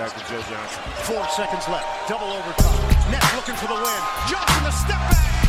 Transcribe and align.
back 0.00 0.16
to 0.16 0.32
Joe 0.32 0.40
Johnson. 0.48 0.82
Four 1.04 1.28
seconds 1.28 1.68
left. 1.68 2.08
Double 2.08 2.32
overtime. 2.32 2.88
Nets 3.10 3.36
looking 3.36 3.54
for 3.54 3.66
the 3.66 3.74
win. 3.74 4.00
Johnson 4.30 4.64
the 4.64 4.70
step 4.70 4.98
back. 5.10 5.39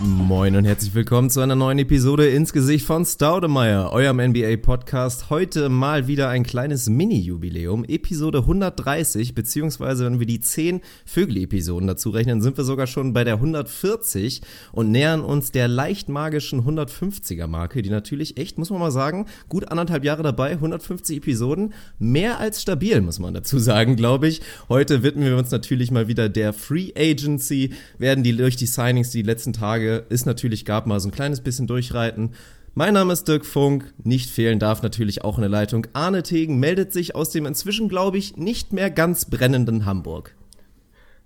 Moin 0.00 0.54
und 0.54 0.64
herzlich 0.64 0.94
willkommen 0.94 1.28
zu 1.28 1.40
einer 1.40 1.56
neuen 1.56 1.80
Episode 1.80 2.28
ins 2.28 2.52
Gesicht 2.52 2.86
von 2.86 3.04
Staudemeyer, 3.04 3.90
eurem 3.90 4.20
NBA-Podcast. 4.20 5.28
Heute 5.28 5.68
mal 5.68 6.06
wieder 6.06 6.28
ein 6.28 6.44
kleines 6.44 6.88
Mini-Jubiläum, 6.88 7.84
Episode 7.84 8.38
130, 8.38 9.34
beziehungsweise 9.34 10.06
wenn 10.06 10.20
wir 10.20 10.26
die 10.28 10.38
10 10.38 10.82
Vögel-Episoden 11.04 11.88
dazu 11.88 12.10
rechnen, 12.10 12.40
sind 12.42 12.56
wir 12.56 12.62
sogar 12.62 12.86
schon 12.86 13.12
bei 13.12 13.24
der 13.24 13.34
140 13.34 14.40
und 14.70 14.92
nähern 14.92 15.20
uns 15.20 15.50
der 15.50 15.66
leicht 15.66 16.08
magischen 16.08 16.62
150er-Marke, 16.62 17.82
die 17.82 17.90
natürlich 17.90 18.36
echt, 18.36 18.56
muss 18.56 18.70
man 18.70 18.78
mal 18.78 18.92
sagen, 18.92 19.26
gut 19.48 19.68
anderthalb 19.68 20.04
Jahre 20.04 20.22
dabei, 20.22 20.52
150 20.52 21.16
Episoden, 21.16 21.74
mehr 21.98 22.38
als 22.38 22.62
stabil, 22.62 23.00
muss 23.00 23.18
man 23.18 23.34
dazu 23.34 23.58
sagen, 23.58 23.96
glaube 23.96 24.28
ich. 24.28 24.42
Heute 24.68 25.02
widmen 25.02 25.24
wir 25.24 25.36
uns 25.36 25.50
natürlich 25.50 25.90
mal 25.90 26.06
wieder 26.06 26.28
der 26.28 26.52
Free 26.52 26.92
Agency, 26.96 27.72
werden 27.98 28.22
die 28.22 28.36
durch 28.36 28.54
die 28.54 28.66
Signings 28.66 29.10
die 29.10 29.22
letzten 29.22 29.52
Tage 29.52 29.87
Frage 29.88 30.06
ist 30.10 30.26
natürlich, 30.26 30.64
gab 30.66 30.86
mal 30.86 31.00
so 31.00 31.08
ein 31.08 31.12
kleines 31.12 31.40
bisschen 31.40 31.66
durchreiten. 31.66 32.34
Mein 32.74 32.94
Name 32.94 33.12
ist 33.12 33.26
Dirk 33.26 33.46
Funk. 33.46 33.94
Nicht 34.04 34.30
fehlen 34.30 34.58
darf 34.58 34.82
natürlich 34.82 35.24
auch 35.24 35.38
eine 35.38 35.48
Leitung. 35.48 35.86
Arne 35.94 36.22
Tegen 36.22 36.60
meldet 36.60 36.92
sich 36.92 37.14
aus 37.14 37.30
dem 37.30 37.46
inzwischen, 37.46 37.88
glaube 37.88 38.18
ich, 38.18 38.36
nicht 38.36 38.72
mehr 38.72 38.90
ganz 38.90 39.24
brennenden 39.24 39.86
Hamburg. 39.86 40.34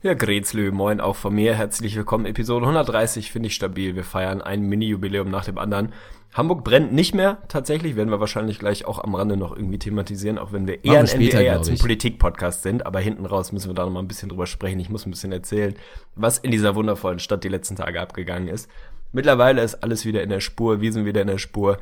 Ja, 0.04 0.14
Grezlö, 0.14 0.72
moin 0.72 1.00
auch 1.00 1.14
von 1.14 1.32
mir. 1.32 1.54
Herzlich 1.54 1.94
willkommen. 1.94 2.26
Episode 2.26 2.66
130 2.66 3.30
finde 3.30 3.46
ich 3.46 3.54
stabil. 3.54 3.94
Wir 3.94 4.02
feiern 4.02 4.42
ein 4.42 4.62
Mini-Jubiläum 4.62 5.30
nach 5.30 5.44
dem 5.44 5.58
anderen. 5.58 5.92
Hamburg 6.32 6.64
brennt 6.64 6.92
nicht 6.92 7.14
mehr. 7.14 7.38
Tatsächlich 7.46 7.94
werden 7.94 8.10
wir 8.10 8.18
wahrscheinlich 8.18 8.58
gleich 8.58 8.84
auch 8.84 8.98
am 8.98 9.14
Rande 9.14 9.36
noch 9.36 9.54
irgendwie 9.54 9.78
thematisieren, 9.78 10.38
auch 10.38 10.50
wenn 10.50 10.66
wir 10.66 10.84
eher 10.84 10.98
ein 10.98 11.06
NBA 11.06 11.52
als 11.52 11.68
ein 11.68 11.78
Politik-Podcast 11.78 12.64
sind. 12.64 12.84
Aber 12.84 12.98
hinten 12.98 13.26
raus 13.26 13.52
müssen 13.52 13.70
wir 13.70 13.74
da 13.76 13.84
noch 13.84 13.92
mal 13.92 14.00
ein 14.00 14.08
bisschen 14.08 14.28
drüber 14.28 14.46
sprechen. 14.46 14.80
Ich 14.80 14.90
muss 14.90 15.06
ein 15.06 15.12
bisschen 15.12 15.30
erzählen, 15.30 15.76
was 16.16 16.38
in 16.38 16.50
dieser 16.50 16.74
wundervollen 16.74 17.20
Stadt 17.20 17.44
die 17.44 17.48
letzten 17.48 17.76
Tage 17.76 18.00
abgegangen 18.00 18.48
ist. 18.48 18.68
Mittlerweile 19.12 19.62
ist 19.62 19.84
alles 19.84 20.04
wieder 20.04 20.24
in 20.24 20.30
der 20.30 20.40
Spur. 20.40 20.80
Wir 20.80 20.92
sind 20.92 21.04
wieder 21.06 21.22
in 21.22 21.28
der 21.28 21.38
Spur. 21.38 21.78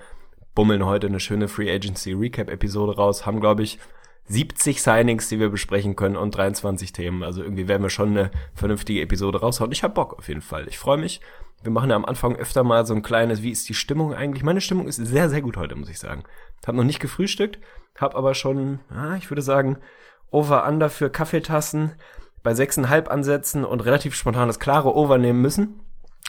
Bummeln 0.54 0.84
heute 0.84 1.06
eine 1.06 1.20
schöne 1.20 1.48
Free 1.48 1.72
Agency 1.74 2.12
Recap 2.12 2.50
Episode 2.50 2.96
raus. 2.96 3.24
Haben, 3.24 3.40
glaube 3.40 3.62
ich, 3.62 3.78
70 4.30 4.80
Signings, 4.80 5.28
die 5.28 5.40
wir 5.40 5.48
besprechen 5.48 5.96
können 5.96 6.16
und 6.16 6.36
23 6.36 6.92
Themen. 6.92 7.24
Also 7.24 7.42
irgendwie 7.42 7.66
werden 7.66 7.82
wir 7.82 7.90
schon 7.90 8.10
eine 8.10 8.30
vernünftige 8.54 9.00
Episode 9.00 9.40
raushauen. 9.40 9.72
Ich 9.72 9.82
habe 9.82 9.94
Bock 9.94 10.16
auf 10.16 10.28
jeden 10.28 10.40
Fall. 10.40 10.68
Ich 10.68 10.78
freue 10.78 10.98
mich. 10.98 11.20
Wir 11.64 11.72
machen 11.72 11.90
ja 11.90 11.96
am 11.96 12.04
Anfang 12.04 12.36
öfter 12.36 12.62
mal 12.62 12.86
so 12.86 12.94
ein 12.94 13.02
kleines, 13.02 13.42
wie 13.42 13.50
ist 13.50 13.68
die 13.68 13.74
Stimmung 13.74 14.14
eigentlich? 14.14 14.44
Meine 14.44 14.60
Stimmung 14.60 14.86
ist 14.86 14.96
sehr, 14.96 15.28
sehr 15.28 15.42
gut 15.42 15.56
heute, 15.56 15.74
muss 15.74 15.90
ich 15.90 15.98
sagen. 15.98 16.22
Hab 16.64 16.76
noch 16.76 16.84
nicht 16.84 17.00
gefrühstückt, 17.00 17.58
hab 17.98 18.14
aber 18.14 18.34
schon, 18.34 18.78
ah, 18.88 19.16
ich 19.16 19.28
würde 19.30 19.42
sagen, 19.42 19.78
Over-Under 20.30 20.90
für 20.90 21.10
Kaffeetassen 21.10 21.96
bei 22.44 22.52
6,5 22.52 23.08
ansetzen 23.08 23.64
und 23.64 23.84
relativ 23.84 24.14
spontan 24.14 24.46
das 24.46 24.60
klare 24.60 24.94
Over 24.94 25.18
nehmen 25.18 25.42
müssen. 25.42 25.80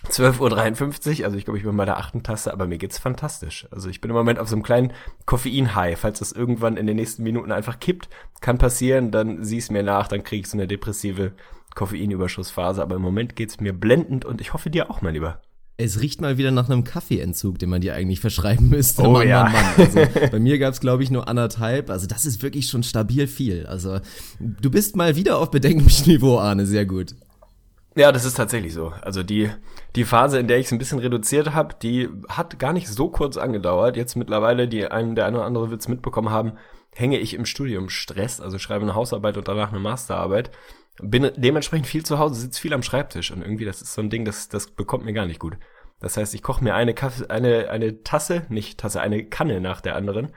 12.53 0.10 1.20
Uhr, 1.20 1.26
also 1.26 1.38
ich 1.38 1.46
glaube, 1.46 1.58
ich 1.58 1.64
bin 1.64 1.78
bei 1.78 1.86
der 1.86 1.98
achten 1.98 2.24
Tasse, 2.24 2.52
aber 2.52 2.68
mir 2.68 2.78
geht's 2.78 2.98
fantastisch. 2.98 3.68
Also 3.72 3.90
ich 3.90 4.02
bin 4.02 4.10
im 4.10 4.18
Moment 4.18 4.40
auf 4.40 4.50
so 4.50 4.56
einem 4.56 4.64
kleinen 4.64 4.94
Koffein-High. 5.26 5.98
Falls 5.98 6.20
das 6.20 6.32
irgendwann 6.32 6.78
in 6.78 6.88
den 6.88 6.96
nächsten 6.96 7.24
Minuten 7.24 7.52
einfach 7.52 7.80
kippt, 7.80 8.10
kann 8.42 8.58
passieren, 8.58 9.12
dann 9.12 9.44
sieh's 9.44 9.70
mir 9.70 9.84
nach, 9.84 10.08
dann 10.08 10.24
kriege 10.24 10.42
ich 10.42 10.50
so 10.50 10.58
eine 10.58 10.68
depressive 10.68 11.34
Koffeinüberschussphase, 11.76 12.82
aber 12.82 12.96
im 12.96 13.02
Moment 13.02 13.36
geht's 13.36 13.60
mir 13.60 13.74
blendend 13.74 14.26
und 14.26 14.42
ich 14.42 14.54
hoffe 14.54 14.70
dir 14.70 14.90
auch, 14.90 15.02
mein 15.02 15.14
Lieber. 15.14 15.42
Es 15.78 16.00
riecht 16.00 16.22
mal 16.22 16.38
wieder 16.38 16.52
nach 16.52 16.70
einem 16.70 16.84
Kaffeeentzug, 16.84 17.58
den 17.58 17.70
man 17.70 17.82
dir 17.82 17.96
eigentlich 17.96 18.20
verschreiben 18.20 18.70
müsste. 18.70 19.02
Oh 19.04 19.14
Mann, 19.14 19.28
ja. 19.28 19.44
Mann, 19.44 19.54
Mann. 19.54 19.64
Also, 19.78 20.00
bei 20.32 20.40
mir 20.40 20.60
gab's 20.60 20.80
glaube 20.80 21.02
ich 21.02 21.10
nur 21.10 21.28
anderthalb. 21.28 21.90
Also 21.90 22.06
das 22.06 22.26
ist 22.26 22.44
wirklich 22.44 22.68
schon 22.68 22.84
stabil 22.84 23.26
viel. 23.26 23.66
Also 23.66 24.00
du 24.40 24.70
bist 24.70 24.96
mal 24.96 25.16
wieder 25.16 25.40
auf 25.40 25.50
Bedenkniveau, 25.50 26.38
Arne. 26.38 26.68
Sehr 26.68 26.86
gut. 26.86 27.16
Ja, 27.96 28.12
das 28.12 28.24
ist 28.24 28.36
tatsächlich 28.36 28.74
so. 28.74 28.94
Also 29.02 29.22
die 29.24 29.50
die 29.96 30.06
Phase, 30.06 30.40
in 30.40 30.48
der 30.48 30.58
ich 30.58 30.68
es 30.68 30.72
ein 30.72 30.78
bisschen 30.78 31.00
reduziert 31.00 31.54
habe, 31.54 31.76
die 31.82 32.08
hat 32.30 32.58
gar 32.58 32.72
nicht 32.72 32.88
so 32.88 33.10
kurz 33.10 33.36
angedauert. 33.36 33.98
Jetzt 33.98 34.16
mittlerweile, 34.16 34.70
die 34.70 34.88
ein, 34.88 35.16
der 35.16 35.26
eine 35.26 35.38
oder 35.38 35.46
andere 35.46 35.70
wird's 35.70 35.90
mitbekommen 35.90 36.30
haben, 36.30 36.54
hänge 36.94 37.20
ich 37.20 37.34
im 37.34 37.46
Studium 37.46 37.90
Stress, 37.90 38.40
also 38.40 38.60
schreibe 38.60 38.84
eine 38.84 38.96
Hausarbeit 38.96 39.38
und 39.38 39.48
danach 39.48 39.72
eine 39.72 39.80
Masterarbeit 39.80 40.52
bin 41.02 41.32
dementsprechend 41.36 41.88
viel 41.88 42.06
zu 42.06 42.20
Hause, 42.20 42.40
sitze 42.40 42.62
viel 42.62 42.74
am 42.74 42.84
Schreibtisch 42.84 43.32
und 43.32 43.42
irgendwie, 43.42 43.66
das 43.66 43.82
ist 43.82 43.94
so 43.94 44.02
ein 44.02 44.10
Ding, 44.10 44.26
das, 44.26 44.50
das 44.50 44.68
bekommt 44.68 45.06
mir 45.06 45.14
gar 45.14 45.26
nicht 45.26 45.40
gut. 45.40 45.58
Das 46.00 46.18
heißt, 46.18 46.34
ich 46.34 46.44
koche 46.44 46.64
mir 46.64 46.74
eine, 46.74 46.94
Kaffee, 46.94 47.28
eine, 47.30 47.70
eine 47.70 48.04
Tasse, 48.04 48.46
nicht 48.50 48.80
Tasse, 48.80 49.02
eine 49.02 49.26
Kanne 49.26 49.62
nach 49.62 49.82
der 49.82 49.96
anderen 49.96 50.30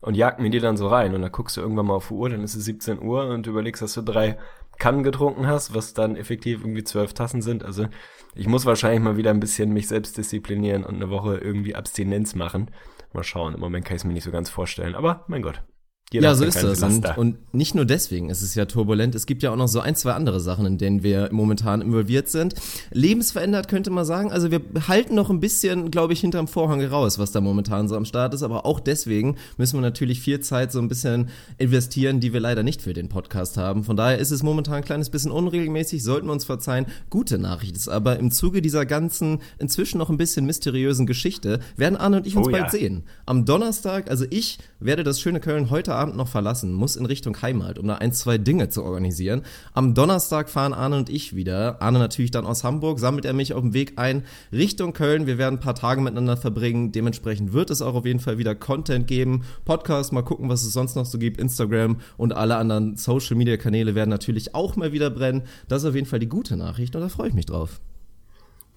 und 0.00 0.16
jag 0.16 0.38
mir 0.38 0.50
die 0.50 0.60
dann 0.60 0.76
so 0.76 0.88
rein 0.88 1.14
und 1.14 1.22
dann 1.22 1.32
guckst 1.32 1.56
du 1.56 1.60
irgendwann 1.60 1.86
mal 1.86 1.94
auf 1.94 2.08
die 2.08 2.14
Uhr, 2.14 2.30
dann 2.30 2.42
ist 2.42 2.54
es 2.54 2.64
17 2.64 3.00
Uhr 3.00 3.26
und 3.26 3.46
überlegst, 3.46 3.82
dass 3.82 3.94
du 3.94 4.02
drei 4.02 4.38
Kannen 4.78 5.02
getrunken 5.02 5.46
hast, 5.46 5.74
was 5.74 5.94
dann 5.94 6.16
effektiv 6.16 6.60
irgendwie 6.60 6.84
zwölf 6.84 7.12
Tassen 7.12 7.42
sind. 7.42 7.64
Also 7.64 7.86
ich 8.34 8.46
muss 8.46 8.66
wahrscheinlich 8.66 9.00
mal 9.00 9.16
wieder 9.16 9.30
ein 9.30 9.40
bisschen 9.40 9.72
mich 9.72 9.88
selbst 9.88 10.16
disziplinieren 10.16 10.84
und 10.84 10.94
eine 10.94 11.10
Woche 11.10 11.38
irgendwie 11.38 11.74
Abstinenz 11.74 12.34
machen. 12.34 12.70
Mal 13.12 13.24
schauen, 13.24 13.54
im 13.54 13.60
Moment 13.60 13.84
kann 13.84 13.96
ich 13.96 14.02
es 14.02 14.06
mir 14.06 14.12
nicht 14.12 14.24
so 14.24 14.30
ganz 14.30 14.50
vorstellen, 14.50 14.94
aber 14.94 15.24
mein 15.28 15.42
Gott, 15.42 15.62
jeder 16.10 16.28
ja, 16.28 16.34
so 16.34 16.44
ist 16.44 16.62
das. 16.62 16.82
Und, 16.82 17.18
und, 17.18 17.54
nicht 17.54 17.74
nur 17.74 17.84
deswegen 17.84 18.30
ist 18.30 18.40
es 18.40 18.54
ja 18.54 18.64
turbulent. 18.64 19.14
Es 19.14 19.26
gibt 19.26 19.42
ja 19.42 19.50
auch 19.50 19.56
noch 19.56 19.68
so 19.68 19.80
ein, 19.80 19.94
zwei 19.94 20.12
andere 20.12 20.40
Sachen, 20.40 20.64
in 20.64 20.78
denen 20.78 21.02
wir 21.02 21.28
momentan 21.32 21.82
involviert 21.82 22.30
sind. 22.30 22.54
Lebensverändert 22.92 23.68
könnte 23.68 23.90
man 23.90 24.06
sagen. 24.06 24.32
Also 24.32 24.50
wir 24.50 24.62
halten 24.86 25.14
noch 25.14 25.28
ein 25.28 25.40
bisschen, 25.40 25.90
glaube 25.90 26.14
ich, 26.14 26.20
hinterm 26.20 26.48
Vorhang 26.48 26.82
raus, 26.82 27.18
was 27.18 27.30
da 27.32 27.42
momentan 27.42 27.88
so 27.88 27.96
am 27.96 28.06
Start 28.06 28.32
ist. 28.32 28.42
Aber 28.42 28.64
auch 28.64 28.80
deswegen 28.80 29.36
müssen 29.58 29.76
wir 29.76 29.82
natürlich 29.82 30.20
viel 30.20 30.40
Zeit 30.40 30.72
so 30.72 30.78
ein 30.78 30.88
bisschen 30.88 31.28
investieren, 31.58 32.20
die 32.20 32.32
wir 32.32 32.40
leider 32.40 32.62
nicht 32.62 32.80
für 32.80 32.94
den 32.94 33.10
Podcast 33.10 33.58
haben. 33.58 33.84
Von 33.84 33.96
daher 33.96 34.18
ist 34.18 34.30
es 34.30 34.42
momentan 34.42 34.76
ein 34.76 34.84
kleines 34.84 35.10
bisschen 35.10 35.30
unregelmäßig, 35.30 36.02
sollten 36.02 36.28
wir 36.28 36.32
uns 36.32 36.46
verzeihen. 36.46 36.86
Gute 37.10 37.38
Nachricht 37.38 37.76
ist 37.76 37.88
aber 37.88 38.18
im 38.18 38.30
Zuge 38.30 38.62
dieser 38.62 38.86
ganzen, 38.86 39.40
inzwischen 39.58 39.98
noch 39.98 40.08
ein 40.08 40.16
bisschen 40.16 40.46
mysteriösen 40.46 41.06
Geschichte, 41.06 41.60
werden 41.76 41.96
Arne 41.96 42.18
und 42.18 42.26
ich 42.26 42.34
uns 42.34 42.48
oh, 42.48 42.50
bald 42.50 42.64
ja. 42.64 42.70
sehen. 42.70 43.02
Am 43.26 43.44
Donnerstag, 43.44 44.10
also 44.10 44.24
ich 44.30 44.58
werde 44.80 45.04
das 45.04 45.20
schöne 45.20 45.40
Köln 45.40 45.68
heute 45.68 45.97
Abend 45.98 46.16
noch 46.16 46.28
verlassen, 46.28 46.72
muss 46.72 46.96
in 46.96 47.04
Richtung 47.04 47.40
Heimat, 47.42 47.78
um 47.78 47.86
da 47.86 47.96
ein, 47.96 48.12
zwei 48.12 48.38
Dinge 48.38 48.68
zu 48.68 48.82
organisieren. 48.82 49.42
Am 49.74 49.94
Donnerstag 49.94 50.48
fahren 50.48 50.72
Arne 50.72 50.96
und 50.96 51.10
ich 51.10 51.34
wieder. 51.34 51.82
Arne 51.82 51.98
natürlich 51.98 52.30
dann 52.30 52.46
aus 52.46 52.64
Hamburg, 52.64 52.98
sammelt 52.98 53.24
er 53.24 53.32
mich 53.32 53.52
auf 53.52 53.60
dem 53.60 53.74
Weg 53.74 53.94
ein 53.96 54.24
Richtung 54.52 54.92
Köln. 54.92 55.26
Wir 55.26 55.38
werden 55.38 55.56
ein 55.56 55.60
paar 55.60 55.74
Tage 55.74 56.00
miteinander 56.00 56.36
verbringen. 56.36 56.92
Dementsprechend 56.92 57.52
wird 57.52 57.70
es 57.70 57.82
auch 57.82 57.94
auf 57.94 58.06
jeden 58.06 58.20
Fall 58.20 58.38
wieder 58.38 58.54
Content 58.54 59.06
geben. 59.06 59.42
Podcast, 59.64 60.12
mal 60.12 60.22
gucken, 60.22 60.48
was 60.48 60.62
es 60.62 60.72
sonst 60.72 60.94
noch 60.94 61.06
so 61.06 61.18
gibt. 61.18 61.40
Instagram 61.40 61.98
und 62.16 62.34
alle 62.34 62.56
anderen 62.56 62.96
Social 62.96 63.36
Media 63.36 63.56
Kanäle 63.56 63.94
werden 63.94 64.10
natürlich 64.10 64.54
auch 64.54 64.76
mal 64.76 64.92
wieder 64.92 65.10
brennen. 65.10 65.42
Das 65.66 65.82
ist 65.82 65.88
auf 65.88 65.94
jeden 65.94 66.06
Fall 66.06 66.20
die 66.20 66.28
gute 66.28 66.56
Nachricht 66.56 66.94
und 66.94 67.02
da 67.02 67.08
freue 67.08 67.28
ich 67.28 67.34
mich 67.34 67.46
drauf. 67.46 67.80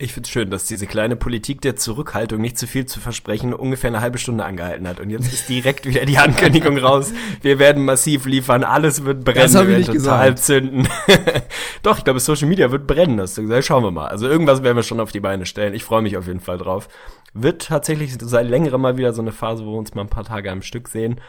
Ich 0.02 0.14
finde 0.14 0.26
es 0.26 0.32
schön, 0.32 0.50
dass 0.50 0.66
diese 0.66 0.88
kleine 0.88 1.16
Politik 1.16 1.62
der 1.62 1.76
Zurückhaltung, 1.76 2.42
nicht 2.42 2.58
zu 2.58 2.66
viel 2.66 2.88
zu 2.88 3.00
versprechen, 3.00 3.54
ungefähr 3.54 3.90
eine 3.90 4.02
halbe 4.02 4.18
Stunde 4.18 4.44
angehalten 4.44 4.88
hat. 4.88 5.00
Und 5.00 5.12
jetzt 5.12 5.32
ist 5.32 5.48
direkt 5.48 5.86
wieder 5.86 6.06
die 6.06 6.18
Ankündigung 6.18 6.76
raus. 6.80 7.14
Wir 7.44 7.60
werden 7.60 7.86
massiv 7.86 8.26
liefern, 8.26 8.64
alles 8.64 9.06
wird 9.06 9.24
brennen, 9.24 9.42
das 9.42 9.54
wir 9.54 9.68
werden 9.68 9.86
total 9.86 10.34
gesagt. 10.34 10.40
zünden. 10.40 10.88
Doch, 11.84 12.00
ich 12.00 12.04
glaube, 12.04 12.20
Social 12.20 12.48
Media 12.48 12.72
wird 12.72 12.88
brennen, 12.88 13.22
hast 13.22 13.38
du 13.38 13.44
gesagt. 13.44 13.64
Schauen 13.66 13.84
wir 13.84 13.92
mal. 13.92 14.08
Also 14.08 14.28
irgendwas 14.28 14.64
werden 14.64 14.76
wir 14.76 14.82
schon 14.82 15.00
auf 15.00 15.12
die 15.12 15.20
Beine 15.20 15.46
stellen. 15.46 15.76
Ich 15.76 15.84
freue 15.84 16.02
mich 16.02 16.18
auf 16.18 16.26
jeden 16.26 16.40
Fall 16.40 16.58
drauf. 16.58 16.88
Wird 17.36 17.68
tatsächlich 17.68 18.18
seit 18.20 18.50
längerem 18.50 18.82
mal 18.82 18.98
wieder 18.98 19.14
so 19.14 19.22
eine 19.22 19.32
Phase, 19.32 19.68
wo 19.68 19.74
wir 19.74 19.78
uns 19.78 19.94
mal 19.94 20.02
ein 20.02 20.10
paar 20.10 20.26
Tage 20.26 20.52
am 20.52 20.64
Stück 20.64 20.88
sehen. 20.88 21.22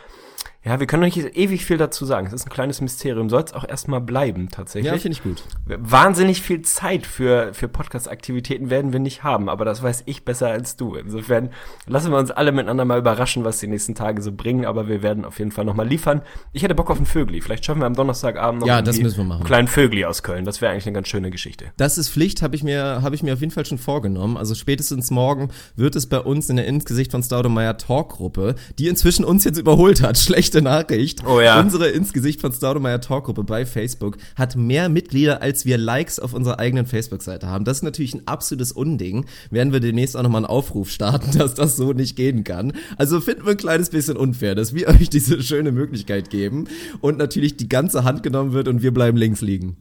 Ja, 0.65 0.79
wir 0.79 0.87
können 0.87 1.03
nicht 1.03 1.17
ewig 1.17 1.65
viel 1.65 1.77
dazu 1.77 2.05
sagen. 2.05 2.29
Es 2.29 2.33
ist 2.33 2.47
ein 2.47 2.51
kleines 2.51 2.81
Mysterium. 2.81 3.29
Soll 3.29 3.43
es 3.43 3.53
auch 3.53 3.69
erstmal 3.69 4.01
bleiben, 4.01 4.49
tatsächlich. 4.49 4.93
Ja, 4.93 4.99
finde 4.99 5.17
ich 5.17 5.23
gut. 5.25 5.43
Wahnsinnig 5.67 6.41
viel 6.41 6.63
Zeit 6.63 7.05
für, 7.05 7.53
für 7.53 7.67
Podcast-Aktivitäten 7.67 8.71
werden 8.71 8.93
wir 8.93 9.01
nicht 9.01 9.25
haben, 9.25 9.49
aber 9.49 9.65
das 9.65 9.83
weiß 9.83 10.05
ich 10.07 10.25
besser 10.25 10.49
als 10.49 10.77
du. 10.77 10.95
Insofern 10.95 11.51
lassen 11.89 12.13
wir 12.13 12.19
uns 12.19 12.31
alle 12.31 12.53
miteinander 12.53 12.85
mal 12.85 13.01
überraschen, 13.01 13.45
was 13.45 13.59
die 13.59 13.67
nächsten 13.67 13.97
Tage 13.97 14.23
so 14.23 14.31
bringen, 14.31 14.65
aber 14.65 14.87
wir 14.87 15.03
werden 15.03 15.25
auf 15.25 15.41
jeden 15.41 15.51
Fall 15.51 15.65
nochmal 15.65 15.89
liefern. 15.89 16.23
Ich 16.53 16.63
hätte 16.63 16.77
Bock 16.77 16.91
auf 16.91 16.97
einen 16.97 17.07
Vögli. 17.07 17.41
Vielleicht 17.41 17.65
schaffen 17.65 17.81
wir 17.81 17.87
am 17.87 17.95
Donnerstagabend 17.95 18.61
noch 18.61 18.69
ja, 18.69 18.83
das 18.83 19.01
müssen 19.01 19.17
wir 19.17 19.25
machen. 19.25 19.41
einen 19.41 19.47
kleinen 19.47 19.69
Vögli 19.69 20.05
aus 20.05 20.23
Köln. 20.23 20.45
Das 20.45 20.61
wäre 20.61 20.71
eigentlich 20.71 20.87
eine 20.87 20.95
ganz 20.95 21.09
schöne 21.09 21.33
Geschichte. 21.33 21.73
Das 21.77 21.99
ist 21.99 22.09
Pflicht, 22.09 22.41
habe 22.41 22.55
ich, 22.55 22.63
mir 22.63 23.01
hab 23.03 23.13
ich 23.13 23.25
mir 23.25 23.33
auf 23.33 23.41
jeden 23.41 23.53
Fall 23.53 23.67
schon 23.67 23.79
vorgenommen. 23.79 24.37
Also 24.37 24.55
spätestens 24.55 25.11
morgen 25.11 25.49
wird 25.75 25.97
es 25.97 26.09
bei 26.09 26.21
uns 26.21 26.49
in 26.51 26.55
der 26.55 26.67
Insgesicht 26.67 27.11
von 27.11 27.25
Staudemeyer 27.25 27.77
Talkgruppe, 27.79 28.55
die 28.79 28.87
inzwischen 28.87 29.25
uns 29.25 29.43
jetzt 29.43 29.59
überholt 29.59 30.03
hat. 30.03 30.19
Schlechte 30.53 30.63
Nachricht. 30.63 31.27
Oh 31.27 31.41
ja. 31.41 31.59
Unsere 31.59 31.89
ins 31.89 32.13
Gesicht 32.13 32.43
von 32.43 32.53
Staudemeyer 32.53 33.01
Talkgruppe 33.01 33.43
bei 33.43 33.65
Facebook 33.65 34.19
hat 34.37 34.55
mehr 34.55 34.91
Mitglieder, 34.91 35.41
als 35.41 35.65
wir 35.65 35.79
Likes 35.79 36.19
auf 36.19 36.35
unserer 36.35 36.59
eigenen 36.59 36.85
Facebook-Seite 36.85 37.47
haben. 37.47 37.65
Das 37.65 37.79
ist 37.79 37.83
natürlich 37.83 38.13
ein 38.13 38.29
absolutes 38.29 38.71
Unding. 38.71 39.25
Werden 39.51 39.73
wir 39.73 39.81
demnächst 39.81 40.15
auch 40.15 40.23
nochmal 40.23 40.41
einen 40.41 40.51
Aufruf 40.51 40.91
starten, 40.91 41.31
dass 41.39 41.55
das 41.55 41.77
so 41.77 41.95
nicht 41.95 42.17
gehen 42.17 42.45
kann. 42.45 42.75
Also 42.99 43.23
finden 43.23 43.47
wir 43.47 43.53
ein 43.53 43.57
kleines 43.57 43.89
bisschen 43.89 44.19
unfair, 44.19 44.55
dass 44.55 44.75
wir 44.75 44.89
euch 44.91 45.09
diese 45.09 45.43
schöne 45.43 45.73
Möglichkeit 45.73 46.29
geben 46.29 46.69
und 47.01 47.17
natürlich 47.17 47.57
die 47.57 47.71
ganze 47.71 48.05
Hand 48.05 48.23
genommen 48.23 48.53
wird 48.53 48.69
und 48.69 48.83
wir 48.83 48.93
bleiben 48.93 49.17
links 49.17 49.41
liegen. 49.41 49.79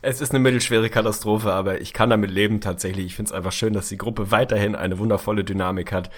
Es 0.00 0.20
ist 0.20 0.30
eine 0.30 0.38
mittelschwere 0.38 0.90
Katastrophe, 0.90 1.52
aber 1.52 1.80
ich 1.80 1.92
kann 1.92 2.08
damit 2.08 2.30
leben 2.30 2.60
tatsächlich. 2.60 3.06
Ich 3.06 3.16
finde 3.16 3.30
es 3.30 3.32
einfach 3.32 3.50
schön, 3.50 3.72
dass 3.72 3.88
die 3.88 3.98
Gruppe 3.98 4.30
weiterhin 4.30 4.76
eine 4.76 5.00
wundervolle 5.00 5.42
Dynamik 5.42 5.90
hat 5.90 6.10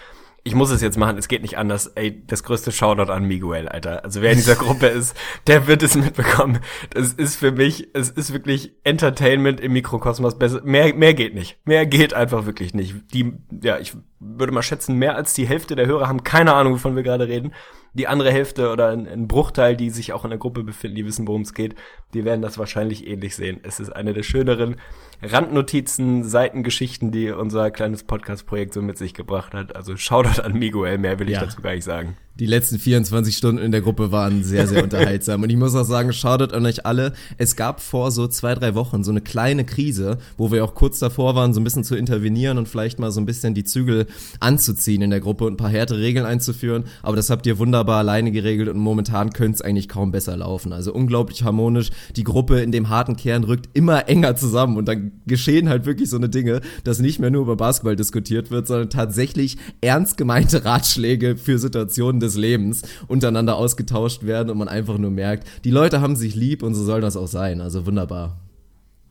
ich 0.43 0.55
muss 0.55 0.71
es 0.71 0.81
jetzt 0.81 0.97
machen, 0.97 1.19
es 1.19 1.29
geht 1.29 1.43
nicht 1.43 1.59
anders. 1.59 1.89
Ey, 1.89 2.25
das 2.27 2.43
größte 2.43 2.73
Shoutout 2.73 3.13
an 3.13 3.25
Miguel, 3.25 3.69
Alter. 3.69 4.05
Also 4.05 4.23
wer 4.23 4.31
in 4.31 4.39
dieser 4.39 4.55
Gruppe 4.57 4.87
ist, 4.87 5.17
der 5.47 5.67
wird 5.67 5.83
es 5.83 5.95
mitbekommen. 5.95 6.61
Das 6.91 7.13
ist 7.13 7.37
für 7.37 7.53
mich, 7.53 7.89
es 7.93 8.11
ist 8.11 8.33
wirklich 8.33 8.73
Entertainment 8.85 9.61
im 9.61 9.73
Mikrokosmos 9.73 10.39
besser. 10.39 10.63
Mehr, 10.63 10.95
mehr 10.95 11.15
geht 11.15 11.35
nicht. 11.35 11.59
Mehr 11.65 11.87
geht 11.87 12.15
einfach 12.15 12.47
wirklich 12.47 12.75
nicht. 12.75 12.95
Die, 13.13 13.35
ja, 13.63 13.79
ich 13.79 13.95
würde 14.19 14.53
mal 14.53 14.63
schätzen, 14.63 14.97
mehr 14.97 15.17
als 15.17 15.35
die 15.35 15.47
Hälfte 15.47 15.77
der 15.77 15.87
Hörer 15.87 16.09
haben 16.09 16.25
keine 16.25 16.55
Ahnung, 16.55 16.75
wovon 16.75 16.97
wir 16.97 17.03
gerade 17.03 17.29
reden. 17.29 17.53
Die 17.93 18.07
andere 18.07 18.31
Hälfte 18.31 18.71
oder 18.71 18.91
ein, 18.91 19.09
ein 19.09 19.29
Bruchteil, 19.29 19.77
die 19.77 19.91
sich 19.91 20.13
auch 20.13 20.25
in 20.25 20.31
der 20.31 20.39
Gruppe 20.39 20.63
befinden, 20.63 20.97
die 20.97 21.07
wissen, 21.07 21.27
worum 21.27 21.43
es 21.43 21.55
geht, 21.55 21.75
die 22.15 22.25
werden 22.25 22.41
das 22.41 22.57
wahrscheinlich 22.57 23.07
ähnlich 23.07 23.35
sehen. 23.35 23.61
Es 23.63 23.81
ist 23.81 23.91
eine 23.91 24.13
der 24.13 24.23
schöneren 24.23 24.77
Randnotizen, 25.22 26.25
Seitengeschichten, 26.25 27.11
die 27.11 27.31
unser 27.31 27.70
kleines 27.70 28.05
Podcast-Projekt 28.05 28.75
so 28.75 28.82
mit 28.82 28.96
sich 28.99 29.14
gebracht 29.14 29.55
hat. 29.55 29.76
Also 29.76 29.96
Shoutout 29.96 30.40
an 30.43 30.55
Miguel, 30.55 30.99
mehr 30.99 31.19
will 31.19 31.28
ich 31.28 31.34
ja. 31.34 31.40
dazu 31.40 31.61
gar 31.61 31.75
nicht 31.75 31.84
sagen. 31.84 32.17
Die 32.41 32.47
letzten 32.47 32.79
24 32.79 33.37
Stunden 33.37 33.63
in 33.63 33.71
der 33.71 33.83
Gruppe 33.83 34.13
waren 34.13 34.43
sehr, 34.43 34.67
sehr 34.67 34.83
unterhaltsam. 34.83 35.43
Und 35.43 35.51
ich 35.51 35.59
muss 35.59 35.75
auch 35.75 35.85
sagen, 35.85 36.11
Shoutout 36.15 36.55
an 36.55 36.65
euch 36.65 36.87
alle. 36.87 37.13
Es 37.37 37.55
gab 37.55 37.83
vor 37.83 38.11
so 38.11 38.27
zwei, 38.29 38.55
drei 38.55 38.75
Wochen 38.75 39.05
so 39.05 39.11
eine 39.11 39.21
kleine 39.21 39.67
Krise, 39.67 40.17
wo 40.39 40.51
wir 40.51 40.65
auch 40.65 40.75
kurz 40.75 40.99
davor 40.99 41.35
waren, 41.35 41.53
so 41.53 41.61
ein 41.61 41.65
bisschen 41.65 41.85
zu 41.85 41.97
intervenieren 41.97 42.57
und 42.57 42.67
vielleicht 42.67 42.99
mal 42.99 43.13
so 43.13 43.21
ein 43.21 43.27
bisschen 43.27 43.53
die 43.53 43.65
Zügel 43.65 44.07
anzuziehen 44.41 45.03
in 45.03 45.11
der 45.11 45.21
Gruppe 45.21 45.45
und 45.45 45.53
ein 45.53 45.57
paar 45.59 45.69
härtere 45.69 45.99
Regeln 45.99 46.25
einzuführen. 46.25 46.85
Aber 47.03 47.15
das 47.15 47.29
habt 47.29 47.47
ihr 47.47 47.59
wunderbar 47.59 47.99
alleine 47.99 48.33
geregelt 48.33 48.71
und 48.71 48.79
momentan 48.79 49.35
könnte 49.35 49.57
es 49.57 49.61
eigentlich 49.61 49.91
kaum 49.91 50.11
besser 50.11 50.35
laufen. 50.39 50.73
Also 50.73 50.95
unglaublich 50.95 51.45
harmonisch. 51.45 51.91
Die 52.17 52.25
Gruppe 52.25 52.61
in 52.61 52.73
dem 52.73 52.89
harten 52.89 53.17
Kern 53.17 53.45
rückt 53.45 53.69
immer 53.75 54.09
enger 54.09 54.35
zusammen 54.35 54.79
und 54.79 54.89
dann 54.89 55.13
geschehen 55.27 55.69
halt 55.69 55.85
wirklich 55.85 56.09
so 56.09 56.17
eine 56.17 56.31
Dinge, 56.31 56.63
dass 56.85 57.01
nicht 57.01 57.19
mehr 57.19 57.31
nur 57.31 57.43
über 57.43 57.57
Basketball 57.57 57.97
diskutiert 57.97 58.51
wird, 58.51 58.67
sondern 58.67 58.89
tatsächlich 58.89 59.59
ernst 59.83 60.17
gemeinte 60.17 60.65
Ratschläge 60.65 61.37
für 61.37 61.59
Situationen 61.59 62.19
des 62.19 62.30
des 62.31 62.41
Lebens 62.41 62.82
untereinander 63.09 63.56
ausgetauscht 63.56 64.25
werden 64.25 64.50
und 64.50 64.59
man 64.59 64.69
einfach 64.69 64.99
nur 64.99 65.11
merkt, 65.11 65.47
die 65.65 65.71
Leute 65.71 66.00
haben 66.00 66.17
sich 66.17 66.35
lieb 66.35 66.62
und 66.62 66.75
so 66.75 66.85
soll 66.85 67.00
das 67.00 67.17
auch 67.17 67.29
sein. 67.29 67.61
Also 67.61 67.87
wunderbar. 67.87 68.37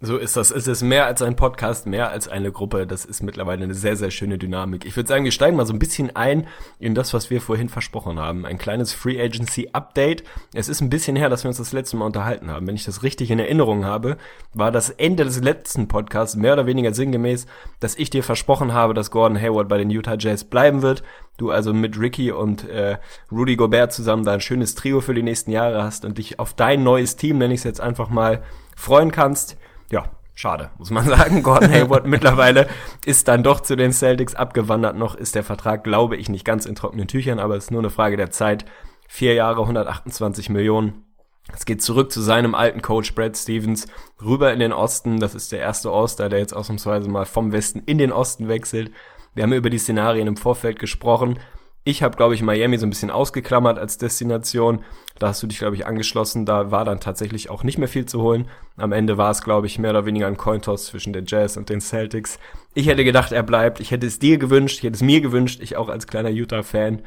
So 0.01 0.15
ist 0.15 0.37
das. 0.37 0.49
Es 0.49 0.65
ist 0.65 0.81
mehr 0.81 1.07
als 1.07 1.21
ein 1.21 1.35
Podcast, 1.35 1.85
mehr 1.85 2.09
als 2.09 2.29
eine 2.29 2.53
Gruppe. 2.53 2.87
Das 2.87 3.03
ist 3.03 3.21
mittlerweile 3.21 3.65
eine 3.65 3.73
sehr, 3.73 3.97
sehr 3.97 4.11
schöne 4.11 4.37
Dynamik. 4.37 4.85
Ich 4.85 4.95
würde 4.95 5.09
sagen, 5.09 5.25
wir 5.25 5.33
steigen 5.33 5.57
mal 5.57 5.65
so 5.65 5.73
ein 5.73 5.79
bisschen 5.79 6.15
ein 6.15 6.47
in 6.79 6.95
das, 6.95 7.13
was 7.13 7.29
wir 7.29 7.41
vorhin 7.41 7.67
versprochen 7.67 8.17
haben. 8.17 8.45
Ein 8.45 8.57
kleines 8.57 8.93
Free 8.93 9.21
Agency 9.21 9.71
Update. 9.73 10.23
Es 10.53 10.69
ist 10.69 10.79
ein 10.79 10.89
bisschen 10.89 11.17
her, 11.17 11.27
dass 11.27 11.43
wir 11.43 11.49
uns 11.49 11.57
das 11.57 11.73
letzte 11.73 11.97
Mal 11.97 12.05
unterhalten 12.05 12.49
haben. 12.49 12.65
Wenn 12.65 12.75
ich 12.75 12.85
das 12.85 13.03
richtig 13.03 13.29
in 13.29 13.39
Erinnerung 13.39 13.83
habe, 13.83 14.15
war 14.53 14.71
das 14.71 14.89
Ende 14.89 15.25
des 15.25 15.43
letzten 15.43 15.89
Podcasts 15.89 16.37
mehr 16.37 16.53
oder 16.53 16.65
weniger 16.65 16.93
sinngemäß, 16.93 17.45
dass 17.81 17.97
ich 17.97 18.09
dir 18.09 18.23
versprochen 18.23 18.71
habe, 18.71 18.93
dass 18.93 19.11
Gordon 19.11 19.37
Hayward 19.37 19.67
bei 19.67 19.77
den 19.77 19.89
Utah 19.89 20.15
Jazz 20.17 20.45
bleiben 20.45 20.81
wird. 20.81 21.03
Du 21.39 21.51
also 21.51 21.73
mit 21.73 21.99
Ricky 21.99 22.31
und 22.31 22.67
äh, 22.69 22.97
Rudy 23.31 23.55
Gobert 23.55 23.93
zusammen 23.93 24.23
da 24.23 24.33
ein 24.33 24.41
schönes 24.41 24.75
Trio 24.75 25.01
für 25.01 25.13
die 25.13 25.23
nächsten 25.23 25.51
Jahre 25.51 25.83
hast 25.83 26.05
und 26.05 26.17
dich 26.17 26.39
auf 26.39 26.53
dein 26.53 26.83
neues 26.83 27.15
Team, 27.15 27.37
nenne 27.37 27.53
ich 27.53 27.61
es 27.61 27.63
jetzt 27.65 27.81
einfach 27.81 28.09
mal, 28.09 28.43
freuen 28.75 29.11
kannst 29.11 29.57
ja, 29.91 30.05
schade, 30.35 30.69
muss 30.77 30.91
man 30.91 31.05
sagen. 31.07 31.43
Gordon 31.43 31.71
Hayward 31.71 32.05
mittlerweile 32.05 32.67
ist 33.05 33.27
dann 33.27 33.43
doch 33.43 33.61
zu 33.61 33.75
den 33.75 33.91
Celtics 33.91 34.35
abgewandert. 34.35 34.95
Noch 34.95 35.15
ist 35.15 35.35
der 35.35 35.43
Vertrag, 35.43 35.83
glaube 35.83 36.15
ich, 36.17 36.29
nicht 36.29 36.45
ganz 36.45 36.65
in 36.65 36.75
trockenen 36.75 37.07
Tüchern, 37.07 37.39
aber 37.39 37.55
es 37.55 37.65
ist 37.65 37.71
nur 37.71 37.81
eine 37.81 37.89
Frage 37.89 38.17
der 38.17 38.31
Zeit. 38.31 38.65
Vier 39.07 39.33
Jahre, 39.33 39.61
128 39.61 40.49
Millionen. 40.49 41.05
Es 41.51 41.65
geht 41.65 41.81
zurück 41.81 42.11
zu 42.11 42.21
seinem 42.21 42.53
alten 42.53 42.83
Coach 42.83 43.15
Brad 43.15 43.35
Stevens, 43.35 43.87
rüber 44.23 44.53
in 44.53 44.59
den 44.59 44.71
Osten. 44.71 45.19
Das 45.19 45.33
ist 45.33 45.51
der 45.51 45.59
erste 45.59 45.89
All-Star, 45.89 46.29
der 46.29 46.37
jetzt 46.37 46.55
ausnahmsweise 46.55 47.09
mal 47.09 47.25
vom 47.25 47.51
Westen 47.51 47.81
in 47.87 47.97
den 47.97 48.11
Osten 48.11 48.47
wechselt. 48.47 48.91
Wir 49.33 49.43
haben 49.43 49.53
über 49.53 49.69
die 49.69 49.77
Szenarien 49.77 50.27
im 50.27 50.37
Vorfeld 50.37 50.79
gesprochen. 50.79 51.39
Ich 51.85 52.03
habe, 52.03 52.17
glaube 52.17 52.35
ich, 52.35 52.41
Miami 52.41 52.77
so 52.77 52.85
ein 52.85 52.89
bisschen 52.89 53.09
ausgeklammert 53.09 53.79
als 53.79 53.97
Destination. 53.97 54.83
Da 55.17 55.29
hast 55.29 55.41
du 55.41 55.47
dich, 55.47 55.59
glaube 55.59 55.75
ich, 55.75 55.87
angeschlossen. 55.87 56.45
Da 56.45 56.71
war 56.71 56.85
dann 56.85 56.99
tatsächlich 56.99 57.49
auch 57.49 57.63
nicht 57.63 57.77
mehr 57.77 57.87
viel 57.87 58.05
zu 58.05 58.21
holen. 58.21 58.47
Am 58.77 58.91
Ende 58.91 59.17
war 59.17 59.31
es, 59.31 59.41
glaube 59.41 59.67
ich, 59.67 59.79
mehr 59.79 59.91
oder 59.91 60.05
weniger 60.05 60.27
ein 60.27 60.37
Cointoss 60.37 60.87
zwischen 60.87 61.13
den 61.13 61.25
Jazz 61.25 61.57
und 61.57 61.69
den 61.69 61.81
Celtics. 61.81 62.37
Ich 62.73 62.87
hätte 62.87 63.03
gedacht, 63.03 63.31
er 63.31 63.43
bleibt. 63.43 63.79
Ich 63.79 63.91
hätte 63.91 64.07
es 64.07 64.19
dir 64.19 64.37
gewünscht. 64.37 64.77
Ich 64.79 64.83
hätte 64.83 64.95
es 64.95 65.01
mir 65.01 65.21
gewünscht. 65.21 65.61
Ich 65.63 65.77
auch 65.77 65.89
als 65.89 66.05
kleiner 66.05 66.29
Utah-Fan 66.29 67.01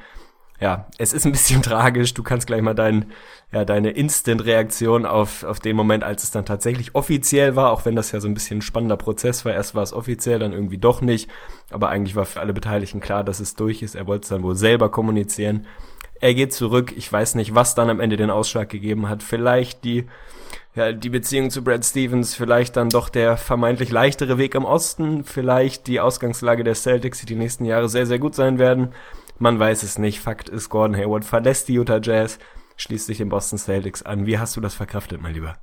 ja, 0.62 0.86
es 0.96 1.12
ist 1.12 1.26
ein 1.26 1.32
bisschen 1.32 1.60
tragisch. 1.62 2.14
Du 2.14 2.22
kannst 2.22 2.46
gleich 2.46 2.62
mal 2.62 2.74
dein, 2.74 3.10
ja, 3.50 3.64
deine 3.64 3.90
Instant-Reaktion 3.90 5.04
auf, 5.04 5.42
auf 5.42 5.58
den 5.58 5.74
Moment, 5.74 6.04
als 6.04 6.22
es 6.22 6.30
dann 6.30 6.46
tatsächlich 6.46 6.94
offiziell 6.94 7.56
war, 7.56 7.72
auch 7.72 7.84
wenn 7.84 7.96
das 7.96 8.12
ja 8.12 8.20
so 8.20 8.28
ein 8.28 8.34
bisschen 8.34 8.58
ein 8.58 8.62
spannender 8.62 8.96
Prozess 8.96 9.44
war. 9.44 9.52
Erst 9.52 9.74
war 9.74 9.82
es 9.82 9.92
offiziell, 9.92 10.38
dann 10.38 10.52
irgendwie 10.52 10.78
doch 10.78 11.00
nicht. 11.00 11.28
Aber 11.70 11.88
eigentlich 11.88 12.14
war 12.14 12.26
für 12.26 12.40
alle 12.40 12.52
Beteiligten 12.52 13.00
klar, 13.00 13.24
dass 13.24 13.40
es 13.40 13.56
durch 13.56 13.82
ist. 13.82 13.96
Er 13.96 14.06
wollte 14.06 14.22
es 14.22 14.28
dann 14.28 14.44
wohl 14.44 14.54
selber 14.54 14.88
kommunizieren. 14.88 15.66
Er 16.20 16.34
geht 16.34 16.52
zurück. 16.52 16.94
Ich 16.96 17.12
weiß 17.12 17.34
nicht, 17.34 17.56
was 17.56 17.74
dann 17.74 17.90
am 17.90 17.98
Ende 17.98 18.16
den 18.16 18.30
Ausschlag 18.30 18.68
gegeben 18.68 19.08
hat. 19.08 19.24
Vielleicht 19.24 19.82
die, 19.82 20.06
ja, 20.76 20.92
die 20.92 21.10
Beziehung 21.10 21.50
zu 21.50 21.64
Brad 21.64 21.84
Stevens, 21.84 22.36
vielleicht 22.36 22.76
dann 22.76 22.88
doch 22.88 23.08
der 23.08 23.36
vermeintlich 23.36 23.90
leichtere 23.90 24.38
Weg 24.38 24.54
im 24.54 24.64
Osten, 24.64 25.24
vielleicht 25.24 25.88
die 25.88 25.98
Ausgangslage 25.98 26.62
der 26.62 26.76
Celtics, 26.76 27.18
die 27.18 27.26
die 27.26 27.34
nächsten 27.34 27.64
Jahre 27.64 27.88
sehr, 27.88 28.06
sehr 28.06 28.20
gut 28.20 28.36
sein 28.36 28.60
werden. 28.60 28.94
Man 29.38 29.58
weiß 29.58 29.82
es 29.82 29.98
nicht. 29.98 30.20
Fakt 30.20 30.48
ist, 30.48 30.68
Gordon 30.68 30.96
Hayward 30.96 31.24
verlässt 31.24 31.68
die 31.68 31.74
Utah 31.74 32.00
Jazz, 32.00 32.38
schließt 32.76 33.06
sich 33.06 33.18
den 33.18 33.28
Boston 33.28 33.58
Celtics 33.58 34.02
an. 34.02 34.26
Wie 34.26 34.38
hast 34.38 34.56
du 34.56 34.60
das 34.60 34.74
verkraftet, 34.74 35.20
mein 35.20 35.34
Lieber? 35.34 35.56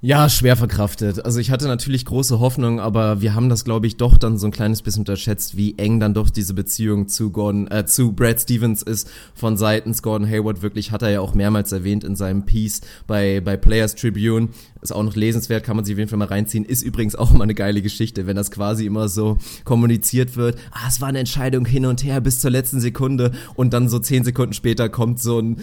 Ja, 0.00 0.28
schwer 0.28 0.56
verkraftet. 0.56 1.24
Also 1.24 1.40
ich 1.40 1.50
hatte 1.50 1.66
natürlich 1.66 2.04
große 2.04 2.38
Hoffnung, 2.38 2.78
aber 2.78 3.20
wir 3.20 3.34
haben 3.34 3.48
das, 3.48 3.64
glaube 3.64 3.88
ich, 3.88 3.96
doch 3.96 4.16
dann 4.16 4.38
so 4.38 4.46
ein 4.46 4.52
kleines 4.52 4.80
bisschen 4.80 5.00
unterschätzt, 5.00 5.56
wie 5.56 5.76
eng 5.76 5.98
dann 5.98 6.14
doch 6.14 6.30
diese 6.30 6.54
Beziehung 6.54 7.08
zu 7.08 7.32
Gordon, 7.32 7.66
äh, 7.68 7.84
zu 7.84 8.12
Brad 8.12 8.40
Stevens 8.40 8.82
ist 8.82 9.10
von 9.34 9.56
seitens 9.56 10.00
Gordon 10.00 10.28
Hayward. 10.28 10.62
Wirklich 10.62 10.92
hat 10.92 11.02
er 11.02 11.10
ja 11.10 11.20
auch 11.20 11.34
mehrmals 11.34 11.72
erwähnt 11.72 12.04
in 12.04 12.14
seinem 12.14 12.44
Piece 12.44 12.82
bei, 13.08 13.40
bei 13.40 13.56
Players 13.56 13.96
Tribune. 13.96 14.50
Ist 14.82 14.92
auch 14.92 15.02
noch 15.02 15.16
lesenswert, 15.16 15.64
kann 15.64 15.74
man 15.74 15.84
sich 15.84 15.96
auf 15.96 15.98
jeden 15.98 16.10
Fall 16.10 16.18
mal 16.20 16.28
reinziehen. 16.28 16.64
Ist 16.64 16.84
übrigens 16.84 17.16
auch 17.16 17.34
immer 17.34 17.42
eine 17.42 17.56
geile 17.56 17.82
Geschichte, 17.82 18.28
wenn 18.28 18.36
das 18.36 18.52
quasi 18.52 18.86
immer 18.86 19.08
so 19.08 19.38
kommuniziert 19.64 20.36
wird. 20.36 20.60
Ah, 20.70 20.86
es 20.86 21.00
war 21.00 21.08
eine 21.08 21.18
Entscheidung 21.18 21.66
hin 21.66 21.86
und 21.86 22.04
her 22.04 22.20
bis 22.20 22.38
zur 22.38 22.52
letzten 22.52 22.78
Sekunde 22.78 23.32
und 23.56 23.72
dann 23.72 23.88
so 23.88 23.98
zehn 23.98 24.22
Sekunden 24.22 24.52
später 24.52 24.88
kommt 24.88 25.18
so 25.20 25.40
ein 25.40 25.56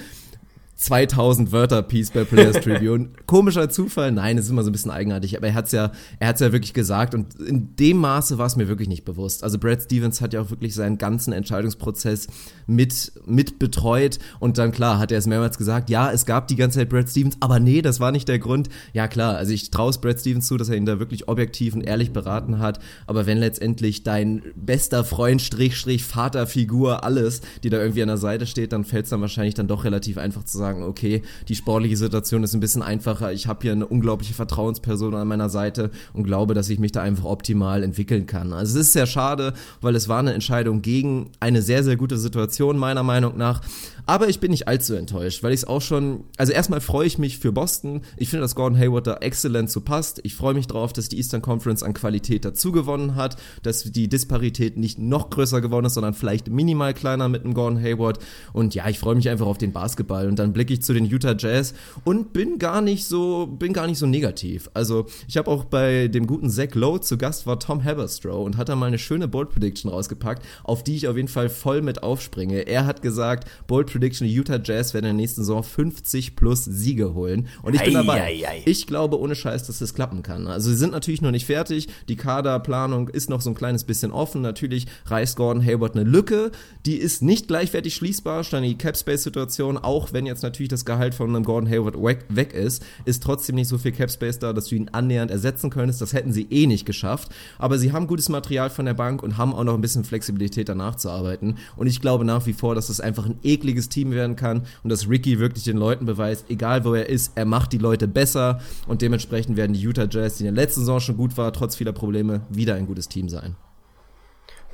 2000 0.77 1.53
Wörter 1.53 1.81
Piece 1.81 2.11
bei 2.11 2.25
Players 2.25 2.59
Tribune. 2.59 3.09
Komischer 3.27 3.69
Zufall? 3.69 4.11
Nein, 4.11 4.37
es 4.37 4.45
ist 4.45 4.51
immer 4.51 4.63
so 4.63 4.69
ein 4.69 4.73
bisschen 4.73 4.91
eigenartig, 4.91 5.37
aber 5.37 5.47
er 5.47 5.53
hat's 5.53 5.71
ja, 5.71 5.91
er 6.19 6.27
hat's 6.27 6.41
ja 6.41 6.51
wirklich 6.51 6.73
gesagt 6.73 7.15
und 7.15 7.35
in 7.35 7.75
dem 7.77 7.97
Maße 7.97 8.37
war 8.37 8.45
es 8.45 8.57
mir 8.57 8.67
wirklich 8.67 8.89
nicht 8.89 9.05
bewusst. 9.05 9.43
Also 9.43 9.57
Brad 9.57 9.83
Stevens 9.83 10.19
hat 10.19 10.33
ja 10.33 10.41
auch 10.41 10.49
wirklich 10.49 10.75
seinen 10.75 10.97
ganzen 10.97 11.31
Entscheidungsprozess 11.31 12.27
mit, 12.67 13.13
mit 13.25 13.57
betreut 13.57 14.19
und 14.39 14.57
dann 14.57 14.73
klar 14.73 14.99
hat 14.99 15.13
er 15.13 15.17
es 15.17 15.27
mehrmals 15.27 15.57
gesagt, 15.57 15.89
ja, 15.89 16.11
es 16.11 16.25
gab 16.25 16.49
die 16.49 16.57
ganze 16.57 16.79
Zeit 16.79 16.89
Brad 16.89 17.09
Stevens, 17.09 17.37
aber 17.39 17.59
nee, 17.59 17.81
das 17.81 18.01
war 18.01 18.11
nicht 18.11 18.27
der 18.27 18.39
Grund. 18.39 18.67
Ja 18.91 19.07
klar, 19.07 19.37
also 19.37 19.53
ich 19.53 19.71
traue 19.71 19.91
es 19.91 19.99
Brad 19.99 20.19
Stevens 20.19 20.47
zu, 20.47 20.57
dass 20.57 20.67
er 20.67 20.75
ihn 20.75 20.85
da 20.85 20.99
wirklich 20.99 21.29
objektiv 21.29 21.73
und 21.73 21.81
ehrlich 21.81 22.11
beraten 22.11 22.59
hat, 22.59 22.79
aber 23.07 23.25
wenn 23.25 23.37
letztendlich 23.37 24.03
dein 24.03 24.41
bester 24.55 25.05
Freund, 25.05 25.41
Strich, 25.41 25.77
Strich, 25.77 26.03
Vaterfigur, 26.03 27.05
alles, 27.05 27.41
die 27.63 27.69
da 27.69 27.77
irgendwie 27.79 28.01
an 28.01 28.09
der 28.09 28.17
Seite 28.17 28.45
steht, 28.45 28.73
dann 28.73 28.83
fällt 28.83 29.05
es 29.05 29.09
dann 29.11 29.21
wahrscheinlich 29.21 29.53
dann 29.53 29.67
doch 29.67 29.85
relativ 29.85 30.17
einfach 30.17 30.43
zu 30.43 30.64
sagen, 30.65 30.83
okay, 30.83 31.21
die 31.47 31.55
sportliche 31.55 31.97
Situation 31.97 32.43
ist 32.43 32.53
ein 32.53 32.59
bisschen 32.59 32.81
einfacher, 32.81 33.31
ich 33.31 33.47
habe 33.47 33.59
hier 33.61 33.71
eine 33.71 33.85
unglaubliche 33.85 34.33
Vertrauensperson 34.33 35.13
an 35.13 35.27
meiner 35.27 35.49
Seite 35.49 35.91
und 36.13 36.23
glaube, 36.23 36.53
dass 36.53 36.69
ich 36.69 36.79
mich 36.79 36.91
da 36.91 37.01
einfach 37.01 37.25
optimal 37.25 37.83
entwickeln 37.83 38.25
kann. 38.25 38.51
Also 38.51 38.79
es 38.79 38.87
ist 38.87 38.93
sehr 38.93 39.05
schade, 39.05 39.53
weil 39.81 39.95
es 39.95 40.09
war 40.09 40.19
eine 40.19 40.33
Entscheidung 40.33 40.81
gegen 40.81 41.29
eine 41.39 41.61
sehr, 41.61 41.83
sehr 41.83 41.97
gute 41.97 42.17
Situation, 42.17 42.77
meiner 42.77 43.03
Meinung 43.03 43.37
nach. 43.37 43.61
Aber 44.05 44.29
ich 44.29 44.39
bin 44.39 44.51
nicht 44.51 44.67
allzu 44.67 44.93
enttäuscht, 44.93 45.41
weil 45.41 45.51
ich 45.51 45.61
es 45.61 45.67
auch 45.67 45.81
schon, 45.81 46.25
also 46.37 46.53
erstmal 46.53 46.81
freue 46.81 47.07
ich 47.07 47.17
mich 47.17 47.39
für 47.39 47.51
Boston. 47.51 48.01
Ich 48.17 48.29
finde, 48.29 48.41
dass 48.41 48.55
Gordon 48.55 48.77
Hayward 48.77 49.07
da 49.07 49.15
exzellent 49.15 49.71
zu 49.71 49.81
passt. 49.81 50.21
Ich 50.23 50.35
freue 50.35 50.53
mich 50.53 50.67
drauf, 50.67 50.93
dass 50.93 51.09
die 51.09 51.17
Eastern 51.17 51.41
Conference 51.41 51.81
an 51.81 51.93
Qualität 51.93 52.45
dazu 52.45 52.71
gewonnen 52.71 53.15
hat, 53.15 53.37
dass 53.63 53.83
die 53.83 54.07
Disparität 54.07 54.77
nicht 54.77 54.99
noch 54.99 55.29
größer 55.31 55.59
geworden 55.59 55.85
ist, 55.85 55.95
sondern 55.95 56.13
vielleicht 56.13 56.49
minimal 56.49 56.93
kleiner 56.93 57.29
mit 57.29 57.43
einem 57.43 57.55
Gordon 57.55 57.81
Hayward. 57.81 58.19
Und 58.53 58.75
ja, 58.75 58.87
ich 58.87 58.99
freue 58.99 59.15
mich 59.15 59.29
einfach 59.29 59.47
auf 59.47 59.57
den 59.57 59.71
Basketball. 59.71 60.27
Und 60.27 60.37
dann 60.37 60.53
blicke 60.53 60.73
ich 60.73 60.83
zu 60.83 60.93
den 60.93 61.05
Utah 61.05 61.35
Jazz 61.37 61.73
und 62.03 62.31
bin 62.31 62.59
gar 62.59 62.81
nicht 62.81 63.05
so, 63.05 63.47
bin 63.47 63.73
gar 63.73 63.87
nicht 63.87 63.97
so 63.97 64.05
negativ. 64.05 64.69
Also 64.73 65.07
ich 65.27 65.37
habe 65.37 65.49
auch 65.49 65.63
bei 65.63 66.07
dem 66.09 66.27
guten 66.27 66.49
Zach 66.49 66.75
Lowe 66.75 67.01
zu 67.01 67.17
Gast 67.17 67.47
war 67.47 67.59
Tom 67.59 67.83
Haberstroh 67.83 68.43
und 68.43 68.57
hat 68.57 68.69
da 68.69 68.75
mal 68.75 68.87
eine 68.87 68.99
schöne 68.99 69.27
Bold 69.27 69.49
Prediction 69.49 69.89
rausgepackt, 69.89 70.45
auf 70.63 70.83
die 70.83 70.95
ich 70.95 71.07
auf 71.07 71.15
jeden 71.15 71.27
Fall 71.27 71.49
voll 71.49 71.81
mit 71.81 72.03
aufspringe. 72.03 72.67
Er 72.67 72.85
hat 72.85 73.01
gesagt, 73.01 73.49
Bold 73.67 73.94
Prediction, 73.95 74.27
die 74.27 74.33
Utah 74.33 74.59
Jazz 74.61 74.93
werden 74.93 75.05
in 75.05 75.15
der 75.15 75.21
nächsten 75.23 75.41
Saison 75.41 75.63
50 75.63 76.35
plus 76.35 76.65
Siege 76.65 77.13
holen. 77.13 77.47
Und 77.63 77.75
ich 77.75 77.83
bin 77.83 77.93
dabei. 77.93 78.23
Ei, 78.23 78.47
ei. 78.47 78.61
Ich 78.65 78.87
glaube 78.87 79.19
ohne 79.19 79.35
Scheiß, 79.35 79.67
dass 79.67 79.79
das 79.79 79.93
klappen 79.93 80.21
kann. 80.21 80.47
Also 80.47 80.69
sie 80.69 80.75
sind 80.75 80.91
natürlich 80.91 81.21
noch 81.21 81.31
nicht 81.31 81.45
fertig. 81.45 81.87
Die 82.09 82.17
Kaderplanung 82.17 83.07
ist 83.07 83.29
noch 83.29 83.39
so 83.39 83.49
ein 83.51 83.55
kleines 83.55 83.85
bisschen 83.85 84.11
offen. 84.11 84.41
Natürlich 84.41 84.87
reißt 85.05 85.37
Gordon 85.37 85.63
Hayward 85.63 85.95
eine 85.95 86.03
Lücke. 86.03 86.51
Die 86.85 86.97
ist 86.97 87.21
nicht 87.21 87.47
gleichwertig 87.47 87.95
schließbar, 87.95 88.43
stand 88.43 88.65
die 88.65 88.77
Cap 88.77 88.97
Space 88.97 89.23
Situation, 89.23 89.77
auch 89.77 90.11
wenn 90.11 90.25
jetzt 90.25 90.43
natürlich 90.43 90.69
das 90.69 90.83
Gehalt 90.83 91.15
von 91.15 91.29
einem 91.29 91.45
Gordon 91.45 91.69
Hayward 91.69 91.95
weg 92.29 92.53
ist, 92.53 92.83
ist 93.05 93.23
trotzdem 93.23 93.55
nicht 93.55 93.69
so 93.69 93.77
viel 93.77 93.93
Cap 93.93 94.11
Space 94.11 94.39
da, 94.39 94.51
dass 94.51 94.67
du 94.67 94.75
ihn 94.75 94.89
annähernd 94.91 95.31
ersetzen 95.31 95.69
könntest. 95.69 96.01
Das 96.01 96.13
hätten 96.13 96.33
sie 96.33 96.47
eh 96.49 96.67
nicht 96.67 96.85
geschafft. 96.85 97.29
Aber 97.57 97.77
sie 97.77 97.93
haben 97.93 98.07
gutes 98.07 98.27
Material 98.27 98.69
von 98.69 98.85
der 98.85 98.93
Bank 98.93 99.23
und 99.23 99.37
haben 99.37 99.53
auch 99.53 99.63
noch 99.63 99.73
ein 99.73 99.81
bisschen 99.81 100.03
Flexibilität 100.03 100.67
danach 100.67 100.95
zu 100.95 101.09
arbeiten. 101.09 101.55
Und 101.77 101.87
ich 101.87 102.01
glaube 102.01 102.25
nach 102.25 102.45
wie 102.45 102.53
vor, 102.53 102.75
dass 102.75 102.87
das 102.87 102.99
einfach 102.99 103.25
ein 103.25 103.39
ekliges 103.43 103.84
Team 103.89 104.11
werden 104.11 104.35
kann 104.35 104.63
und 104.83 104.89
dass 104.89 105.09
Ricky 105.09 105.39
wirklich 105.39 105.63
den 105.63 105.77
Leuten 105.77 106.05
beweist, 106.05 106.45
egal 106.49 106.85
wo 106.85 106.93
er 106.93 107.09
ist, 107.09 107.33
er 107.35 107.45
macht 107.45 107.73
die 107.73 107.77
Leute 107.77 108.07
besser 108.07 108.59
und 108.87 109.01
dementsprechend 109.01 109.57
werden 109.57 109.73
die 109.73 109.81
Utah 109.81 110.07
Jazz, 110.09 110.37
die 110.37 110.45
in 110.45 110.55
der 110.55 110.63
letzten 110.63 110.81
Saison 110.81 110.99
schon 110.99 111.17
gut 111.17 111.37
war, 111.37 111.51
trotz 111.53 111.75
vieler 111.75 111.93
Probleme, 111.93 112.41
wieder 112.49 112.75
ein 112.75 112.87
gutes 112.87 113.07
Team 113.07 113.29
sein. 113.29 113.55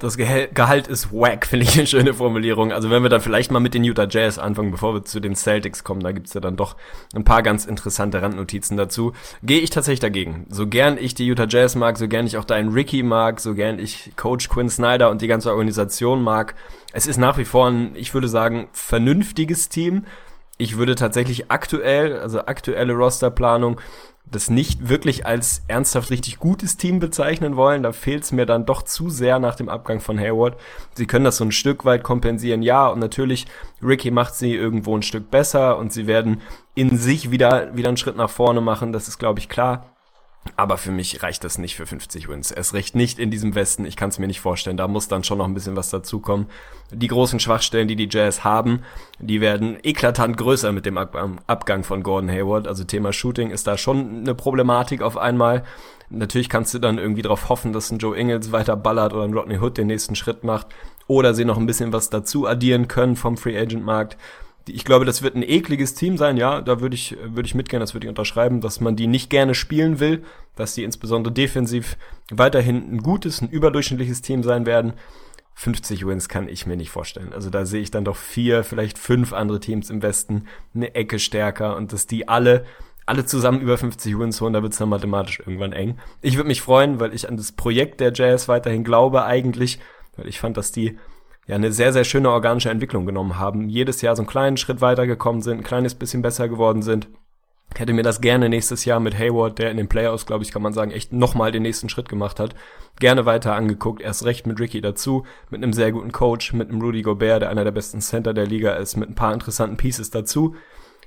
Das 0.01 0.17
Gehalt 0.17 0.87
ist 0.87 1.13
wack, 1.13 1.45
finde 1.47 1.67
ich 1.67 1.77
eine 1.77 1.85
schöne 1.85 2.15
Formulierung. 2.15 2.71
Also 2.71 2.89
wenn 2.89 3.03
wir 3.03 3.09
dann 3.09 3.21
vielleicht 3.21 3.51
mal 3.51 3.59
mit 3.59 3.75
den 3.75 3.83
Utah 3.83 4.07
Jazz 4.09 4.39
anfangen, 4.39 4.71
bevor 4.71 4.95
wir 4.95 5.03
zu 5.03 5.19
den 5.19 5.35
Celtics 5.35 5.83
kommen, 5.83 6.01
da 6.01 6.11
gibt's 6.11 6.33
ja 6.33 6.41
dann 6.41 6.57
doch 6.57 6.75
ein 7.13 7.23
paar 7.23 7.43
ganz 7.43 7.65
interessante 7.65 8.19
Randnotizen 8.19 8.77
dazu, 8.77 9.13
gehe 9.43 9.59
ich 9.59 9.69
tatsächlich 9.69 9.99
dagegen. 9.99 10.47
So 10.49 10.65
gern 10.65 10.97
ich 10.97 11.13
die 11.13 11.27
Utah 11.27 11.45
Jazz 11.47 11.75
mag, 11.75 11.99
so 11.99 12.07
gern 12.07 12.25
ich 12.25 12.37
auch 12.37 12.45
deinen 12.45 12.73
Ricky 12.73 13.03
mag, 13.03 13.39
so 13.39 13.53
gern 13.53 13.77
ich 13.77 14.13
Coach 14.15 14.49
Quinn 14.49 14.71
Snyder 14.71 15.11
und 15.11 15.21
die 15.21 15.27
ganze 15.27 15.51
Organisation 15.51 16.23
mag, 16.23 16.55
es 16.93 17.05
ist 17.05 17.17
nach 17.17 17.37
wie 17.37 17.45
vor 17.45 17.67
ein, 17.69 17.95
ich 17.95 18.15
würde 18.15 18.27
sagen, 18.27 18.69
vernünftiges 18.73 19.69
Team. 19.69 20.05
Ich 20.57 20.77
würde 20.77 20.95
tatsächlich 20.95 21.51
aktuell, 21.51 22.19
also 22.19 22.39
aktuelle 22.39 22.93
Rosterplanung, 22.93 23.79
das 24.25 24.49
nicht 24.49 24.87
wirklich 24.87 25.25
als 25.25 25.63
ernsthaft 25.67 26.09
richtig 26.09 26.39
gutes 26.39 26.77
Team 26.77 26.99
bezeichnen 26.99 27.55
wollen. 27.55 27.83
Da 27.83 27.91
fehlt 27.91 28.23
es 28.23 28.31
mir 28.31 28.45
dann 28.45 28.65
doch 28.65 28.81
zu 28.83 29.09
sehr 29.09 29.39
nach 29.39 29.55
dem 29.55 29.69
Abgang 29.69 29.99
von 29.99 30.17
Hayward. 30.19 30.57
Sie 30.93 31.05
können 31.05 31.25
das 31.25 31.37
so 31.37 31.43
ein 31.43 31.51
Stück 31.51 31.85
weit 31.85 32.03
kompensieren, 32.03 32.61
ja. 32.61 32.87
Und 32.87 32.99
natürlich, 32.99 33.45
Ricky 33.83 34.11
macht 34.11 34.35
sie 34.35 34.53
irgendwo 34.53 34.95
ein 34.95 35.03
Stück 35.03 35.29
besser 35.31 35.77
und 35.77 35.91
sie 35.91 36.07
werden 36.07 36.41
in 36.75 36.97
sich 36.97 37.31
wieder, 37.31 37.75
wieder 37.75 37.89
einen 37.89 37.97
Schritt 37.97 38.15
nach 38.15 38.29
vorne 38.29 38.61
machen. 38.61 38.93
Das 38.93 39.07
ist, 39.07 39.17
glaube 39.17 39.39
ich, 39.39 39.49
klar. 39.49 39.91
Aber 40.55 40.77
für 40.77 40.91
mich 40.91 41.21
reicht 41.21 41.43
das 41.43 41.59
nicht 41.59 41.75
für 41.75 41.85
50 41.85 42.27
Wins. 42.27 42.51
Es 42.51 42.73
recht 42.73 42.95
nicht 42.95 43.19
in 43.19 43.29
diesem 43.29 43.53
Westen. 43.53 43.85
Ich 43.85 43.95
kann 43.95 44.09
es 44.09 44.17
mir 44.17 44.25
nicht 44.27 44.41
vorstellen. 44.41 44.75
Da 44.75 44.87
muss 44.87 45.07
dann 45.07 45.23
schon 45.23 45.37
noch 45.37 45.45
ein 45.45 45.53
bisschen 45.53 45.75
was 45.75 45.91
dazukommen. 45.91 46.47
Die 46.91 47.07
großen 47.07 47.39
Schwachstellen, 47.39 47.87
die 47.87 47.95
die 47.95 48.09
Jazz 48.09 48.43
haben, 48.43 48.81
die 49.19 49.39
werden 49.39 49.77
eklatant 49.83 50.37
größer 50.37 50.71
mit 50.71 50.85
dem 50.85 50.97
Abgang 50.97 51.83
von 51.83 52.01
Gordon 52.01 52.29
Hayward. 52.29 52.67
Also 52.67 52.83
Thema 52.83 53.13
Shooting 53.13 53.51
ist 53.51 53.67
da 53.67 53.77
schon 53.77 54.21
eine 54.21 54.33
Problematik 54.33 55.03
auf 55.03 55.15
einmal. 55.15 55.63
Natürlich 56.09 56.49
kannst 56.49 56.73
du 56.73 56.79
dann 56.79 56.97
irgendwie 56.97 57.21
darauf 57.21 57.49
hoffen, 57.49 57.71
dass 57.71 57.91
ein 57.91 57.99
Joe 57.99 58.17
Ingles 58.17 58.51
weiter 58.51 58.75
ballert 58.75 59.13
oder 59.13 59.23
ein 59.23 59.33
Rodney 59.33 59.59
Hood 59.59 59.77
den 59.77 59.87
nächsten 59.87 60.15
Schritt 60.15 60.43
macht. 60.43 60.67
Oder 61.07 61.33
sie 61.33 61.45
noch 61.45 61.57
ein 61.57 61.67
bisschen 61.67 61.93
was 61.93 62.09
dazu 62.09 62.47
addieren 62.47 62.87
können 62.87 63.15
vom 63.15 63.37
Free 63.37 63.57
Agent 63.57 63.85
Markt 63.85 64.17
ich 64.67 64.85
glaube, 64.85 65.05
das 65.05 65.21
wird 65.21 65.35
ein 65.35 65.43
ekliges 65.43 65.93
Team 65.93 66.17
sein, 66.17 66.37
ja, 66.37 66.61
da 66.61 66.81
würde 66.81 66.95
ich, 66.95 67.17
würde 67.23 67.47
ich 67.47 67.55
mitgehen, 67.55 67.79
das 67.79 67.93
würde 67.93 68.05
ich 68.05 68.09
unterschreiben, 68.09 68.61
dass 68.61 68.79
man 68.79 68.95
die 68.95 69.07
nicht 69.07 69.29
gerne 69.29 69.55
spielen 69.55 69.99
will, 69.99 70.23
dass 70.55 70.75
die 70.75 70.83
insbesondere 70.83 71.33
defensiv 71.33 71.97
weiterhin 72.29 72.95
ein 72.95 73.03
gutes, 73.03 73.41
ein 73.41 73.49
überdurchschnittliches 73.49 74.21
Team 74.21 74.43
sein 74.43 74.65
werden. 74.65 74.93
50 75.55 76.07
Wins 76.07 76.29
kann 76.29 76.47
ich 76.47 76.65
mir 76.65 76.77
nicht 76.77 76.91
vorstellen. 76.91 77.33
Also 77.33 77.49
da 77.49 77.65
sehe 77.65 77.81
ich 77.81 77.91
dann 77.91 78.05
doch 78.05 78.15
vier, 78.15 78.63
vielleicht 78.63 78.97
fünf 78.97 79.33
andere 79.33 79.59
Teams 79.59 79.89
im 79.89 80.01
Westen 80.01 80.47
eine 80.73 80.95
Ecke 80.95 81.19
stärker 81.19 81.75
und 81.75 81.93
dass 81.93 82.07
die 82.07 82.27
alle 82.27 82.65
alle 83.05 83.25
zusammen 83.25 83.61
über 83.61 83.77
50 83.77 84.17
Wins 84.17 84.39
holen, 84.39 84.53
da 84.53 84.61
wird 84.61 84.73
es 84.73 84.79
dann 84.79 84.87
mathematisch 84.87 85.39
irgendwann 85.39 85.73
eng. 85.73 85.97
Ich 86.21 86.37
würde 86.37 86.47
mich 86.47 86.61
freuen, 86.61 86.99
weil 86.99 87.13
ich 87.13 87.27
an 87.27 87.35
das 87.35 87.51
Projekt 87.51 87.99
der 87.99 88.13
Jazz 88.13 88.47
weiterhin 88.47 88.83
glaube 88.83 89.25
eigentlich, 89.25 89.79
weil 90.15 90.27
ich 90.27 90.39
fand, 90.39 90.55
dass 90.55 90.71
die 90.71 90.97
ja 91.47 91.55
eine 91.55 91.71
sehr, 91.71 91.93
sehr 91.93 92.03
schöne 92.03 92.29
organische 92.29 92.69
Entwicklung 92.69 93.05
genommen 93.05 93.37
haben. 93.37 93.69
Jedes 93.69 94.01
Jahr 94.01 94.15
so 94.15 94.21
einen 94.21 94.29
kleinen 94.29 94.57
Schritt 94.57 94.81
weitergekommen 94.81 95.41
sind, 95.41 95.59
ein 95.59 95.63
kleines 95.63 95.95
bisschen 95.95 96.21
besser 96.21 96.47
geworden 96.47 96.81
sind. 96.81 97.07
Ich 97.73 97.79
hätte 97.79 97.93
mir 97.93 98.03
das 98.03 98.19
gerne 98.19 98.49
nächstes 98.49 98.83
Jahr 98.83 98.99
mit 98.99 99.17
Hayward, 99.17 99.57
der 99.57 99.71
in 99.71 99.77
den 99.77 99.87
Playoffs, 99.87 100.25
glaube 100.25 100.43
ich, 100.43 100.51
kann 100.51 100.61
man 100.61 100.73
sagen, 100.73 100.91
echt 100.91 101.13
nochmal 101.13 101.53
den 101.53 101.63
nächsten 101.63 101.87
Schritt 101.87 102.09
gemacht 102.09 102.39
hat, 102.39 102.53
gerne 102.99 103.25
weiter 103.25 103.55
angeguckt. 103.55 104.01
Erst 104.01 104.25
recht 104.25 104.45
mit 104.45 104.59
Ricky 104.59 104.81
dazu, 104.81 105.25
mit 105.49 105.63
einem 105.63 105.71
sehr 105.71 105.93
guten 105.93 106.11
Coach, 106.11 106.51
mit 106.51 106.69
einem 106.69 106.81
Rudy 106.81 107.01
Gobert, 107.01 107.43
der 107.43 107.49
einer 107.49 107.63
der 107.63 107.71
besten 107.71 108.01
Center 108.01 108.33
der 108.33 108.45
Liga 108.45 108.73
ist, 108.73 108.97
mit 108.97 109.09
ein 109.09 109.15
paar 109.15 109.33
interessanten 109.33 109.77
Pieces 109.77 110.11
dazu. 110.11 110.55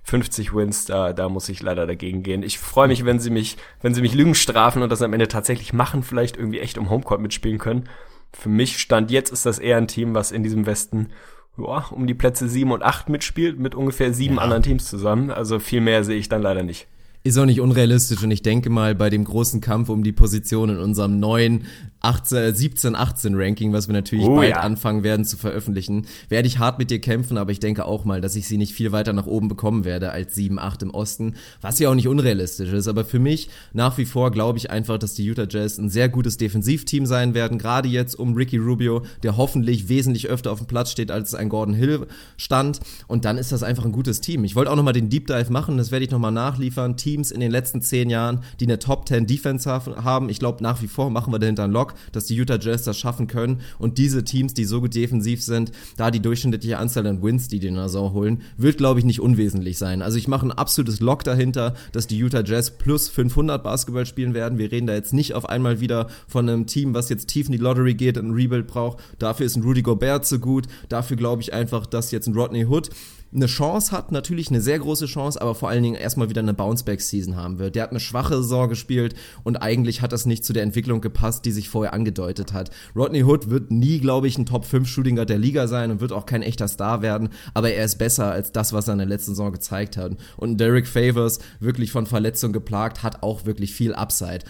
50 0.05 0.55
Wins, 0.55 0.87
da, 0.87 1.13
da 1.13 1.29
muss 1.29 1.49
ich 1.49 1.63
leider 1.63 1.87
dagegen 1.87 2.23
gehen. 2.23 2.43
Ich 2.43 2.59
freue 2.59 2.89
mich, 2.89 3.05
wenn 3.05 3.21
sie 3.21 3.31
mich, 3.31 3.57
wenn 3.83 3.95
sie 3.95 4.03
mich 4.03 4.15
Lügen 4.15 4.35
strafen 4.35 4.83
und 4.83 4.91
das 4.91 5.03
am 5.03 5.13
Ende 5.13 5.29
tatsächlich 5.29 5.73
machen, 5.73 6.03
vielleicht 6.03 6.37
irgendwie 6.37 6.61
echt 6.61 6.79
um 6.79 6.91
Homecourt 6.91 7.21
mitspielen 7.21 7.59
können 7.59 7.89
für 8.35 8.49
mich 8.49 8.79
stand 8.79 9.11
jetzt 9.11 9.33
ist 9.33 9.47
das 9.47 9.59
eher 9.59 9.77
ein 9.77 9.89
Team, 9.89 10.15
was 10.15 10.33
in 10.33 10.43
diesem 10.43 10.67
Westen 10.67 11.09
ja, 11.57 11.87
um 11.91 12.07
die 12.07 12.15
Plätze 12.15 12.49
sieben 12.49 12.73
und 12.73 12.83
acht 12.83 13.09
mitspielt, 13.09 13.59
mit 13.59 13.75
ungefähr 13.75 14.13
sieben 14.13 14.37
ja. 14.37 14.43
anderen 14.43 14.63
Teams 14.63 14.87
zusammen. 14.87 15.31
Also 15.31 15.59
viel 15.59 15.81
mehr 15.81 16.05
sehe 16.05 16.19
ich 16.19 16.29
dann 16.29 16.43
leider 16.43 16.63
nicht. 16.63 16.89
Ist 17.23 17.39
auch 17.39 17.47
nicht 17.47 17.61
unrealistisch 17.61 18.23
und 18.23 18.31
ich 18.31 18.43
denke 18.43 18.69
mal, 18.69 18.95
bei 18.95 19.09
dem 19.09 19.25
großen 19.25 19.63
Kampf 19.63 19.89
um 19.89 20.03
die 20.03 20.13
Position 20.13 20.69
in 20.69 20.79
unserem 20.79 21.21
neuen 21.21 21.67
18, 22.05 22.55
17, 22.55 22.95
18 22.95 23.35
Ranking, 23.35 23.73
was 23.73 23.89
wir 23.89 23.95
natürlich 23.95 24.27
oh, 24.27 24.37
bald 24.37 24.51
ja. 24.51 24.61
anfangen 24.61 25.03
werden 25.03 25.25
zu 25.25 25.39
veröffentlichen, 25.39 26.07
werde 26.29 26.47
ich 26.47 26.59
hart 26.59 26.79
mit 26.79 26.91
dir 26.91 27.01
kämpfen, 27.01 27.39
aber 27.39 27.51
ich 27.51 27.61
denke 27.61 27.87
auch 27.87 28.05
mal, 28.05 28.21
dass 28.21 28.37
ich 28.37 28.47
sie 28.47 28.59
nicht 28.59 28.75
viel 28.75 28.93
weiter 28.93 29.15
nach 29.15 29.27
oben 29.27 29.49
bekommen 29.49 29.85
werde 29.85 30.13
als 30.13 30.35
7, 30.35 30.59
8 30.59 30.83
im 30.83 30.91
Osten, 30.91 31.35
was 31.63 31.79
ja 31.79 31.89
auch 31.89 31.95
nicht 31.95 32.07
unrealistisch 32.07 32.71
ist, 32.73 32.89
aber 32.89 33.05
für 33.05 33.19
mich 33.19 33.49
nach 33.73 33.97
wie 33.97 34.05
vor 34.05 34.31
glaube 34.31 34.59
ich 34.59 34.71
einfach, 34.71 34.99
dass 34.99 35.15
die 35.15 35.25
Utah 35.25 35.47
Jazz 35.49 35.79
ein 35.79 35.89
sehr 35.89 36.11
gutes 36.11 36.37
Defensivteam 36.37 37.07
sein 37.07 37.33
werden, 37.33 37.59
gerade 37.59 37.89
jetzt 37.89 38.19
um 38.19 38.35
Ricky 38.35 38.59
Rubio, 38.59 39.03
der 39.23 39.39
hoffentlich 39.39 39.89
wesentlich 39.89 40.29
öfter 40.29 40.53
auf 40.53 40.59
dem 40.59 40.67
Platz 40.67 40.91
steht, 40.91 41.11
als 41.11 41.35
ein 41.35 41.49
Gordon 41.49 41.75
Hill 41.75 42.07
stand 42.37 42.81
und 43.07 43.25
dann 43.25 43.39
ist 43.39 43.51
das 43.51 43.63
einfach 43.63 43.87
ein 43.87 43.93
gutes 43.93 44.21
Team. 44.21 44.45
Ich 44.45 44.55
wollte 44.55 44.71
auch 44.71 44.77
nochmal 44.77 44.93
den 44.93 45.09
Deep 45.09 45.27
Dive 45.27 45.51
machen, 45.51 45.79
das 45.79 45.91
werde 45.91 46.05
ich 46.05 46.11
nochmal 46.11 46.33
nachliefern. 46.33 46.99
Teams 46.99 47.31
in 47.31 47.41
den 47.41 47.51
letzten 47.51 47.81
10 47.81 48.11
Jahren, 48.11 48.41
die 48.61 48.67
eine 48.67 48.79
Top 48.79 49.09
10 49.09 49.27
Defense 49.27 49.71
haben, 49.71 50.29
ich 50.29 50.39
glaube 50.39 50.63
nach 50.63 50.83
wie 50.83 50.87
vor 50.87 51.09
machen 51.09 51.33
wir 51.33 51.39
dahinter 51.39 51.65
einen 51.65 51.73
Lock 51.73 51.94
dass 52.13 52.27
die 52.27 52.35
Utah 52.35 52.59
Jazz 52.59 52.85
das 52.85 52.99
schaffen 52.99 53.27
können 53.27 53.61
und 53.79 53.99
diese 53.99 54.25
Teams, 54.25 54.55
die 54.55 54.65
so 54.65 54.81
gut 54.81 54.95
defensiv 54.95 55.43
sind, 55.43 55.73
da 55.97 56.11
die 56.11 56.21
durchschnittliche 56.21 56.79
Anzahl 56.79 57.07
an 57.07 57.23
Wins, 57.23 57.49
die 57.49 57.59
die 57.59 57.69
in 57.69 57.75
der 57.75 57.85
Saison 57.85 58.13
holen, 58.13 58.43
wird 58.57 58.79
glaube 58.79 59.01
ich 59.01 59.05
nicht 59.05 59.21
unwesentlich 59.21 59.79
sein. 59.79 60.03
Also 60.03 60.19
ich 60.19 60.29
mache 60.29 60.47
ein 60.47 60.53
absolutes 60.53 61.01
Lock 61.01 61.25
dahinter, 61.25 61.75
dass 61.93 62.07
die 62.07 62.19
Utah 62.19 62.43
Jazz 62.45 62.77
plus 62.77 63.09
500 63.09 63.63
Basketball 63.63 64.07
spielen 64.07 64.35
werden. 64.35 64.59
Wir 64.59 64.71
reden 64.71 64.87
da 64.87 64.95
jetzt 64.95 65.13
nicht 65.13 65.35
auf 65.35 65.49
einmal 65.49 65.81
wieder 65.81 66.09
von 66.29 66.49
einem 66.49 66.67
Team, 66.67 66.95
was 66.95 67.09
jetzt 67.09 67.29
tief 67.29 67.47
in 67.47 67.53
die 67.53 67.59
Lottery 67.59 67.95
geht 67.95 68.19
und 68.19 68.29
ein 68.29 68.35
Rebuild 68.35 68.67
braucht. 68.67 68.99
Dafür 69.19 69.47
ist 69.47 69.57
ein 69.57 69.63
Rudy 69.63 69.83
Gobert 69.83 70.27
zu 70.27 70.39
gut. 70.39 70.67
Dafür 70.89 71.17
glaube 71.17 71.43
ich 71.43 71.53
einfach, 71.53 71.87
dass 71.87 72.11
jetzt 72.11 72.27
ein 72.27 72.35
Rodney 72.35 72.65
Hood 72.65 72.91
eine 73.35 73.47
Chance 73.47 73.93
hat, 73.93 74.13
natürlich 74.13 74.49
eine 74.49 74.61
sehr 74.61 74.79
große 74.79 75.07
Chance, 75.07 75.41
aber 75.41 75.55
vor 75.55 75.69
allen 75.69 75.83
Dingen 75.83 75.97
erstmal 75.97 76.29
wieder 76.29 76.41
eine 76.41 76.55
Bounceback-Season 76.55 77.37
haben 77.37 77.59
wird. 77.59 77.75
Der 77.75 77.83
hat 77.83 77.91
eine 77.91 78.01
schwache 78.01 78.37
Saison 78.37 78.69
gespielt 78.69 79.15
und 79.43 79.57
eigentlich 79.57 80.03
hat 80.03 80.13
das 80.13 80.27
nicht 80.27 80.45
zu 80.45 80.53
der 80.53 80.63
Entwicklung 80.63 81.01
gepasst, 81.01 81.45
die 81.45 81.53
sich 81.53 81.69
vorher 81.69 81.95
angedeutet 81.95 82.53
hat. 82.53 82.71
Rodney 82.95 83.25
Hood 83.25 83.51
wird 83.51 83.71
nie, 83.71 83.99
glaube 83.99 84.29
ich, 84.29 84.39
ein 84.39 84.47
Top 84.47 84.65
5 84.65 84.89
Shooting 84.89 85.17
Guard 85.17 85.31
der 85.31 85.39
Liga 85.39 85.67
sein 85.67 85.91
und 85.91 86.01
wird 86.01 86.13
auch 86.13 86.27
kein 86.27 86.43
echter 86.43 86.69
Star 86.69 87.03
werden, 87.03 87.31
aber 87.55 87.73
er 87.73 87.85
ist 87.85 87.99
besser 87.99 88.31
als 88.31 88.53
das, 88.53 88.73
was 88.73 88.89
er 88.89 88.93
in 88.93 88.99
der 88.99 89.09
letzten 89.09 89.33
Saison 89.33 89.53
gezeigt 89.53 89.97
hat. 89.97 90.13
Und 90.37 90.59
Derek 90.59 90.87
Favors, 90.87 91.41
wirklich 91.61 91.91
von 91.91 92.07
Verletzung 92.07 92.53
geplagt, 92.53 93.03
hat 93.03 93.23
auch 93.23 93.47
wirklich 93.47 93.75
viel 93.75 93.95
Upside. 93.95 94.45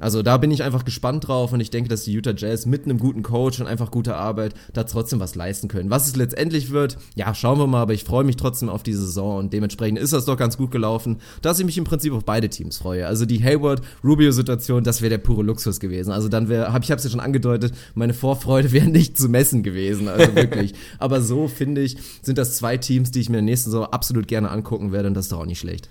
Also 0.00 0.22
da 0.22 0.38
bin 0.38 0.50
ich 0.50 0.62
einfach 0.62 0.86
gespannt 0.86 1.28
drauf 1.28 1.52
und 1.52 1.60
ich 1.60 1.70
denke, 1.70 1.90
dass 1.90 2.04
die 2.04 2.12
Utah 2.12 2.32
Jazz 2.34 2.64
mit 2.64 2.86
einem 2.86 2.98
guten 2.98 3.22
Coach 3.22 3.60
und 3.60 3.66
einfach 3.66 3.90
guter 3.90 4.16
Arbeit 4.16 4.54
da 4.72 4.84
trotzdem 4.84 5.20
was 5.20 5.34
leisten 5.34 5.68
können. 5.68 5.90
Was 5.90 6.08
es 6.08 6.16
letztendlich 6.16 6.70
wird, 6.70 6.96
ja, 7.14 7.34
schauen 7.34 7.58
wir 7.58 7.66
mal, 7.66 7.82
aber 7.82 7.92
ich 7.92 8.04
freue 8.04 8.24
mich 8.24 8.29
trotzdem 8.36 8.68
auf 8.68 8.82
die 8.82 8.92
Saison 8.92 9.38
und 9.38 9.52
dementsprechend 9.52 9.98
ist 9.98 10.12
das 10.12 10.24
doch 10.24 10.36
ganz 10.36 10.56
gut 10.56 10.70
gelaufen, 10.70 11.18
dass 11.42 11.58
ich 11.58 11.66
mich 11.66 11.78
im 11.78 11.84
Prinzip 11.84 12.12
auf 12.12 12.24
beide 12.24 12.48
Teams 12.48 12.78
freue. 12.78 13.06
Also 13.06 13.26
die 13.26 13.42
Hayward-Rubio-Situation, 13.42 14.84
das 14.84 15.02
wäre 15.02 15.10
der 15.10 15.18
pure 15.18 15.42
Luxus 15.42 15.80
gewesen. 15.80 16.12
Also 16.12 16.28
dann 16.28 16.48
wäre, 16.48 16.72
hab, 16.72 16.84
ich 16.84 16.90
habe 16.90 16.98
es 16.98 17.04
ja 17.04 17.10
schon 17.10 17.20
angedeutet, 17.20 17.72
meine 17.94 18.14
Vorfreude 18.14 18.72
wäre 18.72 18.88
nicht 18.88 19.18
zu 19.18 19.28
messen 19.28 19.62
gewesen, 19.62 20.08
also 20.08 20.34
wirklich. 20.34 20.74
aber 20.98 21.20
so 21.20 21.48
finde 21.48 21.82
ich, 21.82 21.96
sind 22.22 22.38
das 22.38 22.56
zwei 22.56 22.76
Teams, 22.76 23.10
die 23.10 23.20
ich 23.20 23.28
mir 23.28 23.38
in 23.38 23.46
der 23.46 23.52
nächsten 23.52 23.70
Saison 23.70 23.86
absolut 23.86 24.28
gerne 24.28 24.50
angucken 24.50 24.92
werde 24.92 25.08
und 25.08 25.14
das 25.14 25.26
ist 25.26 25.32
doch 25.32 25.40
auch 25.40 25.46
nicht 25.46 25.60
schlecht. 25.60 25.88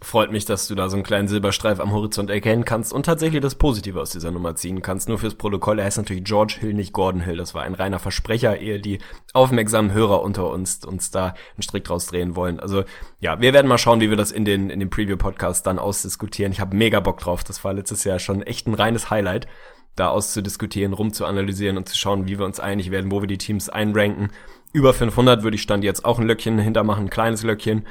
Freut 0.00 0.30
mich, 0.30 0.44
dass 0.44 0.68
du 0.68 0.76
da 0.76 0.88
so 0.88 0.96
einen 0.96 1.02
kleinen 1.02 1.26
Silberstreif 1.26 1.80
am 1.80 1.90
Horizont 1.90 2.30
erkennen 2.30 2.64
kannst 2.64 2.92
und 2.92 3.04
tatsächlich 3.04 3.40
das 3.40 3.56
Positive 3.56 4.00
aus 4.00 4.10
dieser 4.10 4.30
Nummer 4.30 4.54
ziehen 4.54 4.80
kannst. 4.80 5.08
Nur 5.08 5.18
fürs 5.18 5.34
Protokoll, 5.34 5.80
er 5.80 5.86
heißt 5.86 5.98
natürlich 5.98 6.22
George 6.22 6.58
Hill, 6.60 6.72
nicht 6.72 6.92
Gordon 6.92 7.20
Hill. 7.20 7.36
Das 7.36 7.52
war 7.52 7.64
ein 7.64 7.74
reiner 7.74 7.98
Versprecher, 7.98 8.60
ehe 8.60 8.78
die 8.78 9.00
aufmerksamen 9.32 9.92
Hörer 9.92 10.22
unter 10.22 10.50
uns 10.50 10.84
uns 10.84 11.10
da 11.10 11.34
einen 11.54 11.62
Strick 11.62 11.82
draus 11.82 12.06
drehen 12.06 12.36
wollen. 12.36 12.60
Also 12.60 12.84
ja, 13.18 13.40
wir 13.40 13.52
werden 13.52 13.66
mal 13.66 13.76
schauen, 13.76 14.00
wie 14.00 14.08
wir 14.08 14.16
das 14.16 14.30
in 14.30 14.44
den, 14.44 14.70
in 14.70 14.78
den 14.78 14.88
Preview-Podcast 14.88 15.66
dann 15.66 15.80
ausdiskutieren. 15.80 16.52
Ich 16.52 16.60
habe 16.60 16.76
mega 16.76 17.00
Bock 17.00 17.18
drauf. 17.18 17.42
Das 17.42 17.64
war 17.64 17.74
letztes 17.74 18.04
Jahr 18.04 18.20
schon 18.20 18.42
echt 18.42 18.68
ein 18.68 18.74
reines 18.74 19.10
Highlight, 19.10 19.48
da 19.96 20.10
auszudiskutieren, 20.10 20.92
rumzuanalysieren 20.92 21.76
und 21.76 21.88
zu 21.88 21.96
schauen, 21.96 22.28
wie 22.28 22.38
wir 22.38 22.46
uns 22.46 22.60
einig 22.60 22.92
werden, 22.92 23.10
wo 23.10 23.20
wir 23.20 23.26
die 23.26 23.38
Teams 23.38 23.68
einranken. 23.68 24.30
Über 24.72 24.94
500 24.94 25.42
würde 25.42 25.56
ich 25.56 25.62
Stand 25.62 25.82
jetzt 25.82 26.04
auch 26.04 26.20
ein 26.20 26.26
Löckchen 26.26 26.58
hintermachen, 26.58 27.06
ein 27.06 27.10
kleines 27.10 27.42
Löckchen 27.42 27.86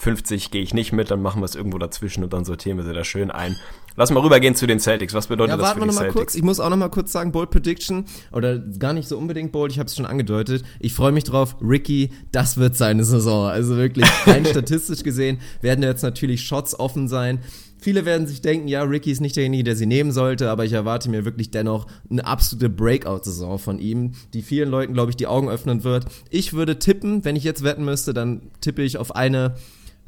50 0.00 0.52
gehe 0.52 0.62
ich 0.62 0.74
nicht 0.74 0.92
mit, 0.92 1.10
dann 1.10 1.20
machen 1.20 1.40
wir 1.40 1.44
es 1.44 1.56
irgendwo 1.56 1.78
dazwischen 1.78 2.22
und 2.22 2.32
dann 2.32 2.44
sortieren 2.44 2.78
wir 2.78 2.84
sie 2.84 2.94
da 2.94 3.02
schön 3.02 3.32
ein. 3.32 3.56
Lass 3.96 4.12
mal 4.12 4.20
rübergehen 4.20 4.54
zu 4.54 4.68
den 4.68 4.78
Celtics. 4.78 5.12
Was 5.12 5.26
bedeutet 5.26 5.56
ja, 5.56 5.56
das 5.56 5.72
für 5.72 5.80
die 5.80 5.86
noch 5.86 5.94
mal 5.94 6.00
Celtics? 6.02 6.14
Kurz. 6.14 6.34
Ich 6.36 6.42
muss 6.44 6.60
auch 6.60 6.70
noch 6.70 6.76
mal 6.76 6.88
kurz 6.88 7.10
sagen, 7.10 7.32
Bold 7.32 7.50
Prediction 7.50 8.04
oder 8.30 8.58
gar 8.58 8.92
nicht 8.92 9.08
so 9.08 9.18
unbedingt 9.18 9.50
bold, 9.50 9.72
ich 9.72 9.80
habe 9.80 9.88
es 9.88 9.96
schon 9.96 10.06
angedeutet. 10.06 10.64
Ich 10.78 10.94
freue 10.94 11.10
mich 11.10 11.24
drauf. 11.24 11.56
Ricky, 11.60 12.10
das 12.30 12.58
wird 12.58 12.76
seine 12.76 13.02
Saison. 13.02 13.48
Also 13.48 13.76
wirklich 13.76 14.06
rein 14.24 14.46
statistisch 14.48 15.02
gesehen 15.02 15.40
werden 15.62 15.82
jetzt 15.82 16.02
natürlich 16.02 16.42
Shots 16.42 16.78
offen 16.78 17.08
sein. 17.08 17.40
Viele 17.80 18.04
werden 18.04 18.28
sich 18.28 18.40
denken, 18.40 18.68
ja, 18.68 18.82
Ricky 18.82 19.10
ist 19.10 19.20
nicht 19.20 19.36
derjenige, 19.36 19.64
der 19.64 19.76
sie 19.76 19.86
nehmen 19.86 20.12
sollte, 20.12 20.50
aber 20.50 20.64
ich 20.64 20.72
erwarte 20.72 21.10
mir 21.10 21.24
wirklich 21.24 21.50
dennoch 21.50 21.86
eine 22.10 22.24
absolute 22.24 22.68
Breakout-Saison 22.68 23.58
von 23.58 23.78
ihm, 23.78 24.12
die 24.34 24.42
vielen 24.42 24.68
Leuten, 24.68 24.94
glaube 24.94 25.10
ich, 25.10 25.16
die 25.16 25.28
Augen 25.28 25.48
öffnen 25.48 25.84
wird. 25.84 26.06
Ich 26.30 26.52
würde 26.52 26.78
tippen, 26.78 27.24
wenn 27.24 27.36
ich 27.36 27.44
jetzt 27.44 27.62
wetten 27.62 27.84
müsste, 27.84 28.14
dann 28.14 28.50
tippe 28.60 28.82
ich 28.82 28.98
auf 28.98 29.14
eine 29.14 29.54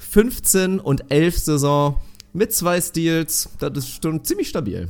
15 0.00 0.80
und 0.80 1.10
11 1.10 1.38
Saison 1.38 2.00
mit 2.32 2.52
zwei 2.52 2.80
Steals. 2.80 3.50
Das 3.58 3.76
ist 3.76 4.02
schon 4.02 4.24
ziemlich 4.24 4.48
stabil. 4.48 4.88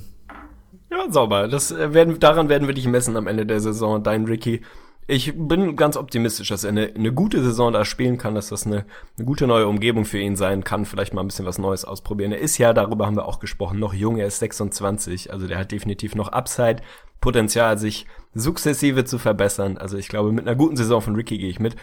Ja, 0.90 1.10
sauber. 1.10 1.48
Das 1.48 1.70
äh, 1.72 1.92
werden, 1.92 2.18
daran 2.20 2.48
werden 2.48 2.66
wir 2.66 2.74
dich 2.74 2.86
messen 2.86 3.16
am 3.16 3.26
Ende 3.26 3.44
der 3.44 3.60
Saison, 3.60 4.02
dein 4.02 4.24
Ricky. 4.24 4.62
Ich 5.06 5.34
bin 5.36 5.74
ganz 5.74 5.96
optimistisch, 5.96 6.48
dass 6.48 6.62
er 6.62 6.70
eine, 6.70 6.92
eine 6.94 7.12
gute 7.12 7.42
Saison 7.42 7.72
da 7.72 7.84
spielen 7.84 8.16
kann, 8.16 8.36
dass 8.36 8.48
das 8.48 8.64
eine, 8.64 8.84
eine 9.16 9.26
gute 9.26 9.48
neue 9.48 9.66
Umgebung 9.66 10.04
für 10.04 10.18
ihn 10.18 10.36
sein 10.36 10.62
kann, 10.62 10.84
vielleicht 10.84 11.12
mal 11.12 11.22
ein 11.22 11.26
bisschen 11.26 11.46
was 11.46 11.58
Neues 11.58 11.84
ausprobieren. 11.84 12.30
Er 12.30 12.38
ist 12.38 12.58
ja, 12.58 12.72
darüber 12.72 13.06
haben 13.06 13.16
wir 13.16 13.26
auch 13.26 13.40
gesprochen, 13.40 13.80
noch 13.80 13.92
jung, 13.92 14.18
er 14.18 14.28
ist 14.28 14.38
26, 14.38 15.32
also 15.32 15.48
der 15.48 15.58
hat 15.58 15.72
definitiv 15.72 16.14
noch 16.14 16.28
Upside, 16.28 16.82
Potenzial, 17.20 17.76
sich 17.76 18.06
sukzessive 18.34 19.04
zu 19.04 19.18
verbessern. 19.18 19.78
Also 19.78 19.98
ich 19.98 20.08
glaube, 20.08 20.30
mit 20.30 20.46
einer 20.46 20.56
guten 20.56 20.76
Saison 20.76 21.02
von 21.02 21.16
Ricky 21.16 21.38
gehe 21.38 21.50
ich 21.50 21.58
mit 21.58 21.74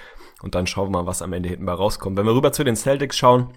und 0.41 0.55
dann 0.55 0.67
schauen 0.67 0.87
wir 0.87 0.99
mal, 0.99 1.07
was 1.07 1.21
am 1.21 1.33
Ende 1.33 1.49
hinten 1.49 1.65
bei 1.65 1.73
rauskommt. 1.73 2.17
Wenn 2.17 2.25
wir 2.25 2.35
rüber 2.35 2.51
zu 2.51 2.63
den 2.63 2.75
Celtics 2.75 3.17
schauen, 3.17 3.53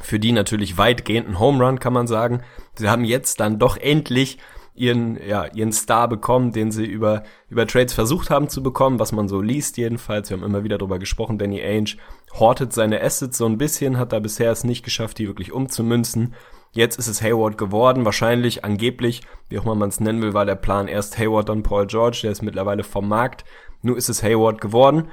für 0.00 0.18
die 0.18 0.32
natürlich 0.32 0.76
weitgehend 0.76 1.28
ein 1.28 1.38
Home 1.38 1.64
Run, 1.64 1.78
kann 1.78 1.92
man 1.92 2.06
sagen. 2.06 2.42
Sie 2.74 2.88
haben 2.88 3.04
jetzt 3.04 3.40
dann 3.40 3.58
doch 3.58 3.76
endlich 3.76 4.38
ihren, 4.74 5.18
ja, 5.26 5.46
ihren 5.54 5.72
Star 5.72 6.06
bekommen, 6.06 6.52
den 6.52 6.70
sie 6.70 6.84
über, 6.84 7.22
über 7.48 7.66
Trades 7.66 7.94
versucht 7.94 8.28
haben 8.28 8.50
zu 8.50 8.62
bekommen, 8.62 8.98
was 8.98 9.12
man 9.12 9.26
so 9.26 9.40
liest 9.40 9.78
jedenfalls. 9.78 10.28
Wir 10.28 10.36
haben 10.36 10.44
immer 10.44 10.64
wieder 10.64 10.76
darüber 10.76 10.98
gesprochen. 10.98 11.38
Danny 11.38 11.62
Ainge 11.62 11.96
hortet 12.38 12.74
seine 12.74 13.02
Assets 13.02 13.38
so 13.38 13.46
ein 13.46 13.56
bisschen, 13.56 13.98
hat 13.98 14.12
da 14.12 14.18
bisher 14.18 14.52
es 14.52 14.64
nicht 14.64 14.84
geschafft, 14.84 15.18
die 15.18 15.28
wirklich 15.28 15.52
umzumünzen. 15.52 16.34
Jetzt 16.72 16.98
ist 16.98 17.06
es 17.06 17.22
Hayward 17.22 17.56
geworden. 17.56 18.04
Wahrscheinlich, 18.04 18.66
angeblich, 18.66 19.22
wie 19.48 19.58
auch 19.58 19.64
immer 19.64 19.76
man 19.76 19.88
es 19.88 20.00
nennen 20.00 20.20
will, 20.20 20.34
war 20.34 20.44
der 20.44 20.56
Plan 20.56 20.88
erst 20.88 21.18
Hayward, 21.18 21.48
dann 21.48 21.62
Paul 21.62 21.86
George. 21.86 22.20
Der 22.24 22.32
ist 22.32 22.42
mittlerweile 22.42 22.84
vom 22.84 23.08
Markt. 23.08 23.46
Nur 23.80 23.96
ist 23.96 24.10
es 24.10 24.22
Hayward 24.22 24.60
geworden 24.60 25.08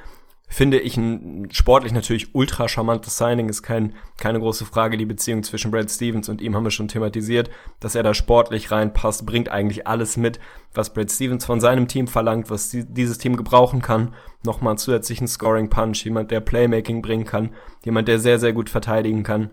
finde 0.54 0.80
ich 0.80 0.98
ein 0.98 1.50
sportlich 1.52 1.94
natürlich 1.94 2.36
ultra 2.36 2.68
charmantes 2.68 3.18
Signing. 3.18 3.50
Ist 3.50 3.64
kein, 3.64 3.96
keine 4.18 4.40
große 4.40 4.66
Frage. 4.66 4.98
Die 4.98 5.06
Beziehung 5.06 5.42
zwischen 5.42 5.72
Brad 5.72 5.90
Stevens 5.90 6.30
und 6.30 6.42
ihm 6.42 6.56
haben 6.56 6.64
wir 6.64 6.72
schon 6.72 6.88
thematisiert. 6.88 7.50
Dass 7.80 7.96
er 7.96 8.04
da 8.04 8.14
sportlich 8.14 8.70
reinpasst, 8.70 9.26
bringt 9.26 9.50
eigentlich 9.50 9.88
alles 9.88 10.16
mit, 10.16 10.40
was 10.74 10.94
Brad 10.94 11.12
Stevens 11.12 11.44
von 11.44 11.60
seinem 11.60 11.88
Team 11.88 12.08
verlangt, 12.08 12.52
was 12.52 12.70
die, 12.70 12.86
dieses 12.86 13.18
Team 13.18 13.36
gebrauchen 13.36 13.82
kann. 13.82 14.14
Nochmal 14.46 14.78
zusätzlichen 14.78 15.28
Scoring 15.28 15.70
Punch, 15.70 16.06
jemand, 16.06 16.30
der 16.30 16.40
Playmaking 16.40 17.02
bringen 17.02 17.26
kann, 17.26 17.50
jemand, 17.84 18.08
der 18.08 18.20
sehr, 18.20 18.38
sehr 18.38 18.54
gut 18.54 18.70
verteidigen 18.70 19.24
kann 19.24 19.52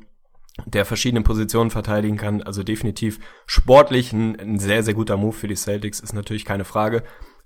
der 0.67 0.85
verschiedene 0.85 1.23
Positionen 1.23 1.71
verteidigen 1.71 2.19
kann. 2.19 2.43
Also 2.43 2.63
definitiv 2.63 3.19
sportlich 3.47 4.13
ein, 4.13 4.39
ein, 4.39 4.59
sehr, 4.59 4.83
sehr 4.83 4.93
guter 4.93 5.17
Move 5.17 5.33
für 5.33 5.49
die 5.49 5.57
Celtics, 5.57 6.01
ist 6.01 6.13
natürlich 6.13 6.45
keine 6.45 6.65
Frage. 6.65 7.03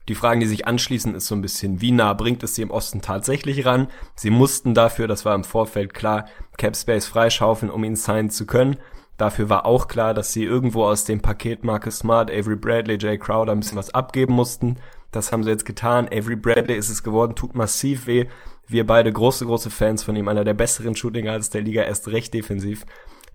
Die 0.08 0.14
Fragen, 0.14 0.40
die 0.40 0.46
sich 0.46 0.66
anschließen, 0.66 1.14
ist 1.14 1.26
so 1.26 1.34
ein 1.34 1.40
bisschen, 1.40 1.80
wie 1.80 1.90
nah 1.90 2.12
bringt 2.12 2.42
es 2.42 2.54
sie 2.54 2.62
im 2.62 2.70
Osten 2.70 3.00
tatsächlich 3.00 3.64
ran? 3.64 3.88
Sie 4.14 4.30
mussten 4.30 4.74
dafür, 4.74 5.08
das 5.08 5.24
war 5.24 5.34
im 5.34 5.44
Vorfeld 5.44 5.94
klar, 5.94 6.26
Cap 6.58 6.76
Space 6.76 7.06
freischaufeln, 7.06 7.70
um 7.70 7.84
ihn 7.84 7.96
signen 7.96 8.30
zu 8.30 8.46
können. 8.46 8.76
Dafür 9.16 9.48
war 9.48 9.64
auch 9.64 9.88
klar, 9.88 10.12
dass 10.12 10.32
sie 10.32 10.44
irgendwo 10.44 10.84
aus 10.84 11.04
dem 11.04 11.20
Paket 11.20 11.64
Marcus 11.64 11.98
Smart, 11.98 12.30
Avery 12.30 12.56
Bradley, 12.56 12.98
Jay 13.00 13.16
Crowder 13.16 13.52
ein 13.52 13.60
bisschen 13.60 13.78
was 13.78 13.94
abgeben 13.94 14.34
mussten. 14.34 14.76
Das 15.10 15.32
haben 15.32 15.44
sie 15.44 15.50
jetzt 15.50 15.64
getan. 15.64 16.08
Avery 16.08 16.36
Bradley 16.36 16.76
ist 16.76 16.90
es 16.90 17.02
geworden, 17.02 17.34
tut 17.34 17.54
massiv 17.54 18.06
weh. 18.06 18.26
Wir 18.66 18.86
beide 18.86 19.12
große, 19.12 19.46
große 19.46 19.70
Fans 19.70 20.02
von 20.02 20.16
ihm, 20.16 20.28
einer 20.28 20.44
der 20.44 20.54
besseren 20.54 20.96
Shooting 20.96 21.28
als 21.28 21.50
der 21.50 21.62
Liga, 21.62 21.82
erst 21.82 22.08
recht 22.08 22.34
defensiv 22.34 22.84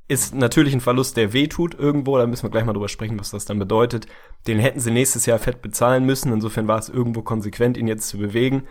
ist 0.10 0.34
natürlich 0.34 0.74
ein 0.74 0.82
Verlust, 0.82 1.18
der 1.18 1.34
wehtut 1.34 1.75
irgendwo. 1.75 2.18
Da 2.18 2.25
müssen 2.25 2.44
wir 2.44 2.50
gleich 2.50 2.66
mal 2.66 2.74
drüber 2.74 2.89
sprechen, 2.89 3.20
was 3.20 3.30
das 3.30 3.46
dann 3.46 3.60
bedeutet. 3.60 4.08
Den 4.48 4.60
hätten 4.60 4.80
sie 4.80 4.92
nächstes 4.92 5.28
Jahr 5.28 5.38
fett 5.38 5.62
bezahlen 5.62 6.04
müssen. 6.06 6.34
Insofern 6.34 6.68
war 6.68 6.80
es 6.80 6.89
irgendwo 6.89 7.22
konsequent, 7.22 7.78
ihn 7.78 7.88
jetzt 7.88 8.10
zu 8.10 8.18
bewegen. 8.18 8.63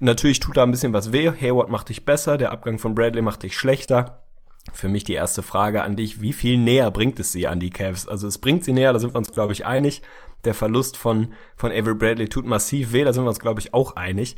Natürlich 0.00 0.40
tut 0.40 0.56
da 0.56 0.62
ein 0.62 0.70
bisschen 0.70 0.94
was 0.94 1.12
weh. 1.12 1.30
Hayward 1.30 1.68
macht 1.68 1.90
dich 1.90 2.06
besser, 2.06 2.38
der 2.38 2.52
Abgang 2.52 2.78
von 2.78 2.94
Bradley 2.94 3.20
macht 3.22 3.42
dich 3.42 3.56
schlechter. 3.56 4.22
Für 4.72 4.88
mich 4.88 5.04
die 5.04 5.12
erste 5.12 5.42
Frage 5.42 5.82
an 5.82 5.94
dich, 5.94 6.22
wie 6.22 6.32
viel 6.32 6.58
näher 6.58 6.90
bringt 6.90 7.20
es 7.20 7.32
sie 7.32 7.46
an 7.46 7.60
die 7.60 7.70
Cavs? 7.70 8.08
Also 8.08 8.26
es 8.26 8.38
bringt 8.38 8.64
sie 8.64 8.72
näher, 8.72 8.92
da 8.92 8.98
sind 8.98 9.14
wir 9.14 9.18
uns, 9.18 9.32
glaube 9.32 9.52
ich, 9.52 9.66
einig. 9.66 10.02
Der 10.44 10.54
Verlust 10.54 10.96
von, 10.96 11.34
von 11.54 11.70
Avery 11.70 11.94
Bradley 11.94 12.28
tut 12.28 12.46
massiv 12.46 12.92
weh, 12.92 13.04
da 13.04 13.12
sind 13.12 13.24
wir 13.24 13.28
uns, 13.28 13.40
glaube 13.40 13.60
ich, 13.60 13.74
auch 13.74 13.94
einig. 13.94 14.36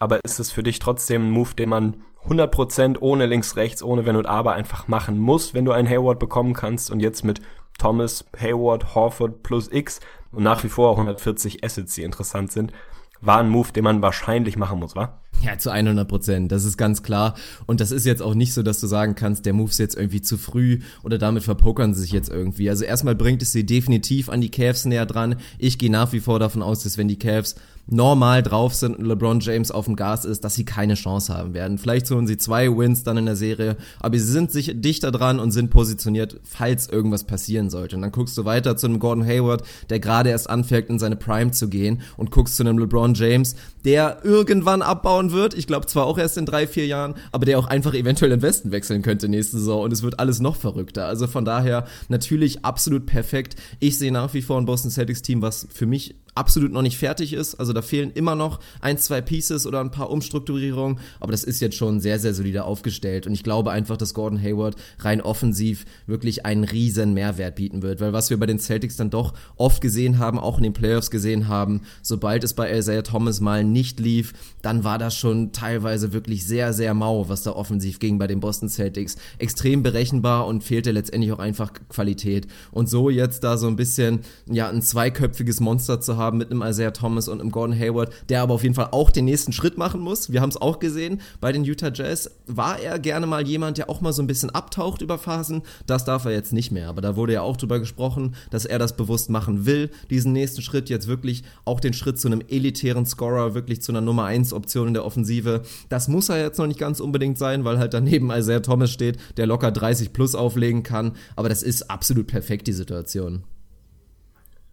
Aber 0.00 0.20
ist 0.24 0.38
es 0.38 0.50
für 0.50 0.62
dich 0.62 0.78
trotzdem 0.78 1.28
ein 1.28 1.30
Move, 1.30 1.54
den 1.54 1.68
man 1.68 2.02
100% 2.28 2.98
ohne 3.00 3.26
links, 3.26 3.56
rechts, 3.56 3.82
ohne 3.82 4.06
Wenn 4.06 4.16
und 4.16 4.26
Aber 4.26 4.52
einfach 4.52 4.88
machen 4.88 5.18
muss, 5.18 5.54
wenn 5.54 5.64
du 5.64 5.72
einen 5.72 5.88
Hayward 5.88 6.18
bekommen 6.18 6.54
kannst 6.54 6.90
und 6.90 7.00
jetzt 7.00 7.24
mit 7.24 7.40
Thomas, 7.78 8.24
Hayward, 8.38 8.94
Horford 8.94 9.42
plus 9.42 9.70
X 9.70 10.00
und 10.32 10.42
nach 10.42 10.64
wie 10.64 10.68
vor 10.68 10.92
140 10.92 11.64
Assets, 11.64 11.94
die 11.94 12.02
interessant 12.02 12.52
sind, 12.52 12.72
war 13.20 13.38
ein 13.38 13.48
Move, 13.48 13.72
den 13.72 13.84
man 13.84 14.02
wahrscheinlich 14.02 14.56
machen 14.56 14.78
muss, 14.78 14.94
wa? 14.94 15.20
Ja, 15.40 15.56
zu 15.56 15.70
100 15.70 16.08
Prozent, 16.08 16.52
das 16.52 16.64
ist 16.64 16.76
ganz 16.76 17.02
klar. 17.02 17.34
Und 17.66 17.80
das 17.80 17.92
ist 17.92 18.04
jetzt 18.04 18.22
auch 18.22 18.34
nicht 18.34 18.52
so, 18.54 18.62
dass 18.62 18.80
du 18.80 18.86
sagen 18.86 19.14
kannst, 19.14 19.46
der 19.46 19.52
Move 19.52 19.70
ist 19.70 19.78
jetzt 19.78 19.96
irgendwie 19.96 20.20
zu 20.20 20.36
früh 20.36 20.80
oder 21.04 21.18
damit 21.18 21.44
verpokern 21.44 21.94
sie 21.94 22.02
sich 22.02 22.12
jetzt 22.12 22.28
irgendwie. 22.28 22.68
Also 22.68 22.84
erstmal 22.84 23.14
bringt 23.14 23.42
es 23.42 23.52
sie 23.52 23.64
definitiv 23.64 24.28
an 24.28 24.40
die 24.40 24.50
Cavs 24.50 24.84
näher 24.84 25.06
dran. 25.06 25.36
Ich 25.58 25.78
gehe 25.78 25.90
nach 25.90 26.12
wie 26.12 26.20
vor 26.20 26.38
davon 26.38 26.62
aus, 26.62 26.82
dass 26.82 26.98
wenn 26.98 27.08
die 27.08 27.18
Cavs 27.18 27.54
normal 27.90 28.42
drauf 28.42 28.74
sind 28.74 28.96
und 28.96 29.06
LeBron 29.06 29.40
James 29.40 29.70
auf 29.70 29.86
dem 29.86 29.96
Gas 29.96 30.24
ist, 30.24 30.44
dass 30.44 30.54
sie 30.54 30.64
keine 30.64 30.94
Chance 30.94 31.34
haben 31.34 31.54
werden. 31.54 31.78
Vielleicht 31.78 32.10
holen 32.10 32.26
sie 32.26 32.36
zwei 32.36 32.68
Wins 32.68 33.02
dann 33.02 33.16
in 33.16 33.26
der 33.26 33.36
Serie, 33.36 33.76
aber 34.00 34.18
sie 34.18 34.30
sind 34.30 34.52
sich 34.52 34.72
dichter 34.74 35.10
dran 35.10 35.40
und 35.40 35.52
sind 35.52 35.70
positioniert, 35.70 36.40
falls 36.44 36.88
irgendwas 36.88 37.24
passieren 37.24 37.70
sollte. 37.70 37.96
Und 37.96 38.02
dann 38.02 38.12
guckst 38.12 38.36
du 38.36 38.44
weiter 38.44 38.76
zu 38.76 38.86
einem 38.86 38.98
Gordon 38.98 39.24
Hayward, 39.24 39.62
der 39.90 40.00
gerade 40.00 40.30
erst 40.30 40.50
anfängt, 40.50 40.90
in 40.90 40.98
seine 40.98 41.16
Prime 41.16 41.50
zu 41.50 41.68
gehen 41.68 42.02
und 42.16 42.30
guckst 42.30 42.56
zu 42.56 42.62
einem 42.62 42.78
LeBron 42.78 43.14
James, 43.14 43.56
der 43.84 44.20
irgendwann 44.22 44.82
abbauen 44.82 45.32
wird. 45.32 45.54
Ich 45.54 45.66
glaube 45.66 45.86
zwar 45.86 46.06
auch 46.06 46.18
erst 46.18 46.36
in 46.36 46.46
drei, 46.46 46.66
vier 46.66 46.86
Jahren, 46.86 47.14
aber 47.32 47.46
der 47.46 47.58
auch 47.58 47.66
einfach 47.66 47.94
eventuell 47.94 48.32
in 48.32 48.42
Westen 48.42 48.70
wechseln 48.70 49.02
könnte 49.02 49.28
nächste 49.28 49.58
Saison 49.58 49.82
und 49.82 49.92
es 49.92 50.02
wird 50.02 50.20
alles 50.20 50.40
noch 50.40 50.56
verrückter. 50.56 51.06
Also 51.06 51.26
von 51.26 51.44
daher 51.44 51.86
natürlich 52.08 52.64
absolut 52.64 53.06
perfekt. 53.06 53.56
Ich 53.80 53.98
sehe 53.98 54.12
nach 54.12 54.34
wie 54.34 54.42
vor 54.42 54.58
ein 54.58 54.66
Boston 54.66 54.90
Celtics 54.90 55.22
Team, 55.22 55.42
was 55.42 55.66
für 55.72 55.86
mich 55.86 56.16
absolut 56.38 56.72
noch 56.72 56.82
nicht 56.82 56.96
fertig 56.96 57.32
ist. 57.32 57.56
Also 57.56 57.72
da 57.72 57.82
fehlen 57.82 58.12
immer 58.12 58.34
noch 58.34 58.60
ein, 58.80 58.96
zwei 58.98 59.20
Pieces 59.20 59.66
oder 59.66 59.80
ein 59.80 59.90
paar 59.90 60.10
Umstrukturierungen, 60.10 60.98
aber 61.20 61.32
das 61.32 61.44
ist 61.44 61.60
jetzt 61.60 61.76
schon 61.76 62.00
sehr, 62.00 62.18
sehr 62.18 62.32
solide 62.32 62.64
aufgestellt 62.64 63.26
und 63.26 63.34
ich 63.34 63.42
glaube 63.42 63.70
einfach, 63.70 63.96
dass 63.96 64.14
Gordon 64.14 64.40
Hayward 64.40 64.76
rein 65.00 65.20
offensiv 65.20 65.84
wirklich 66.06 66.46
einen 66.46 66.64
riesen 66.64 67.12
Mehrwert 67.14 67.56
bieten 67.56 67.82
wird, 67.82 68.00
weil 68.00 68.12
was 68.12 68.30
wir 68.30 68.38
bei 68.38 68.46
den 68.46 68.58
Celtics 68.58 68.96
dann 68.96 69.10
doch 69.10 69.34
oft 69.56 69.80
gesehen 69.80 70.18
haben, 70.18 70.38
auch 70.38 70.58
in 70.58 70.62
den 70.62 70.72
Playoffs 70.72 71.10
gesehen 71.10 71.48
haben, 71.48 71.82
sobald 72.02 72.44
es 72.44 72.54
bei 72.54 72.76
Isaiah 72.76 73.02
Thomas 73.02 73.40
mal 73.40 73.64
nicht 73.64 73.98
lief, 73.98 74.32
dann 74.62 74.84
war 74.84 74.98
das 74.98 75.16
schon 75.16 75.52
teilweise 75.52 76.12
wirklich 76.12 76.46
sehr, 76.46 76.72
sehr 76.72 76.94
mau, 76.94 77.28
was 77.28 77.42
da 77.42 77.52
offensiv 77.52 77.98
ging 77.98 78.18
bei 78.18 78.26
den 78.26 78.40
Boston 78.40 78.68
Celtics. 78.68 79.16
Extrem 79.38 79.82
berechenbar 79.82 80.46
und 80.46 80.62
fehlte 80.62 80.92
letztendlich 80.92 81.32
auch 81.32 81.38
einfach 81.38 81.72
Qualität. 81.88 82.46
Und 82.70 82.88
so 82.88 83.10
jetzt 83.10 83.44
da 83.44 83.56
so 83.56 83.66
ein 83.66 83.76
bisschen, 83.76 84.20
ja, 84.46 84.68
ein 84.68 84.82
zweiköpfiges 84.82 85.60
Monster 85.60 86.00
zu 86.00 86.16
haben, 86.16 86.27
haben 86.28 86.38
mit 86.38 86.50
einem 86.50 86.62
Isaiah 86.62 86.92
Thomas 86.92 87.26
und 87.26 87.40
einem 87.40 87.50
Gordon 87.50 87.76
Hayward, 87.76 88.12
der 88.28 88.42
aber 88.42 88.54
auf 88.54 88.62
jeden 88.62 88.74
Fall 88.74 88.88
auch 88.92 89.10
den 89.10 89.24
nächsten 89.24 89.52
Schritt 89.52 89.78
machen 89.78 90.00
muss. 90.00 90.30
Wir 90.30 90.40
haben 90.42 90.50
es 90.50 90.56
auch 90.56 90.78
gesehen, 90.78 91.20
bei 91.40 91.52
den 91.52 91.64
Utah 91.64 91.90
Jazz 91.92 92.30
war 92.46 92.78
er 92.78 92.98
gerne 92.98 93.26
mal 93.26 93.46
jemand, 93.46 93.78
der 93.78 93.88
auch 93.88 94.00
mal 94.00 94.12
so 94.12 94.22
ein 94.22 94.26
bisschen 94.26 94.50
abtaucht 94.50 95.00
über 95.00 95.18
Phasen. 95.18 95.62
Das 95.86 96.04
darf 96.04 96.26
er 96.26 96.32
jetzt 96.32 96.52
nicht 96.52 96.70
mehr. 96.70 96.88
Aber 96.88 97.00
da 97.00 97.16
wurde 97.16 97.32
ja 97.32 97.42
auch 97.42 97.56
drüber 97.56 97.78
gesprochen, 97.78 98.36
dass 98.50 98.66
er 98.66 98.78
das 98.78 98.96
bewusst 98.96 99.30
machen 99.30 99.64
will, 99.64 99.90
diesen 100.10 100.32
nächsten 100.32 100.60
Schritt, 100.60 100.90
jetzt 100.90 101.08
wirklich 101.08 101.44
auch 101.64 101.80
den 101.80 101.94
Schritt 101.94 102.20
zu 102.20 102.28
einem 102.28 102.42
elitären 102.46 103.06
Scorer, 103.06 103.54
wirklich 103.54 103.80
zu 103.80 103.92
einer 103.92 104.02
Nummer 104.02 104.24
1 104.26 104.52
Option 104.52 104.88
in 104.88 104.94
der 104.94 105.04
Offensive. 105.04 105.62
Das 105.88 106.08
muss 106.08 106.28
er 106.28 106.42
jetzt 106.42 106.58
noch 106.58 106.66
nicht 106.66 106.78
ganz 106.78 107.00
unbedingt 107.00 107.38
sein, 107.38 107.64
weil 107.64 107.78
halt 107.78 107.94
daneben 107.94 108.30
Isaiah 108.30 108.60
Thomas 108.60 108.90
steht, 108.90 109.18
der 109.38 109.46
locker 109.46 109.70
30 109.70 110.12
plus 110.12 110.34
auflegen 110.34 110.82
kann. 110.82 111.12
Aber 111.36 111.48
das 111.48 111.62
ist 111.62 111.90
absolut 111.90 112.26
perfekt, 112.26 112.66
die 112.66 112.72
Situation. 112.72 113.44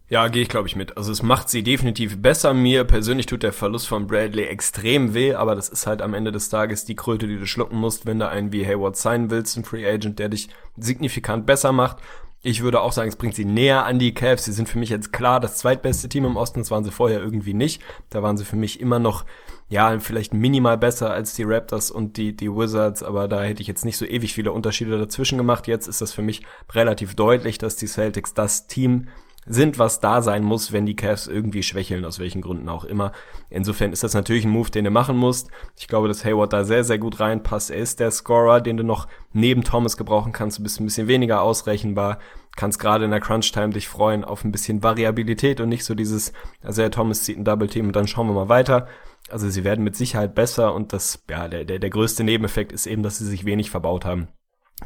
Ja, 0.08 0.28
gehe 0.28 0.42
ich 0.42 0.48
glaube 0.48 0.68
ich 0.68 0.76
mit. 0.76 0.96
Also 0.96 1.10
es 1.10 1.24
macht 1.24 1.48
sie 1.48 1.64
definitiv 1.64 2.22
besser. 2.22 2.54
Mir 2.54 2.84
persönlich 2.84 3.26
tut 3.26 3.42
der 3.42 3.52
Verlust 3.52 3.88
von 3.88 4.06
Bradley 4.06 4.44
extrem 4.44 5.14
weh, 5.14 5.34
aber 5.34 5.56
das 5.56 5.68
ist 5.68 5.88
halt 5.88 6.00
am 6.00 6.14
Ende 6.14 6.30
des 6.30 6.48
Tages 6.48 6.84
die 6.84 6.94
Kröte, 6.94 7.26
die 7.26 7.38
du 7.38 7.46
schlucken 7.46 7.76
musst, 7.76 8.06
wenn 8.06 8.20
du 8.20 8.28
einen 8.28 8.52
wie 8.52 8.64
Hayward 8.64 8.96
sein 8.96 9.30
willst, 9.30 9.56
ein 9.56 9.64
Free 9.64 9.84
Agent, 9.84 10.20
der 10.20 10.28
dich 10.28 10.48
signifikant 10.76 11.44
besser 11.44 11.72
macht. 11.72 11.96
Ich 12.42 12.62
würde 12.62 12.80
auch 12.82 12.92
sagen, 12.92 13.08
es 13.08 13.16
bringt 13.16 13.34
sie 13.34 13.44
näher 13.44 13.84
an 13.84 13.98
die 13.98 14.14
Cavs. 14.14 14.44
Sie 14.44 14.52
sind 14.52 14.68
für 14.68 14.78
mich 14.78 14.90
jetzt 14.90 15.12
klar 15.12 15.40
das 15.40 15.56
zweitbeste 15.56 16.08
Team 16.08 16.24
im 16.24 16.36
Osten. 16.36 16.60
Das 16.60 16.70
waren 16.70 16.84
sie 16.84 16.92
vorher 16.92 17.18
irgendwie 17.18 17.54
nicht. 17.54 17.82
Da 18.08 18.22
waren 18.22 18.36
sie 18.36 18.44
für 18.44 18.54
mich 18.54 18.80
immer 18.80 19.00
noch, 19.00 19.24
ja, 19.68 19.98
vielleicht 19.98 20.32
minimal 20.32 20.78
besser 20.78 21.10
als 21.10 21.34
die 21.34 21.42
Raptors 21.42 21.90
und 21.90 22.16
die, 22.16 22.36
die 22.36 22.48
Wizards. 22.48 23.02
Aber 23.02 23.26
da 23.26 23.42
hätte 23.42 23.62
ich 23.62 23.66
jetzt 23.66 23.84
nicht 23.84 23.96
so 23.96 24.04
ewig 24.04 24.34
viele 24.34 24.52
Unterschiede 24.52 24.96
dazwischen 24.96 25.38
gemacht. 25.38 25.66
Jetzt 25.66 25.88
ist 25.88 26.00
das 26.00 26.12
für 26.12 26.22
mich 26.22 26.42
relativ 26.72 27.16
deutlich, 27.16 27.58
dass 27.58 27.74
die 27.74 27.88
Celtics 27.88 28.34
das 28.34 28.68
Team 28.68 29.08
sind, 29.46 29.78
was 29.78 30.00
da 30.00 30.22
sein 30.22 30.42
muss, 30.42 30.72
wenn 30.72 30.86
die 30.86 30.96
Cavs 30.96 31.26
irgendwie 31.26 31.62
schwächeln, 31.62 32.04
aus 32.04 32.18
welchen 32.18 32.42
Gründen 32.42 32.68
auch 32.68 32.84
immer. 32.84 33.12
Insofern 33.48 33.92
ist 33.92 34.02
das 34.02 34.14
natürlich 34.14 34.44
ein 34.44 34.50
Move, 34.50 34.70
den 34.70 34.84
du 34.84 34.90
machen 34.90 35.16
musst. 35.16 35.48
Ich 35.78 35.88
glaube, 35.88 36.08
dass 36.08 36.24
Hayward 36.24 36.52
da 36.52 36.64
sehr, 36.64 36.84
sehr 36.84 36.98
gut 36.98 37.20
reinpasst. 37.20 37.70
Er 37.70 37.78
ist 37.78 38.00
der 38.00 38.10
Scorer, 38.10 38.60
den 38.60 38.76
du 38.76 38.82
noch 38.82 39.06
neben 39.32 39.62
Thomas 39.62 39.96
gebrauchen 39.96 40.32
kannst. 40.32 40.58
Du 40.58 40.62
bist 40.62 40.80
ein 40.80 40.84
bisschen 40.84 41.08
weniger 41.08 41.42
ausrechenbar. 41.42 42.18
Kannst 42.56 42.80
gerade 42.80 43.04
in 43.04 43.10
der 43.10 43.20
Crunch-Time 43.20 43.70
dich 43.70 43.86
freuen 43.86 44.24
auf 44.24 44.42
ein 44.44 44.52
bisschen 44.52 44.82
Variabilität 44.82 45.60
und 45.60 45.68
nicht 45.68 45.84
so 45.84 45.94
dieses, 45.94 46.32
also 46.62 46.82
der 46.82 46.90
Thomas 46.90 47.22
zieht 47.22 47.38
ein 47.38 47.44
Double-Team 47.44 47.88
und 47.88 47.96
dann 47.96 48.08
schauen 48.08 48.26
wir 48.26 48.34
mal 48.34 48.48
weiter. 48.48 48.88
Also 49.28 49.48
sie 49.50 49.64
werden 49.64 49.84
mit 49.84 49.94
Sicherheit 49.94 50.34
besser 50.34 50.74
und 50.74 50.92
das, 50.92 51.22
ja, 51.28 51.48
der, 51.48 51.64
der, 51.64 51.78
der 51.78 51.90
größte 51.90 52.24
Nebeneffekt 52.24 52.72
ist 52.72 52.86
eben, 52.86 53.02
dass 53.02 53.18
sie 53.18 53.26
sich 53.26 53.44
wenig 53.44 53.70
verbaut 53.70 54.04
haben. 54.04 54.28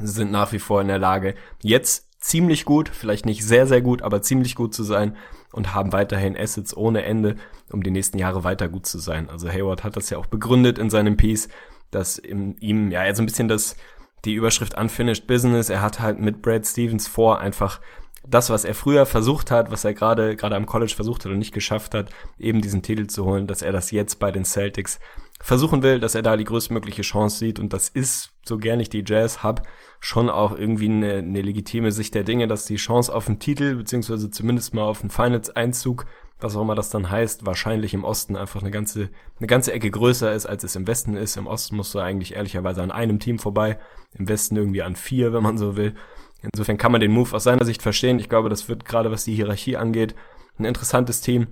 Sie 0.01 0.07
sind 0.07 0.31
nach 0.31 0.53
wie 0.53 0.59
vor 0.59 0.81
in 0.81 0.88
der 0.88 0.99
Lage, 0.99 1.35
jetzt 1.62 2.10
ziemlich 2.20 2.64
gut, 2.64 2.88
vielleicht 2.88 3.26
nicht 3.26 3.44
sehr, 3.44 3.66
sehr 3.66 3.80
gut, 3.80 4.02
aber 4.02 4.22
ziemlich 4.22 4.54
gut 4.54 4.74
zu 4.74 4.85
sein 4.85 5.16
und 5.52 5.74
haben 5.74 5.92
weiterhin 5.92 6.37
Assets 6.37 6.76
ohne 6.76 7.02
Ende, 7.02 7.37
um 7.72 7.83
die 7.83 7.90
nächsten 7.90 8.18
Jahre 8.18 8.44
weiter 8.44 8.68
gut 8.68 8.87
zu 8.87 8.98
sein. 8.98 9.28
Also 9.30 9.48
Hayward 9.48 9.85
hat 9.85 9.96
das 9.96 10.11
ja 10.11 10.18
auch 10.18 10.26
begründet 10.26 10.78
in 10.78 10.90
seinem 10.90 11.16
Piece, 11.16 11.48
dass 11.90 12.18
in 12.18 12.56
ihm 12.59 12.90
ja 12.90 13.12
so 13.14 13.22
ein 13.22 13.26
bisschen 13.26 13.48
das 13.48 13.76
die 14.24 14.35
Überschrift 14.35 14.76
Unfinished 14.76 15.26
Business. 15.26 15.70
Er 15.70 15.80
hat 15.80 16.00
halt 16.00 16.20
mit 16.20 16.42
Brad 16.42 16.66
Stevens 16.66 17.09
vor, 17.09 17.40
einfach 17.40 17.80
das, 18.28 18.50
was 18.50 18.64
er 18.64 18.74
früher 18.74 19.06
versucht 19.06 19.50
hat, 19.50 19.70
was 19.70 19.85
er 19.85 19.94
gerade 19.94 20.37
gerade 20.37 20.56
am 20.56 20.66
College 20.66 20.92
versucht 20.94 21.24
hat 21.24 21.33
und 21.33 21.38
nicht 21.38 21.54
geschafft 21.54 21.94
hat, 21.94 22.11
eben 22.38 22.61
diesen 22.61 22.83
Titel 22.83 23.06
zu 23.06 23.24
holen, 23.24 23.46
dass 23.46 23.62
er 23.62 23.72
das 23.72 23.90
jetzt 23.90 24.18
bei 24.18 24.30
den 24.30 24.44
Celtics 24.44 25.00
versuchen 25.40 25.83
will, 25.83 26.00
dass 26.00 26.14
er 26.14 26.22
da 26.22 26.37
die 26.37 26.44
größtmögliche 26.44 27.00
Chance 27.02 27.38
sieht 27.38 27.59
und 27.59 27.72
das 27.72 27.88
ist, 27.88 28.33
so 28.44 28.59
gern 28.59 28.81
ich 28.81 28.88
die 28.90 29.05
Jazz 29.07 29.42
hab, 29.42 29.66
schon 30.00 30.31
auch 30.31 30.57
irgendwie 30.57 30.88
eine, 30.88 31.14
eine 31.16 31.42
legitime 31.42 31.92
Sicht 31.92 32.14
der 32.14 32.24
Dinge, 32.24 32.48
dass 32.48 32.64
die 32.64 32.76
Chance 32.76 33.14
auf 33.14 33.26
den 33.26 33.38
Titel, 33.38 33.76
beziehungsweise 33.76 34.31
zumindest 34.31 34.74
mal 34.74 34.85
auf 34.85 35.00
den 35.00 35.11
Finals-Einzug, 35.11 36.07
was 36.40 36.57
auch 36.57 36.62
immer 36.62 36.74
das 36.74 36.90
dann 36.90 37.11
heißt, 37.11 37.44
wahrscheinlich 37.44 37.92
im 37.92 38.05
Osten 38.05 38.35
einfach 38.35 38.62
eine 38.62 38.70
ganze, 38.70 39.11
eine 39.38 39.46
ganze 39.46 39.72
Ecke 39.72 39.90
größer 39.90 40.33
ist, 40.33 40.46
als 40.46 40.64
es 40.64 40.74
im 40.74 40.87
Westen 40.87 41.16
ist. 41.16 41.37
Im 41.37 41.46
Osten 41.46 41.76
musst 41.76 41.94
du 41.94 41.98
eigentlich 41.98 42.35
ehrlicherweise 42.35 42.83
an 42.83 42.90
einem 42.90 43.18
Team 43.18 43.38
vorbei, 43.38 43.79
im 44.14 44.29
Westen 44.29 44.57
irgendwie 44.57 44.83
an 44.83 44.96
vier, 44.96 45.33
wenn 45.35 45.42
man 45.42 45.59
so 45.59 45.76
will. 45.76 45.94
Insofern 46.42 46.79
kann 46.79 46.92
man 46.92 47.03
den 47.03 47.12
Move 47.12 47.37
aus 47.37 47.44
seiner 47.44 47.66
Sicht 47.66 47.83
verstehen. 47.83 48.18
Ich 48.18 48.31
glaube, 48.31 48.48
das 48.48 48.68
wird 48.68 48.87
gerade, 48.87 49.11
was 49.11 49.24
die 49.24 49.35
Hierarchie 49.35 49.76
angeht, 49.76 50.14
ein 50.59 50.64
interessantes 50.64 51.20
Team. 51.20 51.48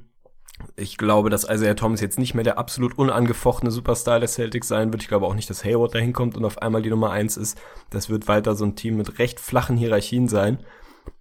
Ich 0.77 0.97
glaube, 0.97 1.31
dass 1.31 1.49
Isaiah 1.49 1.75
Thomas 1.75 2.01
jetzt 2.01 2.19
nicht 2.19 2.35
mehr 2.35 2.45
der 2.45 2.59
absolut 2.59 2.99
unangefochtene 2.99 3.71
Superstar 3.71 4.21
der 4.21 4.29
Celtics 4.29 4.69
sein 4.69 4.93
wird. 4.93 5.03
Ich 5.03 5.09
glaube 5.09 5.27
auch 5.27 5.35
nicht, 5.35 5.51
dass 5.51 5.65
Hayward 5.65 5.95
dahin 5.95 6.13
kommt 6.13 6.37
und 6.37 6.45
auf 6.45 6.59
einmal 6.59 6.83
die 6.83 6.91
Nummer 6.91 7.11
eins 7.11 7.37
ist. 7.37 7.61
Das 7.91 8.09
wird 8.09 8.29
weiter 8.29 8.55
so 8.55 8.65
ein 8.65 8.77
Team 8.77 8.97
mit 8.97 9.19
recht 9.19 9.41
flachen 9.41 9.77
Hierarchien 9.77 10.29
sein. 10.29 10.59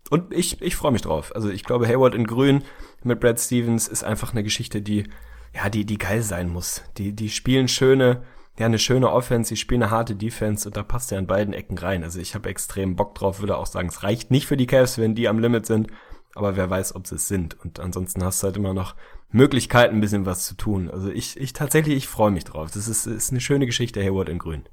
Und 0.10 0.34
ich, 0.34 0.62
ich 0.62 0.76
freue 0.76 0.91
mich 0.91 1.02
drauf. 1.02 1.36
Also 1.36 1.50
ich 1.50 1.63
glaube, 1.63 1.88
Hayward 1.88 2.15
in 2.15 2.26
Grün 2.26 2.63
mit 3.04 3.19
Brad 3.19 3.39
Stevens 3.39 3.88
ist 3.88 4.04
einfach 4.04 4.32
eine 4.32 4.43
Geschichte, 4.43 4.82
die, 4.82 5.06
ja, 5.54 5.69
die, 5.69 5.86
die 5.86 5.97
geil 5.97 6.21
sein 6.21 6.50
muss. 6.50 6.84
Die, 6.97 7.13
die 7.13 7.30
spielen 7.30 7.67
schöne, 7.67 8.23
ja, 8.58 8.65
eine 8.65 8.80
schöne 8.80 9.12
Offense, 9.12 9.54
die 9.54 9.58
spielen 9.58 9.84
eine 9.84 9.91
harte 9.91 10.15
Defense 10.15 10.67
und 10.67 10.78
da 10.78 10.84
passt 10.84 11.12
er 11.12 11.19
an 11.19 11.28
beiden 11.28 11.54
Ecken 11.54 11.78
rein. 11.78 12.04
Also 12.04 12.19
ich 12.19 12.36
habe 12.36 12.50
extrem 12.50 12.95
Bock 12.95 13.15
drauf, 13.15 13.39
würde 13.39 13.58
auch 13.58 13.67
sagen, 13.67 13.89
es 13.89 14.04
reicht 14.04 14.32
nicht 14.32 14.47
für 14.47 14.58
die 14.58 14.67
Cavs, 14.67 14.97
wenn 14.97 15.15
die 15.15 15.28
am 15.28 15.39
Limit 15.39 15.65
sind, 15.65 15.88
aber 16.36 16.56
wer 16.56 16.69
weiß, 16.69 16.95
ob 16.95 17.08
sie 17.08 17.15
es 17.15 17.28
sind. 17.28 17.60
Und 17.63 17.80
ansonsten 17.80 18.23
hast 18.23 18.41
du 18.41 18.47
halt 18.47 18.58
immer 18.58 18.73
noch 18.73 18.95
Möglichkeiten, 19.29 19.95
ein 19.95 20.01
bisschen 20.01 20.25
was 20.25 20.45
zu 20.45 20.55
tun. 20.55 20.89
Also 20.89 21.09
ich, 21.09 21.37
ich 21.37 21.53
tatsächlich, 21.53 21.95
ich 21.95 22.07
freue 22.07 22.31
mich 22.31 22.45
drauf. 22.45 22.71
Das 22.71 22.87
ist, 22.87 23.05
ist 23.05 23.31
eine 23.31 23.41
schöne 23.41 23.65
Geschichte, 23.65 24.03
Hayward 24.03 24.29
in 24.29 24.39
Grün. 24.39 24.63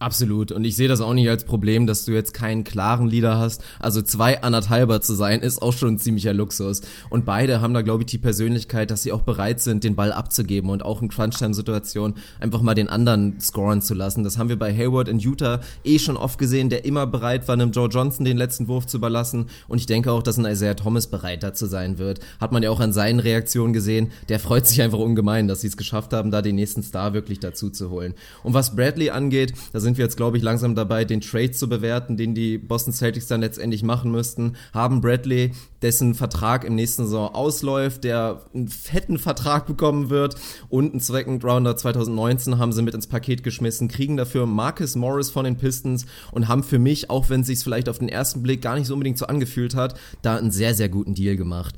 Absolut. 0.00 0.50
Und 0.50 0.64
ich 0.64 0.76
sehe 0.76 0.88
das 0.88 1.02
auch 1.02 1.12
nicht 1.12 1.28
als 1.28 1.44
Problem, 1.44 1.86
dass 1.86 2.06
du 2.06 2.12
jetzt 2.12 2.32
keinen 2.32 2.64
klaren 2.64 3.06
Leader 3.06 3.36
hast. 3.36 3.62
Also 3.80 4.00
zwei 4.00 4.42
anderthalber 4.42 5.02
zu 5.02 5.12
sein, 5.12 5.40
ist 5.40 5.60
auch 5.60 5.74
schon 5.74 5.90
ein 5.90 5.98
ziemlicher 5.98 6.32
Luxus. 6.32 6.80
Und 7.10 7.26
beide 7.26 7.60
haben 7.60 7.74
da, 7.74 7.82
glaube 7.82 8.04
ich, 8.04 8.06
die 8.06 8.16
Persönlichkeit, 8.16 8.90
dass 8.90 9.02
sie 9.02 9.12
auch 9.12 9.20
bereit 9.20 9.60
sind, 9.60 9.84
den 9.84 9.96
Ball 9.96 10.10
abzugeben 10.12 10.70
und 10.70 10.82
auch 10.82 11.02
in 11.02 11.10
Crunch-Time-Situationen 11.10 12.16
einfach 12.40 12.62
mal 12.62 12.74
den 12.74 12.88
anderen 12.88 13.38
scoren 13.42 13.82
zu 13.82 13.92
lassen. 13.92 14.24
Das 14.24 14.38
haben 14.38 14.48
wir 14.48 14.58
bei 14.58 14.74
Hayward 14.74 15.06
in 15.06 15.18
Utah 15.18 15.60
eh 15.84 15.98
schon 15.98 16.16
oft 16.16 16.38
gesehen, 16.38 16.70
der 16.70 16.86
immer 16.86 17.06
bereit 17.06 17.46
war, 17.46 17.52
einem 17.52 17.70
Joe 17.70 17.90
Johnson 17.90 18.24
den 18.24 18.38
letzten 18.38 18.68
Wurf 18.68 18.86
zu 18.86 18.96
überlassen. 18.96 19.50
Und 19.68 19.80
ich 19.80 19.86
denke 19.86 20.12
auch, 20.12 20.22
dass 20.22 20.38
ein 20.38 20.46
Isaiah 20.46 20.76
Thomas 20.76 21.08
bereit 21.08 21.42
dazu 21.42 21.66
sein 21.66 21.98
wird. 21.98 22.20
Hat 22.40 22.52
man 22.52 22.62
ja 22.62 22.70
auch 22.70 22.80
an 22.80 22.94
seinen 22.94 23.20
Reaktionen 23.20 23.74
gesehen. 23.74 24.12
Der 24.30 24.40
freut 24.40 24.66
sich 24.66 24.80
einfach 24.80 24.98
ungemein, 24.98 25.46
dass 25.46 25.60
sie 25.60 25.66
es 25.66 25.76
geschafft 25.76 26.14
haben, 26.14 26.30
da 26.30 26.40
den 26.40 26.54
nächsten 26.56 26.82
Star 26.82 27.12
wirklich 27.12 27.38
dazu 27.38 27.68
zu 27.68 27.90
holen. 27.90 28.14
Und 28.42 28.54
was 28.54 28.74
Bradley 28.74 29.10
angeht, 29.10 29.52
da 29.74 29.80
sind 29.80 29.89
sind 29.90 29.98
wir 29.98 30.04
jetzt, 30.04 30.16
glaube 30.16 30.36
ich, 30.36 30.42
langsam 30.44 30.76
dabei, 30.76 31.04
den 31.04 31.20
Trade 31.20 31.50
zu 31.50 31.68
bewerten, 31.68 32.16
den 32.16 32.32
die 32.32 32.58
Boston 32.58 32.92
Celtics 32.92 33.26
dann 33.26 33.40
letztendlich 33.40 33.82
machen 33.82 34.12
müssten. 34.12 34.54
Haben 34.72 35.00
Bradley, 35.00 35.50
dessen 35.82 36.14
Vertrag 36.14 36.64
im 36.64 36.76
nächsten 36.76 37.06
Saison 37.06 37.34
ausläuft, 37.34 38.04
der 38.04 38.42
einen 38.54 38.68
fetten 38.68 39.18
Vertrag 39.18 39.66
bekommen 39.66 40.08
wird 40.08 40.36
und 40.68 40.92
einen 40.92 41.00
Second 41.00 41.44
Rounder 41.44 41.76
2019 41.76 42.58
haben 42.58 42.72
sie 42.72 42.82
mit 42.82 42.94
ins 42.94 43.08
Paket 43.08 43.42
geschmissen, 43.42 43.88
kriegen 43.88 44.16
dafür 44.16 44.46
Marcus 44.46 44.94
Morris 44.94 45.28
von 45.28 45.44
den 45.44 45.56
Pistons 45.56 46.06
und 46.30 46.46
haben 46.46 46.62
für 46.62 46.78
mich, 46.78 47.10
auch 47.10 47.28
wenn 47.28 47.40
es 47.40 47.48
sich 47.48 47.58
vielleicht 47.58 47.88
auf 47.88 47.98
den 47.98 48.08
ersten 48.08 48.44
Blick 48.44 48.62
gar 48.62 48.76
nicht 48.76 48.86
so 48.86 48.94
unbedingt 48.94 49.18
so 49.18 49.26
angefühlt 49.26 49.74
hat, 49.74 49.98
da 50.22 50.36
einen 50.36 50.52
sehr, 50.52 50.74
sehr 50.74 50.88
guten 50.88 51.16
Deal 51.16 51.34
gemacht. 51.34 51.74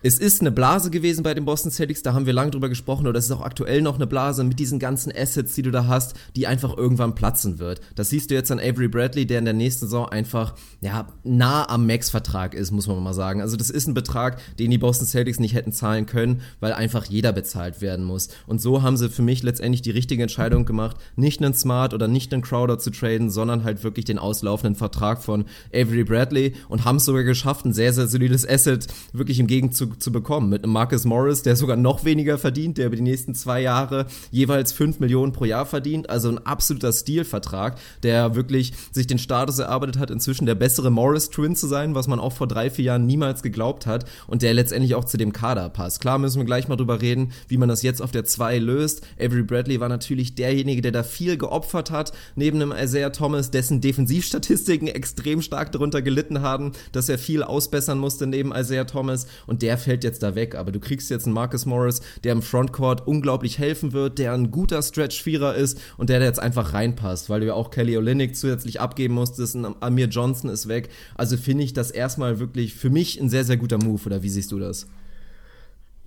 Es 0.00 0.20
ist 0.20 0.40
eine 0.40 0.52
Blase 0.52 0.90
gewesen 0.90 1.24
bei 1.24 1.34
den 1.34 1.44
Boston 1.44 1.72
Celtics, 1.72 2.02
da 2.02 2.14
haben 2.14 2.24
wir 2.24 2.32
lange 2.32 2.52
drüber 2.52 2.68
gesprochen, 2.68 3.08
oder 3.08 3.18
es 3.18 3.24
ist 3.24 3.32
auch 3.32 3.40
aktuell 3.40 3.82
noch 3.82 3.96
eine 3.96 4.06
Blase 4.06 4.44
mit 4.44 4.60
diesen 4.60 4.78
ganzen 4.78 5.12
Assets, 5.12 5.54
die 5.56 5.62
du 5.62 5.72
da 5.72 5.88
hast, 5.88 6.14
die 6.36 6.46
einfach 6.46 6.76
irgendwann 6.76 7.16
platzen 7.16 7.58
wird. 7.58 7.80
Das 7.96 8.10
siehst 8.10 8.30
du 8.30 8.34
jetzt 8.36 8.52
an 8.52 8.60
Avery 8.60 8.86
Bradley, 8.86 9.26
der 9.26 9.40
in 9.40 9.44
der 9.44 9.54
nächsten 9.54 9.86
Saison 9.86 10.08
einfach, 10.08 10.54
ja, 10.80 11.08
nah 11.24 11.68
am 11.68 11.84
Max-Vertrag 11.88 12.54
ist, 12.54 12.70
muss 12.70 12.86
man 12.86 13.02
mal 13.02 13.12
sagen. 13.12 13.40
Also 13.40 13.56
das 13.56 13.70
ist 13.70 13.88
ein 13.88 13.94
Betrag, 13.94 14.38
den 14.58 14.70
die 14.70 14.78
Boston 14.78 15.08
Celtics 15.08 15.40
nicht 15.40 15.54
hätten 15.54 15.72
zahlen 15.72 16.06
können, 16.06 16.42
weil 16.60 16.72
einfach 16.74 17.06
jeder 17.06 17.32
bezahlt 17.32 17.80
werden 17.80 18.04
muss. 18.04 18.28
Und 18.46 18.60
so 18.60 18.82
haben 18.82 18.96
sie 18.96 19.08
für 19.08 19.22
mich 19.22 19.42
letztendlich 19.42 19.82
die 19.82 19.90
richtige 19.90 20.22
Entscheidung 20.22 20.64
gemacht, 20.64 20.96
nicht 21.16 21.42
einen 21.42 21.54
Smart 21.54 21.92
oder 21.92 22.06
nicht 22.06 22.32
einen 22.32 22.42
Crowder 22.42 22.78
zu 22.78 22.90
traden, 22.90 23.30
sondern 23.30 23.64
halt 23.64 23.82
wirklich 23.82 24.04
den 24.04 24.20
auslaufenden 24.20 24.76
Vertrag 24.76 25.24
von 25.24 25.46
Avery 25.74 26.04
Bradley 26.04 26.54
und 26.68 26.84
haben 26.84 26.96
es 26.96 27.04
sogar 27.04 27.24
geschafft, 27.24 27.64
ein 27.64 27.72
sehr, 27.72 27.92
sehr 27.92 28.06
solides 28.06 28.48
Asset 28.48 28.86
wirklich 29.12 29.40
im 29.40 29.48
Gegenzug 29.48 29.87
zu, 29.98 30.12
bekommen. 30.12 30.48
Mit 30.48 30.64
einem 30.64 30.72
Marcus 30.72 31.04
Morris, 31.04 31.42
der 31.42 31.56
sogar 31.56 31.76
noch 31.76 32.04
weniger 32.04 32.38
verdient, 32.38 32.78
der 32.78 32.86
über 32.86 32.96
die 32.96 33.02
nächsten 33.02 33.34
zwei 33.34 33.60
Jahre 33.60 34.06
jeweils 34.30 34.72
fünf 34.72 35.00
Millionen 35.00 35.32
pro 35.32 35.44
Jahr 35.44 35.66
verdient. 35.66 36.10
Also 36.10 36.28
ein 36.28 36.38
absoluter 36.38 36.92
Stilvertrag, 36.92 37.78
der 38.02 38.34
wirklich 38.34 38.72
sich 38.92 39.06
den 39.06 39.18
Status 39.18 39.58
erarbeitet 39.58 39.98
hat, 39.98 40.10
inzwischen 40.10 40.46
der 40.46 40.54
bessere 40.54 40.90
Morris-Twin 40.90 41.56
zu 41.56 41.66
sein, 41.66 41.94
was 41.94 42.08
man 42.08 42.20
auch 42.20 42.32
vor 42.32 42.46
drei, 42.46 42.70
vier 42.70 42.86
Jahren 42.86 43.06
niemals 43.06 43.42
geglaubt 43.42 43.86
hat 43.86 44.04
und 44.26 44.42
der 44.42 44.54
letztendlich 44.54 44.94
auch 44.94 45.04
zu 45.04 45.16
dem 45.16 45.32
Kader 45.32 45.68
passt. 45.68 46.00
Klar 46.00 46.18
müssen 46.18 46.38
wir 46.38 46.46
gleich 46.46 46.68
mal 46.68 46.76
drüber 46.76 47.00
reden, 47.00 47.32
wie 47.48 47.56
man 47.56 47.68
das 47.68 47.82
jetzt 47.82 48.02
auf 48.02 48.10
der 48.10 48.24
2 48.24 48.58
löst. 48.58 49.02
Avery 49.20 49.42
Bradley 49.42 49.80
war 49.80 49.88
natürlich 49.88 50.34
derjenige, 50.34 50.82
der 50.82 50.92
da 50.92 51.02
viel 51.02 51.36
geopfert 51.36 51.90
hat, 51.90 52.12
neben 52.36 52.60
einem 52.60 52.72
Isaiah 52.72 53.10
Thomas, 53.10 53.50
dessen 53.50 53.80
Defensivstatistiken 53.80 54.88
extrem 54.88 55.42
stark 55.42 55.72
darunter 55.72 56.02
gelitten 56.02 56.42
haben, 56.42 56.72
dass 56.92 57.08
er 57.08 57.18
viel 57.18 57.42
ausbessern 57.42 57.98
musste 57.98 58.26
neben 58.26 58.52
Isaiah 58.52 58.84
Thomas 58.84 59.26
und 59.46 59.62
der 59.62 59.77
fällt 59.78 60.04
jetzt 60.04 60.22
da 60.22 60.34
weg. 60.34 60.54
Aber 60.54 60.72
du 60.72 60.80
kriegst 60.80 61.10
jetzt 61.10 61.26
einen 61.26 61.34
Marcus 61.34 61.66
Morris, 61.66 62.00
der 62.24 62.32
im 62.32 62.42
Frontcourt 62.42 63.06
unglaublich 63.06 63.58
helfen 63.58 63.92
wird, 63.92 64.18
der 64.18 64.32
ein 64.32 64.50
guter 64.50 64.82
Stretch-Vierer 64.82 65.54
ist 65.54 65.80
und 65.96 66.10
der 66.10 66.20
da 66.20 66.26
jetzt 66.26 66.40
einfach 66.40 66.74
reinpasst, 66.74 67.30
weil 67.30 67.40
du 67.40 67.46
ja 67.46 67.54
auch 67.54 67.70
Kelly 67.70 67.96
Olynyk 67.96 68.36
zusätzlich 68.36 68.80
abgeben 68.80 69.14
musstest. 69.14 69.54
Ein 69.54 69.74
Amir 69.80 70.08
Johnson 70.08 70.50
ist 70.50 70.68
weg. 70.68 70.88
Also 71.14 71.36
finde 71.36 71.64
ich 71.64 71.72
das 71.72 71.90
erstmal 71.90 72.38
wirklich 72.38 72.74
für 72.74 72.90
mich 72.90 73.20
ein 73.20 73.30
sehr, 73.30 73.44
sehr 73.44 73.56
guter 73.56 73.78
Move. 73.78 74.04
Oder 74.06 74.22
wie 74.22 74.28
siehst 74.28 74.52
du 74.52 74.58
das? 74.58 74.86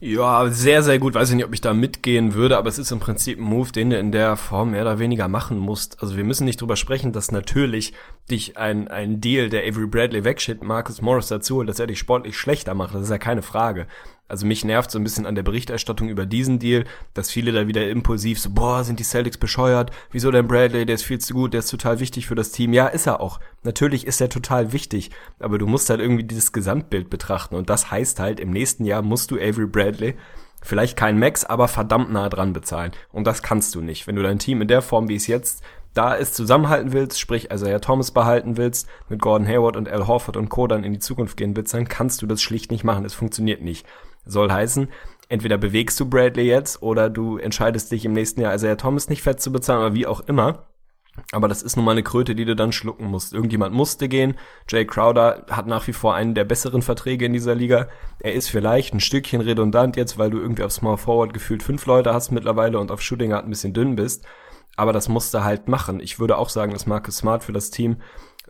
Ja, 0.04 0.50
sehr, 0.50 0.82
sehr 0.82 0.98
gut. 0.98 1.14
Weiß 1.14 1.30
ich 1.30 1.36
nicht, 1.36 1.46
ob 1.46 1.54
ich 1.54 1.62
da 1.62 1.76
mitgehen 1.76 2.34
würde, 2.34 2.58
aber 2.58 2.68
es 2.68 2.80
ist 2.80 2.90
im 2.92 3.00
Prinzip 3.00 3.38
ein 3.38 3.44
Move, 3.44 3.72
den 3.72 3.92
du 3.92 4.00
in 4.00 4.12
der 4.12 4.36
Form 4.36 4.72
mehr 4.72 4.82
oder 4.82 4.98
weniger 4.98 5.28
machen 5.28 5.60
musst. 5.60 6.02
Also 6.02 6.18
wir 6.18 6.24
müssen 6.24 6.46
nicht 6.46 6.60
drüber 6.60 6.76
sprechen, 6.76 7.14
dass 7.14 7.32
natürlich 7.32 7.94
dich 8.28 8.58
ein, 8.58 8.88
ein 8.88 9.22
Deal, 9.22 9.50
der 9.50 9.62
Avery 9.62 9.86
Bradley 9.86 10.24
wegschickt, 10.24 10.64
Marcus 10.64 11.04
Morris 11.04 11.28
dazu, 11.28 11.62
dass 11.62 11.80
er 11.80 11.86
dich 11.86 12.00
sportlich 12.00 12.36
schlechter 12.36 12.74
macht. 12.74 12.96
Das 12.96 13.04
ist 13.04 13.12
ja 13.12 13.20
keine 13.20 13.44
Frage. 13.44 13.86
Also 14.32 14.46
mich 14.46 14.64
nervt 14.64 14.90
so 14.90 14.98
ein 14.98 15.04
bisschen 15.04 15.26
an 15.26 15.36
der 15.36 15.44
Berichterstattung 15.44 16.08
über 16.08 16.26
diesen 16.26 16.58
Deal, 16.58 16.86
dass 17.14 17.30
viele 17.30 17.52
da 17.52 17.68
wieder 17.68 17.90
impulsiv 17.90 18.40
so, 18.40 18.50
boah, 18.50 18.86
sind 18.86 18.98
die 18.98 19.04
Celtics 19.04 19.38
bescheuert? 19.38 19.92
Wieso 20.10 20.32
denn 20.32 20.48
Bradley? 20.48 20.86
Der 20.86 20.96
ist 20.96 21.04
viel 21.04 21.20
zu 21.20 21.34
gut, 21.34 21.52
der 21.52 21.60
ist 21.60 21.70
total 21.70 22.00
wichtig 22.00 22.28
für 22.28 22.36
das 22.36 22.54
Team. 22.54 22.72
Ja, 22.72 22.88
ist 22.88 23.08
er 23.08 23.20
auch. 23.20 23.42
Natürlich 23.64 24.08
ist 24.08 24.22
er 24.22 24.30
total 24.30 24.72
wichtig, 24.72 25.12
aber 25.42 25.58
du 25.58 25.68
musst 25.68 25.90
halt 25.90 26.00
irgendwie 26.00 26.24
dieses 26.24 26.54
Gesamtbild 26.54 27.10
betrachten 27.10 27.56
und 27.56 27.70
das 27.70 27.92
heißt 27.92 28.22
halt, 28.22 28.40
im 28.40 28.52
nächsten 28.52 28.86
Jahr 28.86 29.02
musst 29.02 29.32
du 29.32 29.36
Avery 29.36 29.68
Bradley 29.68 30.16
vielleicht 30.62 30.96
kein 30.96 31.20
Max, 31.20 31.44
aber 31.44 31.68
verdammt 31.68 32.14
nah 32.14 32.30
dran 32.30 32.54
bezahlen. 32.54 32.94
Und 33.12 33.28
das 33.28 33.44
kannst 33.44 33.76
du 33.76 33.82
nicht. 33.82 34.08
Wenn 34.08 34.16
du 34.16 34.24
dein 34.24 34.40
Team 34.40 34.62
in 34.62 34.70
der 34.70 34.82
Form, 34.82 35.10
wie 35.10 35.16
es 35.16 35.28
jetzt 35.28 35.62
da 35.94 36.16
es 36.16 36.32
zusammenhalten 36.32 36.94
willst, 36.94 37.20
sprich 37.20 37.52
also 37.52 37.68
ja 37.68 37.80
Thomas 37.80 38.12
behalten 38.12 38.56
willst, 38.56 38.88
mit 39.10 39.22
Gordon 39.22 39.46
Hayward 39.46 39.76
und 39.76 39.90
Al 39.90 40.08
Horford 40.08 40.38
und 40.38 40.48
Co. 40.48 40.68
dann 40.68 40.86
in 40.86 40.94
die 40.94 41.00
Zukunft 41.00 41.36
gehen 41.36 41.56
willst, 41.56 41.74
dann 41.74 41.88
kannst 41.88 42.22
du 42.22 42.28
das 42.28 42.42
schlicht 42.42 42.72
nicht 42.72 42.86
machen. 42.86 43.04
Es 43.04 43.14
funktioniert 43.14 43.62
nicht. 43.62 43.86
Soll 44.26 44.52
heißen, 44.52 44.90
entweder 45.30 45.58
bewegst 45.58 46.00
du 46.00 46.10
Bradley 46.10 46.46
jetzt 46.46 46.82
oder 46.82 47.10
du 47.10 47.38
entscheidest 47.38 47.92
dich 47.92 48.06
im 48.06 48.14
nächsten 48.14 48.42
Jahr 48.42 48.54
Isaiah 48.54 48.78
Thomas 48.78 49.10
nicht 49.10 49.22
fett 49.22 49.42
zu 49.42 49.52
bezahlen 49.52 49.82
oder 49.82 49.94
wie 49.96 50.08
auch 50.08 50.22
immer. 50.22 50.68
Aber 51.34 51.48
das 51.48 51.62
ist 51.62 51.76
nun 51.76 51.86
mal 51.86 51.92
eine 51.92 52.04
Kröte, 52.04 52.36
die 52.36 52.46
du 52.46 52.56
dann 52.56 52.72
schlucken 52.72 53.06
musst. 53.06 53.34
Irgendjemand 53.34 53.76
musste 53.76 54.08
gehen. 54.08 54.36
Jay 54.70 54.86
Crowder 54.86 55.46
hat 55.50 55.68
nach 55.68 55.86
wie 55.88 55.94
vor 55.94 56.16
einen 56.16 56.36
der 56.36 56.46
besseren 56.46 56.82
Verträge 56.82 57.26
in 57.26 57.34
dieser 57.34 57.54
Liga. 57.54 57.90
Er 58.20 58.34
ist 58.34 58.50
vielleicht 58.50 58.94
ein 58.94 59.02
Stückchen 59.02 59.42
redundant 59.42 59.98
jetzt, 59.98 60.18
weil 60.18 60.30
du 60.30 60.40
irgendwie 60.40 60.64
auf 60.64 60.72
Small 60.72 60.98
Forward 60.98 61.34
gefühlt 61.34 61.64
fünf 61.64 61.86
Leute 61.86 62.14
hast 62.14 62.32
mittlerweile 62.32 62.80
und 62.80 62.92
auf 62.92 63.02
Shooting 63.02 63.32
Guard 63.32 63.46
ein 63.46 63.50
bisschen 63.50 63.74
dünn 63.74 63.96
bist. 63.96 64.26
Aber 64.78 64.94
das 64.94 65.10
musste 65.10 65.44
halt 65.44 65.68
machen. 65.68 66.00
Ich 66.00 66.20
würde 66.20 66.38
auch 66.38 66.50
sagen, 66.50 66.72
dass 66.72 66.88
Marcus 66.88 67.18
Smart 67.18 67.44
für 67.44 67.54
das 67.54 67.72
Team 67.72 67.98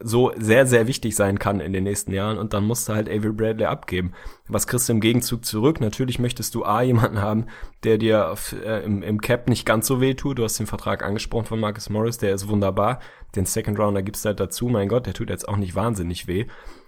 so 0.04 0.32
sehr, 0.38 0.66
sehr 0.66 0.88
wichtig 0.88 1.16
sein 1.16 1.40
kann 1.40 1.60
in 1.60 1.74
den 1.74 1.84
nächsten 1.84 2.14
Jahren 2.14 2.38
und 2.38 2.54
dann 2.54 2.66
musst 2.66 2.88
du 2.88 2.94
halt 2.94 3.10
Avery 3.10 3.32
Bradley 3.32 3.66
abgeben. 3.66 4.14
Was 4.48 4.68
kriegst 4.68 4.90
du 4.90 4.94
im 4.94 5.02
Gegenzug 5.02 5.46
zurück? 5.46 5.80
Natürlich 5.82 6.20
möchtest 6.20 6.56
du 6.56 6.66
A, 6.66 6.82
jemanden 6.82 7.22
haben, 7.22 7.46
der 7.84 7.98
dir 7.98 8.32
auf, 8.32 8.54
äh, 8.54 8.84
im, 8.84 9.04
im 9.04 9.22
Cap 9.22 9.48
nicht 9.48 9.66
ganz 9.66 9.88
so 9.88 10.02
weh 10.02 10.14
tut. 10.14 10.40
Du 10.40 10.44
hast 10.44 10.60
den 10.60 10.68
Vertrag 10.68 11.04
angesprochen 11.04 11.46
von 11.46 11.60
Marcus 11.60 11.90
Morris, 11.90 12.18
der 12.18 12.34
ist 12.34 12.48
wunderbar. 12.48 13.00
Den 13.36 13.46
Second 13.46 13.80
Rounder 13.80 14.02
gibst 14.02 14.26
du 14.26 14.28
halt 14.28 14.40
dazu. 14.40 14.68
Mein 14.68 14.90
Gott, 14.90 15.06
der 15.06 15.14
tut 15.14 15.30
jetzt 15.30 15.48
auch 15.48 15.58
nicht 15.58 15.76
wahnsinnig 15.76 16.28
weh. 16.28 16.46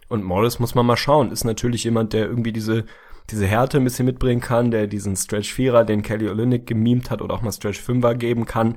Und 0.10 0.23
Morris 0.23 0.60
muss 0.60 0.76
man 0.76 0.86
mal 0.86 0.97
schauen. 0.97 1.32
Ist 1.32 1.45
natürlich 1.45 1.86
jemand, 1.86 2.13
der 2.13 2.26
irgendwie 2.26 2.52
diese 2.52 2.86
diese 3.30 3.45
Härte 3.45 3.78
ein 3.78 3.84
bisschen 3.84 4.06
mitbringen 4.06 4.41
kann, 4.41 4.71
der 4.71 4.88
diesen 4.88 5.15
Stretch 5.15 5.54
Vierer, 5.54 5.84
den 5.84 6.02
Kelly 6.02 6.30
Olynyk 6.30 6.67
gemimt 6.67 7.10
hat 7.10 7.21
oder 7.21 7.34
auch 7.34 7.41
mal 7.41 7.52
Stretch 7.52 7.80
Fünfer 7.80 8.15
geben 8.15 8.45
kann, 8.45 8.76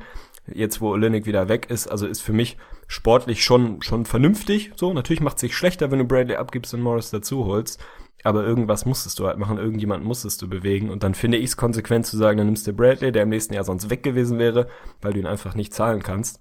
jetzt 0.53 0.81
wo 0.81 0.91
Olynyk 0.91 1.27
wieder 1.27 1.49
weg 1.49 1.67
ist. 1.69 1.89
Also 1.89 2.07
ist 2.07 2.21
für 2.21 2.33
mich 2.33 2.57
sportlich 2.87 3.45
schon, 3.45 3.83
schon 3.83 4.07
vernünftig. 4.07 4.73
So, 4.77 4.93
natürlich 4.93 5.21
macht 5.21 5.37
es 5.37 5.43
sich 5.43 5.57
schlechter, 5.57 5.91
wenn 5.91 5.99
du 5.99 6.05
Bradley 6.05 6.37
abgibst 6.37 6.75
und 6.75 6.81
Morris 6.81 7.11
dazu 7.11 7.45
holst. 7.47 7.81
Aber 8.25 8.45
irgendwas 8.45 8.87
musstest 8.87 9.19
du 9.19 9.27
halt 9.27 9.39
machen, 9.39 9.59
irgendjemanden 9.59 10.07
musstest 10.07 10.43
du 10.43 10.49
bewegen. 10.49 10.91
Und 10.91 11.03
dann 11.03 11.15
finde 11.15 11.37
ich 11.37 11.45
es 11.45 11.57
konsequent 11.57 12.07
zu 12.07 12.17
sagen, 12.17 12.39
dann 12.39 12.47
nimmst 12.47 12.67
du 12.67 12.73
Bradley, 12.73 13.13
der 13.13 13.23
im 13.23 13.29
nächsten 13.29 13.55
Jahr 13.55 13.65
sonst 13.65 13.91
weg 13.91 14.03
gewesen 14.03 14.39
wäre, 14.39 14.69
weil 15.01 15.13
du 15.13 15.21
ihn 15.21 15.27
einfach 15.27 15.55
nicht 15.55 15.73
zahlen 15.75 16.03
kannst. 16.03 16.41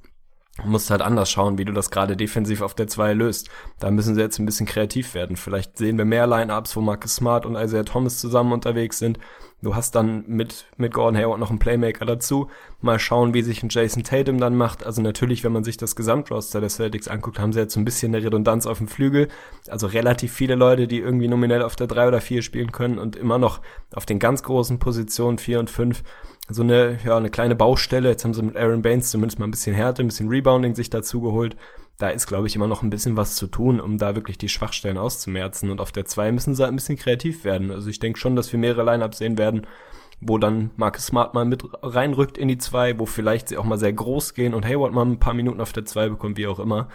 Du 0.58 0.70
musst 0.70 0.90
halt 0.90 1.02
anders 1.02 1.30
schauen, 1.30 1.58
wie 1.58 1.66
du 1.66 1.74
das 1.74 1.92
gerade 1.92 2.16
defensiv 2.16 2.62
auf 2.62 2.74
der 2.74 2.88
2 2.88 3.14
löst. 3.14 3.50
Da 3.80 3.92
müssen 3.92 4.16
sie 4.16 4.22
jetzt 4.22 4.40
ein 4.40 4.46
bisschen 4.46 4.66
kreativ 4.66 5.14
werden. 5.14 5.36
Vielleicht 5.36 5.78
sehen 5.78 5.98
wir 5.98 6.06
mehr 6.06 6.28
Lineups, 6.28 6.76
wo 6.78 6.82
Marcus 6.82 7.16
Smart 7.16 7.46
und 7.46 7.56
Isaiah 7.56 7.84
Thomas 7.84 8.20
zusammen 8.20 8.54
unterwegs 8.54 8.98
sind. 8.98 9.20
Du 9.62 9.74
hast 9.74 9.96
dann 9.96 10.26
mit, 10.28 10.66
mit 10.78 10.94
Gordon 10.94 11.18
Hayward 11.18 11.40
noch 11.40 11.50
einen 11.50 11.60
Playmaker 11.60 12.06
dazu. 12.06 12.50
Mal 12.82 13.00
schauen, 13.00 13.34
wie 13.34 13.42
sich 13.42 13.64
ein 13.64 13.70
Jason 13.70 14.04
Tatum 14.04 14.38
dann 14.38 14.56
macht. 14.56 14.86
Also 14.86 15.02
natürlich, 15.02 15.44
wenn 15.44 15.54
man 15.54 15.64
sich 15.64 15.78
das 15.78 15.96
Gesamtroster 15.96 16.60
der 16.60 16.70
Celtics 16.70 17.08
anguckt, 17.08 17.40
haben 17.40 17.54
sie 17.54 17.62
jetzt 17.62 17.74
so 17.74 17.80
ein 17.80 17.86
bisschen 17.86 18.14
eine 18.14 18.24
Redundanz 18.24 18.68
auf 18.68 18.78
dem 18.78 18.88
Flügel. 18.88 19.28
Also 19.68 19.88
relativ 19.88 20.34
viele 20.34 20.56
Leute, 20.56 20.88
die 20.88 21.00
irgendwie 21.00 21.28
nominell 21.28 21.64
auf 21.64 21.76
der 21.76 21.88
3 21.88 22.10
oder 22.10 22.22
4 22.22 22.42
spielen 22.42 22.72
können 22.72 23.00
und 23.00 23.16
immer 23.16 23.38
noch 23.38 23.62
auf 23.94 24.06
den 24.06 24.20
ganz 24.20 24.44
großen 24.44 24.78
Positionen 24.78 25.38
4 25.38 25.60
und 25.62 25.70
5 25.70 26.04
so 26.48 26.62
eine, 26.62 27.00
ja, 27.04 27.18
eine 27.18 27.32
kleine 27.32 27.56
Baustelle. 27.56 28.10
Jetzt 28.10 28.24
haben 28.24 28.36
sie 28.36 28.44
mit 28.44 28.58
Aaron 28.58 28.84
Baines 28.84 29.10
zumindest 29.10 29.40
mal 29.40 29.48
ein 29.48 29.52
bisschen 29.52 29.76
Härte, 29.76 30.04
ein 30.04 30.08
bisschen 30.08 30.30
Rebounding 30.30 30.76
sich 30.76 30.90
dazu 30.92 31.22
geholt 31.22 31.56
da 31.98 32.10
ist, 32.10 32.28
glaube 32.28 32.48
ich, 32.48 32.56
immer 32.56 32.68
noch 32.68 32.84
ein 32.84 32.90
bisschen 32.90 33.16
was 33.16 33.36
zu 33.36 33.48
tun, 33.48 33.80
um 33.80 33.98
da 33.98 34.16
wirklich 34.16 34.38
die 34.38 34.50
Schwachstellen 34.50 34.98
auszumerzen. 34.98 35.70
Und 35.72 35.80
auf 35.80 35.92
der 35.92 36.06
2 36.06 36.32
müssen 36.32 36.54
sie 36.54 36.62
halt 36.62 36.74
ein 36.74 36.76
bisschen 36.76 36.98
kreativ 36.98 37.46
werden. 37.46 37.72
Also 37.72 37.90
ich 37.90 38.00
denke 38.00 38.20
schon, 38.20 38.36
dass 38.36 38.52
wir 38.52 38.60
mehrere 38.60 38.84
Lineups 38.84 39.18
sehen 39.18 39.38
werden, 39.38 39.66
wo 40.20 40.38
dann 40.38 40.72
Marcus 40.76 41.08
Smart 41.08 41.34
mal 41.34 41.46
mit 41.46 41.64
reinrückt 41.82 42.38
in 42.38 42.50
die 42.50 42.58
2, 42.58 43.00
wo 43.00 43.06
vielleicht 43.06 43.48
sie 43.48 43.58
auch 43.58 43.64
mal 43.64 43.78
sehr 43.78 43.94
groß 43.94 44.34
gehen 44.34 44.54
und 44.54 44.66
Hayward 44.66 44.94
mal 44.94 45.06
ein 45.06 45.20
paar 45.20 45.34
Minuten 45.34 45.62
auf 45.62 45.72
der 45.72 45.86
2 45.86 46.10
bekommt, 46.10 46.38
wie 46.38 46.48
auch 46.48 46.60
immer. 46.60 46.90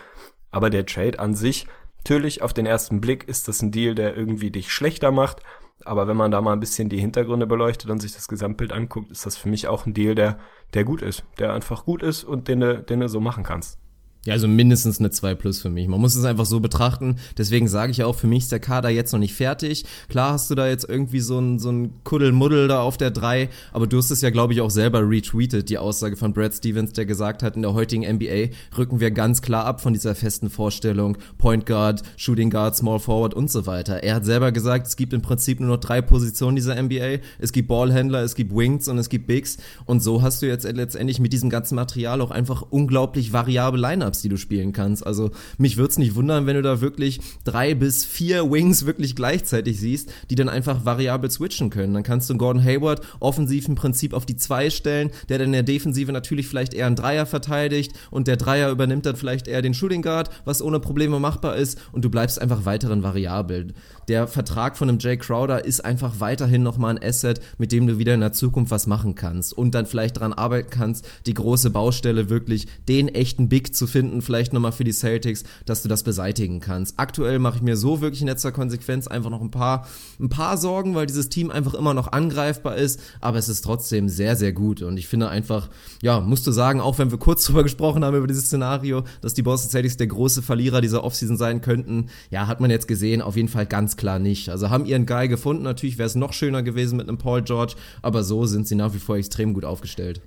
Aber 0.51 0.69
der 0.69 0.85
Trade 0.85 1.19
an 1.19 1.35
sich, 1.35 1.67
natürlich 1.99 2.43
auf 2.43 2.53
den 2.53 2.67
ersten 2.67 3.01
Blick 3.01 3.27
ist 3.27 3.49
das 3.49 3.63
ein 3.63 3.71
Deal, 3.71 3.95
der 3.95 4.17
irgendwie 4.17 4.51
dich 4.51 4.71
schlechter 4.71 5.13
macht. 5.13 5.43
Aber 5.83 6.09
wenn 6.09 6.17
man 6.17 6.31
da 6.31 6.43
mal 6.43 6.53
ein 6.53 6.61
bisschen 6.61 6.91
die 6.91 7.01
Hintergründe 7.01 7.47
beleuchtet 7.47 7.89
und 7.89 8.01
sich 8.01 8.13
das 8.13 8.29
Gesamtbild 8.29 8.71
anguckt, 8.71 9.11
ist 9.11 9.25
das 9.25 9.39
für 9.39 9.49
mich 9.49 9.67
auch 9.67 9.87
ein 9.87 9.95
Deal, 9.95 10.15
der, 10.15 10.39
der 10.75 10.85
gut 10.85 11.01
ist, 11.01 11.25
der 11.39 11.55
einfach 11.55 11.87
gut 11.87 12.03
ist 12.03 12.23
und 12.23 12.49
den 12.49 12.61
den 12.61 13.01
du 13.01 13.09
so 13.09 13.21
machen 13.21 13.45
kannst. 13.45 13.80
Ja, 14.27 14.35
also 14.35 14.49
mindestens 14.49 14.99
eine 14.99 15.11
2 15.11 15.35
plus 15.35 15.63
für 15.63 15.71
mich. 15.71 15.89
Man 15.89 15.99
muss 15.99 16.15
es 16.15 16.27
einfach 16.27 16.45
so 16.45 16.61
betrachten. 16.61 17.17
Deswegen 17.39 17.69
sage 17.69 17.91
ich 17.91 18.05
auch, 18.05 18.15
für 18.15 18.27
mich 18.27 18.41
ist 18.41 18.53
der 18.53 18.61
Kader 18.61 18.91
jetzt 18.91 19.13
noch 19.13 19.19
nicht 19.19 19.33
fertig. 19.33 19.87
Klar 20.11 20.35
hast 20.35 20.51
du 20.51 20.55
da 20.55 20.69
jetzt 20.69 20.87
irgendwie 20.87 21.21
so 21.21 21.39
ein, 21.39 21.59
so 21.59 21.71
ein 21.71 22.05
Kuddelmuddel 22.05 22.69
da 22.69 22.83
auf 22.83 22.99
der 22.99 23.11
3, 23.11 23.49
aber 23.73 23.87
du 23.87 23.97
hast 23.97 24.11
es 24.11 24.21
ja, 24.21 24.29
glaube 24.29 24.53
ich, 24.53 24.61
auch 24.61 24.69
selber 24.69 25.09
retweetet, 25.09 25.71
die 25.71 25.79
Aussage 25.79 26.17
von 26.17 26.35
Brad 26.35 26.53
Stevens, 26.53 26.93
der 26.93 27.07
gesagt 27.07 27.43
hat, 27.43 27.57
in 27.57 27.63
der 27.63 27.73
heutigen 27.73 28.03
NBA 28.03 28.55
rücken 28.77 29.01
wir 29.01 29.11
ganz 29.11 29.41
klar 29.41 29.65
ab 29.65 29.81
von 29.81 29.95
dieser 29.95 30.15
festen 30.15 30.51
Vorstellung, 30.51 31.17
Point 31.39 31.65
Guard, 31.65 32.03
Shooting 32.19 32.51
Guard, 32.51 32.77
Small 32.77 32.99
Forward 32.99 33.33
und 33.33 33.51
so 33.51 33.65
weiter. 33.65 34.03
Er 34.03 34.17
hat 34.17 34.27
selber 34.27 34.53
gesagt, 34.53 34.87
es 34.87 34.97
gibt 34.97 35.15
im 35.15 35.23
Prinzip 35.23 35.61
nur 35.61 35.71
noch 35.71 35.81
drei 35.81 36.03
Positionen 36.03 36.57
dieser 36.57 36.81
NBA. 36.81 37.21
Es 37.39 37.53
gibt 37.53 37.69
Ballhändler, 37.69 38.23
es 38.23 38.35
gibt 38.35 38.55
Wings 38.55 38.87
und 38.87 38.99
es 38.99 39.09
gibt 39.09 39.27
Bigs. 39.27 39.57
Und 39.87 40.03
so 40.03 40.21
hast 40.21 40.43
du 40.43 40.47
jetzt 40.47 40.71
letztendlich 40.71 41.21
mit 41.21 41.33
diesem 41.33 41.49
ganzen 41.49 41.77
Material 41.77 42.21
auch 42.21 42.31
einfach 42.31 42.61
unglaublich 42.69 43.33
variable 43.33 43.81
Liner 43.81 44.10
Lineups, 44.11 44.23
die 44.23 44.29
du 44.29 44.37
spielen 44.37 44.73
kannst. 44.73 45.07
Also 45.07 45.31
mich 45.59 45.77
würde 45.77 45.91
es 45.91 45.99
nicht 45.99 46.15
wundern, 46.15 46.47
wenn 46.47 46.57
du 46.57 46.63
da 46.63 46.81
wirklich 46.81 47.21
drei 47.45 47.75
bis 47.75 48.05
vier 48.05 48.51
Wings 48.51 48.87
wirklich 48.87 49.17
gleichzeitig 49.17 49.79
siehst, 49.79 50.13
die 50.29 50.35
dann 50.35 50.49
einfach 50.49 50.85
variabel 50.85 51.31
switchen 51.31 51.71
können. 51.71 51.95
Dann 51.95 52.03
kannst 52.03 52.29
du 52.29 52.37
Gordon 52.37 52.65
Hayward 52.65 53.01
offensiv 53.21 53.69
im 53.69 53.75
Prinzip 53.75 54.13
auf 54.13 54.27
die 54.27 54.37
zwei 54.37 54.71
stellen, 54.71 55.11
der 55.29 55.39
dann 55.39 55.49
in 55.49 55.53
der 55.53 55.63
Defensive 55.63 56.13
natürlich 56.13 56.49
vielleicht 56.49 56.75
eher 56.75 56.87
einen 56.87 56.97
Dreier 56.97 57.27
verteidigt 57.27 57.93
und 58.11 58.27
der 58.27 58.37
Dreier 58.37 58.71
übernimmt 58.71 59.07
dann 59.07 59.17
vielleicht 59.17 59.49
eher 59.49 59.63
den 59.63 59.75
Shooting 59.75 60.03
Guard, 60.03 60.31
was 60.45 60.63
ohne 60.63 60.81
Probleme 60.81 61.21
machbar 61.21 61.57
ist 61.57 61.79
und 61.93 62.05
du 62.05 62.11
bleibst 62.11 62.41
einfach 62.41 62.65
weiteren 62.65 63.03
variabel. 63.03 63.69
Der 64.09 64.27
Vertrag 64.27 64.77
von 64.77 64.89
einem 64.89 64.99
Jay 64.99 65.17
Crowder 65.17 65.65
ist 65.65 65.85
einfach 65.85 66.19
weiterhin 66.19 66.63
nochmal 66.63 66.97
ein 66.97 67.03
Asset, 67.03 67.41
mit 67.59 67.71
dem 67.71 67.87
du 67.87 67.99
wieder 67.99 68.15
in 68.15 68.21
der 68.21 68.33
Zukunft 68.33 68.71
was 68.71 68.87
machen 68.87 69.15
kannst 69.15 69.57
und 69.57 69.75
dann 69.75 69.87
vielleicht 69.87 70.17
daran 70.17 70.33
arbeiten 70.33 70.71
kannst, 70.71 71.07
die 71.27 71.35
große 71.35 71.71
Baustelle 71.71 72.29
wirklich 72.29 72.67
den 72.89 73.09
echten 73.09 73.49
Big 73.49 73.75
zu 73.75 73.87
finden, 73.87 74.00
vielleicht 74.23 74.53
nochmal 74.53 74.73
für 74.73 74.85
die 74.85 74.93
Celtics, 74.93 75.45
dass 75.65 75.83
du 75.83 75.89
das 75.89 76.03
beseitigen 76.03 76.61
kannst. 76.61 76.95
Aktuell 76.99 77.39
mache 77.39 77.57
ich 77.57 77.63
mir 77.63 77.77
so 77.77 78.01
wirklich 78.01 78.21
in 78.21 78.27
letzter 78.27 78.53
Konsequenz 78.53 79.07
einfach 79.07 79.31
noch 79.31 79.41
ein 79.41 79.51
paar, 79.51 79.87
ein 80.19 80.29
paar 80.29 80.57
Sorgen, 80.57 80.95
weil 80.95 81.07
dieses 81.07 81.29
Team 81.29 81.51
einfach 81.51 81.75
immer 81.75 81.95
noch 81.95 82.13
angreifbar 82.13 82.77
ist, 82.77 83.01
aber 83.21 83.39
es 83.39 83.49
ist 83.49 83.63
trotzdem 83.63 84.09
sehr, 84.09 84.37
sehr 84.37 84.53
gut 84.53 84.83
und 84.83 84.97
ich 84.97 85.09
finde 85.09 85.29
einfach, 85.29 85.69
ja, 86.03 86.21
musst 86.21 86.47
du 86.47 86.53
sagen, 86.53 86.81
auch 86.81 86.99
wenn 86.99 87.11
wir 87.11 87.19
kurz 87.19 87.45
drüber 87.47 87.63
gesprochen 87.63 88.05
haben 88.05 88.17
über 88.17 88.27
dieses 88.27 88.47
Szenario, 88.47 89.05
dass 89.21 89.35
die 89.35 89.43
Boston 89.43 89.71
Celtics 89.71 89.97
der 89.97 90.07
große 90.07 90.43
Verlierer 90.43 90.81
dieser 90.81 91.05
Offseason 91.05 91.37
sein 91.37 91.61
könnten, 91.61 92.07
ja, 92.31 92.47
hat 92.47 92.61
man 92.61 92.71
jetzt 92.71 92.89
gesehen, 92.89 93.23
auf 93.23 93.37
jeden 93.37 93.49
Fall 93.49 93.67
ganz 93.67 93.97
klar 93.97 94.19
nicht. 94.19 94.49
Also 94.49 94.71
haben 94.71 94.87
ihren 94.87 95.07
Guy 95.07 95.29
gefunden, 95.29 95.63
natürlich 95.63 95.99
wäre 95.99 96.07
es 96.07 96.15
noch 96.15 96.33
schöner 96.33 96.63
gewesen 96.63 96.97
mit 96.97 97.09
einem 97.09 97.19
Paul 97.19 97.43
George, 97.43 97.75
aber 98.03 98.23
so 98.25 98.47
sind 98.47 98.67
sie 98.67 98.75
nach 98.75 98.95
wie 98.95 98.99
vor 98.99 99.17
extrem 99.17 99.55
gut 99.55 99.65
aufgestellt. 99.65 100.21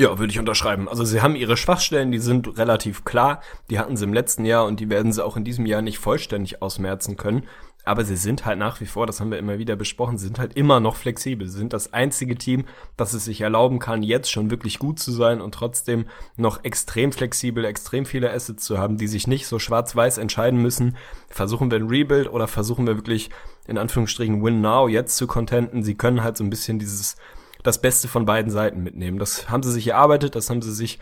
Ja, 0.00 0.18
würde 0.18 0.32
ich 0.32 0.38
unterschreiben. 0.38 0.88
Also 0.88 1.04
sie 1.04 1.20
haben 1.20 1.36
ihre 1.36 1.58
Schwachstellen, 1.58 2.10
die 2.10 2.20
sind 2.20 2.56
relativ 2.56 3.04
klar. 3.04 3.42
Die 3.68 3.78
hatten 3.78 3.98
sie 3.98 4.04
im 4.04 4.14
letzten 4.14 4.46
Jahr 4.46 4.64
und 4.64 4.80
die 4.80 4.88
werden 4.88 5.12
sie 5.12 5.22
auch 5.22 5.36
in 5.36 5.44
diesem 5.44 5.66
Jahr 5.66 5.82
nicht 5.82 5.98
vollständig 5.98 6.62
ausmerzen 6.62 7.18
können. 7.18 7.42
Aber 7.84 8.02
sie 8.02 8.16
sind 8.16 8.46
halt 8.46 8.58
nach 8.58 8.80
wie 8.80 8.86
vor, 8.86 9.06
das 9.06 9.20
haben 9.20 9.30
wir 9.30 9.36
immer 9.36 9.58
wieder 9.58 9.76
besprochen, 9.76 10.16
sind 10.16 10.38
halt 10.38 10.56
immer 10.56 10.80
noch 10.80 10.96
flexibel. 10.96 11.46
Sie 11.46 11.58
sind 11.58 11.74
das 11.74 11.92
einzige 11.92 12.36
Team, 12.36 12.64
das 12.96 13.12
es 13.12 13.26
sich 13.26 13.42
erlauben 13.42 13.78
kann, 13.78 14.02
jetzt 14.02 14.30
schon 14.30 14.50
wirklich 14.50 14.78
gut 14.78 14.98
zu 14.98 15.12
sein 15.12 15.42
und 15.42 15.54
trotzdem 15.54 16.06
noch 16.38 16.64
extrem 16.64 17.12
flexibel, 17.12 17.66
extrem 17.66 18.06
viele 18.06 18.32
Assets 18.32 18.64
zu 18.64 18.78
haben, 18.78 18.96
die 18.96 19.06
sich 19.06 19.26
nicht 19.26 19.46
so 19.46 19.58
schwarz-weiß 19.58 20.16
entscheiden 20.16 20.62
müssen. 20.62 20.96
Versuchen 21.28 21.70
wir 21.70 21.78
ein 21.78 21.88
Rebuild 21.88 22.32
oder 22.32 22.48
versuchen 22.48 22.86
wir 22.86 22.96
wirklich 22.96 23.28
in 23.66 23.76
Anführungsstrichen 23.76 24.42
Win 24.42 24.62
Now 24.62 24.88
jetzt 24.88 25.18
zu 25.18 25.26
contenten. 25.26 25.82
Sie 25.82 25.94
können 25.94 26.24
halt 26.24 26.38
so 26.38 26.44
ein 26.44 26.48
bisschen 26.50 26.78
dieses 26.78 27.16
das 27.62 27.80
Beste 27.80 28.08
von 28.08 28.24
beiden 28.24 28.50
Seiten 28.50 28.82
mitnehmen. 28.82 29.18
Das 29.18 29.50
haben 29.50 29.62
sie 29.62 29.72
sich 29.72 29.88
erarbeitet, 29.88 30.34
das 30.34 30.50
haben 30.50 30.62
sie 30.62 30.72
sich, 30.72 30.98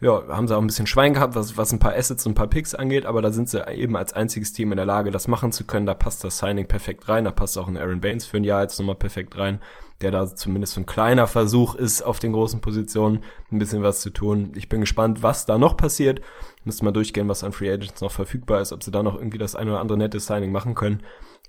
ja, 0.00 0.22
haben 0.28 0.48
sie 0.48 0.56
auch 0.56 0.60
ein 0.60 0.66
bisschen 0.66 0.86
Schwein 0.86 1.14
gehabt, 1.14 1.34
was, 1.34 1.56
was 1.56 1.72
ein 1.72 1.78
paar 1.78 1.94
Assets 1.94 2.26
und 2.26 2.32
ein 2.32 2.34
paar 2.34 2.48
Picks 2.48 2.74
angeht, 2.74 3.06
aber 3.06 3.22
da 3.22 3.30
sind 3.30 3.48
sie 3.48 3.66
eben 3.74 3.96
als 3.96 4.12
einziges 4.12 4.52
Team 4.52 4.72
in 4.72 4.76
der 4.76 4.86
Lage, 4.86 5.10
das 5.10 5.28
machen 5.28 5.52
zu 5.52 5.64
können. 5.64 5.86
Da 5.86 5.94
passt 5.94 6.24
das 6.24 6.38
Signing 6.38 6.66
perfekt 6.66 7.08
rein, 7.08 7.24
da 7.24 7.30
passt 7.30 7.58
auch 7.58 7.68
ein 7.68 7.76
Aaron 7.76 8.00
Baines 8.00 8.26
für 8.26 8.36
ein 8.36 8.44
Jahr 8.44 8.62
jetzt 8.62 8.78
nochmal 8.78 8.96
perfekt 8.96 9.38
rein, 9.38 9.60
der 10.00 10.10
da 10.10 10.34
zumindest 10.34 10.74
so 10.74 10.80
ein 10.80 10.86
kleiner 10.86 11.26
Versuch 11.26 11.74
ist, 11.74 12.02
auf 12.02 12.18
den 12.18 12.32
großen 12.32 12.60
Positionen 12.60 13.20
ein 13.50 13.58
bisschen 13.58 13.82
was 13.82 14.00
zu 14.00 14.10
tun. 14.10 14.52
Ich 14.54 14.68
bin 14.68 14.80
gespannt, 14.80 15.22
was 15.22 15.46
da 15.46 15.58
noch 15.58 15.76
passiert. 15.76 16.20
Müssen 16.64 16.84
mal 16.84 16.92
durchgehen, 16.92 17.28
was 17.28 17.44
an 17.44 17.52
Free 17.52 17.70
Agents 17.70 18.00
noch 18.00 18.10
verfügbar 18.10 18.60
ist, 18.60 18.72
ob 18.72 18.82
sie 18.82 18.90
da 18.90 19.02
noch 19.02 19.16
irgendwie 19.16 19.38
das 19.38 19.54
eine 19.54 19.70
oder 19.70 19.80
andere 19.80 19.98
nette 19.98 20.18
Signing 20.18 20.50
machen 20.50 20.74
können. 20.74 21.02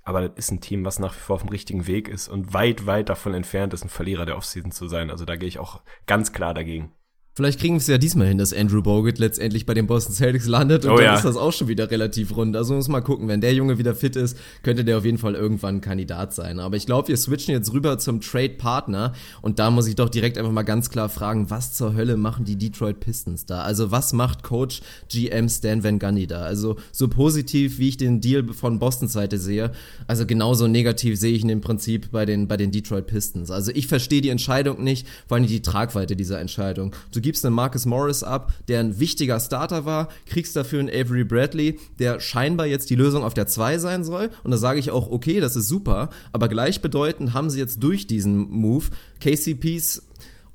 Aber 0.05 0.29
das 0.29 0.37
ist 0.37 0.51
ein 0.51 0.61
Team, 0.61 0.85
was 0.85 0.99
nach 0.99 1.15
wie 1.15 1.19
vor 1.19 1.35
auf 1.35 1.41
dem 1.41 1.49
richtigen 1.49 1.87
Weg 1.87 2.07
ist 2.07 2.27
und 2.27 2.53
weit, 2.53 2.85
weit 2.85 3.09
davon 3.09 3.33
entfernt 3.33 3.73
ist, 3.73 3.83
ein 3.83 3.89
Verlierer 3.89 4.25
der 4.25 4.37
Offseason 4.37 4.71
zu 4.71 4.87
sein. 4.87 5.09
Also 5.09 5.25
da 5.25 5.35
gehe 5.35 5.49
ich 5.49 5.59
auch 5.59 5.81
ganz 6.05 6.31
klar 6.31 6.53
dagegen. 6.53 6.93
Vielleicht 7.37 7.59
kriegen 7.59 7.73
wir 7.73 7.79
es 7.79 7.87
ja 7.87 7.97
diesmal 7.97 8.27
hin, 8.27 8.37
dass 8.37 8.53
Andrew 8.53 8.81
Bogut 8.81 9.17
letztendlich 9.17 9.65
bei 9.65 9.73
den 9.73 9.87
Boston 9.87 10.13
Celtics 10.13 10.47
landet 10.47 10.85
und 10.85 10.91
oh, 10.91 10.95
dann 10.95 11.03
ja. 11.03 11.15
ist 11.15 11.25
das 11.25 11.35
auch 11.35 11.51
schon 11.51 11.67
wieder 11.67 11.91
relativ 11.91 12.33
rund. 12.37 12.55
Also 12.55 12.75
muss 12.75 12.87
mal 12.87 13.01
gucken, 13.01 13.27
wenn 13.27 13.41
der 13.41 13.53
Junge 13.53 13.77
wieder 13.77 13.93
fit 13.93 14.15
ist, 14.15 14.37
könnte 14.63 14.85
der 14.85 14.99
auf 14.99 15.03
jeden 15.03 15.17
Fall 15.17 15.35
irgendwann 15.35 15.75
ein 15.75 15.81
Kandidat 15.81 16.33
sein. 16.33 16.59
Aber 16.61 16.77
ich 16.77 16.85
glaube, 16.85 17.09
wir 17.09 17.17
switchen 17.17 17.53
jetzt 17.53 17.73
rüber 17.73 17.97
zum 17.97 18.21
Trade-Partner 18.21 19.11
und 19.41 19.59
da 19.59 19.69
muss 19.69 19.87
ich 19.87 19.95
doch 19.95 20.07
direkt 20.07 20.37
einfach 20.37 20.53
mal 20.53 20.63
ganz 20.63 20.89
klar 20.89 21.09
fragen, 21.09 21.49
was 21.49 21.73
zur 21.73 21.93
Hölle 21.93 22.15
machen 22.15 22.45
die 22.45 22.55
Detroit 22.55 23.01
Pistons 23.01 23.45
da? 23.45 23.63
Also 23.63 23.91
was 23.91 24.13
macht 24.13 24.41
Coach 24.43 24.79
GM 25.09 25.49
Stan 25.49 25.83
Van 25.83 25.99
Gundy 25.99 26.27
da? 26.27 26.43
Also 26.43 26.77
so 26.93 27.09
positiv, 27.09 27.79
wie 27.79 27.89
ich 27.89 27.97
den 27.97 28.21
Deal 28.21 28.53
von 28.53 28.79
Boston 28.79 29.09
Seite 29.09 29.39
sehe, 29.39 29.73
also 30.07 30.25
genauso 30.25 30.67
negativ 30.67 31.19
sehe 31.19 31.33
ich 31.33 31.43
ihn 31.43 31.49
im 31.49 31.59
Prinzip 31.59 32.11
bei 32.11 32.25
den, 32.25 32.47
bei 32.47 32.55
den 32.55 32.71
Detroit 32.71 33.07
Pistons. 33.07 33.51
Also 33.51 33.73
ich 33.75 33.87
verstehe 33.87 34.21
die 34.21 34.29
Entscheidung 34.29 34.81
nicht, 34.81 35.05
vor 35.27 35.35
allem 35.35 35.47
die 35.47 35.61
Tragweite 35.61 36.15
dieser 36.15 36.39
Entscheidung. 36.39 36.95
Du 37.11 37.24
gibst 37.25 37.43
einen 37.43 37.55
Marcus 37.55 37.85
Morris 37.85 38.23
ab, 38.23 38.53
der 38.67 38.79
ein 38.79 38.99
wichtiger 38.99 39.39
Starter 39.39 39.83
war, 39.83 40.09
kriegst 40.27 40.55
dafür 40.55 40.79
einen 40.79 40.89
Avery 40.89 41.23
Bradley, 41.23 41.79
der 41.97 42.19
scheinbar 42.19 42.67
jetzt 42.67 42.91
die 42.91 42.95
Lösung 42.95 43.23
auf 43.23 43.33
der 43.33 43.47
2 43.47 43.79
sein 43.79 44.03
soll. 44.03 44.29
Und 44.43 44.51
da 44.51 44.57
sage 44.57 44.79
ich 44.79 44.91
auch, 44.91 45.09
okay, 45.09 45.39
das 45.39 45.55
ist 45.55 45.67
super, 45.67 46.09
aber 46.31 46.47
gleichbedeutend 46.47 47.33
haben 47.33 47.49
sie 47.49 47.59
jetzt 47.59 47.81
durch 47.81 48.05
diesen 48.05 48.49
Move 48.51 48.85
KCPs 49.19 50.03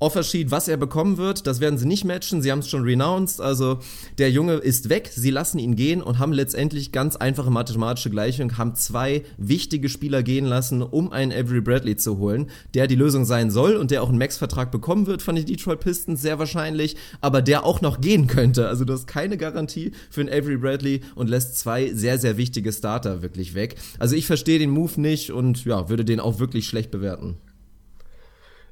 Offersheet, 0.01 0.49
was 0.49 0.67
er 0.67 0.77
bekommen 0.77 1.17
wird, 1.17 1.45
das 1.45 1.59
werden 1.59 1.77
sie 1.77 1.85
nicht 1.85 2.05
matchen. 2.05 2.41
Sie 2.41 2.51
haben 2.51 2.59
es 2.59 2.69
schon 2.69 2.81
renounced. 2.81 3.39
Also 3.39 3.77
der 4.17 4.31
Junge 4.31 4.55
ist 4.55 4.89
weg. 4.89 5.11
Sie 5.13 5.29
lassen 5.29 5.59
ihn 5.59 5.75
gehen 5.75 6.01
und 6.01 6.17
haben 6.17 6.33
letztendlich 6.33 6.91
ganz 6.91 7.15
einfache 7.15 7.51
mathematische 7.51 8.09
Gleichung, 8.09 8.57
haben 8.57 8.73
zwei 8.73 9.21
wichtige 9.37 9.89
Spieler 9.89 10.23
gehen 10.23 10.45
lassen, 10.45 10.81
um 10.81 11.11
einen 11.11 11.31
Avery 11.31 11.61
Bradley 11.61 11.97
zu 11.97 12.17
holen, 12.17 12.49
der 12.73 12.87
die 12.87 12.95
Lösung 12.95 13.25
sein 13.25 13.51
soll 13.51 13.75
und 13.75 13.91
der 13.91 14.01
auch 14.01 14.09
einen 14.09 14.17
Max-Vertrag 14.17 14.71
bekommen 14.71 15.05
wird 15.05 15.21
von 15.21 15.35
den 15.35 15.45
Detroit 15.45 15.81
Pistons, 15.81 16.19
sehr 16.19 16.39
wahrscheinlich, 16.39 16.95
aber 17.21 17.43
der 17.43 17.63
auch 17.63 17.81
noch 17.81 18.01
gehen 18.01 18.25
könnte. 18.25 18.67
Also 18.67 18.85
du 18.85 18.93
hast 18.93 19.05
keine 19.05 19.37
Garantie 19.37 19.91
für 20.09 20.21
einen 20.21 20.29
Avery 20.29 20.57
Bradley 20.57 21.01
und 21.13 21.29
lässt 21.29 21.59
zwei 21.59 21.93
sehr, 21.93 22.17
sehr 22.17 22.37
wichtige 22.37 22.73
Starter 22.73 23.21
wirklich 23.21 23.53
weg. 23.53 23.75
Also 23.99 24.15
ich 24.15 24.25
verstehe 24.25 24.57
den 24.57 24.71
Move 24.71 24.99
nicht 24.99 25.29
und 25.29 25.63
ja, 25.65 25.89
würde 25.89 26.05
den 26.05 26.19
auch 26.19 26.39
wirklich 26.39 26.67
schlecht 26.67 26.89
bewerten. 26.89 27.37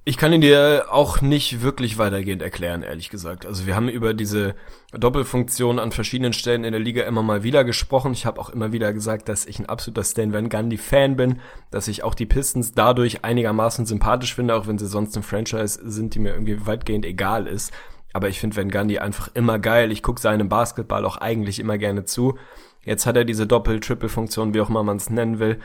Ich 0.10 0.17
kann 0.17 0.34
ihn 0.34 0.41
dir 0.41 0.88
auch 0.89 1.22
nicht 1.22 1.62
wirklich 1.62 2.00
weitergehend 2.00 2.41
erklären, 2.41 2.82
ehrlich 2.82 3.12
gesagt. 3.12 3.45
Also 3.45 3.67
wir 3.67 3.76
haben 3.76 3.88
über 3.88 4.15
diese 4.15 4.56
Doppelfunktion 4.91 5.78
an 5.78 5.91
verschiedenen 5.91 6.34
Stellen 6.34 6.63
in 6.63 6.72
der 6.72 6.82
Liga 6.82 7.04
immer 7.04 7.22
mal 7.22 7.43
wieder 7.43 7.63
gesprochen. 7.63 8.13
Ich 8.13 8.26
habe 8.26 8.41
auch 8.41 8.50
immer 8.50 8.72
wieder 8.72 8.91
gesagt, 8.91 9.30
dass 9.30 9.45
ich 9.45 9.60
ein 9.60 9.67
absoluter 9.67 10.04
Stan 10.04 10.34
Van 10.34 10.50
Gundy 10.50 10.78
Fan 10.78 11.15
bin, 11.15 11.41
dass 11.69 11.88
ich 11.88 12.02
auch 12.02 12.15
die 12.15 12.26
Pistons 12.26 12.72
dadurch 12.72 13.24
einigermaßen 13.24 13.86
sympathisch 13.86 14.34
finde, 14.34 14.56
auch 14.56 14.65
wenn 14.65 14.80
sie 14.80 14.88
sonst 14.88 15.15
ein 15.15 15.22
Franchise 15.22 15.80
sind, 15.84 16.15
die 16.15 16.19
mir 16.19 16.32
irgendwie 16.32 16.65
weitgehend 16.65 17.06
egal 17.06 17.45
ist. 17.45 17.72
Aber 18.12 18.30
ich 18.30 18.39
finde 18.39 18.58
Van 18.58 18.72
Gundy 18.72 18.98
einfach 18.98 19.30
immer 19.36 19.60
geil. 19.60 19.91
Ich 19.91 20.02
gucke 20.02 20.19
seinem 20.19 20.50
Basketball 20.50 21.06
auch 21.06 21.17
eigentlich 21.17 21.60
immer 21.60 21.78
gerne 21.78 22.06
zu. 22.06 22.36
Jetzt 22.84 23.06
hat 23.06 23.15
er 23.15 23.26
diese 23.26 23.45
Doppel-Triple-Funktion, 23.45 24.56
wie 24.56 24.62
auch 24.62 24.69
immer 24.69 24.82
man 24.82 24.98
es 24.98 25.12
nennen 25.12 25.38
will. 25.38 25.60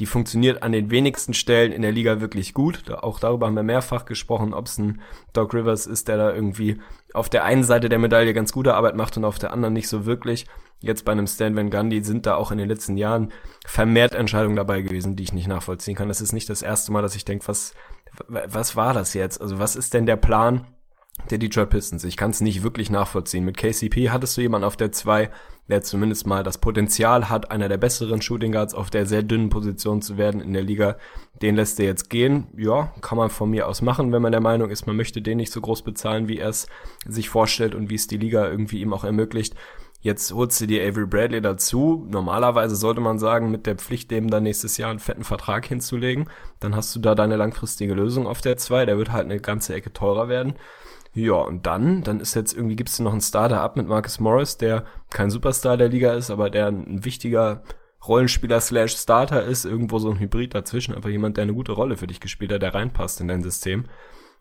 Die 0.00 0.06
funktioniert 0.06 0.62
an 0.62 0.72
den 0.72 0.90
wenigsten 0.90 1.34
Stellen 1.34 1.72
in 1.72 1.82
der 1.82 1.92
Liga 1.92 2.22
wirklich 2.22 2.54
gut. 2.54 2.90
Auch 2.90 3.20
darüber 3.20 3.46
haben 3.46 3.54
wir 3.54 3.62
mehrfach 3.62 4.06
gesprochen, 4.06 4.54
ob 4.54 4.66
es 4.66 4.78
ein 4.78 5.02
Doc 5.34 5.52
Rivers 5.52 5.86
ist, 5.86 6.08
der 6.08 6.16
da 6.16 6.34
irgendwie 6.34 6.80
auf 7.12 7.28
der 7.28 7.44
einen 7.44 7.64
Seite 7.64 7.90
der 7.90 7.98
Medaille 7.98 8.32
ganz 8.32 8.52
gute 8.52 8.74
Arbeit 8.74 8.96
macht 8.96 9.18
und 9.18 9.26
auf 9.26 9.38
der 9.38 9.52
anderen 9.52 9.74
nicht 9.74 9.88
so 9.88 10.06
wirklich. 10.06 10.46
Jetzt 10.80 11.04
bei 11.04 11.12
einem 11.12 11.26
Stan 11.26 11.54
Van 11.54 11.70
Gundy 11.70 12.02
sind 12.02 12.24
da 12.24 12.36
auch 12.36 12.50
in 12.50 12.56
den 12.56 12.68
letzten 12.68 12.96
Jahren 12.96 13.30
vermehrt 13.66 14.14
Entscheidungen 14.14 14.56
dabei 14.56 14.80
gewesen, 14.80 15.16
die 15.16 15.24
ich 15.24 15.34
nicht 15.34 15.48
nachvollziehen 15.48 15.96
kann. 15.96 16.08
Das 16.08 16.22
ist 16.22 16.32
nicht 16.32 16.48
das 16.48 16.62
erste 16.62 16.92
Mal, 16.92 17.02
dass 17.02 17.14
ich 17.14 17.26
denke, 17.26 17.46
was, 17.46 17.74
was 18.26 18.76
war 18.76 18.94
das 18.94 19.12
jetzt? 19.12 19.38
Also 19.38 19.58
was 19.58 19.76
ist 19.76 19.92
denn 19.92 20.06
der 20.06 20.16
Plan? 20.16 20.66
Der 21.30 21.38
Detroit 21.38 21.70
Pistons. 21.70 22.04
Ich 22.04 22.16
kann 22.16 22.30
es 22.30 22.40
nicht 22.40 22.62
wirklich 22.62 22.90
nachvollziehen. 22.90 23.44
Mit 23.44 23.56
KCP 23.56 24.10
hattest 24.10 24.36
du 24.36 24.40
jemanden 24.40 24.66
auf 24.66 24.76
der 24.76 24.92
2, 24.92 25.30
der 25.68 25.82
zumindest 25.82 26.26
mal 26.26 26.42
das 26.42 26.58
Potenzial 26.58 27.28
hat, 27.28 27.50
einer 27.50 27.68
der 27.68 27.78
besseren 27.78 28.22
Shooting 28.22 28.52
Guards 28.52 28.74
auf 28.74 28.90
der 28.90 29.06
sehr 29.06 29.22
dünnen 29.22 29.50
Position 29.50 30.02
zu 30.02 30.18
werden 30.18 30.40
in 30.40 30.52
der 30.52 30.62
Liga. 30.62 30.96
Den 31.42 31.56
lässt 31.56 31.78
er 31.80 31.86
jetzt 31.86 32.10
gehen. 32.10 32.48
Ja, 32.56 32.92
kann 33.00 33.18
man 33.18 33.30
von 33.30 33.50
mir 33.50 33.68
aus 33.68 33.82
machen, 33.82 34.12
wenn 34.12 34.22
man 34.22 34.32
der 34.32 34.40
Meinung 34.40 34.70
ist, 34.70 34.86
man 34.86 34.96
möchte 34.96 35.22
den 35.22 35.38
nicht 35.38 35.52
so 35.52 35.60
groß 35.60 35.82
bezahlen, 35.82 36.28
wie 36.28 36.38
er 36.38 36.48
es 36.48 36.66
sich 37.06 37.28
vorstellt 37.28 37.74
und 37.74 37.90
wie 37.90 37.94
es 37.94 38.06
die 38.06 38.18
Liga 38.18 38.48
irgendwie 38.48 38.80
ihm 38.80 38.92
auch 38.92 39.04
ermöglicht. 39.04 39.54
Jetzt 40.02 40.32
holst 40.32 40.58
du 40.62 40.66
dir 40.66 40.82
Avery 40.82 41.04
Bradley 41.04 41.42
dazu. 41.42 42.06
Normalerweise 42.10 42.74
sollte 42.74 43.02
man 43.02 43.18
sagen, 43.18 43.50
mit 43.50 43.66
der 43.66 43.76
Pflicht, 43.76 44.10
dem 44.10 44.30
dann 44.30 44.44
nächstes 44.44 44.78
Jahr 44.78 44.88
einen 44.88 44.98
fetten 44.98 45.24
Vertrag 45.24 45.66
hinzulegen. 45.66 46.30
Dann 46.58 46.74
hast 46.74 46.96
du 46.96 47.00
da 47.00 47.14
deine 47.14 47.36
langfristige 47.36 47.92
Lösung 47.92 48.26
auf 48.26 48.40
der 48.40 48.56
2. 48.56 48.86
Der 48.86 48.96
wird 48.96 49.12
halt 49.12 49.26
eine 49.26 49.40
ganze 49.40 49.74
Ecke 49.74 49.92
teurer 49.92 50.28
werden. 50.30 50.54
Ja, 51.12 51.34
und 51.34 51.66
dann, 51.66 52.02
dann 52.02 52.20
ist 52.20 52.34
jetzt 52.34 52.54
irgendwie, 52.54 52.76
gibt's 52.76 53.00
noch 53.00 53.12
einen 53.12 53.20
Starter 53.20 53.60
ab 53.60 53.76
mit 53.76 53.88
Marcus 53.88 54.20
Morris, 54.20 54.56
der 54.56 54.84
kein 55.10 55.30
Superstar 55.30 55.76
der 55.76 55.88
Liga 55.88 56.12
ist, 56.12 56.30
aber 56.30 56.50
der 56.50 56.68
ein 56.68 57.04
wichtiger 57.04 57.62
Rollenspieler 58.06 58.60
slash 58.60 58.96
Starter 58.96 59.44
ist, 59.44 59.64
irgendwo 59.64 59.98
so 59.98 60.10
ein 60.10 60.20
Hybrid 60.20 60.54
dazwischen, 60.54 60.94
einfach 60.94 61.10
jemand, 61.10 61.36
der 61.36 61.42
eine 61.42 61.54
gute 61.54 61.72
Rolle 61.72 61.96
für 61.96 62.06
dich 62.06 62.20
gespielt 62.20 62.52
hat, 62.52 62.62
der 62.62 62.74
reinpasst 62.74 63.20
in 63.20 63.28
dein 63.28 63.42
System. 63.42 63.86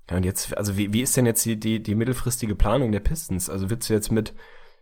Ja, 0.09 0.17
und 0.17 0.23
jetzt, 0.23 0.55
also 0.57 0.77
wie, 0.77 0.93
wie 0.93 1.01
ist 1.01 1.17
denn 1.17 1.25
jetzt 1.25 1.45
die, 1.45 1.59
die, 1.59 1.81
die 1.81 1.95
mittelfristige 1.95 2.55
Planung 2.55 2.91
der 2.91 2.99
Pistons? 2.99 3.49
Also 3.49 3.69
willst 3.69 3.89
du 3.89 3.93
jetzt 3.93 4.11
mit 4.11 4.33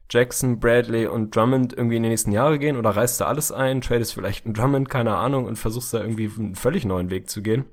Jackson, 0.10 0.60
Bradley 0.60 1.08
und 1.08 1.36
Drummond 1.36 1.74
irgendwie 1.74 1.98
in 1.98 2.04
die 2.04 2.10
nächsten 2.10 2.32
Jahre 2.32 2.60
gehen 2.60 2.78
oder 2.78 2.92
reißt 2.92 3.20
du 3.20 3.26
alles 3.26 3.52
ein, 3.52 3.82
tradest 3.82 4.14
vielleicht 4.14 4.46
einen 4.46 4.54
Drummond, 4.54 4.90
keine 4.90 5.16
Ahnung, 5.16 5.46
und 5.46 5.58
versuchst 5.58 5.94
da 5.94 6.00
irgendwie 6.00 6.32
einen 6.38 6.56
völlig 6.56 6.86
neuen 6.86 7.10
Weg 7.10 7.30
zu 7.30 7.42
gehen? 7.42 7.66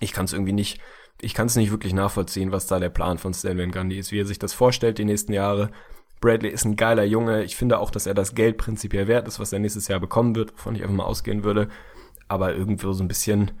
Ich 0.00 0.12
kann 0.12 0.26
es 0.26 0.32
irgendwie 0.32 0.52
nicht, 0.52 0.80
ich 1.20 1.34
kann 1.34 1.46
es 1.46 1.56
nicht 1.56 1.70
wirklich 1.70 1.94
nachvollziehen, 1.94 2.52
was 2.52 2.66
da 2.66 2.78
der 2.78 2.90
Plan 2.90 3.18
von 3.18 3.32
Stan 3.32 3.70
Gundy 3.70 3.98
ist, 3.98 4.12
wie 4.12 4.20
er 4.20 4.26
sich 4.26 4.38
das 4.38 4.52
vorstellt 4.52 4.98
die 4.98 5.04
nächsten 5.04 5.32
Jahre. 5.32 5.70
Bradley 6.20 6.50
ist 6.50 6.64
ein 6.64 6.76
geiler 6.76 7.04
Junge. 7.04 7.44
Ich 7.44 7.56
finde 7.56 7.78
auch, 7.78 7.90
dass 7.90 8.06
er 8.06 8.14
das 8.14 8.34
Geld 8.34 8.58
prinzipiell 8.58 9.06
wert 9.06 9.28
ist, 9.28 9.38
was 9.38 9.52
er 9.52 9.58
nächstes 9.58 9.88
Jahr 9.88 10.00
bekommen 10.00 10.34
wird, 10.34 10.52
wovon 10.54 10.74
ich 10.74 10.82
einfach 10.82 10.94
mal 10.94 11.04
ausgehen 11.04 11.44
würde. 11.44 11.68
Aber 12.28 12.54
irgendwo 12.54 12.92
so 12.92 13.04
ein 13.04 13.08
bisschen, 13.08 13.52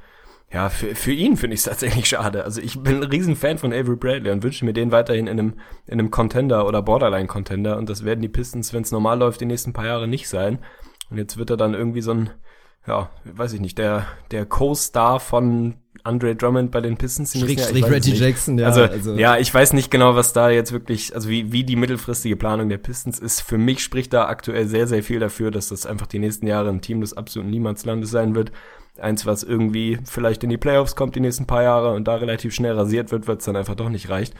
ja, 0.52 0.68
für, 0.68 0.94
für 0.94 1.12
ihn 1.12 1.36
finde 1.36 1.54
ich 1.54 1.60
es 1.60 1.64
tatsächlich 1.64 2.06
schade. 2.06 2.44
Also 2.44 2.60
ich 2.60 2.80
bin 2.80 2.96
ein 2.96 3.10
Riesenfan 3.10 3.58
von 3.58 3.72
Avery 3.72 3.96
Bradley 3.96 4.30
und 4.30 4.42
wünsche 4.42 4.64
mir 4.64 4.72
den 4.72 4.90
weiterhin 4.90 5.26
in 5.26 5.38
einem, 5.38 5.54
in 5.86 5.94
einem 5.94 6.10
Contender 6.10 6.66
oder 6.66 6.82
Borderline-Contender. 6.82 7.76
Und 7.76 7.88
das 7.88 8.04
werden 8.04 8.22
die 8.22 8.28
Pistons, 8.28 8.72
wenn 8.72 8.82
es 8.82 8.92
normal 8.92 9.18
läuft, 9.18 9.40
die 9.40 9.46
nächsten 9.46 9.72
paar 9.72 9.86
Jahre 9.86 10.08
nicht 10.08 10.28
sein. 10.28 10.58
Und 11.10 11.18
jetzt 11.18 11.36
wird 11.36 11.50
er 11.50 11.56
dann 11.56 11.74
irgendwie 11.74 12.02
so 12.02 12.12
ein, 12.12 12.30
ja, 12.86 13.10
weiß 13.24 13.52
ich 13.52 13.60
nicht, 13.60 13.78
der, 13.78 14.06
der 14.30 14.46
Co-Star 14.46 15.20
von 15.20 15.76
Andre 16.06 16.36
Drummond 16.36 16.70
bei 16.70 16.80
den 16.80 16.96
Pistons. 16.96 17.32
Schräg, 17.38 17.58
ja, 17.58 17.86
Reggie 17.86 18.14
Jackson, 18.14 18.58
ja. 18.58 18.66
Also, 18.66 18.82
also, 18.82 19.14
ja, 19.14 19.36
ich 19.36 19.52
weiß 19.52 19.72
nicht 19.72 19.90
genau, 19.90 20.14
was 20.14 20.32
da 20.32 20.50
jetzt 20.50 20.72
wirklich, 20.72 21.14
also 21.14 21.28
wie, 21.28 21.52
wie 21.52 21.64
die 21.64 21.76
mittelfristige 21.76 22.36
Planung 22.36 22.68
der 22.68 22.78
Pistons 22.78 23.18
ist. 23.18 23.40
Für 23.40 23.58
mich 23.58 23.82
spricht 23.82 24.12
da 24.12 24.26
aktuell 24.26 24.66
sehr, 24.68 24.86
sehr 24.86 25.02
viel 25.02 25.18
dafür, 25.18 25.50
dass 25.50 25.68
das 25.68 25.86
einfach 25.86 26.06
die 26.06 26.18
nächsten 26.18 26.46
Jahre 26.46 26.70
ein 26.70 26.80
Team 26.80 27.00
des 27.00 27.16
absoluten 27.16 27.50
Niemandslandes 27.50 28.10
sein 28.10 28.34
wird. 28.34 28.52
Eins, 28.98 29.26
was 29.26 29.42
irgendwie 29.42 29.98
vielleicht 30.04 30.42
in 30.42 30.50
die 30.50 30.56
Playoffs 30.56 30.96
kommt 30.96 31.16
die 31.16 31.20
nächsten 31.20 31.46
paar 31.46 31.62
Jahre 31.62 31.92
und 31.92 32.08
da 32.08 32.14
relativ 32.14 32.54
schnell 32.54 32.72
rasiert 32.72 33.12
wird, 33.12 33.26
wird 33.26 33.40
es 33.40 33.44
dann 33.44 33.56
einfach 33.56 33.74
doch 33.74 33.90
nicht 33.90 34.08
reicht 34.08 34.34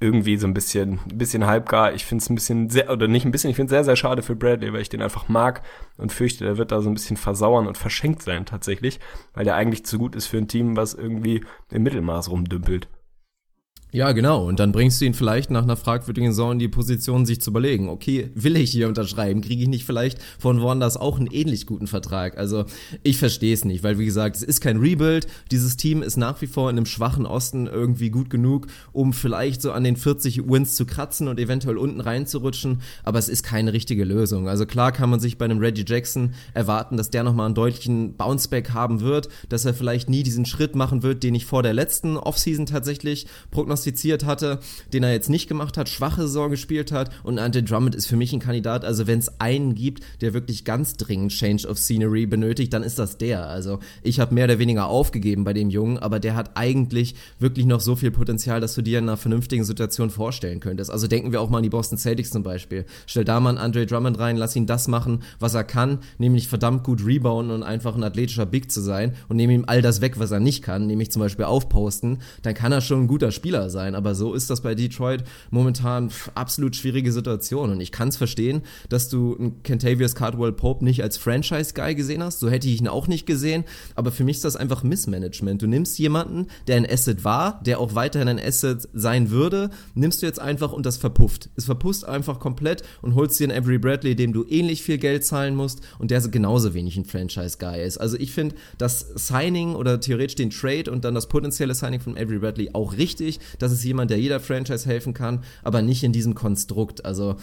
irgendwie 0.00 0.38
so 0.38 0.46
ein 0.46 0.54
bisschen, 0.54 0.98
ein 1.10 1.18
bisschen 1.18 1.46
halbgar. 1.46 1.92
Ich 1.92 2.06
finde 2.06 2.22
es 2.22 2.30
ein 2.30 2.34
bisschen 2.34 2.70
sehr, 2.70 2.90
oder 2.90 3.06
nicht 3.06 3.26
ein 3.26 3.30
bisschen, 3.30 3.50
ich 3.50 3.56
finde 3.56 3.66
es 3.66 3.76
sehr, 3.76 3.84
sehr 3.84 3.96
schade 3.96 4.22
für 4.22 4.34
Bradley, 4.34 4.72
weil 4.72 4.80
ich 4.80 4.88
den 4.88 5.02
einfach 5.02 5.28
mag 5.28 5.62
und 5.98 6.12
fürchte, 6.12 6.44
der 6.44 6.56
wird 6.56 6.72
da 6.72 6.80
so 6.80 6.88
ein 6.88 6.94
bisschen 6.94 7.18
versauern 7.18 7.66
und 7.66 7.76
verschenkt 7.76 8.22
sein 8.22 8.46
tatsächlich, 8.46 8.98
weil 9.34 9.44
der 9.44 9.56
eigentlich 9.56 9.84
zu 9.84 9.98
gut 9.98 10.16
ist 10.16 10.26
für 10.26 10.38
ein 10.38 10.48
Team, 10.48 10.76
was 10.76 10.94
irgendwie 10.94 11.44
im 11.70 11.82
Mittelmaß 11.82 12.30
rumdümpelt. 12.30 12.88
Ja, 13.92 14.12
genau. 14.12 14.46
Und 14.46 14.60
dann 14.60 14.70
bringst 14.70 15.00
du 15.00 15.04
ihn 15.04 15.14
vielleicht 15.14 15.50
nach 15.50 15.64
einer 15.64 15.76
fragwürdigen 15.76 16.30
Saison 16.30 16.52
in 16.52 16.58
die 16.60 16.68
Position, 16.68 17.26
sich 17.26 17.40
zu 17.40 17.50
überlegen, 17.50 17.88
okay, 17.88 18.30
will 18.34 18.56
ich 18.56 18.70
hier 18.70 18.86
unterschreiben? 18.86 19.40
Kriege 19.40 19.62
ich 19.62 19.68
nicht 19.68 19.84
vielleicht 19.84 20.18
von 20.38 20.60
woanders 20.60 20.96
auch 20.96 21.18
einen 21.18 21.26
ähnlich 21.26 21.66
guten 21.66 21.88
Vertrag? 21.88 22.38
Also 22.38 22.66
ich 23.02 23.18
verstehe 23.18 23.52
es 23.52 23.64
nicht, 23.64 23.82
weil 23.82 23.98
wie 23.98 24.04
gesagt, 24.04 24.36
es 24.36 24.44
ist 24.44 24.60
kein 24.60 24.76
Rebuild. 24.76 25.26
Dieses 25.50 25.76
Team 25.76 26.02
ist 26.02 26.16
nach 26.16 26.40
wie 26.40 26.46
vor 26.46 26.70
in 26.70 26.76
einem 26.76 26.86
schwachen 26.86 27.26
Osten 27.26 27.66
irgendwie 27.66 28.10
gut 28.10 28.30
genug, 28.30 28.68
um 28.92 29.12
vielleicht 29.12 29.60
so 29.60 29.72
an 29.72 29.82
den 29.82 29.96
40 29.96 30.48
Wins 30.48 30.76
zu 30.76 30.86
kratzen 30.86 31.26
und 31.26 31.40
eventuell 31.40 31.76
unten 31.76 32.00
reinzurutschen. 32.00 32.82
Aber 33.02 33.18
es 33.18 33.28
ist 33.28 33.42
keine 33.42 33.72
richtige 33.72 34.04
Lösung. 34.04 34.48
Also 34.48 34.66
klar 34.66 34.92
kann 34.92 35.10
man 35.10 35.18
sich 35.18 35.36
bei 35.36 35.46
einem 35.46 35.58
Reggie 35.58 35.84
Jackson 35.84 36.34
erwarten, 36.54 36.96
dass 36.96 37.10
der 37.10 37.24
nochmal 37.24 37.46
einen 37.46 37.56
deutlichen 37.56 38.14
Bounceback 38.14 38.70
haben 38.70 39.00
wird, 39.00 39.28
dass 39.48 39.64
er 39.64 39.74
vielleicht 39.74 40.08
nie 40.08 40.22
diesen 40.22 40.46
Schritt 40.46 40.76
machen 40.76 41.02
wird, 41.02 41.24
den 41.24 41.34
ich 41.34 41.44
vor 41.44 41.64
der 41.64 41.74
letzten 41.74 42.16
Offseason 42.16 42.66
tatsächlich 42.66 43.26
prognostiziert 43.50 43.79
prognostiziert 43.80 44.24
hatte, 44.24 44.58
den 44.92 45.02
er 45.02 45.12
jetzt 45.12 45.30
nicht 45.30 45.48
gemacht 45.48 45.76
hat, 45.76 45.88
schwache 45.88 46.22
Saison 46.22 46.50
gespielt 46.50 46.92
hat 46.92 47.10
und 47.22 47.38
Ante 47.38 47.62
Drummond 47.62 47.94
ist 47.94 48.06
für 48.06 48.16
mich 48.16 48.32
ein 48.32 48.40
Kandidat, 48.40 48.84
also 48.84 49.06
wenn 49.06 49.18
es 49.18 49.40
einen 49.40 49.74
gibt, 49.74 50.02
der 50.20 50.34
wirklich 50.34 50.64
ganz 50.64 50.96
dringend 50.96 51.32
Change 51.32 51.66
of 51.66 51.78
Scenery 51.78 52.26
benötigt, 52.26 52.72
dann 52.72 52.82
ist 52.82 52.98
das 52.98 53.16
der. 53.16 53.46
Also 53.46 53.80
ich 54.02 54.20
habe 54.20 54.34
mehr 54.34 54.44
oder 54.44 54.58
weniger 54.58 54.88
aufgegeben 54.88 55.44
bei 55.44 55.52
dem 55.52 55.70
Jungen, 55.70 55.98
aber 55.98 56.20
der 56.20 56.34
hat 56.34 56.56
eigentlich 56.56 57.14
wirklich 57.38 57.66
noch 57.66 57.80
so 57.80 57.96
viel 57.96 58.10
Potenzial, 58.10 58.60
dass 58.60 58.74
du 58.74 58.82
dir 58.82 58.98
in 58.98 59.08
einer 59.08 59.16
vernünftigen 59.16 59.64
Situation 59.64 60.10
vorstellen 60.10 60.60
könntest. 60.60 60.90
Also 60.90 61.06
denken 61.06 61.32
wir 61.32 61.40
auch 61.40 61.48
mal 61.48 61.58
an 61.58 61.62
die 61.62 61.70
Boston 61.70 61.96
Celtics 61.98 62.30
zum 62.30 62.42
Beispiel. 62.42 62.84
Stell 63.06 63.24
da 63.24 63.40
mal 63.40 63.50
einen 63.50 63.58
Andre 63.58 63.86
Drummond 63.86 64.18
rein, 64.18 64.36
lass 64.36 64.56
ihn 64.56 64.66
das 64.66 64.88
machen, 64.88 65.22
was 65.38 65.54
er 65.54 65.64
kann, 65.64 66.00
nämlich 66.18 66.48
verdammt 66.48 66.84
gut 66.84 67.04
rebounden 67.04 67.54
und 67.54 67.62
einfach 67.62 67.94
ein 67.94 68.04
athletischer 68.04 68.46
Big 68.46 68.70
zu 68.70 68.80
sein 68.80 69.14
und 69.28 69.36
nehme 69.36 69.54
ihm 69.54 69.64
all 69.66 69.80
das 69.80 70.00
weg, 70.00 70.18
was 70.18 70.30
er 70.30 70.40
nicht 70.40 70.62
kann, 70.62 70.86
nämlich 70.86 71.10
zum 71.10 71.20
Beispiel 71.20 71.46
aufposten, 71.46 72.18
dann 72.42 72.54
kann 72.54 72.72
er 72.72 72.80
schon 72.80 73.02
ein 73.02 73.06
guter 73.06 73.30
Spieler 73.30 73.69
Sein. 73.70 73.94
Aber 73.94 74.14
so 74.14 74.34
ist 74.34 74.50
das 74.50 74.60
bei 74.60 74.74
Detroit 74.74 75.24
momentan 75.50 76.10
absolut 76.34 76.76
schwierige 76.76 77.12
Situation. 77.12 77.70
Und 77.70 77.80
ich 77.80 77.92
kann 77.92 78.08
es 78.08 78.16
verstehen, 78.16 78.62
dass 78.88 79.08
du 79.08 79.36
einen 79.36 79.62
Kentavious 79.62 80.14
Cardwell 80.14 80.52
Pope 80.52 80.84
nicht 80.84 81.02
als 81.02 81.16
Franchise-Guy 81.16 81.94
gesehen 81.94 82.22
hast. 82.22 82.40
So 82.40 82.50
hätte 82.50 82.68
ich 82.68 82.80
ihn 82.80 82.88
auch 82.88 83.06
nicht 83.06 83.26
gesehen. 83.26 83.64
Aber 83.94 84.12
für 84.12 84.24
mich 84.24 84.36
ist 84.36 84.44
das 84.44 84.56
einfach 84.56 84.82
Missmanagement. 84.82 85.62
Du 85.62 85.66
nimmst 85.66 85.98
jemanden, 85.98 86.46
der 86.66 86.76
ein 86.76 86.90
Asset 86.90 87.24
war, 87.24 87.62
der 87.64 87.80
auch 87.80 87.94
weiterhin 87.94 88.28
ein 88.28 88.40
Asset 88.40 88.88
sein 88.92 89.30
würde, 89.30 89.70
nimmst 89.94 90.22
du 90.22 90.26
jetzt 90.26 90.40
einfach 90.40 90.72
und 90.72 90.86
das 90.86 90.96
verpufft. 90.96 91.50
Es 91.56 91.64
verpufft 91.64 92.04
einfach 92.04 92.38
komplett 92.38 92.82
und 93.02 93.14
holst 93.14 93.40
dir 93.40 93.48
einen 93.48 93.58
Avery 93.58 93.78
Bradley, 93.78 94.14
dem 94.14 94.32
du 94.32 94.44
ähnlich 94.48 94.82
viel 94.82 94.98
Geld 94.98 95.24
zahlen 95.24 95.54
musst 95.54 95.80
und 95.98 96.10
der 96.10 96.20
genauso 96.28 96.74
wenig 96.74 96.96
ein 96.96 97.04
Franchise-Guy 97.04 97.82
ist. 97.84 97.98
Also 97.98 98.16
ich 98.18 98.32
finde 98.32 98.54
das 98.78 99.00
Signing 99.00 99.74
oder 99.74 100.00
theoretisch 100.00 100.34
den 100.34 100.50
Trade 100.50 100.90
und 100.90 101.04
dann 101.04 101.14
das 101.14 101.28
potenzielle 101.28 101.74
Signing 101.74 102.00
von 102.00 102.16
Avery 102.16 102.38
Bradley 102.38 102.70
auch 102.72 102.96
richtig. 102.96 103.40
Das 103.62 103.72
ist 103.72 103.84
jemand, 103.84 104.10
der 104.10 104.18
jeder 104.18 104.40
Franchise 104.40 104.88
helfen 104.88 105.14
kann, 105.14 105.44
aber 105.62 105.82
nicht 105.82 106.02
in 106.02 106.12
diesem 106.12 106.34
Konstrukt. 106.34 107.04
Also 107.04 107.36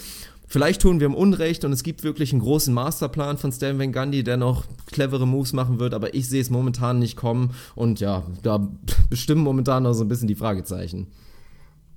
Vielleicht 0.50 0.82
tun 0.82 1.02
wir 1.02 1.08
ihm 1.08 1.14
Unrecht 1.14 1.66
und 1.66 1.74
es 1.74 1.84
gibt 1.84 2.06
wirklich 2.06 2.32
einen 2.32 2.42
großen 2.42 2.74
Masterplan 2.74 3.38
von 3.38 3.52
Stan 3.52 3.78
Van 3.78 3.92
Gundy, 3.92 4.24
der 4.24 4.38
noch 4.38 4.64
clevere 4.86 5.28
Moves 5.28 5.52
machen 5.52 5.78
wird, 5.78 5.94
aber 5.94 6.14
ich 6.14 6.30
sehe 6.30 6.40
es 6.40 6.50
momentan 6.50 7.00
nicht 7.00 7.18
kommen 7.18 7.54
und 7.76 8.00
ja, 8.00 8.24
da 8.44 8.66
bestimmen 9.10 9.42
momentan 9.42 9.84
noch 9.84 9.92
so 9.92 10.06
ein 10.06 10.08
bisschen 10.08 10.30
die 10.30 10.36
Fragezeichen. 10.36 11.08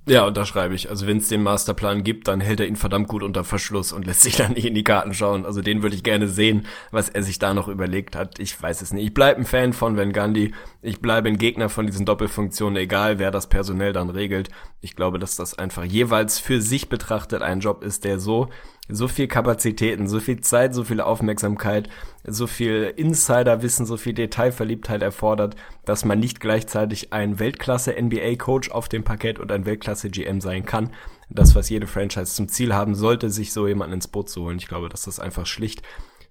Ja, 0.07 0.25
unterschreibe 0.25 0.73
ich. 0.73 0.89
Also 0.89 1.05
wenn 1.05 1.17
es 1.17 1.27
den 1.27 1.43
Masterplan 1.43 2.03
gibt, 2.03 2.27
dann 2.27 2.41
hält 2.41 2.59
er 2.59 2.65
ihn 2.65 2.75
verdammt 2.75 3.07
gut 3.07 3.21
unter 3.21 3.43
Verschluss 3.43 3.93
und 3.93 4.07
lässt 4.07 4.21
sich 4.21 4.35
dann 4.35 4.53
nicht 4.53 4.65
in 4.65 4.73
die 4.73 4.83
Karten 4.83 5.13
schauen. 5.13 5.45
Also 5.45 5.61
den 5.61 5.83
würde 5.83 5.95
ich 5.95 6.03
gerne 6.03 6.27
sehen, 6.27 6.65
was 6.89 7.07
er 7.07 7.21
sich 7.21 7.37
da 7.37 7.53
noch 7.53 7.67
überlegt 7.67 8.15
hat. 8.15 8.39
Ich 8.39 8.59
weiß 8.59 8.81
es 8.81 8.93
nicht. 8.93 9.05
Ich 9.05 9.13
bleibe 9.13 9.39
ein 9.39 9.45
Fan 9.45 9.73
von 9.73 9.97
Van 9.97 10.11
Gundy. 10.11 10.55
Ich 10.81 11.01
bleibe 11.01 11.29
ein 11.29 11.37
Gegner 11.37 11.69
von 11.69 11.85
diesen 11.85 12.07
Doppelfunktionen, 12.07 12.77
egal 12.77 13.19
wer 13.19 13.29
das 13.29 13.47
personell 13.47 13.93
dann 13.93 14.09
regelt. 14.09 14.49
Ich 14.81 14.95
glaube, 14.95 15.19
dass 15.19 15.35
das 15.35 15.59
einfach 15.59 15.83
jeweils 15.83 16.39
für 16.39 16.61
sich 16.61 16.89
betrachtet 16.89 17.43
ein 17.43 17.59
Job 17.59 17.83
ist, 17.83 18.03
der 18.03 18.19
so 18.19 18.49
so 18.89 19.07
viel 19.07 19.27
Kapazitäten, 19.27 20.07
so 20.07 20.19
viel 20.19 20.41
Zeit, 20.41 20.73
so 20.73 20.83
viel 20.83 21.01
Aufmerksamkeit, 21.01 21.89
so 22.25 22.47
viel 22.47 22.93
Insiderwissen, 22.95 23.85
so 23.85 23.97
viel 23.97 24.13
Detailverliebtheit 24.13 25.01
erfordert, 25.01 25.55
dass 25.85 26.03
man 26.05 26.19
nicht 26.19 26.39
gleichzeitig 26.39 27.13
ein 27.13 27.39
Weltklasse 27.39 27.95
NBA 27.99 28.35
Coach 28.35 28.69
auf 28.71 28.89
dem 28.89 29.03
Parkett 29.03 29.39
und 29.39 29.51
ein 29.51 29.65
Weltklasse 29.65 30.09
GM 30.09 30.41
sein 30.41 30.65
kann. 30.65 30.91
Das, 31.29 31.55
was 31.55 31.69
jede 31.69 31.87
Franchise 31.87 32.33
zum 32.33 32.49
Ziel 32.49 32.73
haben 32.73 32.95
sollte, 32.95 33.29
sich 33.29 33.53
so 33.53 33.67
jemanden 33.67 33.93
ins 33.95 34.09
Boot 34.09 34.29
zu 34.29 34.43
holen. 34.43 34.57
Ich 34.57 34.67
glaube, 34.67 34.89
dass 34.89 35.03
das 35.03 35.19
einfach 35.19 35.45
schlicht 35.45 35.81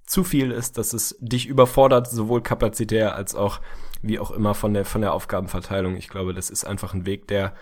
zu 0.04 0.24
viel 0.24 0.50
ist, 0.50 0.76
dass 0.76 0.92
es 0.92 1.16
dich 1.20 1.46
überfordert, 1.46 2.10
sowohl 2.10 2.42
kapazitär 2.42 3.14
als 3.14 3.34
auch 3.34 3.60
wie 4.02 4.18
auch 4.18 4.30
immer 4.32 4.54
von 4.54 4.74
der, 4.74 4.84
von 4.84 5.00
der 5.00 5.14
Aufgabenverteilung. 5.14 5.96
Ich 5.96 6.08
glaube, 6.08 6.34
das 6.34 6.50
ist 6.50 6.64
einfach 6.64 6.94
ein 6.94 7.06
Weg, 7.06 7.28
der 7.28 7.54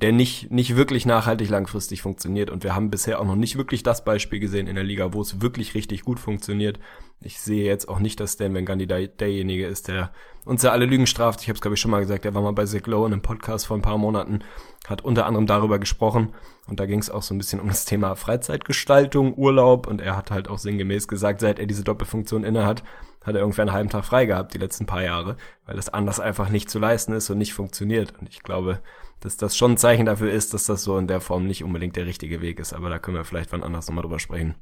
der 0.00 0.12
nicht, 0.12 0.50
nicht 0.50 0.74
wirklich 0.76 1.06
nachhaltig 1.06 1.48
langfristig 1.48 2.02
funktioniert. 2.02 2.50
Und 2.50 2.64
wir 2.64 2.74
haben 2.74 2.90
bisher 2.90 3.20
auch 3.20 3.24
noch 3.24 3.36
nicht 3.36 3.56
wirklich 3.56 3.82
das 3.82 4.04
Beispiel 4.04 4.40
gesehen 4.40 4.66
in 4.66 4.74
der 4.74 4.84
Liga, 4.84 5.12
wo 5.12 5.20
es 5.20 5.40
wirklich 5.40 5.74
richtig 5.74 6.02
gut 6.02 6.18
funktioniert. 6.18 6.78
Ich 7.20 7.40
sehe 7.40 7.64
jetzt 7.64 7.88
auch 7.88 7.98
nicht, 7.98 8.18
dass 8.18 8.32
Stan 8.32 8.54
Van 8.54 8.64
Gundy 8.64 8.86
da 8.86 8.98
derjenige 8.98 9.66
ist, 9.66 9.88
der 9.88 10.10
uns 10.44 10.62
ja 10.62 10.72
alle 10.72 10.86
Lügen 10.86 11.06
straft. 11.06 11.42
Ich 11.42 11.48
habe 11.48 11.56
es, 11.56 11.60
glaube 11.60 11.74
ich, 11.74 11.80
schon 11.80 11.90
mal 11.90 12.00
gesagt, 12.00 12.24
er 12.24 12.34
war 12.34 12.42
mal 12.42 12.52
bei 12.52 12.64
Zach 12.64 12.86
Lowe 12.86 13.06
in 13.06 13.12
einem 13.12 13.22
Podcast 13.22 13.66
vor 13.66 13.76
ein 13.76 13.82
paar 13.82 13.98
Monaten, 13.98 14.40
hat 14.88 15.02
unter 15.02 15.26
anderem 15.26 15.46
darüber 15.46 15.78
gesprochen. 15.78 16.34
Und 16.66 16.80
da 16.80 16.86
ging 16.86 16.98
es 16.98 17.10
auch 17.10 17.22
so 17.22 17.34
ein 17.34 17.38
bisschen 17.38 17.60
um 17.60 17.68
das 17.68 17.84
Thema 17.84 18.16
Freizeitgestaltung, 18.16 19.34
Urlaub. 19.34 19.86
Und 19.86 20.00
er 20.00 20.16
hat 20.16 20.30
halt 20.30 20.48
auch 20.48 20.58
sinngemäß 20.58 21.06
gesagt, 21.06 21.40
seit 21.40 21.58
er 21.58 21.66
diese 21.66 21.84
Doppelfunktion 21.84 22.44
inne 22.44 22.66
hat, 22.66 22.82
hat 23.22 23.34
er 23.34 23.42
irgendwie 23.42 23.60
einen 23.60 23.72
halben 23.72 23.90
Tag 23.90 24.04
frei 24.04 24.26
gehabt 24.26 24.54
die 24.54 24.58
letzten 24.58 24.86
paar 24.86 25.02
Jahre, 25.02 25.36
weil 25.66 25.76
das 25.76 25.90
anders 25.90 26.18
einfach 26.18 26.48
nicht 26.48 26.68
zu 26.70 26.80
leisten 26.80 27.12
ist 27.12 27.30
und 27.30 27.38
nicht 27.38 27.54
funktioniert. 27.54 28.14
Und 28.18 28.28
ich 28.28 28.42
glaube, 28.42 28.80
dass 29.24 29.36
das 29.36 29.56
schon 29.56 29.72
ein 29.72 29.76
Zeichen 29.78 30.06
dafür 30.06 30.32
ist, 30.32 30.52
dass 30.52 30.66
das 30.66 30.82
so 30.82 30.98
in 30.98 31.06
der 31.06 31.20
Form 31.20 31.46
nicht 31.46 31.64
unbedingt 31.64 31.96
der 31.96 32.06
richtige 32.06 32.40
Weg 32.40 32.58
ist. 32.58 32.72
Aber 32.72 32.90
da 32.90 32.98
können 32.98 33.16
wir 33.16 33.24
vielleicht 33.24 33.52
wann 33.52 33.62
anders 33.62 33.86
nochmal 33.86 34.02
drüber 34.02 34.18
sprechen. 34.18 34.56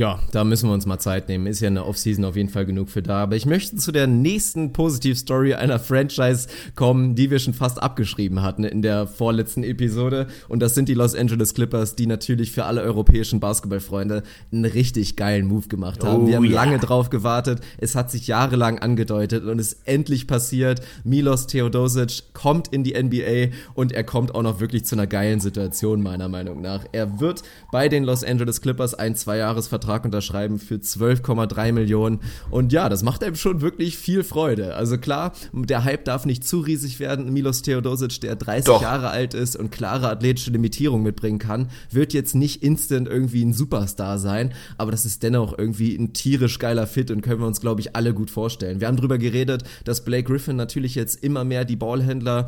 Ja, 0.00 0.20
da 0.30 0.44
müssen 0.44 0.68
wir 0.68 0.74
uns 0.74 0.86
mal 0.86 1.00
Zeit 1.00 1.28
nehmen. 1.28 1.48
Ist 1.48 1.58
ja 1.58 1.66
eine 1.66 1.84
Offseason 1.84 2.24
auf 2.24 2.36
jeden 2.36 2.50
Fall 2.50 2.64
genug 2.64 2.88
für 2.88 3.02
da. 3.02 3.20
Aber 3.20 3.34
ich 3.34 3.46
möchte 3.46 3.74
zu 3.74 3.90
der 3.90 4.06
nächsten 4.06 4.72
Positivstory 4.72 5.54
einer 5.54 5.80
Franchise 5.80 6.46
kommen, 6.76 7.16
die 7.16 7.32
wir 7.32 7.40
schon 7.40 7.52
fast 7.52 7.82
abgeschrieben 7.82 8.40
hatten 8.40 8.62
in 8.62 8.80
der 8.80 9.08
vorletzten 9.08 9.64
Episode. 9.64 10.28
Und 10.48 10.60
das 10.60 10.76
sind 10.76 10.88
die 10.88 10.94
Los 10.94 11.16
Angeles 11.16 11.52
Clippers, 11.52 11.96
die 11.96 12.06
natürlich 12.06 12.52
für 12.52 12.66
alle 12.66 12.82
europäischen 12.82 13.40
Basketballfreunde 13.40 14.22
einen 14.52 14.66
richtig 14.66 15.16
geilen 15.16 15.48
Move 15.48 15.66
gemacht 15.66 16.04
haben. 16.04 16.22
Oh, 16.22 16.26
wir 16.28 16.36
haben 16.36 16.44
yeah. 16.44 16.54
lange 16.54 16.78
drauf 16.78 17.10
gewartet. 17.10 17.60
Es 17.78 17.96
hat 17.96 18.12
sich 18.12 18.28
jahrelang 18.28 18.78
angedeutet 18.78 19.46
und 19.46 19.58
ist 19.58 19.78
endlich 19.84 20.28
passiert. 20.28 20.80
Milos 21.02 21.48
Theodosic 21.48 22.34
kommt 22.34 22.68
in 22.68 22.84
die 22.84 22.94
NBA 22.94 23.56
und 23.74 23.90
er 23.90 24.04
kommt 24.04 24.32
auch 24.32 24.42
noch 24.42 24.60
wirklich 24.60 24.84
zu 24.84 24.94
einer 24.94 25.08
geilen 25.08 25.40
Situation, 25.40 26.04
meiner 26.04 26.28
Meinung 26.28 26.60
nach. 26.60 26.84
Er 26.92 27.18
wird 27.18 27.42
bei 27.72 27.88
den 27.88 28.04
Los 28.04 28.22
Angeles 28.22 28.60
Clippers 28.60 28.94
ein 28.94 29.16
Zweijahresvertrag 29.16 29.87
Vertrag 29.88 30.04
unterschreiben 30.04 30.58
für 30.58 30.74
12,3 30.74 31.72
Millionen. 31.72 32.20
Und 32.50 32.74
ja, 32.74 32.90
das 32.90 33.02
macht 33.02 33.24
einem 33.24 33.36
schon 33.36 33.62
wirklich 33.62 33.96
viel 33.96 34.22
Freude. 34.22 34.74
Also 34.74 34.98
klar, 34.98 35.32
der 35.54 35.84
Hype 35.84 36.04
darf 36.04 36.26
nicht 36.26 36.46
zu 36.46 36.60
riesig 36.60 37.00
werden. 37.00 37.32
Milos 37.32 37.62
Theodosic, 37.62 38.20
der 38.20 38.36
30 38.36 38.66
Doch. 38.66 38.82
Jahre 38.82 39.08
alt 39.08 39.32
ist 39.32 39.56
und 39.56 39.72
klare 39.72 40.10
athletische 40.10 40.50
Limitierung 40.50 41.02
mitbringen 41.02 41.38
kann, 41.38 41.70
wird 41.90 42.12
jetzt 42.12 42.34
nicht 42.34 42.62
instant 42.62 43.08
irgendwie 43.08 43.42
ein 43.42 43.54
Superstar 43.54 44.18
sein, 44.18 44.52
aber 44.76 44.90
das 44.90 45.06
ist 45.06 45.22
dennoch 45.22 45.56
irgendwie 45.56 45.96
ein 45.96 46.12
tierisch 46.12 46.58
geiler 46.58 46.86
Fit 46.86 47.10
und 47.10 47.22
können 47.22 47.40
wir 47.40 47.46
uns, 47.46 47.62
glaube 47.62 47.80
ich, 47.80 47.96
alle 47.96 48.12
gut 48.12 48.30
vorstellen. 48.30 48.80
Wir 48.80 48.88
haben 48.88 48.98
drüber 48.98 49.16
geredet, 49.16 49.64
dass 49.84 50.04
Blake 50.04 50.24
Griffin 50.24 50.56
natürlich 50.56 50.96
jetzt 50.96 51.24
immer 51.24 51.44
mehr 51.44 51.64
die 51.64 51.76
Ballhändler 51.76 52.46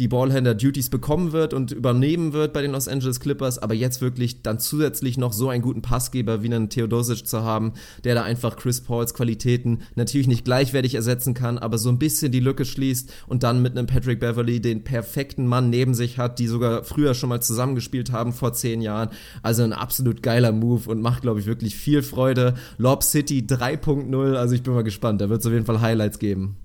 die 0.00 0.08
Ballhänder-Duties 0.08 0.88
bekommen 0.88 1.32
wird 1.32 1.52
und 1.52 1.72
übernehmen 1.72 2.32
wird 2.32 2.54
bei 2.54 2.62
den 2.62 2.72
Los 2.72 2.88
Angeles 2.88 3.20
Clippers, 3.20 3.58
aber 3.58 3.74
jetzt 3.74 4.00
wirklich 4.00 4.42
dann 4.42 4.58
zusätzlich 4.58 5.18
noch 5.18 5.34
so 5.34 5.50
einen 5.50 5.62
guten 5.62 5.82
Passgeber 5.82 6.42
wie 6.42 6.46
einen 6.46 6.70
Theodosic 6.70 7.26
zu 7.26 7.42
haben, 7.42 7.74
der 8.02 8.14
da 8.14 8.22
einfach 8.22 8.56
Chris 8.56 8.80
Pauls 8.80 9.12
Qualitäten 9.12 9.82
natürlich 9.96 10.26
nicht 10.26 10.46
gleichwertig 10.46 10.94
ersetzen 10.94 11.34
kann, 11.34 11.58
aber 11.58 11.76
so 11.76 11.90
ein 11.90 11.98
bisschen 11.98 12.32
die 12.32 12.40
Lücke 12.40 12.64
schließt 12.64 13.12
und 13.26 13.42
dann 13.42 13.60
mit 13.60 13.76
einem 13.76 13.86
Patrick 13.86 14.20
Beverly 14.20 14.60
den 14.60 14.84
perfekten 14.84 15.46
Mann 15.46 15.68
neben 15.68 15.92
sich 15.92 16.18
hat, 16.18 16.38
die 16.38 16.46
sogar 16.46 16.82
früher 16.82 17.12
schon 17.12 17.28
mal 17.28 17.42
zusammengespielt 17.42 18.10
haben 18.10 18.32
vor 18.32 18.54
zehn 18.54 18.80
Jahren. 18.80 19.10
Also 19.42 19.62
ein 19.62 19.74
absolut 19.74 20.22
geiler 20.22 20.52
Move 20.52 20.88
und 20.88 21.02
macht, 21.02 21.20
glaube 21.20 21.40
ich, 21.40 21.46
wirklich 21.46 21.76
viel 21.76 22.02
Freude. 22.02 22.54
Lob 22.78 23.02
City 23.02 23.44
3.0, 23.46 24.34
also 24.34 24.54
ich 24.54 24.62
bin 24.62 24.72
mal 24.72 24.82
gespannt, 24.82 25.20
da 25.20 25.28
wird 25.28 25.40
es 25.40 25.46
auf 25.46 25.52
jeden 25.52 25.66
Fall 25.66 25.82
Highlights 25.82 26.18
geben. 26.18 26.56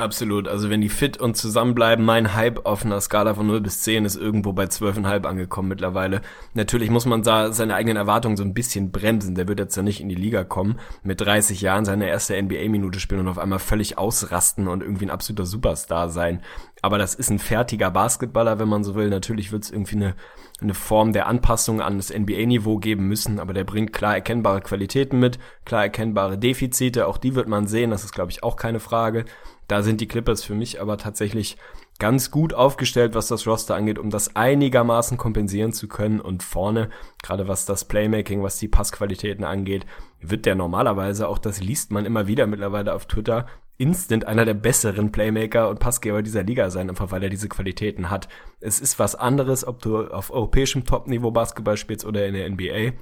Absolut. 0.00 0.48
Also 0.48 0.70
wenn 0.70 0.80
die 0.80 0.88
fit 0.88 1.18
und 1.18 1.36
zusammenbleiben, 1.36 2.02
mein 2.02 2.34
Hype 2.34 2.64
auf 2.64 2.86
einer 2.86 3.02
Skala 3.02 3.34
von 3.34 3.46
0 3.46 3.60
bis 3.60 3.82
10 3.82 4.06
ist 4.06 4.16
irgendwo 4.16 4.54
bei 4.54 4.64
12,5 4.64 5.26
angekommen 5.26 5.68
mittlerweile. 5.68 6.22
Natürlich 6.54 6.88
muss 6.88 7.04
man 7.04 7.22
da 7.22 7.52
seine 7.52 7.74
eigenen 7.74 7.98
Erwartungen 7.98 8.38
so 8.38 8.42
ein 8.42 8.54
bisschen 8.54 8.92
bremsen. 8.92 9.34
Der 9.34 9.46
wird 9.46 9.58
jetzt 9.58 9.76
ja 9.76 9.82
nicht 9.82 10.00
in 10.00 10.08
die 10.08 10.14
Liga 10.14 10.42
kommen, 10.42 10.78
mit 11.02 11.20
30 11.20 11.60
Jahren 11.60 11.84
seine 11.84 12.08
erste 12.08 12.40
NBA-Minute 12.40 12.98
spielen 12.98 13.20
und 13.20 13.28
auf 13.28 13.38
einmal 13.38 13.58
völlig 13.58 13.98
ausrasten 13.98 14.68
und 14.68 14.82
irgendwie 14.82 15.04
ein 15.04 15.10
absoluter 15.10 15.44
Superstar 15.44 16.08
sein. 16.08 16.40
Aber 16.80 16.96
das 16.96 17.14
ist 17.14 17.28
ein 17.28 17.38
fertiger 17.38 17.90
Basketballer, 17.90 18.58
wenn 18.58 18.68
man 18.68 18.84
so 18.84 18.94
will. 18.94 19.10
Natürlich 19.10 19.52
wird 19.52 19.64
es 19.64 19.70
irgendwie 19.70 19.96
eine, 19.96 20.14
eine 20.62 20.72
Form 20.72 21.12
der 21.12 21.26
Anpassung 21.26 21.82
an 21.82 21.98
das 21.98 22.10
NBA-Niveau 22.10 22.78
geben 22.78 23.06
müssen, 23.06 23.38
aber 23.38 23.52
der 23.52 23.64
bringt 23.64 23.92
klar 23.92 24.14
erkennbare 24.14 24.62
Qualitäten 24.62 25.18
mit, 25.18 25.38
klar 25.66 25.82
erkennbare 25.82 26.38
Defizite. 26.38 27.06
Auch 27.06 27.18
die 27.18 27.34
wird 27.34 27.48
man 27.48 27.66
sehen, 27.66 27.90
das 27.90 28.04
ist, 28.04 28.14
glaube 28.14 28.30
ich, 28.30 28.42
auch 28.42 28.56
keine 28.56 28.80
Frage. 28.80 29.26
Da 29.70 29.84
sind 29.84 30.00
die 30.00 30.08
Clippers 30.08 30.42
für 30.42 30.56
mich 30.56 30.80
aber 30.80 30.98
tatsächlich 30.98 31.56
ganz 32.00 32.32
gut 32.32 32.54
aufgestellt, 32.54 33.14
was 33.14 33.28
das 33.28 33.46
Roster 33.46 33.76
angeht, 33.76 34.00
um 34.00 34.10
das 34.10 34.34
einigermaßen 34.34 35.16
kompensieren 35.16 35.72
zu 35.72 35.86
können. 35.86 36.20
Und 36.20 36.42
vorne, 36.42 36.90
gerade 37.22 37.46
was 37.46 37.66
das 37.66 37.84
Playmaking, 37.84 38.42
was 38.42 38.58
die 38.58 38.66
Passqualitäten 38.66 39.44
angeht, 39.44 39.86
wird 40.20 40.44
der 40.44 40.56
normalerweise, 40.56 41.28
auch 41.28 41.38
das 41.38 41.60
liest 41.60 41.92
man 41.92 42.04
immer 42.04 42.26
wieder 42.26 42.48
mittlerweile 42.48 42.92
auf 42.92 43.06
Twitter, 43.06 43.46
instant 43.78 44.26
einer 44.26 44.44
der 44.44 44.54
besseren 44.54 45.12
Playmaker 45.12 45.68
und 45.68 45.78
Passgeber 45.78 46.22
dieser 46.24 46.42
Liga 46.42 46.68
sein, 46.70 46.90
einfach 46.90 47.12
weil 47.12 47.22
er 47.22 47.30
diese 47.30 47.48
Qualitäten 47.48 48.10
hat. 48.10 48.28
Es 48.58 48.80
ist 48.80 48.98
was 48.98 49.14
anderes, 49.14 49.64
ob 49.64 49.80
du 49.82 50.08
auf 50.08 50.32
europäischem 50.32 50.84
Topniveau 50.84 51.30
Basketball 51.30 51.76
spielst 51.76 52.04
oder 52.04 52.26
in 52.26 52.34
der 52.34 52.50
NBA. 52.50 52.98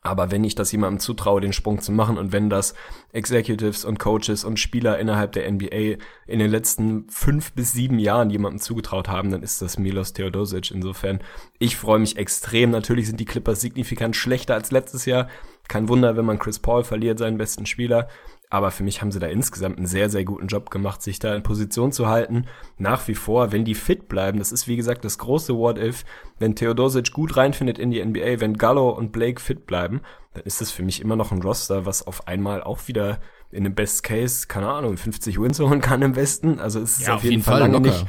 Aber 0.00 0.30
wenn 0.30 0.44
ich 0.44 0.54
das 0.54 0.72
jemandem 0.72 0.98
zutraue, 0.98 1.40
den 1.40 1.52
Sprung 1.52 1.80
zu 1.80 1.92
machen 1.92 2.18
und 2.18 2.32
wenn 2.32 2.48
das 2.50 2.74
Executives 3.12 3.84
und 3.84 3.98
Coaches 3.98 4.44
und 4.44 4.58
Spieler 4.58 4.98
innerhalb 4.98 5.32
der 5.32 5.50
NBA 5.50 5.98
in 6.26 6.38
den 6.38 6.50
letzten 6.50 7.08
fünf 7.08 7.52
bis 7.52 7.72
sieben 7.72 7.98
Jahren 7.98 8.30
jemandem 8.30 8.60
zugetraut 8.60 9.08
haben, 9.08 9.30
dann 9.30 9.42
ist 9.42 9.60
das 9.62 9.78
Milos 9.78 10.12
Theodosic. 10.12 10.70
Insofern, 10.70 11.20
ich 11.58 11.76
freue 11.76 11.98
mich 11.98 12.16
extrem. 12.16 12.70
Natürlich 12.70 13.06
sind 13.06 13.20
die 13.20 13.24
Clippers 13.24 13.60
signifikant 13.60 14.16
schlechter 14.16 14.54
als 14.54 14.70
letztes 14.70 15.04
Jahr. 15.04 15.28
Kein 15.68 15.88
Wunder, 15.88 16.16
wenn 16.16 16.24
man 16.24 16.38
Chris 16.38 16.58
Paul 16.58 16.84
verliert, 16.84 17.18
seinen 17.18 17.38
besten 17.38 17.66
Spieler. 17.66 18.08
Aber 18.52 18.70
für 18.70 18.82
mich 18.82 19.00
haben 19.00 19.10
sie 19.10 19.18
da 19.18 19.28
insgesamt 19.28 19.78
einen 19.78 19.86
sehr, 19.86 20.10
sehr 20.10 20.26
guten 20.26 20.46
Job 20.46 20.68
gemacht, 20.68 21.00
sich 21.00 21.18
da 21.18 21.34
in 21.34 21.42
Position 21.42 21.90
zu 21.90 22.08
halten. 22.08 22.44
Nach 22.76 23.08
wie 23.08 23.14
vor, 23.14 23.50
wenn 23.50 23.64
die 23.64 23.74
fit 23.74 24.10
bleiben, 24.10 24.38
das 24.38 24.52
ist 24.52 24.68
wie 24.68 24.76
gesagt 24.76 25.06
das 25.06 25.16
große 25.16 25.56
What-If, 25.56 26.04
wenn 26.38 26.54
Theodosic 26.54 27.12
gut 27.12 27.38
reinfindet 27.38 27.78
in 27.78 27.90
die 27.90 28.04
NBA, 28.04 28.40
wenn 28.40 28.58
Gallo 28.58 28.90
und 28.90 29.10
Blake 29.10 29.40
fit 29.40 29.64
bleiben, 29.64 30.02
dann 30.34 30.42
ist 30.44 30.60
das 30.60 30.70
für 30.70 30.82
mich 30.82 31.00
immer 31.00 31.16
noch 31.16 31.32
ein 31.32 31.40
Roster, 31.40 31.86
was 31.86 32.06
auf 32.06 32.28
einmal 32.28 32.62
auch 32.62 32.88
wieder 32.88 33.20
in 33.50 33.64
dem 33.64 33.74
Best 33.74 34.02
Case, 34.02 34.46
keine 34.48 34.68
Ahnung, 34.68 34.98
50 34.98 35.40
Wins 35.40 35.58
holen 35.58 35.80
kann 35.80 36.02
im 36.02 36.14
Westen. 36.14 36.58
Also 36.60 36.78
es 36.80 36.98
ist 36.98 37.06
ja, 37.06 37.14
auf, 37.14 37.22
jeden, 37.22 37.32
jeden 37.32 37.44
Fall, 37.44 37.60
Fall 37.60 37.70
lange 37.70 37.80
nicht 37.80 38.06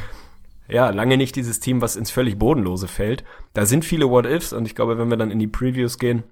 ja, 0.68 0.90
lange 0.90 1.16
nicht 1.16 1.38
dieses 1.38 1.62
Team, 1.62 1.80
was 1.80 1.96
ins 1.96 2.12
völlig 2.12 2.38
Bodenlose 2.38 2.90
fällt. 2.90 3.24
Da 3.54 3.66
sind 3.66 3.86
viele 3.86 4.10
What-Ifs 4.10 4.52
und 4.52 4.66
ich 4.66 4.76
glaube, 4.76 4.98
wenn 4.98 5.10
wir 5.10 5.18
dann 5.18 5.32
in 5.32 5.40
die 5.40 5.48
Previews 5.48 5.98
gehen, 6.00 6.24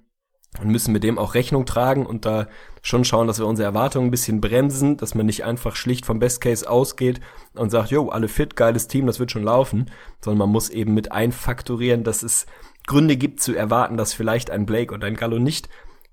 und 0.60 0.68
müssen 0.68 0.92
mit 0.92 1.04
dem 1.04 1.18
auch 1.18 1.34
Rechnung 1.34 1.66
tragen 1.66 2.04
und 2.04 2.26
da 2.26 2.46
schon 2.82 3.04
schauen, 3.04 3.28
dass 3.28 3.38
wir 3.38 3.46
unsere 3.46 3.66
Erwartungen 3.66 4.08
ein 4.08 4.10
bisschen 4.10 4.40
bremsen, 4.40 4.96
dass 4.96 5.14
man 5.14 5.26
nicht 5.26 5.44
einfach 5.44 5.76
schlicht 5.76 6.04
vom 6.04 6.18
Best 6.18 6.40
Case 6.40 6.68
ausgeht 6.68 7.20
und 7.54 7.70
sagt, 7.70 7.90
jo, 7.90 8.08
alle 8.08 8.28
fit, 8.28 8.56
geiles 8.56 8.88
Team, 8.88 9.06
das 9.06 9.20
wird 9.20 9.30
schon 9.30 9.44
laufen, 9.44 9.90
sondern 10.20 10.38
man 10.38 10.50
muss 10.50 10.68
eben 10.68 10.92
mit 10.92 11.12
einfaktorieren, 11.12 12.02
dass 12.02 12.24
es 12.24 12.46
Gründe 12.86 13.16
gibt 13.16 13.40
zu 13.40 13.54
erwarten, 13.54 13.96
dass 13.96 14.12
vielleicht 14.12 14.50
ein 14.50 14.66
Blake 14.66 14.92
und 14.92 15.04
ein 15.04 15.14
Gallo 15.14 15.38
nicht 15.38 15.68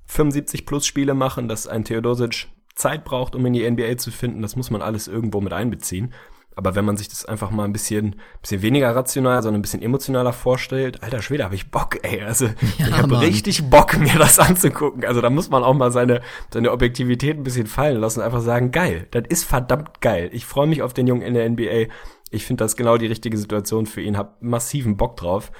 75 0.06 0.68
plus 0.68 0.86
Spiele 0.86 1.16
machen, 1.16 1.48
dass 1.48 1.68
ein 1.68 1.84
Theodosic 1.84 2.48
Zeit 2.76 3.04
braucht, 3.04 3.36
um 3.36 3.46
in 3.46 3.54
die 3.54 3.70
NBA 3.70 3.98
zu 3.98 4.12
finden, 4.12 4.42
das 4.42 4.56
muss 4.56 4.70
man 4.70 4.82
alles 4.82 5.08
irgendwo 5.08 5.42
mit 5.42 5.54
einbeziehen. 5.54 6.14
Aber 6.60 6.76
wenn 6.76 6.84
man 6.84 6.98
sich 6.98 7.08
das 7.08 7.24
einfach 7.24 7.52
mal 7.52 7.64
ein 7.64 7.72
bisschen, 7.72 8.18
bisschen 8.42 8.62
weniger 8.62 8.94
rational, 8.94 9.42
sondern 9.42 9.60
ein 9.60 9.62
bisschen 9.62 9.82
emotionaler 9.82 10.34
vorstellt, 10.34 11.02
alter 11.02 11.22
Schwede, 11.22 11.46
habe 11.46 11.56
ich 11.56 11.72
Bock, 11.72 12.00
ey. 12.04 12.22
Also 12.22 12.48
ja, 12.78 12.88
ich 12.90 12.98
habe 12.98 13.22
richtig 13.22 13.70
Bock, 13.70 13.98
mir 13.98 14.20
das 14.20 14.40
anzugucken. 14.40 15.06
Also 15.06 15.22
da 15.22 15.30
muss 15.30 15.50
man 15.50 15.64
auch 15.64 15.74
mal 15.74 15.90
seine, 15.94 16.20
seine 16.54 16.74
Objektivität 16.74 17.38
ein 17.38 17.44
bisschen 17.44 17.66
fallen 17.66 18.02
lassen 18.02 18.20
und 18.20 18.26
einfach 18.26 18.42
sagen, 18.42 18.72
geil, 18.72 19.08
das 19.12 19.24
ist 19.30 19.46
verdammt 19.46 20.02
geil. 20.02 20.30
Ich 20.34 20.46
freue 20.46 20.68
mich 20.68 20.82
auf 20.82 20.92
den 20.92 21.08
Jungen 21.08 21.22
in 21.22 21.34
der 21.34 21.50
NBA. 21.50 21.94
Ich 22.30 22.46
finde 22.46 22.66
das 22.66 22.76
genau 22.76 22.98
die 22.98 23.08
richtige 23.08 23.38
Situation 23.38 23.86
für 23.86 24.02
ihn, 24.02 24.18
hab 24.18 24.42
massiven 24.42 24.98
Bock 24.98 25.16
drauf. 25.16 25.54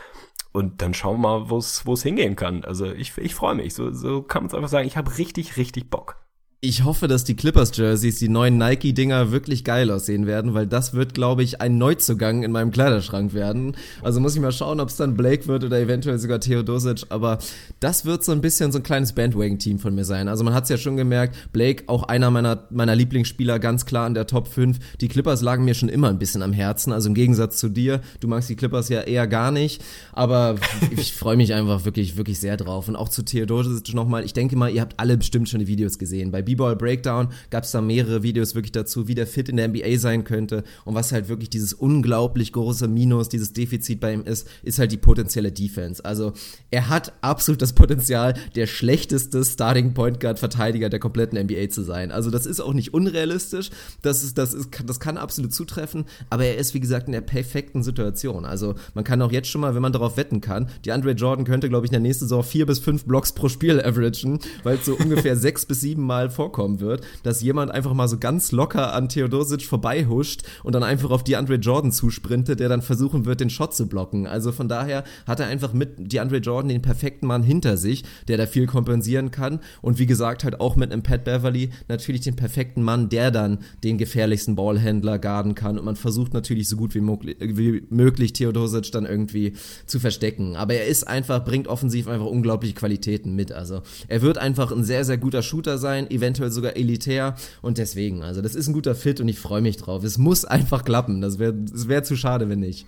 Und 0.52 0.82
dann 0.82 0.94
schauen 0.94 1.22
wir 1.22 1.30
mal, 1.30 1.50
wo 1.50 1.60
es 1.60 1.86
wo 1.86 1.94
es 1.94 2.04
hingehen 2.04 2.36
kann. 2.36 2.66
Also 2.66 2.88
ich, 2.92 3.18
ich 3.18 3.36
freue 3.36 3.56
mich. 3.56 3.74
So, 3.74 3.94
so 3.94 4.22
kann 4.22 4.44
man 4.44 4.48
es 4.50 4.54
einfach 4.54 4.68
sagen. 4.68 4.86
Ich 4.86 4.98
habe 4.98 5.18
richtig, 5.18 5.56
richtig 5.56 5.90
Bock. 5.90 6.18
Ich 6.62 6.84
hoffe, 6.84 7.08
dass 7.08 7.24
die 7.24 7.38
Clippers-Jerseys, 7.38 8.20
die 8.20 8.28
neuen 8.28 8.58
Nike-Dinger, 8.58 9.32
wirklich 9.32 9.64
geil 9.64 9.90
aussehen 9.90 10.28
werden, 10.28 10.54
weil 10.54 10.68
das 10.68 10.94
wird, 10.94 11.14
glaube 11.14 11.42
ich, 11.42 11.62
ein 11.62 11.78
Neuzugang 11.78 12.44
in 12.44 12.52
meinem 12.52 12.72
Kleiderschrank 12.72 13.34
werden. 13.34 13.78
Also 14.02 14.20
muss 14.20 14.36
ich 14.36 14.42
mal 14.42 14.52
schauen, 14.52 14.82
ob 14.82 14.90
es 14.90 14.98
dann 14.98 15.16
Blake 15.16 15.48
wird 15.48 15.64
oder 15.64 15.80
eventuell 15.80 16.20
sogar 16.20 16.42
Theodosic. 16.42 17.06
Aber 17.08 17.38
das 17.80 18.04
wird 18.04 18.26
so 18.26 18.34
ein 18.34 18.42
bisschen 18.42 18.74
so 18.74 18.80
ein 18.80 18.84
kleines 18.84 19.14
Bandwagon-Team 19.14 19.80
von 19.80 19.96
mir 19.96 20.04
sein. 20.04 20.28
Also 20.28 20.44
man 20.44 20.54
hat 20.54 20.64
es 20.64 20.70
ja 20.70 20.78
schon 20.78 20.98
gemerkt, 20.98 21.54
Blake, 21.54 21.86
auch 21.88 22.04
einer 22.04 22.30
meiner, 22.30 22.68
meiner 22.72 22.94
Lieblingsspieler, 22.94 23.58
ganz 23.60 23.86
klar 23.86 24.06
in 24.06 24.14
der 24.14 24.28
Top 24.28 24.50
5. 24.50 24.98
Die 25.00 25.08
Clippers 25.08 25.42
lagen 25.42 25.64
mir 25.64 25.76
schon 25.76 25.88
immer 25.88 26.10
ein 26.10 26.20
bisschen 26.20 26.42
am 26.42 26.52
Herzen. 26.52 26.92
Also 26.92 27.08
im 27.08 27.16
Gegensatz 27.16 27.56
zu 27.56 27.70
dir, 27.70 28.02
du 28.20 28.28
magst 28.28 28.50
die 28.50 28.58
Clippers 28.58 28.90
ja 28.90 29.00
eher 29.00 29.28
gar 29.28 29.52
nicht. 29.52 29.82
Aber 30.12 30.56
ich 30.92 31.14
freue 31.14 31.38
mich 31.38 31.54
einfach 31.54 31.86
wirklich, 31.86 32.18
wirklich 32.18 32.38
sehr 32.42 32.58
drauf. 32.58 32.90
Und 32.90 32.98
auch 32.98 33.08
zu 33.08 33.24
Theodosic 33.24 33.94
nochmal. 33.94 34.26
Ich 34.26 34.34
denke 34.34 34.58
mal, 34.58 34.70
ihr 34.70 34.82
habt 34.82 35.00
alle 35.00 35.16
bestimmt 35.16 35.48
schon 35.48 35.62
die 35.62 35.68
Videos 35.68 35.98
gesehen. 35.98 36.32
Bei 36.32 36.49
B-Ball 36.50 36.76
Breakdown 36.76 37.30
gab 37.50 37.64
es 37.64 37.72
da 37.72 37.82
mehrere 37.82 38.24
Videos 38.24 38.56
wirklich 38.56 38.72
dazu, 38.72 39.08
wie 39.08 39.16
der 39.16 39.28
fit 39.28 39.50
in 39.50 39.58
der 39.58 39.68
NBA 39.68 39.98
sein 39.98 40.24
könnte 40.24 40.64
und 40.86 40.96
was 40.96 41.12
halt 41.12 41.30
wirklich 41.30 41.50
dieses 41.50 41.74
unglaublich 41.74 42.54
große 42.54 42.88
Minus, 42.88 43.30
dieses 43.30 43.54
Defizit 43.54 44.00
bei 44.00 44.14
ihm 44.14 44.24
ist, 44.24 44.48
ist 44.64 44.80
halt 44.80 44.92
die 44.92 44.98
potenzielle 44.98 45.52
Defense. 45.52 46.04
Also 46.04 46.34
er 46.72 46.90
hat 46.90 47.14
absolut 47.22 47.62
das 47.62 47.74
Potenzial, 47.74 48.34
der 48.56 48.68
schlechteste 48.68 49.44
Starting 49.44 49.94
Point 49.94 50.20
Guard 50.20 50.40
Verteidiger 50.40 50.90
der 50.90 51.00
kompletten 51.00 51.40
NBA 51.40 51.70
zu 51.70 51.84
sein. 51.84 52.12
Also 52.12 52.32
das 52.32 52.46
ist 52.46 52.60
auch 52.60 52.74
nicht 52.74 52.94
unrealistisch, 52.94 53.70
das 54.02 54.24
ist, 54.24 54.38
das 54.38 54.54
ist, 54.54 54.70
das 54.86 55.00
kann 55.00 55.18
absolut 55.18 55.54
zutreffen, 55.54 56.06
aber 56.30 56.46
er 56.46 56.58
ist 56.58 56.74
wie 56.74 56.80
gesagt 56.80 57.08
in 57.08 57.14
der 57.14 57.22
perfekten 57.22 57.84
Situation. 57.84 58.46
Also 58.46 58.76
man 58.94 59.04
kann 59.04 59.22
auch 59.22 59.32
jetzt 59.32 59.50
schon 59.50 59.62
mal, 59.62 59.76
wenn 59.76 59.82
man 59.82 59.94
darauf 59.94 60.18
wetten 60.18 60.42
kann, 60.42 60.70
die 60.86 60.92
Andre 60.92 61.12
Jordan 61.12 61.46
könnte, 61.46 61.70
glaube 61.70 61.86
ich, 61.86 61.92
in 61.92 61.94
der 61.94 62.02
nächsten 62.02 62.26
Saison 62.26 62.44
vier 62.44 62.66
bis 62.66 62.80
fünf 62.80 63.06
Blocks 63.06 63.34
pro 63.34 63.50
Spiel 63.50 63.82
averagen, 63.82 64.40
weil 64.64 64.78
es 64.78 64.86
so 64.86 64.96
ungefähr 64.96 65.36
sechs 65.38 65.66
bis 65.66 65.82
sieben 65.82 66.04
Mal 66.04 66.30
vorkommen 66.40 66.80
wird, 66.80 67.02
dass 67.24 67.42
jemand 67.42 67.70
einfach 67.70 67.94
mal 67.94 68.08
so 68.08 68.18
ganz 68.18 68.54
locker 68.54 68.94
an 68.94 69.10
Theodosic 69.10 69.64
vorbeihuscht 69.64 70.44
und 70.64 70.74
dann 70.74 70.84
einfach 70.84 71.10
auf 71.12 71.22
die 71.22 71.36
Andre 71.36 71.56
Jordan 71.56 71.92
zusprintet, 71.92 72.62
der 72.62 72.70
dann 72.70 72.82
versuchen 72.82 73.26
wird, 73.26 73.42
den 73.42 73.50
Shot 73.50 73.76
zu 73.76 73.90
blocken. 73.90 74.26
Also 74.26 74.54
von 74.54 74.70
daher 74.70 75.04
hat 75.28 75.42
er 75.42 75.48
einfach 75.48 75.74
mit 75.74 75.96
die 75.98 76.22
Andre 76.22 76.38
Jordan 76.38 76.70
den 76.70 76.82
perfekten 76.82 77.28
Mann 77.28 77.44
hinter 77.44 77.76
sich, 77.76 78.06
der 78.30 78.38
da 78.38 78.46
viel 78.46 78.68
kompensieren 78.68 79.32
kann 79.32 79.60
und 79.82 80.00
wie 80.00 80.06
gesagt 80.06 80.46
halt 80.46 80.62
auch 80.62 80.78
mit 80.78 80.94
einem 80.94 81.04
Pat 81.04 81.26
Beverly 81.26 81.72
natürlich 81.90 82.22
den 82.22 82.38
perfekten 82.38 82.84
Mann, 82.84 83.10
der 83.10 83.32
dann 83.32 83.60
den 83.84 83.98
gefährlichsten 83.98 84.56
Ballhändler 84.56 85.20
garden 85.20 85.56
kann 85.56 85.78
und 85.78 85.84
man 85.84 85.98
versucht 85.98 86.34
natürlich 86.34 86.70
so 86.70 86.78
gut 86.78 86.96
wie, 86.96 87.02
wie 87.02 87.84
möglich 87.90 88.32
Theodosic 88.32 88.94
dann 88.94 89.06
irgendwie 89.06 89.56
zu 89.88 90.00
verstecken. 90.00 90.56
Aber 90.56 90.76
er 90.76 90.88
ist 90.88 91.06
einfach, 91.06 91.44
bringt 91.44 91.68
offensiv 91.68 92.08
einfach 92.08 92.28
unglaubliche 92.28 92.76
Qualitäten 92.76 93.36
mit. 93.36 93.52
Also 93.52 93.82
er 94.08 94.22
wird 94.22 94.38
einfach 94.38 94.72
ein 94.72 94.86
sehr, 94.86 95.04
sehr 95.04 95.18
guter 95.18 95.42
Shooter 95.42 95.78
sein, 95.78 96.10
eventuell 96.10 96.29
sogar 96.36 96.76
elitär 96.76 97.36
und 97.62 97.78
deswegen, 97.78 98.24
also 98.24 98.42
das 98.42 98.56
ist 98.56 98.68
ein 98.68 98.74
guter 98.74 98.96
Fit 98.96 99.22
und 99.22 99.28
ich 99.28 99.40
freue 99.40 99.62
mich 99.62 99.78
drauf. 99.78 100.04
Es 100.04 100.18
muss 100.18 100.46
einfach 100.46 100.84
klappen. 100.84 101.22
Das 101.22 101.40
wäre 101.40 101.54
wär 101.56 102.04
zu 102.04 102.16
schade, 102.16 102.50
wenn 102.50 102.60
nicht. 102.60 102.86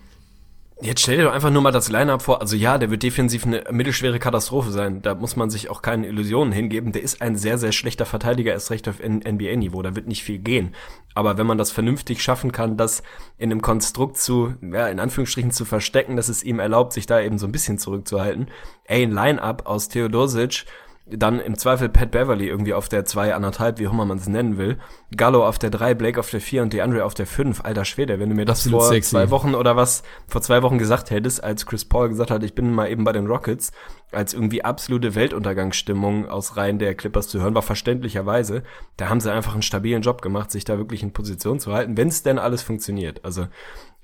Jetzt 0.84 1.02
stell 1.02 1.18
dir 1.18 1.26
doch 1.26 1.34
einfach 1.34 1.52
nur 1.52 1.62
mal 1.62 1.72
das 1.72 1.90
Line-Up 1.90 2.24
vor. 2.24 2.42
Also 2.42 2.56
ja, 2.56 2.80
der 2.80 2.90
wird 2.90 3.04
defensiv 3.04 3.46
eine 3.46 3.64
mittelschwere 3.70 4.18
Katastrophe 4.18 4.72
sein. 4.72 5.04
Da 5.04 5.14
muss 5.14 5.36
man 5.36 5.52
sich 5.52 5.70
auch 5.70 5.84
keine 5.84 6.08
Illusionen 6.08 6.52
hingeben. 6.52 6.92
Der 6.92 7.04
ist 7.04 7.22
ein 7.22 7.36
sehr, 7.36 7.60
sehr 7.60 7.72
schlechter 7.72 8.08
Verteidiger, 8.08 8.56
ist 8.56 8.72
recht 8.72 8.90
auf 8.90 8.96
NBA-Niveau. 9.00 9.84
Da 9.84 9.96
wird 9.96 10.08
nicht 10.08 10.24
viel 10.24 10.40
gehen. 10.40 10.74
Aber 11.14 11.38
wenn 11.38 11.46
man 11.46 11.60
das 11.60 11.70
vernünftig 11.70 12.24
schaffen 12.24 12.52
kann, 12.52 12.78
das 12.78 13.04
in 13.38 13.52
einem 13.52 13.62
Konstrukt 13.62 14.18
zu, 14.18 14.56
ja, 14.74 14.88
in 14.88 15.00
Anführungsstrichen 15.00 15.52
zu 15.52 15.66
verstecken, 15.66 16.16
dass 16.16 16.30
es 16.30 16.42
ihm 16.42 16.58
erlaubt, 16.58 16.94
sich 16.94 17.06
da 17.06 17.22
eben 17.22 17.38
so 17.38 17.46
ein 17.46 17.52
bisschen 17.52 17.78
zurückzuhalten. 17.78 18.48
Ey, 18.86 19.04
ein 19.04 19.12
Line-Up 19.12 19.68
aus 19.68 19.88
Theodosic, 19.88 20.66
dann 21.12 21.40
im 21.40 21.58
Zweifel 21.58 21.90
Pat 21.90 22.12
Beverly 22.12 22.48
irgendwie 22.48 22.74
auf 22.74 22.90
der 22.90 23.06
2, 23.06 23.36
anderthalb, 23.36 23.80
wie 23.80 23.88
auch 23.88 23.94
immer 23.94 24.06
man 24.06 24.18
es 24.18 24.28
nennen 24.28 24.58
will. 24.58 24.78
Gallo 25.16 25.46
auf 25.48 25.60
der 25.60 25.70
3, 25.70 25.94
Blake 25.94 26.20
auf 26.20 26.30
der 26.30 26.42
4 26.42 26.64
und 26.64 26.74
DeAndre 26.74 27.06
auf 27.06 27.14
der 27.14 27.28
5. 27.28 27.64
Alter 27.64 27.86
Schwede, 27.86 28.20
wenn 28.20 28.30
du 28.30 28.36
mir 28.36 28.46
das 28.46 28.60
Absolut 28.60 28.82
vor 28.82 28.90
sexy. 28.90 29.12
zwei 29.12 29.30
Wochen 29.30 29.56
oder 29.56 29.76
was, 29.76 30.04
vor 30.28 30.42
zwei 30.42 30.62
Wochen 30.64 30.78
gesagt 30.78 31.12
hättest, 31.12 31.44
als 31.44 31.66
Chris 31.66 31.86
Paul 31.86 32.10
gesagt 32.10 32.32
hat, 32.32 32.44
ich 32.44 32.56
bin 32.56 32.74
mal 32.74 32.90
eben 32.90 33.04
bei 33.04 33.12
den 33.12 33.28
Rockets, 33.28 33.72
als 34.12 34.34
irgendwie 34.34 34.64
absolute 34.64 35.16
Weltuntergangsstimmung 35.16 36.28
aus 36.28 36.58
Reihen 36.58 36.80
der 36.80 36.96
Clippers 36.96 37.28
zu 37.28 37.42
hören, 37.42 37.56
war 37.56 37.62
verständlicherweise, 37.62 38.64
da 38.98 39.10
haben 39.10 39.20
sie 39.20 39.32
einfach 39.32 39.54
einen 39.54 39.62
stabilen 39.62 40.02
Job 40.02 40.22
gemacht, 40.22 40.52
sich 40.52 40.66
da 40.66 40.78
wirklich 40.78 41.04
in 41.04 41.14
Position 41.14 41.60
zu 41.60 41.74
halten, 41.74 41.98
wenn 41.98 42.10
es 42.10 42.24
denn 42.24 42.40
alles 42.40 42.62
funktioniert. 42.62 43.24
Also 43.24 43.48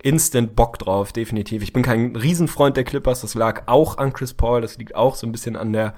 instant 0.02 0.56
Bock 0.56 0.78
drauf, 0.80 1.12
definitiv. 1.12 1.64
Ich 1.64 1.74
bin 1.74 1.84
kein 1.84 2.16
Riesenfreund 2.16 2.78
der 2.78 2.84
Clippers, 2.84 3.22
das 3.22 3.34
lag 3.34 3.64
auch 3.66 3.98
an 3.98 4.14
Chris 4.14 4.34
Paul, 4.34 4.62
das 4.62 4.78
liegt 4.78 4.96
auch 4.96 5.16
so 5.16 5.26
ein 5.26 5.32
bisschen 5.32 5.56
an 5.56 5.74
der 5.74 5.96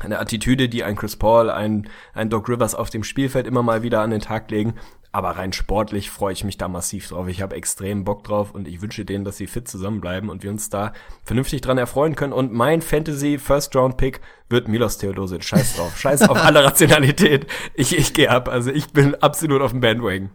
eine 0.00 0.18
Attitüde, 0.18 0.68
die 0.68 0.84
ein 0.84 0.96
Chris 0.96 1.16
Paul, 1.16 1.50
ein, 1.50 1.88
ein 2.14 2.30
Doc 2.30 2.48
Rivers 2.48 2.74
auf 2.74 2.90
dem 2.90 3.04
Spielfeld 3.04 3.46
immer 3.46 3.62
mal 3.62 3.82
wieder 3.82 4.00
an 4.00 4.10
den 4.10 4.20
Tag 4.20 4.50
legen. 4.50 4.74
Aber 5.10 5.30
rein 5.30 5.54
sportlich 5.54 6.10
freue 6.10 6.34
ich 6.34 6.44
mich 6.44 6.58
da 6.58 6.68
massiv 6.68 7.08
drauf. 7.08 7.28
Ich 7.28 7.40
habe 7.40 7.56
extrem 7.56 8.04
Bock 8.04 8.24
drauf 8.24 8.50
und 8.52 8.68
ich 8.68 8.82
wünsche 8.82 9.06
denen, 9.06 9.24
dass 9.24 9.38
sie 9.38 9.46
fit 9.46 9.66
zusammenbleiben 9.66 10.28
und 10.28 10.42
wir 10.42 10.50
uns 10.50 10.68
da 10.68 10.92
vernünftig 11.24 11.62
dran 11.62 11.78
erfreuen 11.78 12.14
können. 12.14 12.34
Und 12.34 12.52
mein 12.52 12.82
Fantasy 12.82 13.38
First 13.38 13.74
Round 13.74 13.96
Pick 13.96 14.20
wird 14.50 14.68
Milos 14.68 14.98
Theodosic. 14.98 15.42
Scheiß 15.42 15.76
drauf. 15.76 15.98
Scheiß 15.98 16.28
auf 16.28 16.36
alle 16.44 16.62
Rationalität. 16.62 17.46
Ich, 17.72 17.96
ich 17.96 18.12
gehe 18.12 18.30
ab. 18.30 18.48
Also 18.48 18.70
ich 18.70 18.92
bin 18.92 19.14
absolut 19.14 19.62
auf 19.62 19.70
dem 19.70 19.80
Bandwagon. 19.80 20.30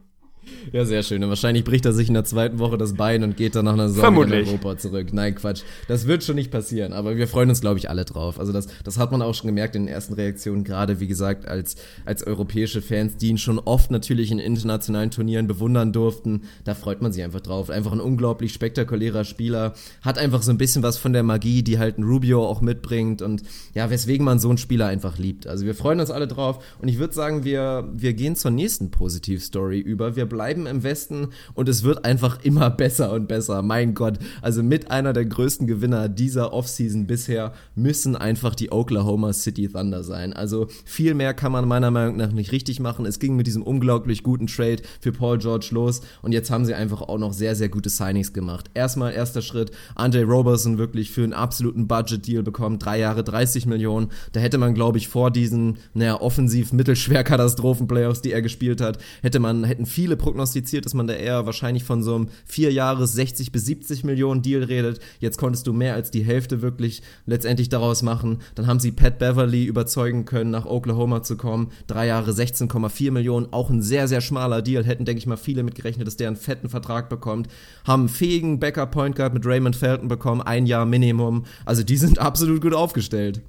Ja, 0.71 0.85
sehr 0.85 1.03
schön. 1.03 1.23
Und 1.23 1.29
wahrscheinlich 1.29 1.63
bricht 1.63 1.85
er 1.85 1.93
sich 1.93 2.07
in 2.07 2.13
der 2.13 2.23
zweiten 2.23 2.59
Woche 2.59 2.77
das 2.77 2.93
Bein 2.93 3.23
und 3.23 3.37
geht 3.37 3.55
dann 3.55 3.65
nach 3.65 3.73
einer 3.73 3.89
Saison 3.89 4.23
in 4.23 4.33
Europa 4.33 4.77
zurück. 4.77 5.07
Nein, 5.11 5.35
Quatsch. 5.35 5.63
Das 5.87 6.07
wird 6.07 6.23
schon 6.23 6.35
nicht 6.35 6.51
passieren. 6.51 6.93
Aber 6.93 7.17
wir 7.17 7.27
freuen 7.27 7.49
uns, 7.49 7.61
glaube 7.61 7.79
ich, 7.79 7.89
alle 7.89 8.05
drauf. 8.05 8.39
Also 8.39 8.53
das, 8.53 8.67
das 8.83 8.97
hat 8.97 9.11
man 9.11 9.21
auch 9.21 9.33
schon 9.33 9.47
gemerkt 9.47 9.75
in 9.75 9.85
den 9.85 9.93
ersten 9.93 10.13
Reaktionen. 10.13 10.63
Gerade, 10.63 10.99
wie 10.99 11.07
gesagt, 11.07 11.47
als, 11.47 11.75
als 12.05 12.25
europäische 12.25 12.81
Fans, 12.81 13.17
die 13.17 13.29
ihn 13.29 13.37
schon 13.37 13.59
oft 13.59 13.91
natürlich 13.91 14.31
in 14.31 14.39
internationalen 14.39 15.11
Turnieren 15.11 15.47
bewundern 15.47 15.91
durften. 15.91 16.43
Da 16.63 16.75
freut 16.75 17.01
man 17.01 17.11
sich 17.11 17.23
einfach 17.23 17.41
drauf. 17.41 17.69
Einfach 17.69 17.91
ein 17.91 18.01
unglaublich 18.01 18.53
spektakulärer 18.53 19.23
Spieler. 19.23 19.73
Hat 20.01 20.17
einfach 20.17 20.43
so 20.43 20.51
ein 20.51 20.57
bisschen 20.57 20.83
was 20.83 20.97
von 20.97 21.13
der 21.13 21.23
Magie, 21.23 21.63
die 21.63 21.79
halt 21.79 21.97
ein 21.97 22.03
Rubio 22.03 22.45
auch 22.45 22.61
mitbringt. 22.61 23.21
Und 23.21 23.43
ja, 23.73 23.89
weswegen 23.89 24.25
man 24.25 24.39
so 24.39 24.49
einen 24.49 24.57
Spieler 24.57 24.87
einfach 24.87 25.17
liebt. 25.17 25.47
Also 25.47 25.65
wir 25.65 25.75
freuen 25.75 25.99
uns 25.99 26.11
alle 26.11 26.27
drauf. 26.27 26.63
Und 26.79 26.87
ich 26.87 26.99
würde 26.99 27.13
sagen, 27.13 27.43
wir, 27.43 27.89
wir 27.93 28.13
gehen 28.13 28.35
zur 28.35 28.51
nächsten 28.51 28.91
Positivstory 28.91 29.79
über. 29.79 30.15
Wir 30.15 30.25
bleiben 30.25 30.52
bleiben 30.53 30.67
im 30.67 30.83
Westen 30.83 31.29
und 31.55 31.67
es 31.67 31.83
wird 31.83 32.05
einfach 32.05 32.43
immer 32.43 32.69
besser 32.83 33.11
und 33.11 33.27
besser. 33.27 33.61
Mein 33.61 33.93
Gott, 33.93 34.19
also 34.41 34.61
mit 34.61 34.91
einer 34.91 35.13
der 35.13 35.25
größten 35.25 35.67
Gewinner 35.67 36.09
dieser 36.09 36.53
Offseason 36.53 37.07
bisher 37.07 37.53
müssen 37.75 38.15
einfach 38.15 38.55
die 38.55 38.71
Oklahoma 38.71 39.33
City 39.33 39.67
Thunder 39.67 40.03
sein. 40.03 40.33
Also 40.33 40.67
viel 40.85 41.13
mehr 41.13 41.33
kann 41.33 41.51
man 41.51 41.67
meiner 41.67 41.91
Meinung 41.91 42.17
nach 42.17 42.31
nicht 42.31 42.51
richtig 42.51 42.79
machen. 42.79 43.05
Es 43.05 43.19
ging 43.19 43.35
mit 43.35 43.47
diesem 43.47 43.63
unglaublich 43.63 44.23
guten 44.23 44.47
Trade 44.47 44.83
für 45.01 45.11
Paul 45.11 45.39
George 45.39 45.69
los 45.71 46.01
und 46.21 46.33
jetzt 46.33 46.51
haben 46.51 46.65
sie 46.65 46.75
einfach 46.75 47.01
auch 47.01 47.17
noch 47.17 47.33
sehr, 47.33 47.55
sehr 47.55 47.69
gute 47.69 47.89
Signings 47.89 48.33
gemacht. 48.33 48.69
Erstmal 48.73 49.13
erster 49.13 49.41
Schritt, 49.41 49.71
Andre 49.95 50.23
Roberson 50.23 50.77
wirklich 50.77 51.11
für 51.11 51.23
einen 51.23 51.33
absoluten 51.33 51.87
Budget-Deal 51.87 52.43
bekommen, 52.43 52.79
drei 52.79 52.99
Jahre 52.99 53.23
30 53.23 53.65
Millionen. 53.65 54.09
Da 54.33 54.39
hätte 54.39 54.57
man, 54.57 54.73
glaube 54.73 54.97
ich, 54.97 55.07
vor 55.07 55.31
diesen, 55.31 55.77
naja, 55.93 56.21
offensiv 56.21 56.73
mittelschwer 56.73 57.23
Katastrophen-Playoffs, 57.23 58.21
die 58.21 58.31
er 58.31 58.41
gespielt 58.41 58.81
hat, 58.81 58.99
hätte 59.21 59.39
man, 59.39 59.63
hätten 59.63 59.85
viele 59.85 60.15
Prognosen 60.15 60.42
prognostiziert, 60.43 60.85
dass 60.85 60.93
man 60.93 61.07
da 61.07 61.13
eher 61.13 61.45
wahrscheinlich 61.45 61.83
von 61.83 62.03
so 62.03 62.15
einem 62.15 62.27
vier 62.45 62.71
Jahres 62.71 63.13
60 63.13 63.51
bis 63.51 63.65
70 63.65 64.03
Millionen 64.03 64.41
Deal 64.41 64.63
redet. 64.63 64.99
Jetzt 65.19 65.37
konntest 65.37 65.67
du 65.67 65.73
mehr 65.73 65.93
als 65.93 66.11
die 66.11 66.23
Hälfte 66.23 66.61
wirklich 66.61 67.01
letztendlich 67.25 67.69
daraus 67.69 68.01
machen. 68.01 68.39
Dann 68.55 68.67
haben 68.67 68.79
sie 68.79 68.91
Pat 68.91 69.19
Beverly 69.19 69.63
überzeugen 69.65 70.25
können, 70.25 70.51
nach 70.51 70.65
Oklahoma 70.65 71.23
zu 71.23 71.37
kommen. 71.37 71.71
Drei 71.87 72.07
Jahre 72.07 72.31
16,4 72.31 73.11
Millionen, 73.11 73.51
auch 73.51 73.69
ein 73.69 73.81
sehr, 73.81 74.07
sehr 74.07 74.21
schmaler 74.21 74.61
Deal. 74.61 74.83
Hätten, 74.83 75.05
denke 75.05 75.19
ich 75.19 75.27
mal, 75.27 75.37
viele 75.37 75.63
mitgerechnet, 75.63 76.07
dass 76.07 76.17
der 76.17 76.27
einen 76.27 76.37
fetten 76.37 76.69
Vertrag 76.69 77.09
bekommt. 77.09 77.47
Haben 77.85 78.03
einen 78.03 78.09
fähigen 78.09 78.59
Backup-Point 78.59 79.15
Guard 79.15 79.33
mit 79.33 79.45
Raymond 79.45 79.75
Felton 79.75 80.07
bekommen, 80.09 80.41
ein 80.41 80.65
Jahr 80.65 80.85
Minimum. 80.85 81.45
Also 81.65 81.83
die 81.83 81.97
sind 81.97 82.19
absolut 82.33 82.61
gut 82.61 82.73
aufgestellt. 82.73 83.41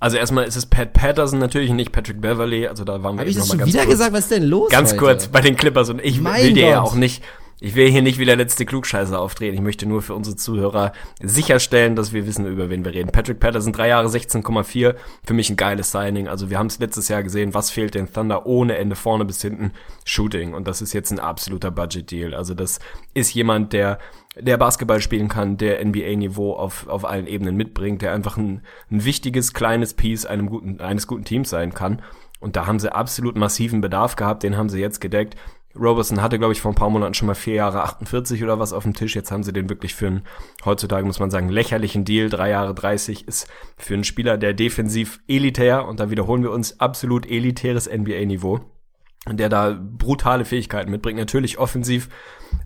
Also 0.00 0.16
erstmal 0.16 0.46
ist 0.46 0.56
es 0.56 0.64
Pat 0.66 0.94
Patterson 0.94 1.38
natürlich 1.38 1.70
nicht 1.70 1.92
Patrick 1.92 2.20
Beverly, 2.22 2.66
also 2.66 2.84
da 2.84 3.02
waren 3.02 3.16
wir 3.16 3.20
Hab 3.20 3.28
ich 3.28 3.36
das 3.36 3.48
schon 3.48 3.64
wieder 3.64 3.80
kurz, 3.80 3.90
gesagt, 3.90 4.12
was 4.14 4.20
ist 4.20 4.30
denn 4.30 4.44
los 4.44 4.70
Ganz 4.70 4.92
heute? 4.92 4.98
kurz 4.98 5.28
bei 5.28 5.42
den 5.42 5.56
Clippers 5.56 5.90
und 5.90 6.02
ich 6.02 6.20
mein 6.20 6.42
will 6.42 6.52
dir 6.54 6.68
ja 6.68 6.80
auch 6.80 6.94
nicht 6.94 7.22
ich 7.60 7.74
will 7.74 7.90
hier 7.90 8.00
nicht 8.00 8.18
wie 8.18 8.24
der 8.24 8.36
letzte 8.36 8.64
Klugscheißer 8.64 9.20
auftreten. 9.20 9.54
Ich 9.54 9.60
möchte 9.60 9.86
nur 9.86 10.00
für 10.00 10.14
unsere 10.14 10.36
Zuhörer 10.36 10.92
sicherstellen, 11.22 11.94
dass 11.94 12.14
wir 12.14 12.26
wissen, 12.26 12.46
über 12.46 12.70
wen 12.70 12.84
wir 12.84 12.94
reden. 12.94 13.12
Patrick 13.12 13.38
Patterson, 13.38 13.74
drei 13.74 13.88
Jahre 13.88 14.08
16,4. 14.08 14.94
Für 15.24 15.34
mich 15.34 15.50
ein 15.50 15.56
geiles 15.56 15.92
Signing. 15.92 16.26
Also 16.26 16.48
wir 16.48 16.58
haben 16.58 16.68
es 16.68 16.78
letztes 16.78 17.08
Jahr 17.08 17.22
gesehen. 17.22 17.52
Was 17.52 17.70
fehlt 17.70 17.94
den 17.94 18.10
Thunder 18.10 18.46
ohne 18.46 18.78
Ende 18.78 18.96
vorne 18.96 19.26
bis 19.26 19.42
hinten? 19.42 19.72
Shooting. 20.04 20.54
Und 20.54 20.68
das 20.68 20.80
ist 20.80 20.94
jetzt 20.94 21.10
ein 21.10 21.20
absoluter 21.20 21.70
Budget-Deal. 21.70 22.34
Also 22.34 22.54
das 22.54 22.80
ist 23.12 23.34
jemand, 23.34 23.74
der 23.74 23.98
der 24.36 24.56
Basketball 24.56 25.00
spielen 25.00 25.28
kann, 25.28 25.56
der 25.56 25.84
NBA-Niveau 25.84 26.54
auf, 26.54 26.86
auf 26.86 27.04
allen 27.04 27.26
Ebenen 27.26 27.56
mitbringt, 27.56 28.00
der 28.00 28.12
einfach 28.12 28.36
ein, 28.36 28.62
ein 28.90 29.04
wichtiges, 29.04 29.52
kleines 29.52 29.94
Piece 29.94 30.24
einem 30.24 30.48
guten, 30.48 30.80
eines 30.80 31.08
guten 31.08 31.24
Teams 31.24 31.50
sein 31.50 31.74
kann. 31.74 32.00
Und 32.38 32.56
da 32.56 32.66
haben 32.66 32.78
sie 32.78 32.94
absolut 32.94 33.36
massiven 33.36 33.80
Bedarf 33.80 34.16
gehabt, 34.16 34.44
den 34.44 34.56
haben 34.56 34.70
sie 34.70 34.80
jetzt 34.80 35.00
gedeckt. 35.00 35.36
Roberson 35.78 36.20
hatte, 36.20 36.38
glaube 36.38 36.52
ich, 36.52 36.60
vor 36.60 36.72
ein 36.72 36.76
paar 36.76 36.90
Monaten 36.90 37.14
schon 37.14 37.26
mal 37.26 37.34
vier 37.34 37.54
Jahre 37.54 37.82
48 37.82 38.42
oder 38.42 38.58
was 38.58 38.72
auf 38.72 38.82
dem 38.82 38.94
Tisch. 38.94 39.14
Jetzt 39.14 39.30
haben 39.30 39.44
sie 39.44 39.52
den 39.52 39.68
wirklich 39.68 39.94
für 39.94 40.08
einen, 40.08 40.22
heutzutage 40.64 41.06
muss 41.06 41.20
man 41.20 41.30
sagen, 41.30 41.48
lächerlichen 41.48 42.04
Deal. 42.04 42.28
Drei 42.28 42.50
Jahre 42.50 42.74
30 42.74 43.28
ist 43.28 43.46
für 43.76 43.94
einen 43.94 44.04
Spieler, 44.04 44.36
der 44.36 44.52
defensiv 44.52 45.20
elitär, 45.28 45.86
und 45.86 46.00
da 46.00 46.10
wiederholen 46.10 46.42
wir 46.42 46.50
uns, 46.50 46.80
absolut 46.80 47.30
elitäres 47.30 47.88
NBA-Niveau, 47.88 48.60
der 49.28 49.48
da 49.48 49.78
brutale 49.80 50.44
Fähigkeiten 50.44 50.90
mitbringt. 50.90 51.18
Natürlich 51.18 51.58
offensiv 51.58 52.08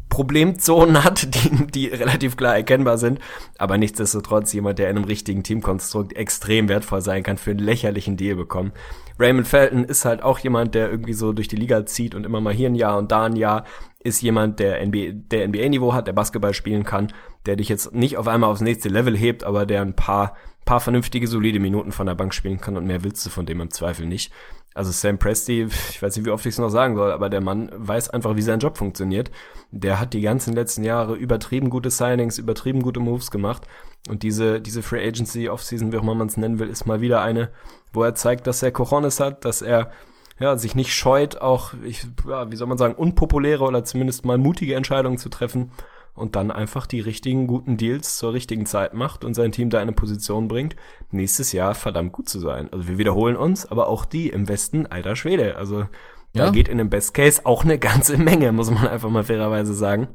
Problemzonen 0.08 1.02
hat, 1.02 1.34
die, 1.34 1.66
die 1.66 1.86
relativ 1.88 2.36
klar 2.36 2.54
erkennbar 2.54 2.98
sind, 2.98 3.18
aber 3.58 3.78
nichtsdestotrotz 3.78 4.52
jemand, 4.52 4.78
der 4.78 4.88
in 4.90 4.96
einem 4.96 5.06
richtigen 5.06 5.42
Teamkonstrukt 5.42 6.14
extrem 6.14 6.68
wertvoll 6.68 7.00
sein 7.00 7.22
kann, 7.22 7.36
für 7.36 7.50
einen 7.50 7.58
lächerlichen 7.58 8.16
Deal 8.16 8.36
bekommen. 8.36 8.72
Raymond 9.18 9.48
Felton 9.48 9.84
ist 9.84 10.04
halt 10.04 10.22
auch 10.22 10.38
jemand, 10.38 10.74
der 10.74 10.90
irgendwie 10.90 11.12
so 11.12 11.32
durch 11.32 11.48
die 11.48 11.56
Liga 11.56 11.86
zieht 11.86 12.14
und 12.14 12.24
immer 12.24 12.40
mal 12.40 12.54
hier 12.54 12.68
ein 12.68 12.74
Jahr 12.74 12.98
und 12.98 13.10
da 13.10 13.24
ein 13.24 13.36
Jahr, 13.36 13.64
ist 14.00 14.20
jemand, 14.20 14.60
der 14.60 14.84
NBA, 14.86 15.12
der 15.30 15.48
NBA-Niveau 15.48 15.94
hat, 15.94 16.06
der 16.06 16.12
Basketball 16.12 16.52
spielen 16.52 16.84
kann, 16.84 17.12
der 17.46 17.56
dich 17.56 17.68
jetzt 17.68 17.94
nicht 17.94 18.18
auf 18.18 18.28
einmal 18.28 18.50
aufs 18.50 18.60
nächste 18.60 18.90
Level 18.90 19.16
hebt, 19.16 19.44
aber 19.44 19.64
der 19.64 19.80
ein 19.80 19.96
paar, 19.96 20.36
paar 20.66 20.80
vernünftige, 20.80 21.26
solide 21.26 21.58
Minuten 21.58 21.90
von 21.90 22.06
der 22.06 22.14
Bank 22.14 22.34
spielen 22.34 22.60
kann 22.60 22.76
und 22.76 22.86
mehr 22.86 23.02
willst 23.02 23.24
du 23.24 23.30
von 23.30 23.46
dem 23.46 23.62
im 23.62 23.70
Zweifel 23.70 24.06
nicht. 24.06 24.30
Also 24.74 24.90
Sam 24.90 25.18
Presti, 25.18 25.62
ich 25.90 26.02
weiß 26.02 26.16
nicht, 26.16 26.26
wie 26.26 26.30
oft 26.30 26.44
ich 26.44 26.54
es 26.54 26.58
noch 26.58 26.68
sagen 26.68 26.96
soll, 26.96 27.12
aber 27.12 27.30
der 27.30 27.40
Mann 27.40 27.70
weiß 27.72 28.10
einfach, 28.10 28.36
wie 28.36 28.42
sein 28.42 28.58
Job 28.58 28.76
funktioniert. 28.76 29.30
Der 29.70 30.00
hat 30.00 30.12
die 30.12 30.20
ganzen 30.20 30.54
letzten 30.54 30.82
Jahre 30.82 31.14
übertrieben 31.14 31.70
gute 31.70 31.90
Signings, 31.90 32.38
übertrieben 32.38 32.82
gute 32.82 33.00
Moves 33.00 33.30
gemacht. 33.30 33.66
Und 34.08 34.22
diese, 34.24 34.60
diese 34.60 34.82
Free 34.82 35.06
Agency 35.06 35.48
Offseason, 35.48 35.92
wie 35.92 35.96
auch 35.96 36.02
immer 36.02 36.16
man 36.16 36.26
es 36.26 36.36
nennen 36.36 36.58
will, 36.58 36.68
ist 36.68 36.86
mal 36.86 37.00
wieder 37.00 37.22
eine, 37.22 37.50
wo 37.92 38.02
er 38.02 38.14
zeigt, 38.14 38.46
dass 38.46 38.62
er 38.62 38.72
Cojones 38.72 39.20
hat, 39.20 39.44
dass 39.44 39.62
er 39.62 39.92
ja, 40.40 40.58
sich 40.58 40.74
nicht 40.74 40.92
scheut, 40.92 41.36
auch, 41.40 41.74
ich, 41.84 42.06
ja, 42.28 42.50
wie 42.50 42.56
soll 42.56 42.66
man 42.66 42.78
sagen, 42.78 42.96
unpopuläre 42.96 43.62
oder 43.62 43.84
zumindest 43.84 44.24
mal 44.24 44.38
mutige 44.38 44.74
Entscheidungen 44.74 45.18
zu 45.18 45.28
treffen 45.28 45.70
und 46.14 46.36
dann 46.36 46.50
einfach 46.50 46.86
die 46.86 47.00
richtigen 47.00 47.46
guten 47.46 47.76
Deals 47.76 48.16
zur 48.16 48.32
richtigen 48.32 48.66
Zeit 48.66 48.94
macht 48.94 49.24
und 49.24 49.34
sein 49.34 49.52
Team 49.52 49.70
da 49.70 49.78
in 49.78 49.82
eine 49.82 49.92
Position 49.92 50.48
bringt, 50.48 50.76
nächstes 51.10 51.52
Jahr 51.52 51.74
verdammt 51.74 52.12
gut 52.12 52.28
zu 52.28 52.38
sein. 52.38 52.72
Also 52.72 52.88
wir 52.88 52.98
wiederholen 52.98 53.36
uns, 53.36 53.66
aber 53.66 53.88
auch 53.88 54.04
die 54.04 54.28
im 54.28 54.48
Westen, 54.48 54.86
alter 54.86 55.16
Schwede. 55.16 55.56
Also 55.56 55.86
da 56.32 56.46
ja. 56.46 56.50
geht 56.50 56.68
in 56.68 56.78
dem 56.78 56.90
Best 56.90 57.14
Case 57.14 57.42
auch 57.44 57.64
eine 57.64 57.78
ganze 57.78 58.16
Menge, 58.16 58.52
muss 58.52 58.70
man 58.70 58.86
einfach 58.86 59.10
mal 59.10 59.24
fairerweise 59.24 59.74
sagen. 59.74 60.08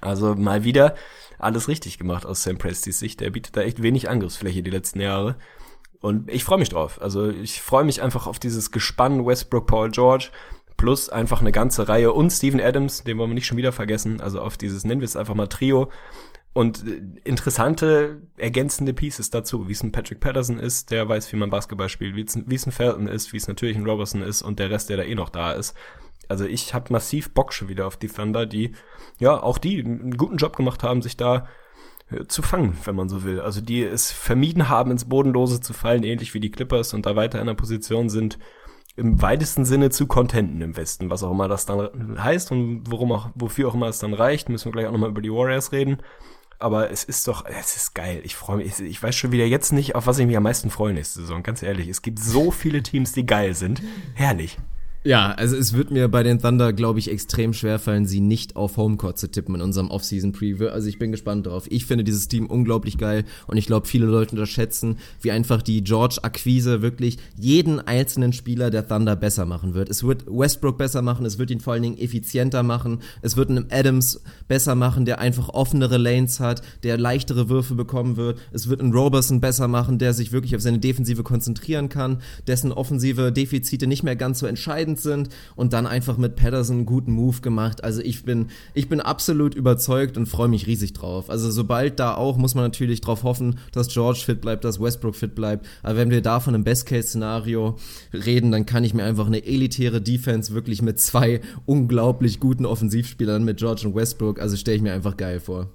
Also 0.00 0.34
mal 0.34 0.64
wieder 0.64 0.94
alles 1.38 1.68
richtig 1.68 1.98
gemacht 1.98 2.26
aus 2.26 2.42
Sam 2.42 2.58
Prestis 2.58 2.98
Sicht. 2.98 3.20
Der 3.20 3.30
bietet 3.30 3.56
da 3.56 3.62
echt 3.62 3.82
wenig 3.82 4.08
Angriffsfläche 4.08 4.62
die 4.62 4.70
letzten 4.70 5.00
Jahre. 5.00 5.36
Und 6.00 6.30
ich 6.30 6.44
freue 6.44 6.58
mich 6.58 6.68
drauf. 6.68 7.00
Also 7.00 7.28
ich 7.28 7.60
freue 7.62 7.84
mich 7.84 8.02
einfach 8.02 8.26
auf 8.26 8.38
dieses 8.38 8.70
Gespann 8.70 9.24
Westbrook, 9.26 9.66
Paul 9.66 9.90
George 9.90 10.30
plus 10.78 11.10
einfach 11.10 11.42
eine 11.42 11.52
ganze 11.52 11.88
Reihe 11.88 12.12
und 12.12 12.30
Steven 12.30 12.60
Adams, 12.60 13.04
den 13.04 13.18
wollen 13.18 13.30
wir 13.30 13.34
nicht 13.34 13.46
schon 13.46 13.58
wieder 13.58 13.72
vergessen, 13.72 14.22
also 14.22 14.40
auf 14.40 14.56
dieses, 14.56 14.84
nennen 14.84 15.02
wir 15.02 15.06
es 15.06 15.16
einfach 15.16 15.34
mal 15.34 15.48
Trio 15.48 15.90
und 16.54 16.86
äh, 16.86 17.02
interessante 17.24 18.22
ergänzende 18.38 18.94
Pieces 18.94 19.30
dazu, 19.30 19.68
wie 19.68 19.72
es 19.72 19.82
ein 19.82 19.92
Patrick 19.92 20.20
Patterson 20.20 20.58
ist, 20.58 20.90
der 20.90 21.08
weiß, 21.08 21.30
wie 21.32 21.36
man 21.36 21.50
Basketball 21.50 21.88
spielt, 21.88 22.16
wie 22.16 22.22
es, 22.22 22.38
wie 22.46 22.54
es 22.54 22.66
ein 22.66 22.72
Felton 22.72 23.06
ist, 23.06 23.32
wie 23.32 23.36
es 23.36 23.48
natürlich 23.48 23.76
ein 23.76 23.86
Robertson 23.86 24.22
ist 24.22 24.40
und 24.42 24.58
der 24.58 24.70
Rest, 24.70 24.88
der 24.88 24.96
da 24.96 25.02
eh 25.02 25.14
noch 25.14 25.28
da 25.28 25.52
ist. 25.52 25.76
Also 26.28 26.44
ich 26.44 26.74
habe 26.74 26.92
massiv 26.92 27.30
Bock 27.30 27.52
schon 27.52 27.68
wieder 27.68 27.86
auf 27.86 27.96
die 27.96 28.08
Thunder, 28.08 28.46
die 28.46 28.72
ja 29.18 29.40
auch 29.40 29.58
die 29.58 29.84
einen 29.84 30.16
guten 30.16 30.36
Job 30.36 30.56
gemacht 30.56 30.82
haben, 30.82 31.02
sich 31.02 31.16
da 31.16 31.48
äh, 32.10 32.26
zu 32.26 32.42
fangen, 32.42 32.76
wenn 32.84 32.96
man 32.96 33.08
so 33.08 33.24
will. 33.24 33.40
Also 33.40 33.60
die 33.60 33.82
es 33.82 34.12
vermieden 34.12 34.68
haben, 34.68 34.90
ins 34.90 35.08
Bodenlose 35.08 35.60
zu 35.60 35.72
fallen, 35.72 36.02
ähnlich 36.02 36.34
wie 36.34 36.40
die 36.40 36.50
Clippers 36.50 36.94
und 36.94 37.06
da 37.06 37.16
weiter 37.16 37.40
in 37.40 37.46
der 37.46 37.54
Position 37.54 38.08
sind, 38.08 38.38
im 38.98 39.22
weitesten 39.22 39.64
Sinne 39.64 39.90
zu 39.90 40.06
contenten 40.06 40.60
im 40.60 40.76
Westen, 40.76 41.08
was 41.08 41.22
auch 41.22 41.30
immer 41.30 41.48
das 41.48 41.66
dann 41.66 42.22
heißt 42.22 42.50
und 42.50 42.82
worum 42.90 43.12
auch, 43.12 43.30
wofür 43.34 43.68
auch 43.68 43.74
immer 43.74 43.86
es 43.86 44.00
dann 44.00 44.12
reicht, 44.12 44.48
müssen 44.48 44.66
wir 44.66 44.72
gleich 44.72 44.86
auch 44.86 44.92
nochmal 44.92 45.10
über 45.10 45.22
die 45.22 45.32
Warriors 45.32 45.72
reden. 45.72 45.98
Aber 46.58 46.90
es 46.90 47.04
ist 47.04 47.28
doch, 47.28 47.44
es 47.46 47.76
ist 47.76 47.94
geil. 47.94 48.20
Ich 48.24 48.34
freue 48.34 48.56
mich, 48.56 48.80
ich 48.80 49.00
weiß 49.00 49.14
schon 49.14 49.30
wieder 49.30 49.46
jetzt 49.46 49.72
nicht, 49.72 49.94
auf 49.94 50.08
was 50.08 50.18
ich 50.18 50.26
mich 50.26 50.36
am 50.36 50.42
meisten 50.42 50.70
freue 50.70 50.92
nächste 50.92 51.20
Saison, 51.20 51.44
ganz 51.44 51.62
ehrlich. 51.62 51.88
Es 51.88 52.02
gibt 52.02 52.18
so 52.18 52.50
viele 52.50 52.82
Teams, 52.82 53.12
die 53.12 53.24
geil 53.24 53.54
sind. 53.54 53.80
Herrlich. 54.14 54.58
Ja, 55.08 55.32
also 55.32 55.56
es 55.56 55.72
wird 55.72 55.90
mir 55.90 56.06
bei 56.08 56.22
den 56.22 56.38
Thunder, 56.38 56.74
glaube 56.74 56.98
ich, 56.98 57.10
extrem 57.10 57.54
schwer 57.54 57.78
fallen, 57.78 58.04
sie 58.04 58.20
nicht 58.20 58.56
auf 58.56 58.76
Homecourt 58.76 59.16
zu 59.16 59.30
tippen 59.30 59.54
in 59.54 59.62
unserem 59.62 59.90
Offseason-Preview. 59.90 60.68
Also 60.68 60.86
ich 60.86 60.98
bin 60.98 61.12
gespannt 61.12 61.46
drauf. 61.46 61.64
Ich 61.70 61.86
finde 61.86 62.04
dieses 62.04 62.28
Team 62.28 62.44
unglaublich 62.44 62.98
geil 62.98 63.24
und 63.46 63.56
ich 63.56 63.64
glaube, 63.64 63.86
viele 63.86 64.04
Leute 64.04 64.32
unterschätzen, 64.32 64.98
wie 65.22 65.30
einfach 65.30 65.62
die 65.62 65.82
George-Akquise 65.82 66.82
wirklich 66.82 67.16
jeden 67.38 67.80
einzelnen 67.80 68.34
Spieler 68.34 68.68
der 68.68 68.86
Thunder 68.86 69.16
besser 69.16 69.46
machen 69.46 69.72
wird. 69.72 69.88
Es 69.88 70.04
wird 70.04 70.26
Westbrook 70.26 70.76
besser 70.76 71.00
machen, 71.00 71.24
es 71.24 71.38
wird 71.38 71.50
ihn 71.50 71.60
vor 71.60 71.72
allen 71.72 71.84
Dingen 71.84 71.96
effizienter 71.96 72.62
machen, 72.62 72.98
es 73.22 73.34
wird 73.34 73.48
einen 73.48 73.68
Adams 73.70 74.20
besser 74.46 74.74
machen, 74.74 75.06
der 75.06 75.20
einfach 75.20 75.48
offenere 75.48 75.96
Lanes 75.96 76.38
hat, 76.38 76.60
der 76.82 76.98
leichtere 76.98 77.48
Würfe 77.48 77.74
bekommen 77.74 78.18
wird. 78.18 78.38
Es 78.52 78.68
wird 78.68 78.82
einen 78.82 78.92
Roberson 78.92 79.40
besser 79.40 79.68
machen, 79.68 79.98
der 79.98 80.12
sich 80.12 80.32
wirklich 80.32 80.54
auf 80.54 80.60
seine 80.60 80.80
Defensive 80.80 81.22
konzentrieren 81.22 81.88
kann, 81.88 82.18
dessen 82.46 82.72
offensive 82.72 83.32
Defizite 83.32 83.86
nicht 83.86 84.02
mehr 84.02 84.14
ganz 84.14 84.40
so 84.40 84.46
entscheidend 84.46 84.97
entscheidend 84.98 85.00
sind 85.00 85.28
und 85.56 85.72
dann 85.72 85.86
einfach 85.86 86.16
mit 86.16 86.36
Patterson 86.36 86.78
einen 86.78 86.86
guten 86.86 87.12
Move 87.12 87.40
gemacht. 87.40 87.84
Also 87.84 88.00
ich 88.02 88.24
bin, 88.24 88.48
ich 88.74 88.88
bin 88.88 89.00
absolut 89.00 89.54
überzeugt 89.54 90.16
und 90.16 90.26
freue 90.26 90.48
mich 90.48 90.66
riesig 90.66 90.92
drauf. 90.92 91.30
Also 91.30 91.50
sobald 91.50 91.98
da 91.98 92.14
auch, 92.14 92.36
muss 92.36 92.54
man 92.54 92.64
natürlich 92.64 93.00
darauf 93.00 93.22
hoffen, 93.22 93.58
dass 93.72 93.88
George 93.88 94.20
fit 94.24 94.40
bleibt, 94.40 94.64
dass 94.64 94.80
Westbrook 94.80 95.16
fit 95.16 95.34
bleibt. 95.34 95.66
Aber 95.82 95.96
wenn 95.96 96.10
wir 96.10 96.22
da 96.22 96.40
von 96.40 96.54
einem 96.54 96.64
Best-Case-Szenario 96.64 97.76
reden, 98.12 98.52
dann 98.52 98.66
kann 98.66 98.84
ich 98.84 98.94
mir 98.94 99.04
einfach 99.04 99.26
eine 99.26 99.44
elitäre 99.44 100.00
Defense 100.00 100.54
wirklich 100.54 100.82
mit 100.82 101.00
zwei 101.00 101.40
unglaublich 101.66 102.40
guten 102.40 102.66
Offensivspielern 102.66 103.44
mit 103.44 103.58
George 103.58 103.86
und 103.86 103.94
Westbrook, 103.94 104.40
also 104.40 104.56
stelle 104.56 104.76
ich 104.76 104.82
mir 104.82 104.92
einfach 104.92 105.16
geil 105.16 105.40
vor. 105.40 105.68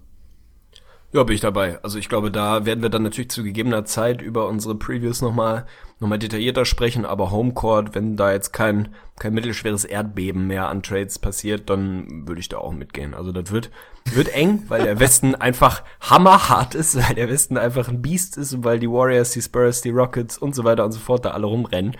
Ja, 1.13 1.24
bin 1.24 1.36
ich 1.36 1.41
dabei. 1.41 1.78
Also 1.84 1.99
ich 1.99 2.09
glaube, 2.09 2.32
da 2.32 2.65
werden 2.65 2.82
wir 2.82 2.89
dann 2.89 3.03
natürlich 3.03 3.30
zu 3.30 3.43
gegebener 3.43 3.86
Zeit 3.86 4.19
über 4.19 4.47
unsere 4.47 4.74
Previews 4.74 5.21
nochmal 5.21 5.67
noch 6.04 6.10
mal 6.10 6.20
detaillierter 6.20 6.66
sprechen, 6.66 7.06
aber 7.06 7.32
Homecourt, 7.32 7.95
wenn 7.95 8.16
da 8.16 8.32
jetzt 8.32 8.51
kein, 8.54 8.89
kein 9.18 9.34
mittelschweres 9.34 9.86
Erdbeben 9.86 10.45
mehr 10.45 10.70
an 10.70 10.84
Trades 10.84 11.18
passiert, 11.18 11.70
dann 11.70 12.28
würde 12.28 12.41
ich 12.41 12.49
da 12.49 12.58
auch 12.58 12.74
mitgehen. 12.74 13.14
Also 13.14 13.32
das 13.32 13.51
wird, 13.51 13.72
wird 14.12 14.28
eng, 14.36 14.64
weil 14.68 14.84
der 14.84 14.99
Westen 14.99 15.34
einfach 15.34 15.84
hammerhart 16.01 16.76
ist, 16.76 16.95
weil 16.95 17.16
der 17.16 17.30
Westen 17.30 17.58
einfach 17.58 17.88
ein 17.88 18.01
Biest 18.01 18.38
ist 18.38 18.54
und 18.54 18.64
weil 18.64 18.80
die 18.80 18.89
Warriors, 18.89 19.32
die 19.32 19.41
Spurs, 19.41 19.82
die 19.82 19.89
Rockets 19.89 20.38
und 20.38 20.54
so 20.54 20.64
weiter 20.64 20.86
und 20.86 20.91
so 20.91 20.99
fort 20.99 21.26
da 21.26 21.32
alle 21.32 21.47
rumrennen. 21.47 21.97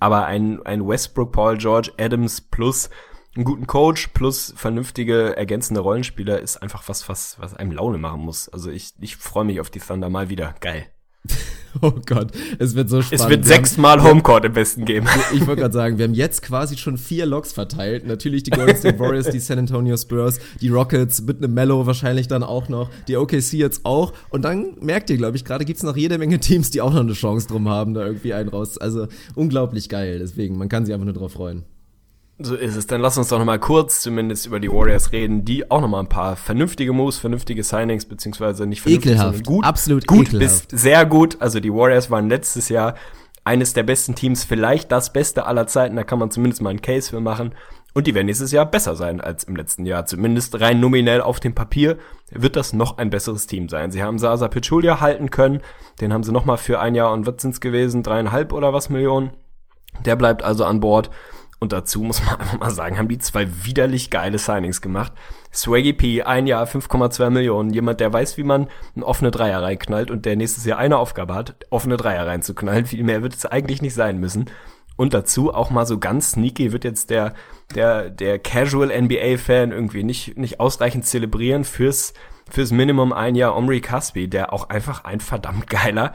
Aber 0.00 0.26
ein, 0.26 0.60
ein 0.66 0.86
Westbrook, 0.86 1.32
Paul 1.32 1.56
George, 1.56 1.92
Adams 1.98 2.40
plus 2.42 2.90
einen 3.34 3.44
guten 3.44 3.66
Coach 3.66 4.08
plus 4.08 4.54
vernünftige 4.56 5.36
ergänzende 5.36 5.80
Rollenspieler 5.80 6.40
ist 6.40 6.56
einfach 6.56 6.82
was, 6.88 7.08
was, 7.08 7.38
was 7.38 7.54
einem 7.54 7.70
Laune 7.70 7.98
machen 7.98 8.22
muss. 8.22 8.48
Also 8.48 8.70
ich, 8.70 8.94
ich 8.98 9.16
freue 9.16 9.44
mich 9.44 9.60
auf 9.60 9.70
die 9.70 9.78
Thunder 9.78 10.08
mal 10.10 10.30
wieder. 10.30 10.54
Geil. 10.60 10.86
Oh 11.82 11.92
Gott, 12.06 12.28
es 12.58 12.74
wird 12.74 12.88
so 12.88 13.02
spannend. 13.02 13.22
Es 13.22 13.28
wird 13.28 13.44
sechsmal 13.44 14.02
Homecourt 14.02 14.46
im 14.46 14.54
Westen 14.54 14.84
geben. 14.84 15.06
Ich 15.34 15.46
wollte 15.46 15.62
gerade 15.62 15.74
sagen, 15.74 15.98
wir 15.98 16.04
haben 16.04 16.14
jetzt 16.14 16.40
quasi 16.40 16.78
schon 16.78 16.96
vier 16.96 17.26
Logs 17.26 17.52
verteilt. 17.52 18.06
Natürlich 18.06 18.44
die 18.44 18.50
Golden 18.50 18.76
State 18.76 18.98
Warriors, 18.98 19.28
die 19.28 19.40
San 19.40 19.58
Antonio 19.58 19.96
Spurs, 19.96 20.38
die 20.60 20.68
Rockets 20.68 21.22
mit 21.22 21.38
einem 21.38 21.52
Mellow 21.52 21.84
wahrscheinlich 21.84 22.28
dann 22.28 22.42
auch 22.42 22.68
noch, 22.68 22.88
die 23.08 23.16
OKC 23.16 23.54
jetzt 23.54 23.84
auch. 23.84 24.12
Und 24.30 24.42
dann 24.42 24.76
merkt 24.80 25.10
ihr, 25.10 25.16
glaube 25.16 25.36
ich, 25.36 25.44
gerade 25.44 25.64
gibt's 25.64 25.82
noch 25.82 25.96
jede 25.96 26.16
Menge 26.16 26.38
Teams, 26.38 26.70
die 26.70 26.80
auch 26.80 26.92
noch 26.92 27.00
eine 27.00 27.12
Chance 27.12 27.48
drum 27.48 27.68
haben, 27.68 27.92
da 27.92 28.06
irgendwie 28.06 28.32
einen 28.32 28.48
raus. 28.48 28.78
Also 28.78 29.08
unglaublich 29.34 29.88
geil. 29.88 30.18
Deswegen, 30.18 30.56
man 30.56 30.68
kann 30.68 30.86
sich 30.86 30.94
einfach 30.94 31.04
nur 31.06 31.14
drauf 31.14 31.32
freuen. 31.32 31.64
So 32.38 32.54
ist 32.54 32.76
es. 32.76 32.86
Dann 32.86 33.00
lass 33.00 33.16
uns 33.16 33.28
doch 33.28 33.38
nochmal 33.38 33.58
kurz 33.58 34.02
zumindest 34.02 34.46
über 34.46 34.60
die 34.60 34.70
Warriors 34.70 35.12
reden, 35.12 35.44
die 35.44 35.70
auch 35.70 35.80
nochmal 35.80 36.00
ein 36.02 36.08
paar 36.08 36.36
vernünftige 36.36 36.92
Moves, 36.92 37.18
vernünftige 37.18 37.62
Signings, 37.62 38.04
beziehungsweise 38.04 38.66
nicht 38.66 38.82
vernünftig, 38.82 39.12
ekelhaft. 39.12 39.46
gut. 39.46 39.64
Absolut 39.64 40.06
gut 40.06 40.28
ekelhaft. 40.28 40.68
bis 40.68 40.80
sehr 40.80 41.06
gut. 41.06 41.38
Also 41.40 41.60
die 41.60 41.72
Warriors 41.72 42.10
waren 42.10 42.28
letztes 42.28 42.68
Jahr 42.68 42.94
eines 43.44 43.72
der 43.72 43.84
besten 43.84 44.14
Teams, 44.14 44.44
vielleicht 44.44 44.92
das 44.92 45.12
Beste 45.12 45.46
aller 45.46 45.66
Zeiten. 45.66 45.96
Da 45.96 46.04
kann 46.04 46.18
man 46.18 46.30
zumindest 46.30 46.60
mal 46.60 46.70
einen 46.70 46.82
Case 46.82 47.08
für 47.10 47.20
machen. 47.20 47.54
Und 47.94 48.06
die 48.06 48.14
werden 48.14 48.26
nächstes 48.26 48.52
Jahr 48.52 48.66
besser 48.66 48.94
sein 48.94 49.22
als 49.22 49.44
im 49.44 49.56
letzten 49.56 49.86
Jahr. 49.86 50.04
Zumindest 50.04 50.60
rein 50.60 50.80
nominell 50.80 51.22
auf 51.22 51.40
dem 51.40 51.54
Papier 51.54 51.96
wird 52.30 52.54
das 52.54 52.74
noch 52.74 52.98
ein 52.98 53.08
besseres 53.08 53.46
Team 53.46 53.70
sein. 53.70 53.90
Sie 53.90 54.02
haben 54.02 54.18
Sasa 54.18 54.48
Pichulia 54.48 55.00
halten 55.00 55.30
können. 55.30 55.62
Den 56.02 56.12
haben 56.12 56.22
sie 56.22 56.32
nochmal 56.32 56.58
für 56.58 56.78
ein 56.78 56.94
Jahr 56.94 57.14
und 57.14 57.26
was 57.26 57.40
sind's 57.40 57.62
gewesen? 57.62 58.02
Dreieinhalb 58.02 58.52
oder 58.52 58.74
was 58.74 58.90
Millionen? 58.90 59.30
Der 60.04 60.16
bleibt 60.16 60.42
also 60.42 60.66
an 60.66 60.80
Bord. 60.80 61.08
Und 61.58 61.72
dazu 61.72 62.02
muss 62.02 62.24
man 62.24 62.36
einfach 62.40 62.58
mal 62.58 62.70
sagen, 62.70 62.98
haben 62.98 63.08
die 63.08 63.18
zwei 63.18 63.46
widerlich 63.64 64.10
geile 64.10 64.38
Signings 64.38 64.80
gemacht. 64.80 65.12
Swaggy 65.52 65.92
P, 65.92 66.22
ein 66.22 66.46
Jahr 66.46 66.66
5,2 66.66 67.30
Millionen. 67.30 67.70
Jemand, 67.70 68.00
der 68.00 68.12
weiß, 68.12 68.36
wie 68.36 68.42
man 68.42 68.68
eine 68.94 69.06
offene 69.06 69.30
Dreier 69.30 69.62
reinknallt 69.62 70.10
und 70.10 70.26
der 70.26 70.36
nächstes 70.36 70.64
Jahr 70.64 70.78
eine 70.78 70.98
Aufgabe 70.98 71.34
hat, 71.34 71.56
offene 71.70 71.96
Dreier 71.96 72.26
reinzuknallen. 72.26 72.86
Viel 72.86 73.04
mehr 73.04 73.22
wird 73.22 73.34
es 73.34 73.46
eigentlich 73.46 73.82
nicht 73.82 73.94
sein 73.94 74.18
müssen. 74.18 74.50
Und 74.96 75.12
dazu 75.12 75.52
auch 75.52 75.70
mal 75.70 75.86
so 75.86 75.98
ganz 75.98 76.32
sneaky 76.32 76.72
wird 76.72 76.84
jetzt 76.84 77.10
der, 77.10 77.34
der, 77.74 78.08
der 78.08 78.38
Casual 78.38 78.88
NBA-Fan 78.88 79.70
irgendwie 79.70 80.02
nicht, 80.02 80.38
nicht 80.38 80.58
ausreichend 80.58 81.04
zelebrieren 81.04 81.64
fürs, 81.64 82.14
fürs 82.50 82.70
Minimum 82.70 83.12
ein 83.12 83.34
Jahr 83.34 83.56
Omri 83.56 83.80
Caspi, 83.82 84.28
der 84.28 84.54
auch 84.54 84.70
einfach 84.70 85.04
ein 85.04 85.20
verdammt 85.20 85.68
geiler 85.68 86.12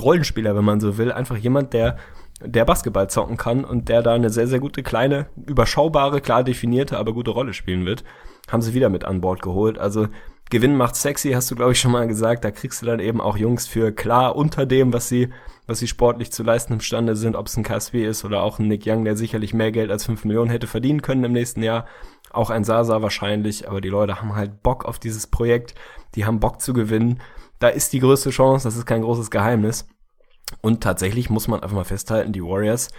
Rollenspieler, 0.00 0.56
wenn 0.56 0.64
man 0.64 0.80
so 0.80 0.96
will. 0.96 1.12
Einfach 1.12 1.36
jemand, 1.36 1.74
der 1.74 1.98
der 2.44 2.64
Basketball 2.64 3.08
zocken 3.08 3.36
kann 3.36 3.64
und 3.64 3.88
der 3.88 4.02
da 4.02 4.14
eine 4.14 4.30
sehr, 4.30 4.46
sehr 4.46 4.60
gute, 4.60 4.82
kleine, 4.82 5.26
überschaubare, 5.46 6.20
klar 6.20 6.44
definierte, 6.44 6.98
aber 6.98 7.12
gute 7.12 7.30
Rolle 7.30 7.52
spielen 7.52 7.86
wird, 7.86 8.04
haben 8.50 8.62
sie 8.62 8.74
wieder 8.74 8.88
mit 8.88 9.04
an 9.04 9.20
Bord 9.20 9.42
geholt. 9.42 9.78
Also 9.78 10.08
Gewinn 10.50 10.76
macht 10.76 10.96
sexy, 10.96 11.30
hast 11.30 11.50
du, 11.50 11.54
glaube 11.54 11.72
ich, 11.72 11.80
schon 11.80 11.92
mal 11.92 12.06
gesagt. 12.06 12.44
Da 12.44 12.50
kriegst 12.50 12.82
du 12.82 12.86
dann 12.86 13.00
eben 13.00 13.22
auch 13.22 13.38
Jungs 13.38 13.66
für 13.66 13.90
klar 13.90 14.36
unter 14.36 14.66
dem, 14.66 14.92
was 14.92 15.08
sie, 15.08 15.30
was 15.66 15.78
sie 15.78 15.88
sportlich 15.88 16.30
zu 16.30 16.42
leisten 16.42 16.74
imstande 16.74 17.16
sind, 17.16 17.36
ob 17.36 17.46
es 17.46 17.56
ein 17.56 17.62
Caspi 17.62 18.04
ist 18.04 18.24
oder 18.24 18.42
auch 18.42 18.58
ein 18.58 18.68
Nick 18.68 18.82
Young, 18.86 19.04
der 19.04 19.16
sicherlich 19.16 19.54
mehr 19.54 19.72
Geld 19.72 19.90
als 19.90 20.04
5 20.04 20.26
Millionen 20.26 20.50
hätte 20.50 20.66
verdienen 20.66 21.00
können 21.00 21.24
im 21.24 21.32
nächsten 21.32 21.62
Jahr. 21.62 21.86
Auch 22.30 22.50
ein 22.50 22.64
Sasa 22.64 23.00
wahrscheinlich, 23.00 23.68
aber 23.68 23.80
die 23.80 23.88
Leute 23.88 24.20
haben 24.20 24.36
halt 24.36 24.62
Bock 24.62 24.84
auf 24.84 24.98
dieses 24.98 25.26
Projekt, 25.26 25.74
die 26.16 26.26
haben 26.26 26.40
Bock 26.40 26.60
zu 26.60 26.74
gewinnen. 26.74 27.20
Da 27.58 27.68
ist 27.68 27.92
die 27.94 28.00
größte 28.00 28.28
Chance, 28.28 28.68
das 28.68 28.76
ist 28.76 28.84
kein 28.84 29.02
großes 29.02 29.30
Geheimnis. 29.30 29.86
Und 30.60 30.82
tatsächlich 30.82 31.30
muss 31.30 31.48
man 31.48 31.60
einfach 31.60 31.76
mal 31.76 31.84
festhalten, 31.84 32.32
die 32.32 32.42
Warriors 32.42 32.90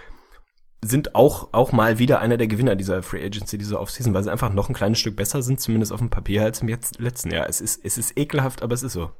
sind 0.84 1.14
auch, 1.14 1.48
auch 1.52 1.72
mal 1.72 1.98
wieder 1.98 2.20
einer 2.20 2.36
der 2.36 2.46
Gewinner 2.46 2.76
dieser 2.76 3.02
Free 3.02 3.24
Agency, 3.24 3.56
dieser 3.56 3.80
Offseason, 3.80 4.12
weil 4.12 4.22
sie 4.22 4.30
einfach 4.30 4.52
noch 4.52 4.68
ein 4.68 4.74
kleines 4.74 4.98
Stück 4.98 5.16
besser 5.16 5.42
sind, 5.42 5.60
zumindest 5.60 5.92
auf 5.92 6.00
dem 6.00 6.10
Papier 6.10 6.42
als 6.42 6.60
im 6.60 6.68
letzten 6.68 7.30
Jahr. 7.30 7.48
Es 7.48 7.60
ist, 7.60 7.82
es 7.84 7.96
ist 7.96 8.18
ekelhaft, 8.18 8.62
aber 8.62 8.74
es 8.74 8.82
ist 8.82 8.92
so. 8.92 9.10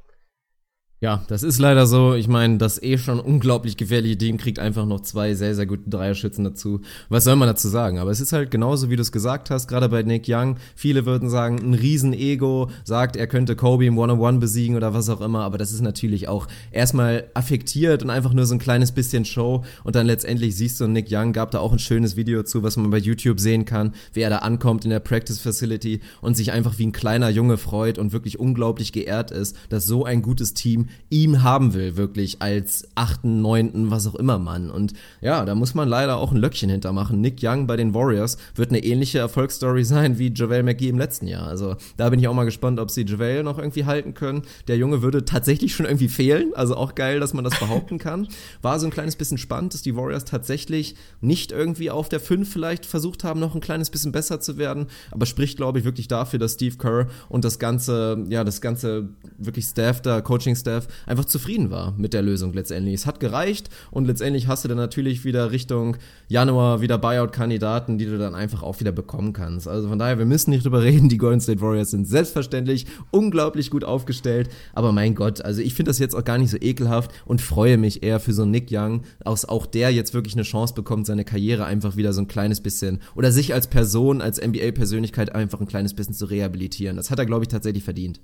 Ja, 1.05 1.23
das 1.27 1.43
ist 1.43 1.59
leider 1.59 1.85
so. 1.85 2.15
Ich 2.15 2.27
meine, 2.27 2.57
das 2.57 2.81
eh 2.81 2.97
schon 2.97 3.19
unglaublich 3.19 3.77
gefährliche 3.77 4.17
Team 4.17 4.37
kriegt 4.37 4.57
einfach 4.57 4.87
noch 4.87 5.01
zwei 5.01 5.35
sehr, 5.35 5.53
sehr 5.53 5.67
gute 5.67 5.87
Dreierschützen 5.87 6.43
dazu. 6.43 6.81
Was 7.09 7.25
soll 7.25 7.35
man 7.35 7.47
dazu 7.47 7.67
sagen? 7.67 7.99
Aber 7.99 8.09
es 8.09 8.19
ist 8.19 8.33
halt 8.33 8.49
genauso, 8.49 8.89
wie 8.89 8.95
du 8.95 9.03
es 9.03 9.11
gesagt 9.11 9.51
hast, 9.51 9.67
gerade 9.67 9.87
bei 9.87 10.01
Nick 10.01 10.25
Young. 10.27 10.55
Viele 10.75 11.05
würden 11.05 11.29
sagen, 11.29 11.59
ein 11.59 11.75
Riesenego, 11.75 12.71
sagt, 12.85 13.17
er 13.17 13.27
könnte 13.27 13.55
Kobe 13.55 13.85
im 13.85 13.99
One-on-One 13.99 14.39
besiegen 14.39 14.75
oder 14.75 14.95
was 14.95 15.07
auch 15.09 15.21
immer. 15.21 15.43
Aber 15.43 15.59
das 15.59 15.71
ist 15.71 15.81
natürlich 15.81 16.27
auch 16.27 16.47
erstmal 16.71 17.25
affektiert 17.35 18.01
und 18.01 18.09
einfach 18.09 18.33
nur 18.33 18.47
so 18.47 18.55
ein 18.55 18.59
kleines 18.59 18.91
bisschen 18.91 19.25
Show. 19.25 19.63
Und 19.83 19.95
dann 19.95 20.07
letztendlich 20.07 20.55
siehst 20.55 20.79
du, 20.79 20.87
Nick 20.87 21.09
Young 21.11 21.33
gab 21.33 21.51
da 21.51 21.59
auch 21.59 21.71
ein 21.71 21.77
schönes 21.77 22.15
Video 22.15 22.41
zu, 22.41 22.63
was 22.63 22.77
man 22.77 22.89
bei 22.89 22.97
YouTube 22.97 23.39
sehen 23.39 23.65
kann, 23.65 23.93
wie 24.13 24.21
er 24.21 24.31
da 24.31 24.39
ankommt 24.39 24.85
in 24.85 24.89
der 24.89 25.01
Practice 25.01 25.37
Facility 25.37 26.01
und 26.21 26.35
sich 26.35 26.51
einfach 26.51 26.79
wie 26.79 26.87
ein 26.87 26.93
kleiner 26.93 27.29
Junge 27.29 27.57
freut 27.57 27.99
und 27.99 28.11
wirklich 28.11 28.39
unglaublich 28.39 28.91
geehrt 28.91 29.29
ist, 29.29 29.55
dass 29.69 29.85
so 29.85 30.03
ein 30.03 30.23
gutes 30.23 30.55
Team 30.55 30.87
ihm 31.09 31.43
haben 31.43 31.73
will, 31.73 31.97
wirklich 31.97 32.41
als 32.41 32.87
achten, 32.95 33.41
neunten, 33.41 33.91
was 33.91 34.07
auch 34.07 34.15
immer 34.15 34.39
Mann. 34.39 34.69
Und 34.69 34.93
ja, 35.21 35.45
da 35.45 35.55
muss 35.55 35.73
man 35.73 35.87
leider 35.87 36.17
auch 36.17 36.31
ein 36.31 36.37
Löckchen 36.37 36.69
hintermachen. 36.69 37.21
Nick 37.21 37.39
Young 37.41 37.67
bei 37.67 37.77
den 37.77 37.93
Warriors 37.93 38.37
wird 38.55 38.69
eine 38.69 38.83
ähnliche 38.83 39.19
Erfolgsstory 39.19 39.83
sein 39.85 40.17
wie 40.17 40.33
JaVale 40.33 40.63
McGee 40.63 40.89
im 40.89 40.97
letzten 40.97 41.27
Jahr. 41.27 41.47
Also 41.47 41.75
da 41.97 42.09
bin 42.09 42.19
ich 42.19 42.27
auch 42.27 42.33
mal 42.33 42.45
gespannt, 42.45 42.79
ob 42.79 42.91
sie 42.91 43.03
JaVale 43.03 43.43
noch 43.43 43.57
irgendwie 43.59 43.85
halten 43.85 44.13
können. 44.13 44.43
Der 44.67 44.77
Junge 44.77 45.01
würde 45.01 45.25
tatsächlich 45.25 45.75
schon 45.75 45.85
irgendwie 45.85 46.09
fehlen. 46.09 46.53
Also 46.55 46.75
auch 46.75 46.95
geil, 46.95 47.19
dass 47.19 47.33
man 47.33 47.43
das 47.43 47.59
behaupten 47.59 47.97
kann. 47.97 48.27
War 48.61 48.79
so 48.79 48.87
ein 48.87 48.91
kleines 48.91 49.15
bisschen 49.15 49.37
spannend, 49.37 49.73
dass 49.73 49.83
die 49.83 49.95
Warriors 49.95 50.25
tatsächlich 50.25 50.95
nicht 51.21 51.51
irgendwie 51.51 51.91
auf 51.91 52.09
der 52.09 52.19
5 52.19 52.51
vielleicht 52.51 52.85
versucht 52.85 53.23
haben, 53.23 53.39
noch 53.39 53.55
ein 53.55 53.61
kleines 53.61 53.89
bisschen 53.89 54.11
besser 54.11 54.39
zu 54.39 54.57
werden. 54.57 54.87
Aber 55.11 55.25
spricht, 55.25 55.57
glaube 55.57 55.79
ich, 55.79 55.85
wirklich 55.85 56.07
dafür, 56.07 56.39
dass 56.39 56.53
Steve 56.53 56.77
Kerr 56.77 57.07
und 57.29 57.45
das 57.45 57.59
ganze, 57.59 58.23
ja, 58.29 58.43
das 58.43 58.59
ganze 58.59 59.09
wirklich 59.37 59.65
Staff 59.65 60.01
da, 60.01 60.21
Coaching-Staff, 60.21 60.84
einfach 61.05 61.25
zufrieden 61.25 61.69
war 61.69 61.93
mit 61.97 62.13
der 62.13 62.21
Lösung 62.21 62.53
letztendlich. 62.53 62.95
Es 62.95 63.05
hat 63.05 63.19
gereicht 63.19 63.69
und 63.91 64.05
letztendlich 64.05 64.47
hast 64.47 64.63
du 64.63 64.67
dann 64.67 64.77
natürlich 64.77 65.25
wieder 65.25 65.51
Richtung 65.51 65.97
Januar 66.27 66.81
wieder 66.81 66.97
Buyout-Kandidaten, 66.97 67.97
die 67.97 68.05
du 68.05 68.17
dann 68.17 68.35
einfach 68.35 68.63
auch 68.63 68.79
wieder 68.79 68.91
bekommen 68.91 69.33
kannst. 69.33 69.67
Also 69.67 69.87
von 69.87 69.99
daher, 69.99 70.17
wir 70.17 70.25
müssen 70.25 70.49
nicht 70.49 70.65
drüber 70.65 70.81
reden, 70.83 71.09
die 71.09 71.17
Golden 71.17 71.41
State 71.41 71.61
Warriors 71.61 71.91
sind 71.91 72.07
selbstverständlich 72.07 72.85
unglaublich 73.11 73.69
gut 73.69 73.83
aufgestellt, 73.83 74.49
aber 74.73 74.91
mein 74.91 75.15
Gott, 75.15 75.41
also 75.41 75.61
ich 75.61 75.73
finde 75.73 75.89
das 75.89 75.99
jetzt 75.99 76.15
auch 76.15 76.23
gar 76.23 76.37
nicht 76.37 76.51
so 76.51 76.57
ekelhaft 76.59 77.11
und 77.25 77.41
freue 77.41 77.77
mich 77.77 78.03
eher 78.03 78.19
für 78.19 78.33
so 78.33 78.43
einen 78.43 78.51
Nick 78.51 78.69
Young, 78.71 79.03
aus 79.23 79.45
auch 79.45 79.65
der 79.65 79.91
jetzt 79.91 80.13
wirklich 80.13 80.35
eine 80.35 80.43
Chance 80.43 80.73
bekommt, 80.73 81.05
seine 81.05 81.25
Karriere 81.25 81.65
einfach 81.65 81.95
wieder 81.95 82.13
so 82.13 82.21
ein 82.21 82.27
kleines 82.27 82.61
bisschen 82.61 82.99
oder 83.15 83.31
sich 83.31 83.53
als 83.53 83.67
Person, 83.67 84.21
als 84.21 84.41
NBA-Persönlichkeit 84.41 85.35
einfach 85.35 85.61
ein 85.61 85.67
kleines 85.67 85.93
bisschen 85.93 86.13
zu 86.13 86.25
rehabilitieren. 86.25 86.97
Das 86.97 87.11
hat 87.11 87.19
er, 87.19 87.25
glaube 87.25 87.43
ich, 87.43 87.49
tatsächlich 87.49 87.83
verdient. 87.83 88.19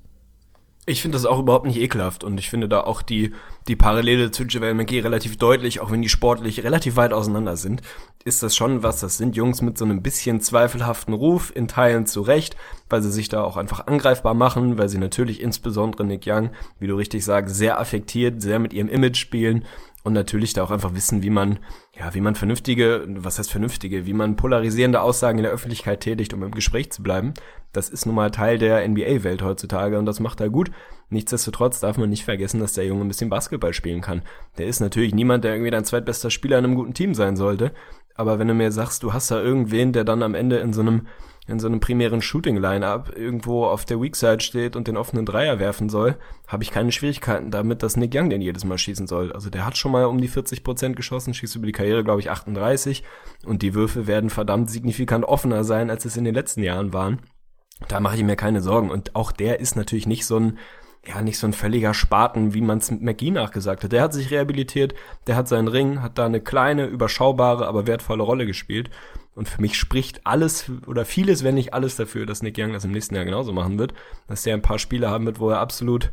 Ich 0.87 1.03
finde 1.03 1.15
das 1.15 1.27
auch 1.27 1.37
überhaupt 1.37 1.67
nicht 1.67 1.77
ekelhaft 1.77 2.23
und 2.23 2.39
ich 2.39 2.49
finde 2.49 2.67
da 2.67 2.81
auch 2.81 3.03
die, 3.03 3.33
die 3.67 3.75
Parallele 3.75 4.31
zu 4.31 4.45
JaVale 4.45 4.73
McGee 4.73 5.01
relativ 5.01 5.37
deutlich, 5.37 5.79
auch 5.79 5.91
wenn 5.91 6.01
die 6.01 6.09
sportlich 6.09 6.63
relativ 6.63 6.95
weit 6.95 7.13
auseinander 7.13 7.55
sind, 7.55 7.83
ist 8.23 8.41
das 8.41 8.55
schon 8.55 8.81
was, 8.81 8.99
das 8.99 9.17
sind 9.17 9.35
Jungs 9.35 9.61
mit 9.61 9.77
so 9.77 9.85
einem 9.85 10.01
bisschen 10.01 10.41
zweifelhaften 10.41 11.13
Ruf, 11.13 11.51
in 11.55 11.67
Teilen 11.67 12.07
zu 12.07 12.21
Recht, 12.21 12.55
weil 12.89 13.03
sie 13.03 13.11
sich 13.11 13.29
da 13.29 13.43
auch 13.43 13.57
einfach 13.57 13.85
angreifbar 13.85 14.33
machen, 14.33 14.79
weil 14.79 14.89
sie 14.89 14.97
natürlich 14.97 15.39
insbesondere 15.39 16.03
Nick 16.03 16.23
Young, 16.25 16.49
wie 16.79 16.87
du 16.87 16.95
richtig 16.95 17.23
sagst, 17.23 17.55
sehr 17.55 17.79
affektiert, 17.79 18.41
sehr 18.41 18.57
mit 18.57 18.73
ihrem 18.73 18.89
Image 18.89 19.17
spielen 19.17 19.65
und 20.03 20.13
natürlich 20.13 20.53
da 20.53 20.63
auch 20.63 20.71
einfach 20.71 20.95
wissen, 20.95 21.21
wie 21.21 21.29
man, 21.29 21.59
ja, 21.97 22.13
wie 22.15 22.21
man 22.21 22.33
vernünftige, 22.33 23.05
was 23.07 23.37
heißt 23.37 23.51
vernünftige, 23.51 24.07
wie 24.07 24.13
man 24.13 24.35
polarisierende 24.35 25.01
Aussagen 25.01 25.37
in 25.37 25.43
der 25.43 25.53
Öffentlichkeit 25.53 25.99
tätigt, 26.01 26.33
um 26.33 26.41
im 26.41 26.51
Gespräch 26.51 26.91
zu 26.91 27.03
bleiben. 27.03 27.35
Das 27.71 27.89
ist 27.89 28.05
nun 28.05 28.15
mal 28.15 28.31
Teil 28.31 28.57
der 28.57 28.87
NBA-Welt 28.87 29.41
heutzutage 29.41 29.97
und 29.97 30.05
das 30.05 30.19
macht 30.19 30.41
er 30.41 30.49
gut. 30.49 30.71
Nichtsdestotrotz 31.09 31.79
darf 31.79 31.97
man 31.97 32.09
nicht 32.09 32.25
vergessen, 32.25 32.59
dass 32.59 32.73
der 32.73 32.85
Junge 32.85 33.05
ein 33.05 33.07
bisschen 33.07 33.29
Basketball 33.29 33.73
spielen 33.73 34.01
kann. 34.01 34.21
Der 34.57 34.67
ist 34.67 34.79
natürlich 34.79 35.13
niemand, 35.13 35.43
der 35.43 35.53
irgendwie 35.53 35.71
dein 35.71 35.85
zweitbester 35.85 36.29
Spieler 36.29 36.59
in 36.59 36.65
einem 36.65 36.75
guten 36.75 36.93
Team 36.93 37.13
sein 37.13 37.35
sollte. 37.35 37.71
Aber 38.15 38.39
wenn 38.39 38.47
du 38.47 38.53
mir 38.53 38.71
sagst, 38.71 39.03
du 39.03 39.13
hast 39.13 39.31
da 39.31 39.41
irgendwen, 39.41 39.93
der 39.93 40.03
dann 40.03 40.23
am 40.23 40.35
Ende 40.35 40.57
in 40.57 40.73
so 40.73 40.81
einem 40.81 41.07
in 41.47 41.59
so 41.59 41.67
einem 41.67 41.79
primären 41.79 42.21
Shooting-Line-Up 42.21 43.17
irgendwo 43.17 43.65
auf 43.65 43.83
der 43.83 43.99
Weakside 44.01 44.41
steht 44.41 44.75
und 44.75 44.87
den 44.87 44.95
offenen 44.95 45.25
Dreier 45.25 45.59
werfen 45.59 45.89
soll, 45.89 46.17
habe 46.47 46.63
ich 46.63 46.71
keine 46.71 46.91
Schwierigkeiten 46.91 47.49
damit, 47.49 47.81
dass 47.81 47.97
Nick 47.97 48.13
Young 48.15 48.29
den 48.29 48.41
jedes 48.41 48.63
Mal 48.63 48.77
schießen 48.77 49.07
soll. 49.07 49.33
Also 49.33 49.49
der 49.49 49.65
hat 49.65 49.75
schon 49.75 49.91
mal 49.91 50.05
um 50.05 50.21
die 50.21 50.27
40 50.27 50.63
Prozent 50.63 50.95
geschossen, 50.95 51.33
schießt 51.33 51.55
über 51.55 51.65
die 51.65 51.71
Karriere, 51.71 52.03
glaube 52.03 52.21
ich, 52.21 52.29
38 52.29 53.03
und 53.45 53.63
die 53.63 53.73
Würfe 53.73 54.05
werden 54.05 54.29
verdammt 54.29 54.69
signifikant 54.69 55.25
offener 55.25 55.63
sein, 55.63 55.89
als 55.89 56.05
es 56.05 56.15
in 56.15 56.25
den 56.25 56.35
letzten 56.35 56.61
Jahren 56.63 56.93
waren. 56.93 57.19
Da 57.87 57.99
mache 57.99 58.17
ich 58.17 58.23
mir 58.23 58.35
keine 58.35 58.61
Sorgen. 58.61 58.89
Und 58.89 59.15
auch 59.15 59.31
der 59.31 59.59
ist 59.59 59.75
natürlich 59.75 60.07
nicht 60.07 60.25
so 60.25 60.37
ein, 60.37 60.57
ja, 61.05 61.21
nicht 61.21 61.37
so 61.37 61.47
ein 61.47 61.53
völliger 61.53 61.93
Spaten, 61.93 62.53
wie 62.53 62.61
man 62.61 62.77
es 62.77 62.91
mit 62.91 63.01
McGee 63.01 63.31
nachgesagt 63.31 63.83
hat. 63.83 63.91
Der 63.91 64.03
hat 64.03 64.13
sich 64.13 64.31
rehabilitiert, 64.31 64.93
der 65.27 65.35
hat 65.35 65.47
seinen 65.47 65.67
Ring, 65.67 66.01
hat 66.01 66.17
da 66.17 66.25
eine 66.25 66.41
kleine, 66.41 66.85
überschaubare, 66.85 67.67
aber 67.67 67.87
wertvolle 67.87 68.23
Rolle 68.23 68.45
gespielt. 68.45 68.89
Und 69.33 69.47
für 69.47 69.61
mich 69.61 69.77
spricht 69.77 70.21
alles 70.25 70.69
oder 70.87 71.05
vieles, 71.05 71.43
wenn 71.43 71.55
nicht 71.55 71.73
alles 71.73 71.95
dafür, 71.95 72.25
dass 72.25 72.43
Nick 72.43 72.57
Young 72.57 72.73
das 72.73 72.85
im 72.85 72.91
nächsten 72.91 73.15
Jahr 73.15 73.25
genauso 73.25 73.53
machen 73.53 73.79
wird, 73.79 73.93
dass 74.27 74.43
der 74.43 74.53
ein 74.53 74.61
paar 74.61 74.77
Spiele 74.77 75.09
haben 75.09 75.25
wird, 75.25 75.39
wo 75.39 75.49
er 75.49 75.59
absolut, 75.59 76.11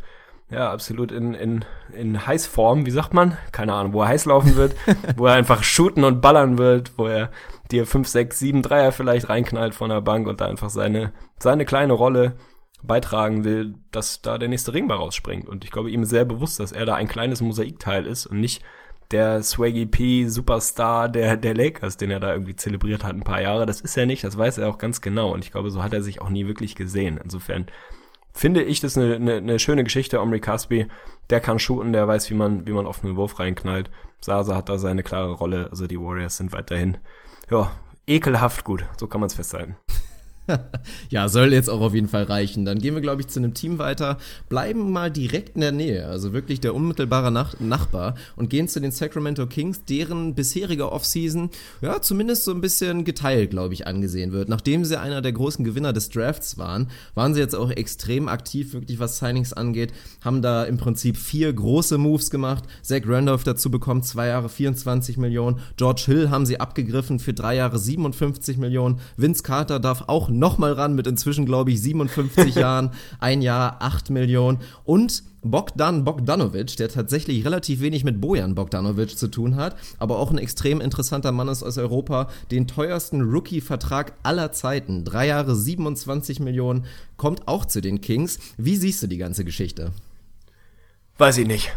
ja, 0.51 0.73
absolut 0.73 1.13
in, 1.13 1.35
in, 1.35 1.65
in 1.93 2.27
Heißform, 2.27 2.87
wie 2.87 2.91
sagt 2.91 3.13
man? 3.13 3.37
Keine 3.53 3.75
Ahnung, 3.75 3.93
wo 3.93 4.03
er 4.03 4.09
heiß 4.09 4.25
laufen 4.25 4.57
wird, 4.57 4.75
wo 5.17 5.27
er 5.27 5.35
einfach 5.35 5.63
shooten 5.63 6.05
und 6.05 6.21
ballern 6.21 6.57
wird, 6.57 6.93
wo 6.97 7.07
er 7.07 7.31
dir 7.71 7.87
fünf, 7.87 8.09
sechs, 8.09 8.39
sieben 8.39 8.63
Dreier 8.63 8.93
vielleicht 8.93 9.29
reinknallt 9.29 9.75
von 9.75 9.91
der 9.91 10.01
Bank 10.01 10.27
und 10.27 10.41
da 10.41 10.47
einfach 10.47 10.71
seine, 10.71 11.13
seine 11.39 11.67
kleine 11.67 11.93
Rolle 11.93 12.37
beitragen 12.83 13.45
will, 13.45 13.75
dass 13.91 14.23
da 14.23 14.39
der 14.39 14.49
nächste 14.49 14.73
Ring 14.73 14.89
bei 14.89 14.95
rausspringt. 14.95 15.49
Und 15.49 15.65
ich 15.65 15.71
glaube, 15.71 15.91
ihm 15.91 16.03
ist 16.03 16.11
sehr 16.11 16.25
bewusst, 16.25 16.61
dass 16.61 16.73
er 16.73 16.87
da 16.87 16.95
ein 16.95 17.09
kleines 17.09 17.41
Mosaikteil 17.41 18.07
ist 18.07 18.27
und 18.27 18.41
nicht 18.41 18.63
der 19.11 19.43
Swaggy 19.43 19.87
P 19.87 20.29
Superstar 20.29 21.09
der, 21.09 21.37
der 21.37 21.55
Lakers, 21.55 21.97
den 21.97 22.11
er 22.11 22.21
da 22.21 22.33
irgendwie 22.33 22.57
zelebriert 22.57 23.05
hat 23.05 23.15
ein 23.15 23.25
paar 23.25 23.41
Jahre. 23.41 23.67
Das 23.67 23.81
ist 23.81 23.97
er 23.97 24.07
nicht, 24.07 24.25
das 24.25 24.39
weiß 24.39 24.59
er 24.59 24.69
auch 24.69 24.79
ganz 24.79 25.01
genau. 25.01 25.33
Und 25.33 25.45
ich 25.45 25.51
glaube, 25.51 25.71
so 25.71 25.83
hat 25.83 25.93
er 25.93 26.03
sich 26.03 26.21
auch 26.21 26.29
nie 26.29 26.47
wirklich 26.47 26.75
gesehen. 26.75 27.19
Insofern 27.23 27.67
finde 28.33 28.63
ich 28.63 28.81
das 28.81 28.97
eine, 28.97 29.17
eine, 29.17 29.35
eine 29.37 29.59
schöne 29.59 29.85
Geschichte. 29.85 30.21
Omri 30.21 30.41
Caspi, 30.41 30.87
der 31.31 31.41
kann 31.41 31.59
shooten, 31.59 31.93
der 31.93 32.07
weiß, 32.09 32.31
wie 32.31 32.35
man, 32.35 32.67
wie 32.67 32.73
man 32.73 32.87
auf 32.87 33.05
einen 33.05 33.17
Wurf 33.17 33.39
reinknallt. 33.39 33.91
Sasa 34.21 34.57
hat 34.57 34.69
da 34.69 34.79
seine 34.79 35.03
klare 35.03 35.33
Rolle. 35.33 35.69
Also 35.71 35.87
die 35.87 36.01
Warriors 36.01 36.37
sind 36.37 36.53
weiterhin, 36.53 36.99
ja, 37.51 37.71
ekelhaft 38.07 38.65
gut. 38.65 38.85
So 38.99 39.07
kann 39.07 39.21
man 39.21 39.29
es 39.29 39.35
festhalten. 39.35 39.77
ja, 41.11 41.29
soll 41.29 41.53
jetzt 41.53 41.69
auch 41.69 41.81
auf 41.81 41.95
jeden 41.95 42.09
Fall 42.09 42.25
reichen. 42.25 42.65
Dann 42.65 42.79
gehen 42.79 42.95
wir, 42.95 43.01
glaube 43.01 43.21
ich, 43.21 43.29
zu 43.29 43.41
einem 43.41 43.55
Team 43.55 43.79
weiter, 43.79 44.19
bleiben 44.49 44.91
mal 44.91 45.11
direkt 45.11 45.55
in 45.55 45.61
der 45.61 45.73
Nähe, 45.73 46.07
also 46.07 46.33
wirklich 46.33 46.61
der 46.61 46.75
unmittelbare 46.75 47.31
Nach 47.31 47.59
Nachbar 47.61 48.15
und 48.37 48.51
gehen 48.51 48.69
zu 48.69 48.81
den 48.81 48.93
Sacramento 48.93 49.47
Kings, 49.47 49.85
deren 49.85 50.35
bisherige 50.35 50.93
Offseason, 50.93 51.51
ja, 51.81 52.01
zumindest 52.01 52.45
so 52.45 52.53
ein 52.53 52.61
bisschen 52.61 53.05
geteilt, 53.05 53.51
glaube 53.51 53.75
ich, 53.75 53.87
angesehen 53.87 54.33
wird. 54.33 54.49
Nachdem 54.49 54.85
sie 54.85 54.99
einer 54.99 55.23
der 55.23 55.33
großen 55.33 55.65
Gewinner 55.65 55.93
des 55.93 56.09
Drafts 56.11 56.59
waren, 56.59 56.89
waren 57.15 57.35
sie 57.35 57.41
jetzt 57.41 57.55
auch 57.55 57.71
extrem 57.71 58.29
aktiv, 58.29 58.73
wirklich 58.73 58.99
was 58.99 59.19
Signings 59.19 59.53
angeht, 59.53 59.93
haben 60.25 60.43
da 60.43 60.65
im 60.65 60.79
Prinzip 60.79 61.17
vier 61.17 61.53
große 61.53 61.99
Moves 61.99 62.31
gemacht. 62.31 62.65
Zach 62.83 63.03
Randolph 63.07 63.45
dazu 63.45 63.71
bekommt 63.71 64.07
zwei 64.07 64.29
Jahre 64.29 64.49
24 64.49 65.17
Millionen. 65.19 65.61
George 65.77 66.03
Hill 66.07 66.31
haben 66.31 66.47
sie 66.47 66.61
abgegriffen 66.61 67.19
für 67.19 67.35
drei 67.35 67.57
Jahre 67.57 67.79
57 67.79 68.57
Millionen. 68.59 69.01
Vince 69.17 69.43
Carter 69.43 69.81
darf 69.81 70.05
auch 70.07 70.29
nochmal 70.39 70.73
ran 70.73 70.95
mit 70.95 71.07
inzwischen, 71.07 71.47
glaube 71.47 71.71
ich, 71.71 71.81
57 71.83 72.55
Jahren, 72.55 72.91
ein 73.19 73.43
Jahr, 73.43 73.77
8 73.81 74.11
Millionen 74.11 74.59
und 74.85 75.23
Bogdan 75.43 76.05
Bogdanovic, 76.05 76.77
der 76.77 76.89
tatsächlich 76.89 77.45
relativ 77.45 77.81
wenig 77.81 78.05
mit 78.05 78.21
Bojan 78.21 78.55
Bogdanovic 78.55 79.17
zu 79.17 79.29
tun 79.29 79.57
hat, 79.57 79.77
aber 79.99 80.19
auch 80.19 80.31
ein 80.31 80.39
extrem 80.39 80.81
interessanter 80.81 81.33
Mann 81.33 81.49
ist 81.49 81.63
aus 81.63 81.79
Europa, 81.79 82.29
den 82.51 82.67
teuersten 82.67 83.23
Rookie-Vertrag 83.23 84.15
aller 84.23 84.53
Zeiten, 84.53 85.05
drei 85.05 85.29
Jahre 85.29 85.55
27 85.55 86.41
Millionen, 86.41 86.87
kommt 87.17 87.47
auch 87.47 87.65
zu 87.65 87.81
den 87.81 88.01
Kings. 88.01 88.39
Wie 88.57 88.77
siehst 88.77 89.03
du 89.03 89.07
die 89.07 89.19
ganze 89.19 89.45
Geschichte? 89.45 89.93
Weiß 91.19 91.39
ich 91.39 91.47
nicht. 91.47 91.73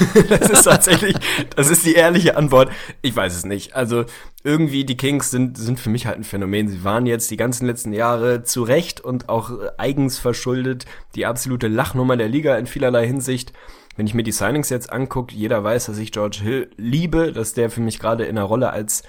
das 0.28 0.50
ist 0.50 0.64
tatsächlich, 0.64 1.16
das 1.56 1.70
ist 1.70 1.84
die 1.84 1.94
ehrliche 1.94 2.36
Antwort. 2.36 2.70
Ich 3.00 3.14
weiß 3.14 3.34
es 3.36 3.44
nicht. 3.44 3.74
Also 3.74 4.04
irgendwie 4.44 4.84
die 4.84 4.96
Kings 4.96 5.30
sind, 5.30 5.56
sind 5.56 5.78
für 5.78 5.90
mich 5.90 6.06
halt 6.06 6.18
ein 6.18 6.24
Phänomen. 6.24 6.68
Sie 6.68 6.84
waren 6.84 7.06
jetzt 7.06 7.30
die 7.30 7.36
ganzen 7.36 7.66
letzten 7.66 7.92
Jahre 7.92 8.42
zu 8.42 8.62
Recht 8.62 9.00
und 9.00 9.28
auch 9.28 9.50
eigens 9.78 10.18
verschuldet 10.18 10.86
die 11.14 11.26
absolute 11.26 11.68
Lachnummer 11.68 12.16
der 12.16 12.28
Liga 12.28 12.56
in 12.56 12.66
vielerlei 12.66 13.06
Hinsicht. 13.06 13.52
Wenn 13.96 14.06
ich 14.06 14.14
mir 14.14 14.22
die 14.22 14.32
Signings 14.32 14.70
jetzt 14.70 14.92
angucke, 14.92 15.34
jeder 15.34 15.62
weiß, 15.62 15.86
dass 15.86 15.98
ich 15.98 16.12
George 16.12 16.38
Hill 16.42 16.70
liebe, 16.76 17.32
dass 17.32 17.52
der 17.52 17.70
für 17.70 17.82
mich 17.82 17.98
gerade 17.98 18.24
in 18.24 18.36
der 18.36 18.44
Rolle 18.44 18.70
als 18.70 19.02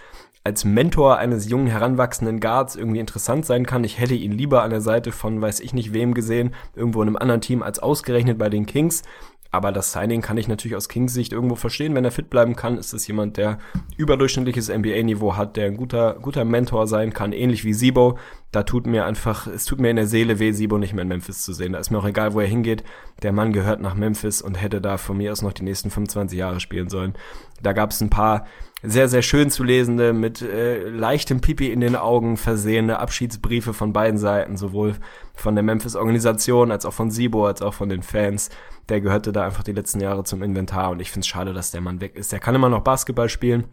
als 0.44 0.66
Mentor 0.66 1.18
eines 1.18 1.50
jungen 1.50 1.68
heranwachsenden 1.68 2.40
Guards 2.40 2.76
irgendwie 2.76 3.00
interessant 3.00 3.46
sein 3.46 3.66
kann. 3.66 3.84
Ich 3.84 4.00
hätte 4.00 4.16
ihn 4.16 4.34
lieber 4.34 4.64
an 4.64 4.72
der 4.72 4.82
Seite 4.82 5.12
von 5.12 5.42
weiß 5.42 5.62
ich 5.62 5.74
nicht 5.74 5.94
wem 5.94 6.14
gesehen, 6.14 6.54
irgendwo 6.76 7.02
in 7.02 7.08
einem 7.08 7.18
anderen 7.18 7.42
Team 7.42 7.64
als 7.64 7.80
ausgerechnet 7.80 8.38
bei 8.38 8.50
den 8.50 8.66
Kings. 8.66 9.04
Aber 9.52 9.72
das 9.72 9.92
Signing 9.92 10.22
kann 10.22 10.38
ich 10.38 10.48
natürlich 10.48 10.76
aus 10.76 10.90
Kings 10.90 11.14
Sicht 11.14 11.32
irgendwo 11.32 11.54
verstehen. 11.54 11.94
Wenn 11.94 12.04
er 12.04 12.12
fit 12.12 12.32
bleiben 12.32 12.56
kann, 12.56 12.80
ist 12.80 12.92
es 12.92 13.06
jemand, 13.06 13.38
der 13.38 13.60
überdurchschnittliches 13.98 14.68
NBA-Niveau 14.68 15.38
hat, 15.38 15.58
der 15.58 15.68
ein 15.68 15.78
guter, 15.78 16.16
guter 16.16 16.44
Mentor 16.44 16.88
sein 16.88 17.14
kann, 17.14 17.34
ähnlich 17.34 17.64
wie 17.64 17.76
Sibo. 17.76 18.18
Da 18.52 18.64
tut 18.64 18.88
mir 18.88 19.06
einfach, 19.06 19.46
es 19.46 19.66
tut 19.66 19.80
mir 19.80 19.92
in 19.92 19.96
der 19.96 20.08
Seele 20.08 20.40
weh, 20.40 20.54
Sibo 20.54 20.80
nicht 20.80 20.94
mehr 20.94 21.04
in 21.04 21.08
Memphis 21.08 21.44
zu 21.44 21.54
sehen. 21.54 21.74
Da 21.74 21.80
ist 21.80 21.92
mir 21.92 22.00
auch 22.00 22.08
egal, 22.08 22.34
wo 22.34 22.40
er 22.40 22.48
hingeht. 22.48 22.84
Der 23.22 23.32
Mann 23.32 23.54
gehört 23.54 23.80
nach 23.80 23.94
Memphis 23.94 24.42
und 24.42 24.56
hätte 24.56 24.82
da 24.82 24.98
von 24.98 25.18
mir 25.18 25.32
aus 25.32 25.44
noch 25.44 25.54
die 25.54 25.64
nächsten 25.64 25.92
25 25.92 26.38
Jahre 26.38 26.60
spielen 26.60 26.90
sollen. 26.90 27.14
Da 27.62 27.74
gab 27.74 27.92
es 27.92 28.02
ein 28.02 28.10
paar 28.10 28.48
sehr, 28.84 29.08
sehr 29.08 29.22
schön 29.22 29.50
zu 29.50 29.64
lesende, 29.64 30.12
mit 30.12 30.42
äh, 30.42 30.90
leichtem 30.90 31.40
Pipi 31.40 31.72
in 31.72 31.80
den 31.80 31.96
Augen 31.96 32.36
versehene 32.36 33.00
Abschiedsbriefe 33.00 33.74
von 33.74 33.94
beiden 33.94 34.18
Seiten, 34.18 34.58
sowohl 34.58 34.96
von 35.34 35.56
der 35.56 35.64
Memphis-Organisation 35.64 36.70
als 36.70 36.86
auch 36.86 36.94
von 36.94 37.10
Sibo, 37.10 37.48
als 37.48 37.62
auch 37.62 37.74
von 37.74 37.88
den 37.88 38.04
Fans. 38.04 38.50
Der 38.90 39.00
gehörte 39.00 39.32
da 39.32 39.46
einfach 39.46 39.64
die 39.64 39.72
letzten 39.72 40.02
Jahre 40.02 40.26
zum 40.26 40.44
Inventar 40.44 40.92
und 40.92 41.00
ich 41.00 41.12
finde 41.12 41.22
es 41.22 41.28
schade, 41.28 41.54
dass 41.54 41.72
der 41.72 41.80
Mann 41.80 42.02
weg 42.02 42.16
ist. 42.16 42.34
Der 42.34 42.40
kann 42.40 42.56
immer 42.56 42.70
noch 42.70 42.82
Basketball 42.82 43.30
spielen. 43.30 43.66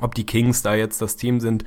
Ob 0.00 0.14
die 0.14 0.26
Kings 0.26 0.62
da 0.62 0.74
jetzt 0.74 1.02
das 1.02 1.16
Team 1.16 1.40
sind, 1.40 1.64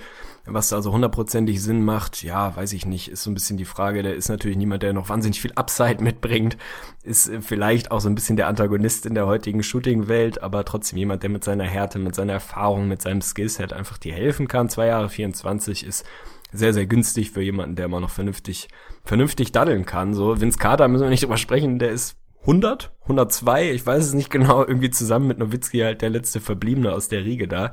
was 0.48 0.70
da 0.70 0.82
so 0.82 0.92
hundertprozentig 0.92 1.62
Sinn 1.62 1.84
macht, 1.84 2.24
ja, 2.24 2.56
weiß 2.56 2.74
ich 2.74 2.86
nicht, 2.86 3.10
ist 3.10 3.24
so 3.24 3.32
ein 3.32 3.34
bisschen 3.34 3.58
die 3.58 3.66
Frage. 3.66 4.04
Der 4.04 4.16
ist 4.16 4.30
natürlich 4.30 4.58
niemand, 4.58 4.84
der 4.84 4.94
noch 4.94 5.10
wahnsinnig 5.10 5.42
viel 5.42 5.52
Upside 5.54 6.04
mitbringt, 6.04 6.58
ist 7.04 7.32
vielleicht 7.42 7.92
auch 7.92 8.00
so 8.00 8.10
ein 8.10 8.16
bisschen 8.16 8.38
der 8.38 8.48
Antagonist 8.48 9.06
in 9.06 9.14
der 9.16 9.28
heutigen 9.28 9.64
Shooting-Welt, 9.64 10.42
aber 10.42 10.66
trotzdem 10.66 10.98
jemand, 10.98 11.24
der 11.24 11.30
mit 11.30 11.44
seiner 11.44 11.66
Härte, 11.66 12.00
mit 12.00 12.16
seiner 12.16 12.34
Erfahrung, 12.34 12.88
mit 12.88 13.02
seinem 13.02 13.22
Skillset 13.22 13.74
einfach 13.74 13.98
dir 13.98 14.14
helfen 14.14 14.48
kann. 14.48 14.70
Zwei 14.70 14.88
Jahre 14.88 15.10
24 15.10 15.86
ist 15.86 16.06
sehr, 16.52 16.74
sehr 16.74 16.86
günstig 16.86 17.32
für 17.32 17.42
jemanden, 17.42 17.76
der 17.76 17.86
immer 17.86 18.00
noch 18.00 18.10
vernünftig, 18.10 18.70
vernünftig 19.04 19.52
daddeln 19.52 19.86
kann. 19.86 20.14
So, 20.14 20.40
Vince 20.40 20.58
Carter 20.58 20.88
müssen 20.88 21.04
wir 21.04 21.10
nicht 21.10 21.24
drüber 21.24 21.38
sprechen, 21.38 21.80
der 21.80 21.92
ist 21.92 22.16
100, 22.42 22.94
102, 23.04 23.72
ich 23.72 23.86
weiß 23.86 24.06
es 24.06 24.14
nicht 24.14 24.30
genau, 24.30 24.66
irgendwie 24.66 24.90
zusammen 24.90 25.28
mit 25.28 25.40
Nowitzki 25.40 25.80
halt 25.80 26.02
der 26.02 26.10
letzte 26.10 26.40
Verbliebene 26.40 26.94
aus 26.94 27.10
der 27.10 27.26
Riege 27.26 27.48
da 27.48 27.72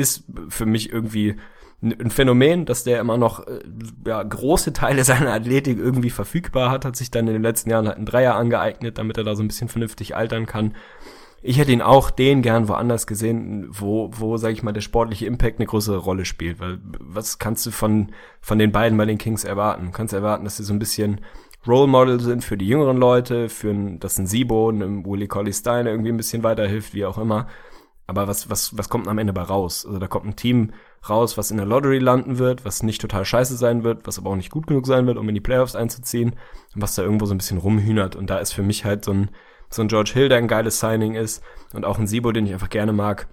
ist 0.00 0.24
für 0.48 0.66
mich 0.66 0.92
irgendwie 0.92 1.36
ein 1.82 2.10
Phänomen, 2.10 2.66
dass 2.66 2.84
der 2.84 3.00
immer 3.00 3.16
noch 3.16 3.46
äh, 3.46 3.60
ja, 4.06 4.22
große 4.22 4.72
Teile 4.72 5.04
seiner 5.04 5.32
Athletik 5.32 5.78
irgendwie 5.78 6.10
verfügbar 6.10 6.70
hat, 6.70 6.84
hat 6.84 6.96
sich 6.96 7.10
dann 7.10 7.26
in 7.26 7.34
den 7.34 7.42
letzten 7.42 7.70
Jahren 7.70 7.86
halt 7.86 7.96
einen 7.96 8.06
Dreier 8.06 8.34
angeeignet, 8.34 8.98
damit 8.98 9.16
er 9.16 9.24
da 9.24 9.34
so 9.34 9.42
ein 9.42 9.48
bisschen 9.48 9.68
vernünftig 9.68 10.14
altern 10.14 10.46
kann. 10.46 10.74
Ich 11.42 11.58
hätte 11.58 11.72
ihn 11.72 11.80
auch 11.80 12.10
den 12.10 12.42
gern 12.42 12.68
woanders 12.68 13.06
gesehen, 13.06 13.66
wo, 13.70 14.10
wo, 14.12 14.36
sag 14.36 14.52
ich 14.52 14.62
mal, 14.62 14.72
der 14.72 14.82
sportliche 14.82 15.24
Impact 15.24 15.58
eine 15.58 15.66
größere 15.66 15.96
Rolle 15.96 16.26
spielt. 16.26 16.60
Weil 16.60 16.78
was 16.98 17.38
kannst 17.38 17.64
du 17.64 17.70
von, 17.70 18.12
von 18.42 18.58
den 18.58 18.72
beiden 18.72 18.98
bei 18.98 19.06
den 19.06 19.16
Kings 19.16 19.44
erwarten? 19.44 19.86
Du 19.86 19.90
kannst 19.90 20.12
erwarten, 20.12 20.44
dass 20.44 20.58
sie 20.58 20.64
so 20.64 20.74
ein 20.74 20.78
bisschen 20.78 21.22
Role 21.66 21.86
Model 21.86 22.20
sind 22.20 22.44
für 22.44 22.58
die 22.58 22.68
jüngeren 22.68 22.98
Leute, 22.98 23.48
für 23.48 23.70
ein, 23.70 24.00
dass 24.00 24.18
ein 24.18 24.26
Sibo, 24.26 24.68
einem 24.68 25.06
Willie 25.06 25.28
Colley 25.28 25.54
Stein 25.54 25.86
irgendwie 25.86 26.10
ein 26.10 26.18
bisschen 26.18 26.42
weiterhilft, 26.42 26.92
wie 26.92 27.06
auch 27.06 27.16
immer. 27.16 27.46
Aber 28.06 28.28
was, 28.28 28.50
was, 28.50 28.76
was 28.76 28.90
kommt 28.90 29.08
am 29.08 29.18
Ende 29.18 29.32
bei 29.32 29.42
raus? 29.42 29.86
Also 29.86 29.98
da 29.98 30.08
kommt 30.08 30.26
ein 30.26 30.36
Team 30.36 30.72
raus, 31.08 31.38
was 31.38 31.50
in 31.50 31.56
der 31.56 31.66
Lottery 31.66 31.98
landen 31.98 32.38
wird, 32.38 32.64
was 32.64 32.82
nicht 32.82 33.00
total 33.00 33.24
scheiße 33.24 33.56
sein 33.56 33.84
wird, 33.84 34.06
was 34.06 34.18
aber 34.18 34.30
auch 34.30 34.36
nicht 34.36 34.50
gut 34.50 34.66
genug 34.66 34.86
sein 34.86 35.06
wird, 35.06 35.16
um 35.16 35.28
in 35.28 35.34
die 35.34 35.40
Playoffs 35.40 35.74
einzuziehen, 35.74 36.36
und 36.74 36.82
was 36.82 36.94
da 36.94 37.02
irgendwo 37.02 37.26
so 37.26 37.34
ein 37.34 37.38
bisschen 37.38 37.58
rumhühnert. 37.58 38.16
Und 38.16 38.28
da 38.28 38.38
ist 38.38 38.52
für 38.52 38.62
mich 38.62 38.84
halt 38.84 39.04
so 39.04 39.12
ein, 39.12 39.30
so 39.70 39.82
ein 39.82 39.88
George 39.88 40.10
Hill, 40.12 40.28
der 40.28 40.38
ein 40.38 40.48
geiles 40.48 40.80
Signing 40.80 41.14
ist, 41.14 41.42
und 41.72 41.84
auch 41.84 41.98
ein 41.98 42.06
Sibo, 42.06 42.32
den 42.32 42.46
ich 42.46 42.52
einfach 42.52 42.70
gerne 42.70 42.92
mag. 42.92 43.28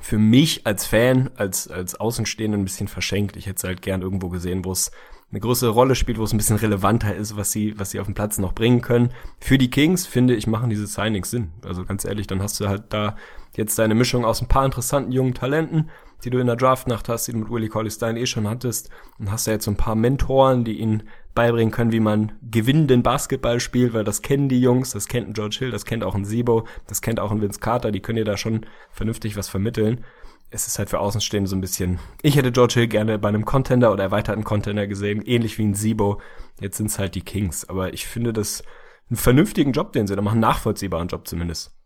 Für 0.00 0.18
mich 0.18 0.66
als 0.66 0.84
Fan, 0.84 1.30
als, 1.36 1.68
als 1.68 1.94
Außenstehender 1.94 2.58
ein 2.58 2.64
bisschen 2.64 2.88
verschenkt. 2.88 3.36
Ich 3.36 3.46
hätte 3.46 3.56
es 3.56 3.64
halt 3.64 3.80
gern 3.80 4.02
irgendwo 4.02 4.28
gesehen, 4.28 4.64
wo 4.64 4.72
es 4.72 4.90
eine 5.30 5.40
größere 5.40 5.70
Rolle 5.70 5.94
spielt, 5.94 6.18
wo 6.18 6.24
es 6.24 6.32
ein 6.32 6.38
bisschen 6.38 6.56
relevanter 6.56 7.14
ist, 7.14 7.36
was 7.36 7.52
sie, 7.52 7.78
was 7.78 7.90
sie 7.90 8.00
auf 8.00 8.06
dem 8.06 8.14
Platz 8.14 8.38
noch 8.38 8.54
bringen 8.54 8.80
können. 8.80 9.12
Für 9.40 9.58
die 9.58 9.70
Kings, 9.70 10.06
finde 10.06 10.34
ich, 10.34 10.46
machen 10.46 10.70
diese 10.70 10.86
Signings 10.86 11.30
Sinn. 11.30 11.52
Also 11.64 11.84
ganz 11.84 12.04
ehrlich, 12.04 12.26
dann 12.26 12.42
hast 12.42 12.60
du 12.60 12.68
halt 12.68 12.84
da 12.90 13.16
jetzt 13.54 13.78
deine 13.78 13.94
Mischung 13.94 14.24
aus 14.24 14.40
ein 14.40 14.48
paar 14.48 14.64
interessanten 14.64 15.12
jungen 15.12 15.34
Talenten, 15.34 15.90
die 16.24 16.30
du 16.30 16.38
in 16.38 16.46
der 16.46 16.56
Draftnacht 16.56 17.08
hast, 17.08 17.28
die 17.28 17.32
du 17.32 17.38
mit 17.38 17.50
Willie 17.50 17.68
Colley 17.68 17.90
Stein 17.90 18.16
eh 18.16 18.26
schon 18.26 18.48
hattest, 18.48 18.90
und 19.18 19.30
hast 19.30 19.46
da 19.46 19.52
jetzt 19.52 19.64
so 19.64 19.70
ein 19.70 19.76
paar 19.76 19.94
Mentoren, 19.94 20.64
die 20.64 20.78
ihnen 20.78 21.04
beibringen 21.34 21.70
können, 21.70 21.92
wie 21.92 22.00
man 22.00 22.32
gewinnenden 22.50 23.02
Basketball 23.02 23.60
spielt, 23.60 23.92
weil 23.92 24.04
das 24.04 24.22
kennen 24.22 24.48
die 24.48 24.60
Jungs, 24.60 24.90
das 24.90 25.06
kennt 25.06 25.28
ein 25.28 25.32
George 25.34 25.56
Hill, 25.60 25.70
das 25.70 25.84
kennt 25.84 26.02
auch 26.02 26.16
ein 26.16 26.24
Sibo, 26.24 26.66
das 26.88 27.00
kennt 27.00 27.20
auch 27.20 27.30
ein 27.30 27.40
Vince 27.40 27.60
Carter, 27.60 27.92
die 27.92 28.00
können 28.00 28.16
dir 28.16 28.24
da 28.24 28.36
schon 28.36 28.66
vernünftig 28.90 29.36
was 29.36 29.48
vermitteln. 29.48 30.04
Es 30.50 30.66
ist 30.66 30.78
halt 30.78 30.90
für 30.90 30.98
Außenstehende 30.98 31.48
so 31.48 31.54
ein 31.54 31.60
bisschen, 31.60 32.00
ich 32.22 32.36
hätte 32.36 32.50
George 32.50 32.74
Hill 32.74 32.88
gerne 32.88 33.18
bei 33.18 33.28
einem 33.28 33.44
Contender 33.44 33.92
oder 33.92 34.02
erweiterten 34.02 34.44
Contender 34.44 34.86
gesehen, 34.86 35.22
ähnlich 35.22 35.58
wie 35.58 35.64
ein 35.64 35.74
Sibo. 35.74 36.20
Jetzt 36.60 36.78
sind 36.78 36.86
es 36.86 36.98
halt 36.98 37.14
die 37.14 37.20
Kings, 37.20 37.68
aber 37.68 37.92
ich 37.92 38.06
finde 38.06 38.32
das 38.32 38.64
einen 39.08 39.18
vernünftigen 39.18 39.72
Job, 39.72 39.92
den 39.92 40.08
sie 40.08 40.16
da 40.16 40.22
machen, 40.22 40.40
nachvollziehbaren 40.40 41.06
Job 41.06 41.28
zumindest. 41.28 41.77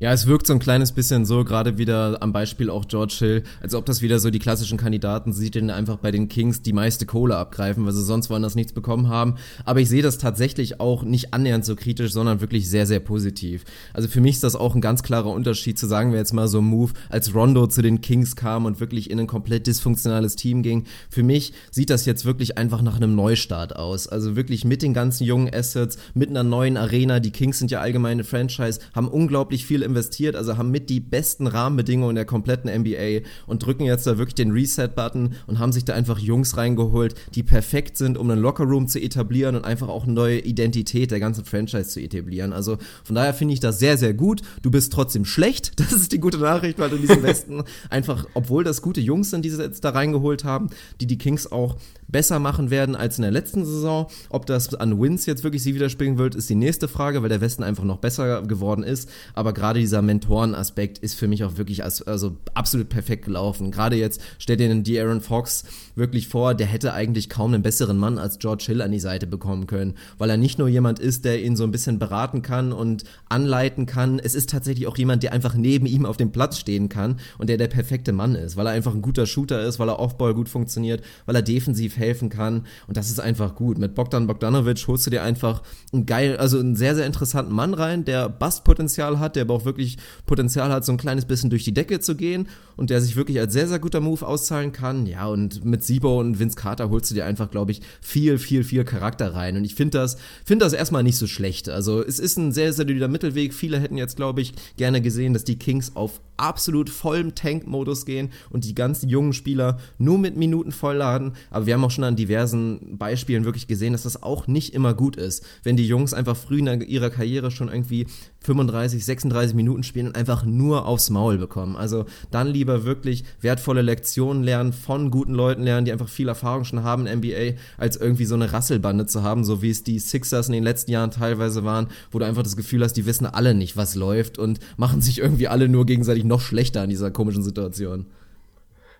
Ja, 0.00 0.12
es 0.12 0.26
wirkt 0.26 0.48
so 0.48 0.52
ein 0.52 0.58
kleines 0.58 0.90
bisschen 0.90 1.24
so, 1.24 1.44
gerade 1.44 1.78
wieder 1.78 2.20
am 2.20 2.32
Beispiel 2.32 2.68
auch 2.68 2.88
George 2.88 3.14
Hill, 3.20 3.42
als 3.62 3.76
ob 3.76 3.86
das 3.86 4.02
wieder 4.02 4.18
so 4.18 4.30
die 4.30 4.40
klassischen 4.40 4.76
Kandidaten 4.76 5.32
sieht, 5.32 5.54
die 5.54 5.62
einfach 5.70 5.98
bei 5.98 6.10
den 6.10 6.28
Kings 6.28 6.62
die 6.62 6.72
meiste 6.72 7.06
Kohle 7.06 7.36
abgreifen, 7.36 7.86
weil 7.86 7.92
sie 7.92 8.02
sonst 8.02 8.28
woanders 8.28 8.56
nichts 8.56 8.72
bekommen 8.72 9.08
haben. 9.08 9.36
Aber 9.64 9.80
ich 9.80 9.88
sehe 9.88 10.02
das 10.02 10.18
tatsächlich 10.18 10.80
auch 10.80 11.04
nicht 11.04 11.32
annähernd 11.32 11.64
so 11.64 11.76
kritisch, 11.76 12.12
sondern 12.12 12.40
wirklich 12.40 12.68
sehr, 12.68 12.88
sehr 12.88 12.98
positiv. 12.98 13.62
Also 13.92 14.08
für 14.08 14.20
mich 14.20 14.34
ist 14.34 14.42
das 14.42 14.56
auch 14.56 14.74
ein 14.74 14.80
ganz 14.80 15.04
klarer 15.04 15.30
Unterschied 15.30 15.78
zu 15.78 15.86
sagen 15.86 16.10
wir 16.10 16.18
jetzt 16.18 16.32
mal 16.32 16.48
so 16.48 16.58
ein 16.58 16.64
Move, 16.64 16.92
als 17.08 17.32
Rondo 17.32 17.68
zu 17.68 17.80
den 17.80 18.00
Kings 18.00 18.34
kam 18.34 18.64
und 18.64 18.80
wirklich 18.80 19.10
in 19.10 19.20
ein 19.20 19.28
komplett 19.28 19.68
dysfunktionales 19.68 20.34
Team 20.34 20.64
ging. 20.64 20.86
Für 21.08 21.22
mich 21.22 21.52
sieht 21.70 21.90
das 21.90 22.04
jetzt 22.04 22.24
wirklich 22.24 22.58
einfach 22.58 22.82
nach 22.82 22.96
einem 22.96 23.14
Neustart 23.14 23.76
aus. 23.76 24.08
Also 24.08 24.34
wirklich 24.34 24.64
mit 24.64 24.82
den 24.82 24.92
ganzen 24.92 25.22
jungen 25.22 25.54
Assets, 25.54 25.98
mit 26.14 26.30
einer 26.30 26.42
neuen 26.42 26.76
Arena. 26.76 27.20
Die 27.20 27.30
Kings 27.30 27.60
sind 27.60 27.70
ja 27.70 27.80
allgemeine 27.80 28.24
Franchise, 28.24 28.80
haben 28.92 29.06
unglaublich 29.06 29.64
viel 29.64 29.83
investiert, 29.84 30.36
also 30.36 30.56
haben 30.56 30.70
mit 30.70 30.90
die 30.90 31.00
besten 31.00 31.46
Rahmenbedingungen 31.46 32.16
der 32.16 32.24
kompletten 32.24 32.70
NBA 32.70 33.26
und 33.46 33.64
drücken 33.64 33.84
jetzt 33.84 34.06
da 34.06 34.18
wirklich 34.18 34.34
den 34.34 34.50
Reset-Button 34.50 35.34
und 35.46 35.58
haben 35.58 35.72
sich 35.72 35.84
da 35.84 35.94
einfach 35.94 36.18
Jungs 36.18 36.56
reingeholt, 36.56 37.14
die 37.34 37.42
perfekt 37.42 37.96
sind, 37.96 38.18
um 38.18 38.30
einen 38.30 38.40
Lockerroom 38.40 38.88
zu 38.88 39.00
etablieren 39.00 39.56
und 39.56 39.64
einfach 39.64 39.88
auch 39.88 40.04
eine 40.04 40.12
neue 40.12 40.40
Identität 40.40 41.10
der 41.10 41.20
ganzen 41.20 41.44
Franchise 41.44 41.88
zu 41.88 42.00
etablieren. 42.00 42.52
Also 42.52 42.78
von 43.04 43.14
daher 43.14 43.34
finde 43.34 43.54
ich 43.54 43.60
das 43.60 43.78
sehr, 43.78 43.98
sehr 43.98 44.14
gut. 44.14 44.42
Du 44.62 44.70
bist 44.70 44.92
trotzdem 44.92 45.24
schlecht. 45.24 45.72
Das 45.84 46.00
ist 46.00 46.12
die 46.12 46.18
gute 46.18 46.38
Nachricht, 46.38 46.78
weil 46.78 46.88
du 46.88 46.96
in 46.96 47.02
diesem 47.02 47.22
Westen 47.22 47.62
einfach, 47.90 48.26
obwohl 48.32 48.64
das 48.64 48.80
gute 48.80 49.02
Jungs 49.02 49.30
sind, 49.30 49.44
die 49.44 49.50
sie 49.50 49.62
jetzt 49.62 49.84
da 49.84 49.90
reingeholt 49.90 50.42
haben, 50.42 50.70
die 51.00 51.06
die 51.06 51.18
Kings 51.18 51.50
auch 51.52 51.76
besser 52.08 52.38
machen 52.38 52.70
werden 52.70 52.96
als 52.96 53.18
in 53.18 53.22
der 53.22 53.30
letzten 53.30 53.64
Saison. 53.64 54.06
Ob 54.30 54.46
das 54.46 54.74
an 54.74 55.00
Wins 55.00 55.26
jetzt 55.26 55.44
wirklich 55.44 55.62
sie 55.62 55.74
widerspiegeln 55.74 56.16
wird, 56.16 56.34
ist 56.34 56.48
die 56.48 56.54
nächste 56.54 56.88
Frage, 56.88 57.22
weil 57.22 57.28
der 57.28 57.40
Westen 57.40 57.62
einfach 57.62 57.84
noch 57.84 57.98
besser 57.98 58.42
geworden 58.42 58.82
ist. 58.82 59.10
Aber 59.34 59.52
gerade 59.52 59.73
gerade 59.74 59.80
dieser 59.80 60.02
Mentorenaspekt 60.02 60.98
ist 60.98 61.14
für 61.14 61.26
mich 61.26 61.42
auch 61.42 61.56
wirklich 61.56 61.82
als, 61.82 62.00
also 62.00 62.36
absolut 62.54 62.88
perfekt 62.88 63.24
gelaufen. 63.24 63.72
Gerade 63.72 63.96
jetzt 63.96 64.20
stellt 64.38 64.60
dir 64.60 64.68
den 64.68 64.84
Aaron 64.98 65.20
Fox 65.20 65.64
wirklich 65.96 66.28
vor, 66.28 66.54
der 66.54 66.68
hätte 66.68 66.92
eigentlich 66.92 67.28
kaum 67.28 67.52
einen 67.52 67.64
besseren 67.64 67.98
Mann 67.98 68.18
als 68.18 68.38
George 68.38 68.64
Hill 68.66 68.82
an 68.82 68.92
die 68.92 69.00
Seite 69.00 69.26
bekommen 69.26 69.66
können, 69.66 69.94
weil 70.16 70.30
er 70.30 70.36
nicht 70.36 70.60
nur 70.60 70.68
jemand 70.68 71.00
ist, 71.00 71.24
der 71.24 71.42
ihn 71.42 71.56
so 71.56 71.64
ein 71.64 71.72
bisschen 71.72 71.98
beraten 71.98 72.42
kann 72.42 72.72
und 72.72 73.02
anleiten 73.28 73.86
kann. 73.86 74.20
Es 74.20 74.36
ist 74.36 74.48
tatsächlich 74.50 74.86
auch 74.86 74.96
jemand, 74.96 75.24
der 75.24 75.32
einfach 75.32 75.54
neben 75.54 75.86
ihm 75.86 76.06
auf 76.06 76.16
dem 76.16 76.30
Platz 76.30 76.58
stehen 76.58 76.88
kann 76.88 77.16
und 77.38 77.48
der 77.48 77.56
der 77.56 77.66
perfekte 77.66 78.12
Mann 78.12 78.36
ist, 78.36 78.56
weil 78.56 78.66
er 78.66 78.72
einfach 78.72 78.94
ein 78.94 79.02
guter 79.02 79.26
Shooter 79.26 79.60
ist, 79.62 79.80
weil 79.80 79.88
er 79.88 79.98
Offball 79.98 80.34
gut 80.34 80.48
funktioniert, 80.48 81.02
weil 81.26 81.34
er 81.34 81.42
defensiv 81.42 81.96
helfen 81.96 82.28
kann 82.28 82.66
und 82.86 82.96
das 82.96 83.10
ist 83.10 83.18
einfach 83.18 83.56
gut. 83.56 83.78
Mit 83.78 83.96
Bogdan 83.96 84.28
Bogdanovic 84.28 84.86
holst 84.86 85.06
du 85.06 85.10
dir 85.10 85.24
einfach 85.24 85.62
einen 85.92 86.06
geil, 86.06 86.36
also 86.36 86.60
einen 86.60 86.76
sehr, 86.76 86.94
sehr 86.94 87.06
interessanten 87.06 87.52
Mann 87.52 87.74
rein, 87.74 88.04
der 88.04 88.28
Bastpotenzial 88.28 89.18
hat, 89.18 89.34
der 89.34 89.42
aber 89.42 89.54
auch 89.54 89.63
wirklich 89.64 89.98
Potenzial 90.26 90.70
hat, 90.70 90.84
so 90.84 90.92
ein 90.92 90.98
kleines 90.98 91.24
bisschen 91.24 91.50
durch 91.50 91.64
die 91.64 91.74
Decke 91.74 92.00
zu 92.00 92.14
gehen 92.14 92.48
und 92.76 92.90
der 92.90 93.00
sich 93.00 93.16
wirklich 93.16 93.40
als 93.40 93.52
sehr, 93.52 93.68
sehr 93.68 93.78
guter 93.78 94.00
Move 94.00 94.26
auszahlen 94.26 94.72
kann. 94.72 95.06
Ja, 95.06 95.26
und 95.26 95.64
mit 95.64 95.82
Sibo 95.82 96.20
und 96.20 96.38
Vince 96.38 96.56
Carter 96.56 96.90
holst 96.90 97.10
du 97.10 97.14
dir 97.14 97.24
einfach, 97.24 97.50
glaube 97.50 97.72
ich, 97.72 97.80
viel, 98.00 98.38
viel, 98.38 98.64
viel 98.64 98.84
Charakter 98.84 99.34
rein. 99.34 99.56
Und 99.56 99.64
ich 99.64 99.74
finde 99.74 99.98
das, 99.98 100.16
finde 100.44 100.64
das 100.64 100.72
erstmal 100.72 101.02
nicht 101.02 101.16
so 101.16 101.26
schlecht. 101.26 101.68
Also 101.68 102.02
es 102.02 102.18
ist 102.18 102.36
ein 102.36 102.52
sehr, 102.52 102.72
sehr 102.72 102.84
solider 102.84 103.08
Mittelweg. 103.08 103.54
Viele 103.54 103.80
hätten 103.80 103.96
jetzt, 103.96 104.16
glaube 104.16 104.40
ich, 104.40 104.52
gerne 104.76 105.00
gesehen, 105.00 105.32
dass 105.32 105.44
die 105.44 105.58
Kings 105.58 105.96
auf 105.96 106.20
absolut 106.36 106.90
vollem 106.90 107.34
Tank-Modus 107.34 108.06
gehen 108.06 108.30
und 108.50 108.64
die 108.64 108.74
ganzen 108.74 109.08
jungen 109.08 109.32
Spieler 109.32 109.78
nur 109.98 110.18
mit 110.18 110.36
Minuten 110.36 110.72
vollladen. 110.72 111.32
Aber 111.50 111.66
wir 111.66 111.74
haben 111.74 111.84
auch 111.84 111.90
schon 111.90 112.04
an 112.04 112.16
diversen 112.16 112.98
Beispielen 112.98 113.44
wirklich 113.44 113.66
gesehen, 113.66 113.92
dass 113.92 114.02
das 114.02 114.22
auch 114.22 114.46
nicht 114.46 114.74
immer 114.74 114.94
gut 114.94 115.16
ist. 115.16 115.44
Wenn 115.62 115.76
die 115.76 115.86
Jungs 115.86 116.12
einfach 116.12 116.36
früh 116.36 116.58
in 116.58 116.80
ihrer 116.82 117.10
Karriere 117.10 117.50
schon 117.50 117.68
irgendwie 117.68 118.06
35, 118.40 119.04
36 119.04 119.53
Minuten 119.54 119.82
spielen 119.82 120.08
und 120.08 120.16
einfach 120.16 120.44
nur 120.44 120.86
aufs 120.86 121.10
Maul 121.10 121.38
bekommen. 121.38 121.76
Also 121.76 122.06
dann 122.30 122.48
lieber 122.48 122.84
wirklich 122.84 123.24
wertvolle 123.40 123.82
Lektionen 123.82 124.42
lernen, 124.42 124.72
von 124.72 125.10
guten 125.10 125.34
Leuten 125.34 125.62
lernen, 125.62 125.84
die 125.84 125.92
einfach 125.92 126.08
viel 126.08 126.28
Erfahrung 126.28 126.64
schon 126.64 126.82
haben 126.82 127.06
in 127.06 127.18
NBA, 127.18 127.58
als 127.78 127.96
irgendwie 127.96 128.24
so 128.24 128.34
eine 128.34 128.52
Rasselbande 128.52 129.06
zu 129.06 129.22
haben, 129.22 129.44
so 129.44 129.62
wie 129.62 129.70
es 129.70 129.84
die 129.84 129.98
Sixers 129.98 130.48
in 130.48 130.52
den 130.52 130.64
letzten 130.64 130.90
Jahren 130.90 131.10
teilweise 131.10 131.64
waren, 131.64 131.88
wo 132.10 132.18
du 132.18 132.26
einfach 132.26 132.42
das 132.42 132.56
Gefühl 132.56 132.82
hast, 132.82 132.94
die 132.94 133.06
wissen 133.06 133.26
alle 133.26 133.54
nicht, 133.54 133.76
was 133.76 133.94
läuft 133.94 134.38
und 134.38 134.60
machen 134.76 135.00
sich 135.00 135.18
irgendwie 135.18 135.48
alle 135.48 135.68
nur 135.68 135.86
gegenseitig 135.86 136.24
noch 136.24 136.40
schlechter 136.40 136.84
in 136.84 136.90
dieser 136.90 137.10
komischen 137.10 137.42
Situation. 137.42 138.06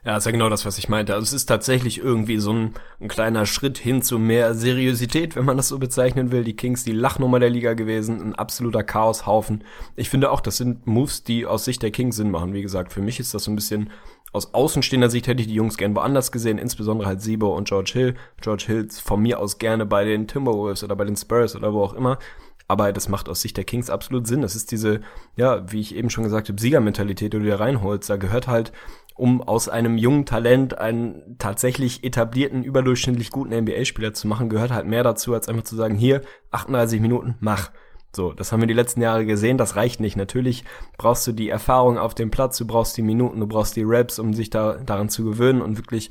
Ja, 0.04 0.18
ist 0.18 0.26
ja 0.26 0.32
genau 0.32 0.50
das, 0.50 0.66
was 0.66 0.76
ich 0.76 0.90
meinte. 0.90 1.14
Also 1.14 1.24
es 1.24 1.32
ist 1.32 1.46
tatsächlich 1.46 1.98
irgendwie 1.98 2.36
so 2.38 2.52
ein, 2.52 2.74
ein, 3.00 3.08
kleiner 3.08 3.46
Schritt 3.46 3.78
hin 3.78 4.02
zu 4.02 4.18
mehr 4.18 4.54
Seriosität, 4.54 5.34
wenn 5.34 5.46
man 5.46 5.56
das 5.56 5.68
so 5.68 5.78
bezeichnen 5.78 6.30
will. 6.30 6.44
Die 6.44 6.56
Kings, 6.56 6.84
die 6.84 6.92
Lachnummer 6.92 7.40
der 7.40 7.48
Liga 7.48 7.72
gewesen, 7.72 8.20
ein 8.20 8.34
absoluter 8.34 8.82
Chaoshaufen. 8.82 9.64
Ich 9.96 10.10
finde 10.10 10.30
auch, 10.30 10.42
das 10.42 10.58
sind 10.58 10.86
Moves, 10.86 11.24
die 11.24 11.46
aus 11.46 11.64
Sicht 11.64 11.82
der 11.82 11.90
Kings 11.90 12.16
Sinn 12.16 12.30
machen. 12.30 12.52
Wie 12.52 12.60
gesagt, 12.60 12.92
für 12.92 13.00
mich 13.00 13.18
ist 13.18 13.32
das 13.32 13.44
so 13.44 13.50
ein 13.50 13.56
bisschen 13.56 13.90
aus 14.34 14.52
außenstehender 14.52 15.10
Sicht 15.10 15.28
hätte 15.28 15.40
ich 15.40 15.46
die 15.46 15.54
Jungs 15.54 15.76
gern 15.78 15.94
woanders 15.94 16.32
gesehen, 16.32 16.58
insbesondere 16.58 17.06
halt 17.06 17.22
Siebo 17.22 17.56
und 17.56 17.68
George 17.68 17.92
Hill. 17.94 18.14
George 18.40 18.64
Hill 18.66 18.88
von 18.90 19.22
mir 19.22 19.38
aus 19.38 19.58
gerne 19.58 19.86
bei 19.86 20.04
den 20.04 20.26
Timberwolves 20.26 20.82
oder 20.82 20.96
bei 20.96 21.04
den 21.04 21.16
Spurs 21.16 21.54
oder 21.54 21.72
wo 21.72 21.82
auch 21.82 21.94
immer. 21.94 22.18
Aber 22.66 22.92
das 22.92 23.08
macht 23.08 23.28
aus 23.28 23.42
Sicht 23.42 23.56
der 23.56 23.64
Kings 23.64 23.90
absolut 23.90 24.26
Sinn. 24.26 24.42
Das 24.42 24.56
ist 24.56 24.72
diese, 24.72 25.02
ja, 25.36 25.70
wie 25.70 25.80
ich 25.80 25.94
eben 25.94 26.10
schon 26.10 26.24
gesagt 26.24 26.48
habe, 26.48 26.60
Siegermentalität, 26.60 27.32
die 27.32 27.38
du 27.38 27.44
dir 27.44 27.60
reinholst. 27.60 28.10
Da 28.10 28.16
gehört 28.16 28.48
halt 28.48 28.72
um 29.14 29.42
aus 29.42 29.68
einem 29.68 29.96
jungen 29.96 30.26
Talent 30.26 30.76
einen 30.78 31.36
tatsächlich 31.38 32.04
etablierten, 32.04 32.64
überdurchschnittlich 32.64 33.30
guten 33.30 33.54
NBA-Spieler 33.54 34.12
zu 34.12 34.26
machen, 34.26 34.48
gehört 34.48 34.72
halt 34.72 34.86
mehr 34.86 35.04
dazu, 35.04 35.34
als 35.34 35.48
einfach 35.48 35.62
zu 35.62 35.76
sagen, 35.76 35.94
hier, 35.94 36.22
38 36.50 37.00
Minuten, 37.00 37.36
mach. 37.40 37.70
So, 38.14 38.32
das 38.32 38.52
haben 38.52 38.60
wir 38.60 38.68
die 38.68 38.74
letzten 38.74 39.02
Jahre 39.02 39.26
gesehen, 39.26 39.58
das 39.58 39.76
reicht 39.76 40.00
nicht. 40.00 40.16
Natürlich 40.16 40.64
brauchst 40.98 41.26
du 41.26 41.32
die 41.32 41.48
Erfahrung 41.48 41.98
auf 41.98 42.14
dem 42.14 42.30
Platz, 42.30 42.56
du 42.58 42.66
brauchst 42.66 42.96
die 42.96 43.02
Minuten, 43.02 43.40
du 43.40 43.46
brauchst 43.46 43.76
die 43.76 43.84
Raps, 43.84 44.18
um 44.18 44.34
sich 44.34 44.50
da 44.50 44.74
daran 44.74 45.08
zu 45.08 45.24
gewöhnen 45.24 45.62
und 45.62 45.78
wirklich 45.78 46.10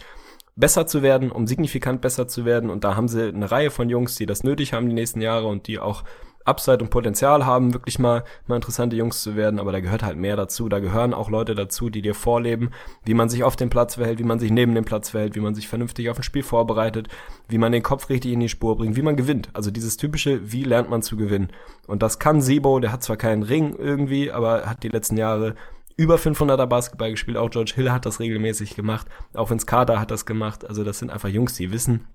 besser 0.55 0.85
zu 0.85 1.01
werden, 1.01 1.31
um 1.31 1.47
signifikant 1.47 2.01
besser 2.01 2.27
zu 2.27 2.45
werden. 2.45 2.69
Und 2.69 2.83
da 2.83 2.95
haben 2.95 3.07
sie 3.07 3.29
eine 3.29 3.49
Reihe 3.49 3.71
von 3.71 3.89
Jungs, 3.89 4.15
die 4.15 4.25
das 4.25 4.43
nötig 4.43 4.73
haben 4.73 4.87
die 4.87 4.95
nächsten 4.95 5.21
Jahre 5.21 5.47
und 5.47 5.67
die 5.67 5.79
auch 5.79 6.03
Upside 6.45 6.79
und 6.79 6.89
Potenzial 6.89 7.45
haben, 7.45 7.73
wirklich 7.73 7.99
mal, 7.99 8.23
mal 8.47 8.55
interessante 8.55 8.95
Jungs 8.95 9.21
zu 9.23 9.35
werden, 9.35 9.59
aber 9.59 9.71
da 9.71 9.79
gehört 9.79 10.03
halt 10.03 10.17
mehr 10.17 10.35
dazu. 10.35 10.69
Da 10.69 10.79
gehören 10.79 11.13
auch 11.13 11.29
Leute 11.29 11.55
dazu, 11.55 11.89
die 11.89 12.01
dir 12.01 12.15
vorleben, 12.15 12.71
wie 13.05 13.13
man 13.13 13.29
sich 13.29 13.43
auf 13.43 13.55
dem 13.55 13.69
Platz 13.69 13.95
verhält, 13.95 14.19
wie 14.19 14.23
man 14.23 14.39
sich 14.39 14.51
neben 14.51 14.75
dem 14.75 14.85
Platz 14.85 15.09
verhält, 15.09 15.35
wie 15.35 15.41
man 15.41 15.55
sich 15.55 15.67
vernünftig 15.67 16.09
auf 16.09 16.17
ein 16.17 16.23
Spiel 16.23 16.43
vorbereitet, 16.43 17.07
wie 17.47 17.57
man 17.57 17.71
den 17.71 17.83
Kopf 17.83 18.09
richtig 18.09 18.33
in 18.33 18.39
die 18.39 18.49
Spur 18.49 18.77
bringt, 18.77 18.95
wie 18.95 19.01
man 19.01 19.15
gewinnt. 19.15 19.49
Also 19.53 19.71
dieses 19.71 19.97
typische, 19.97 20.51
wie 20.51 20.63
lernt 20.63 20.89
man 20.89 21.01
zu 21.01 21.17
gewinnen. 21.17 21.49
Und 21.87 22.03
das 22.03 22.19
kann 22.19 22.41
Sebo, 22.41 22.79
der 22.79 22.91
hat 22.91 23.03
zwar 23.03 23.17
keinen 23.17 23.43
Ring 23.43 23.75
irgendwie, 23.77 24.31
aber 24.31 24.65
hat 24.65 24.83
die 24.83 24.89
letzten 24.89 25.17
Jahre 25.17 25.55
über 25.95 26.15
500er 26.15 26.65
Basketball 26.65 27.11
gespielt. 27.11 27.37
Auch 27.37 27.49
George 27.49 27.73
Hill 27.75 27.91
hat 27.91 28.05
das 28.05 28.19
regelmäßig 28.19 28.75
gemacht. 28.75 29.07
Auch 29.33 29.49
Vince 29.49 29.65
Carter 29.65 29.99
hat 29.99 30.11
das 30.11 30.25
gemacht. 30.25 30.67
Also 30.67 30.83
das 30.83 30.99
sind 30.99 31.11
einfach 31.11 31.29
Jungs, 31.29 31.53
die 31.53 31.71
wissen, 31.71 32.07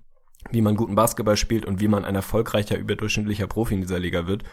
wie 0.51 0.61
man 0.61 0.75
guten 0.75 0.95
Basketball 0.95 1.37
spielt 1.37 1.65
und 1.65 1.79
wie 1.79 1.87
man 1.87 2.05
ein 2.05 2.15
erfolgreicher, 2.15 2.77
überdurchschnittlicher 2.77 3.47
Profi 3.47 3.75
in 3.75 3.81
dieser 3.81 3.99
Liga 3.99 4.27
wird. 4.27 4.43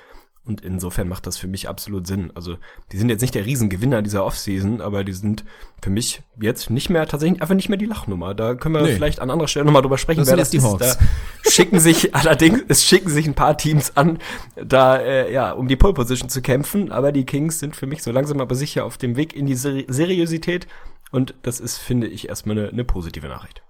Und 0.47 0.61
insofern 0.61 1.09
macht 1.09 1.27
das 1.27 1.37
für 1.37 1.49
mich 1.49 1.69
absolut 1.69 2.07
Sinn. 2.07 2.31
Also, 2.37 2.57
die 2.93 2.99
sind 2.99 3.09
jetzt 3.09 3.21
nicht 3.21 3.35
der 3.35 3.45
Riesengewinner 3.45 4.01
dieser 4.01 4.25
Offseason, 4.25 4.81
aber 4.81 5.03
die 5.03 5.13
sind 5.13 5.45
für 5.83 5.91
mich 5.91 6.23
jetzt 6.41 6.71
nicht 6.71 6.89
mehr, 6.89 7.09
tatsächlich 7.09 7.43
einfach 7.43 7.57
nicht 7.57 7.69
mehr 7.69 7.79
die 7.79 7.87
Lachnummer. 7.87 8.33
Da 8.33 8.55
können 8.55 8.77
wir 8.77 8.83
nee. 8.83 8.95
vielleicht 8.95 9.19
an 9.19 9.31
anderer 9.31 9.49
Stelle 9.49 9.65
nochmal 9.65 9.83
drüber 9.83 9.99
sprechen. 9.99 10.21
Das 10.21 10.29
sind 10.29 10.39
jetzt 10.39 10.53
die 10.53 10.63
Hawks. 10.63 10.99
Da 10.99 11.51
schicken 11.51 11.81
sich 11.81 12.15
allerdings, 12.15 12.63
es 12.69 12.85
schicken 12.85 13.11
sich 13.11 13.27
ein 13.27 13.35
paar 13.35 13.59
Teams 13.59 13.97
an, 13.97 14.19
da, 14.55 14.99
äh, 14.99 15.33
ja, 15.33 15.51
um 15.51 15.67
die 15.67 15.75
Pole 15.75 15.95
Position 15.95 16.29
zu 16.29 16.41
kämpfen. 16.43 16.93
Aber 16.93 17.11
die 17.11 17.27
Kings 17.27 17.59
sind 17.59 17.75
für 17.75 17.89
mich 17.89 18.05
so 18.05 18.13
langsam 18.13 18.41
aber 18.41 18.55
sicher 18.55 18.85
auf 18.85 18.99
dem 18.99 19.17
Weg 19.17 19.35
in 19.35 19.47
die 19.47 19.57
Seri 19.57 19.85
Seriosität. 19.89 20.69
Und 21.11 21.35
das 21.43 21.59
ist, 21.59 21.79
finde 21.79 22.07
ich, 22.07 22.29
erstmal 22.29 22.57
eine, 22.57 22.69
eine 22.69 22.85
positive 22.85 23.27
Nachricht. 23.27 23.63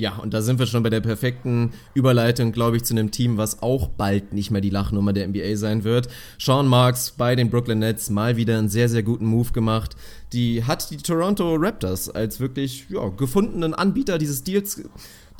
Ja, 0.00 0.16
und 0.16 0.32
da 0.32 0.40
sind 0.40 0.58
wir 0.58 0.64
schon 0.64 0.82
bei 0.82 0.88
der 0.88 1.02
perfekten 1.02 1.72
Überleitung, 1.92 2.52
glaube 2.52 2.78
ich, 2.78 2.84
zu 2.84 2.94
einem 2.94 3.10
Team, 3.10 3.36
was 3.36 3.62
auch 3.62 3.88
bald 3.88 4.32
nicht 4.32 4.50
mehr 4.50 4.62
die 4.62 4.70
Lachnummer 4.70 5.12
der 5.12 5.28
NBA 5.28 5.56
sein 5.56 5.84
wird. 5.84 6.08
Sean 6.38 6.66
Marks 6.68 7.10
bei 7.10 7.36
den 7.36 7.50
Brooklyn 7.50 7.80
Nets 7.80 8.08
mal 8.08 8.38
wieder 8.38 8.56
einen 8.56 8.70
sehr, 8.70 8.88
sehr 8.88 9.02
guten 9.02 9.26
Move 9.26 9.52
gemacht. 9.52 9.96
Die 10.32 10.64
hat 10.64 10.90
die 10.90 10.96
Toronto 10.96 11.54
Raptors 11.54 12.08
als 12.08 12.40
wirklich 12.40 12.86
ja, 12.88 13.08
gefundenen 13.08 13.74
Anbieter 13.74 14.16
dieses 14.16 14.42
Deals 14.42 14.82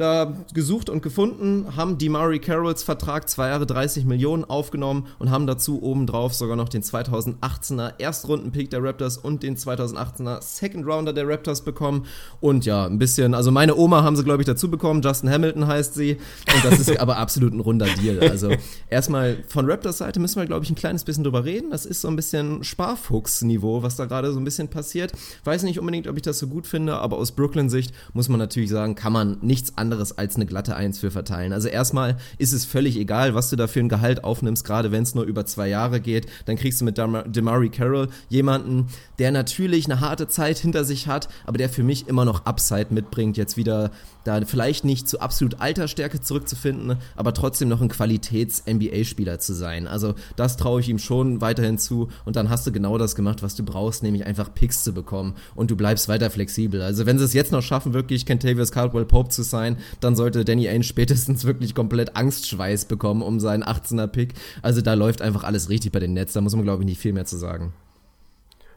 da 0.01 0.35
gesucht 0.55 0.89
und 0.89 1.03
gefunden, 1.03 1.77
haben 1.77 1.99
die 1.99 2.09
Murray 2.09 2.39
Carrolls 2.39 2.83
Vertrag 2.83 3.29
zwei 3.29 3.49
Jahre 3.49 3.67
30 3.67 4.05
Millionen 4.05 4.45
aufgenommen 4.45 5.07
und 5.19 5.31
haben 5.31 5.47
dazu 5.47 5.83
obendrauf 5.83 6.35
sogar 6.35 6.57
noch 6.57 6.69
den 6.69 6.83
2018er 6.83 7.95
Erstrundenpick 7.99 8.71
der 8.71 8.83
Raptors 8.83 9.19
und 9.19 9.43
den 9.43 9.57
2018er 9.57 10.43
Second 10.43 10.87
Rounder 10.87 11.13
der 11.13 11.29
Raptors 11.29 11.63
bekommen. 11.63 12.07
Und 12.41 12.65
ja, 12.65 12.87
ein 12.87 12.99
bisschen, 12.99 13.35
also 13.35 13.51
meine 13.51 13.77
Oma 13.77 14.03
haben 14.03 14.17
sie, 14.17 14.25
glaube 14.25 14.43
ich, 14.43 14.47
dazu 14.47 14.71
bekommen. 14.71 15.03
Justin 15.03 15.31
Hamilton 15.31 15.67
heißt 15.67 15.95
sie. 15.95 16.17
Und 16.55 16.65
das 16.65 16.81
ist 16.81 16.99
aber 16.99 17.19
absolut 17.19 17.53
ein 17.53 17.61
runder 17.61 17.87
Deal. 18.03 18.21
Also 18.21 18.51
erstmal 18.89 19.45
von 19.49 19.71
Raptors 19.71 19.99
Seite 19.99 20.19
müssen 20.19 20.41
wir, 20.41 20.47
glaube 20.47 20.65
ich, 20.65 20.71
ein 20.71 20.77
kleines 20.77 21.05
bisschen 21.05 21.25
drüber 21.25 21.45
reden. 21.45 21.71
Das 21.71 21.85
ist 21.85 22.01
so 22.01 22.09
ein 22.09 22.17
bisschen 22.17 22.65
Sparfuchs-Niveau, 22.65 23.83
was 23.83 23.97
da 23.97 24.07
gerade 24.07 24.33
so 24.33 24.41
ein 24.41 24.45
bisschen 24.45 24.69
passiert. 24.69 25.13
Weiß 25.45 25.63
nicht 25.63 25.79
unbedingt, 25.79 26.09
ob 26.09 26.17
ich 26.17 26.23
das 26.23 26.39
so 26.39 26.47
gut 26.47 26.67
finde, 26.67 26.97
aber 26.97 27.19
aus 27.19 27.33
Brooklyn-Sicht 27.33 27.93
muss 28.15 28.29
man 28.29 28.39
natürlich 28.39 28.71
sagen, 28.71 28.95
kann 28.95 29.13
man 29.13 29.39
nichts 29.43 29.77
anderes 29.77 29.90
anderes 29.91 30.17
als 30.17 30.37
eine 30.37 30.47
glatte 30.47 30.77
Eins 30.77 31.01
für 31.01 31.11
verteilen. 31.11 31.53
Also 31.53 31.69
erstmal 31.69 32.17
ist 32.39 32.53
es 32.53 32.65
völlig 32.65 32.97
egal, 32.97 33.35
was 33.35 33.51
du 33.51 33.57
da 33.57 33.67
für 33.67 33.81
ein 33.81 33.89
Gehalt 33.89 34.23
aufnimmst, 34.23 34.65
gerade 34.65 34.93
wenn 34.93 35.03
es 35.03 35.15
nur 35.15 35.25
über 35.25 35.47
zwei 35.47 35.69
Jahre 35.69 36.01
geht. 36.01 36.27
Dann 36.45 36.57
kriegst 36.57 36.81
du 36.81 36.85
mit 36.85 36.97
Demari 36.97 37.71
Carroll 37.71 38.09
jemanden, 38.29 38.87
der 39.19 39.33
natürlich 39.33 39.87
eine 39.87 40.01
harte 40.01 40.29
Zeit 40.29 40.59
hinter 40.59 40.85
sich 40.85 41.09
hat, 41.09 41.29
aber 41.45 41.59
der 41.59 41.69
für 41.69 41.83
mich 41.83 42.07
immer 42.07 42.25
noch 42.25 42.47
Upside 42.47 42.89
mitbringt, 42.91 43.37
jetzt 43.37 43.57
wieder 43.57 43.91
da 44.25 44.41
vielleicht 44.45 44.85
nicht 44.85 45.09
zu 45.09 45.21
absolut 45.21 45.61
alter 45.61 45.89
Stärke 45.89 46.21
zurückzufinden, 46.21 46.97
aber 47.17 47.35
trotzdem 47.35 47.69
noch 47.69 47.81
ein 47.81 47.89
Qualitäts-NBA-Spieler 47.89 49.39
zu 49.39 49.55
sein. 49.55 49.87
Also 49.87 50.15
das 50.37 50.57
traue 50.57 50.81
ich 50.81 50.89
ihm 50.89 50.99
schon 50.99 51.41
weiterhin 51.41 51.79
zu 51.79 52.09
und 52.25 52.37
dann 52.37 52.51
hast 52.51 52.67
du 52.67 52.73
genau 52.73 52.99
das 52.99 53.15
gemacht, 53.15 53.43
was 53.43 53.55
du 53.55 53.65
brauchst, 53.65 54.03
nämlich 54.03 54.27
einfach 54.27 54.53
Picks 54.53 54.85
zu 54.85 54.93
bekommen 54.93 55.35
und 55.55 55.71
du 55.71 55.77
bleibst 55.77 56.09
weiter 56.09 56.31
flexibel. 56.31 56.83
Also 56.83 57.07
wenn 57.07 57.19
sie 57.19 57.25
es 57.25 57.33
jetzt 57.33 57.53
noch 57.53 57.63
schaffen, 57.63 57.95
wirklich 57.95 58.27
Kentavious 58.27 58.73
Caldwell 58.73 59.05
Pope 59.05 59.31
zu 59.31 59.43
sein, 59.43 59.77
dann 60.01 60.17
sollte 60.17 60.45
Danny 60.45 60.69
Ainge 60.69 60.85
spätestens 60.85 61.45
wirklich 61.45 61.75
komplett 61.75 62.17
Angstschweiß 62.17 62.87
bekommen 62.87 63.23
um 63.23 63.41
seinen 63.41 63.65
18er 63.65 64.07
Pick. 64.07 64.35
Also 64.63 64.81
da 64.81 64.95
läuft 64.95 65.23
einfach 65.23 65.45
alles 65.45 65.69
richtig 65.69 65.93
bei 65.93 66.01
den 66.01 66.15
Nets, 66.15 66.33
da 66.33 66.41
muss 66.41 66.55
man 66.55 66.65
glaube 66.65 66.83
ich 66.83 66.87
nicht 66.87 67.01
viel 67.01 67.13
mehr 67.13 67.27
zu 67.27 67.37
sagen. 67.37 67.73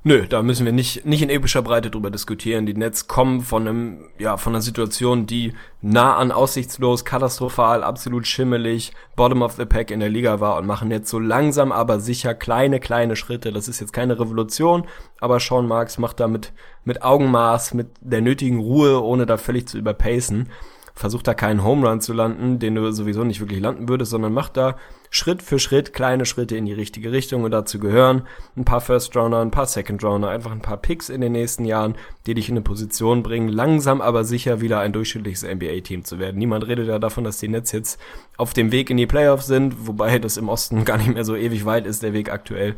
Nö, 0.06 0.28
da 0.28 0.44
müssen 0.44 0.66
wir 0.66 0.74
nicht, 0.74 1.06
nicht 1.06 1.22
in 1.22 1.30
epischer 1.30 1.62
Breite 1.62 1.90
drüber 1.90 2.12
diskutieren. 2.12 2.66
Die 2.66 2.74
Nets 2.74 3.08
kommen 3.08 3.40
von 3.40 3.66
einem, 3.66 4.10
ja, 4.20 4.36
von 4.36 4.52
einer 4.54 4.62
Situation, 4.62 5.28
die 5.28 5.54
nah 5.82 6.18
an 6.18 6.34
aussichtslos, 6.34 7.06
katastrophal, 7.06 7.86
absolut 7.86 8.28
schimmelig, 8.28 8.92
bottom 9.16 9.42
of 9.42 9.54
the 9.54 9.64
pack 9.64 9.92
in 9.92 10.02
der 10.02 10.10
Liga 10.10 10.42
war 10.42 10.58
und 10.58 10.66
machen 10.66 10.92
jetzt 10.92 11.10
so 11.10 11.20
langsam 11.20 11.72
aber 11.72 12.02
sicher 12.02 12.36
kleine, 12.36 12.82
kleine 12.82 13.16
Schritte. 13.16 13.54
Das 13.54 13.70
ist 13.70 13.80
jetzt 13.80 13.94
keine 13.94 14.20
Revolution, 14.20 14.86
aber 15.22 15.40
Sean 15.40 15.70
Marks 15.70 15.98
macht 15.98 16.20
da 16.20 16.28
mit, 16.28 16.52
mit 16.84 17.02
Augenmaß, 17.02 17.74
mit 17.74 17.88
der 18.02 18.20
nötigen 18.20 18.60
Ruhe, 18.60 19.02
ohne 19.02 19.26
da 19.26 19.38
völlig 19.38 19.70
zu 19.70 19.78
überpacen 19.78 20.50
versucht 20.96 21.28
da 21.28 21.34
keinen 21.34 21.64
Home 21.64 21.88
Run 21.88 22.02
zu 22.02 22.14
landen, 22.14 22.60
den 22.60 22.76
du 22.76 22.92
sowieso 22.92 23.24
nicht 23.24 23.40
wirklich 23.40 23.60
landen 23.60 23.90
würdest, 23.90 24.12
sondern 24.12 24.34
macht 24.34 24.58
da 24.58 24.76
Schritt 25.16 25.44
für 25.44 25.60
Schritt 25.60 25.94
kleine 25.94 26.26
Schritte 26.26 26.58
in 26.58 26.66
die 26.66 26.74
richtige 26.74 27.12
Richtung 27.12 27.44
und 27.44 27.52
dazu 27.52 27.78
gehören 27.78 28.24
ein 28.58 28.66
paar 28.66 28.82
First 28.82 29.16
Rounder, 29.16 29.42
ein 29.42 29.52
paar 29.52 29.68
Second 29.68 30.04
Rounder, 30.04 30.30
einfach 30.30 30.52
ein 30.52 30.64
paar 30.64 30.78
Picks 30.78 31.10
in 31.10 31.22
den 31.22 31.34
nächsten 31.34 31.66
Jahren, 31.66 31.94
die 32.26 32.34
dich 32.34 32.50
in 32.50 32.56
eine 32.56 32.64
Position 32.64 33.22
bringen, 33.22 33.48
langsam 33.48 34.02
aber 34.02 34.24
sicher 34.24 34.60
wieder 34.60 34.80
ein 34.80 34.92
durchschnittliches 34.92 35.44
NBA-Team 35.44 36.04
zu 36.04 36.18
werden. 36.18 36.40
Niemand 36.40 36.66
redet 36.66 36.88
ja 36.88 36.98
davon, 36.98 37.24
dass 37.24 37.38
die 37.38 37.48
Nets 37.48 37.72
jetzt 37.74 38.02
auf 38.38 38.54
dem 38.54 38.72
Weg 38.72 38.90
in 38.90 38.98
die 38.98 39.06
Playoffs 39.06 39.46
sind, 39.46 39.86
wobei 39.86 40.18
das 40.18 40.38
im 40.38 40.50
Osten 40.50 40.84
gar 40.86 40.98
nicht 40.98 41.14
mehr 41.14 41.26
so 41.26 41.36
ewig 41.36 41.64
weit 41.64 41.86
ist, 41.86 42.02
der 42.02 42.14
Weg 42.14 42.32
aktuell, 42.32 42.76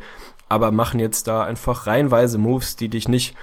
aber 0.50 0.72
machen 0.72 1.00
jetzt 1.00 1.28
da 1.28 1.42
einfach 1.42 1.86
reihenweise 1.86 2.36
Moves, 2.36 2.76
die 2.76 2.90
dich 2.90 3.08
nicht 3.08 3.34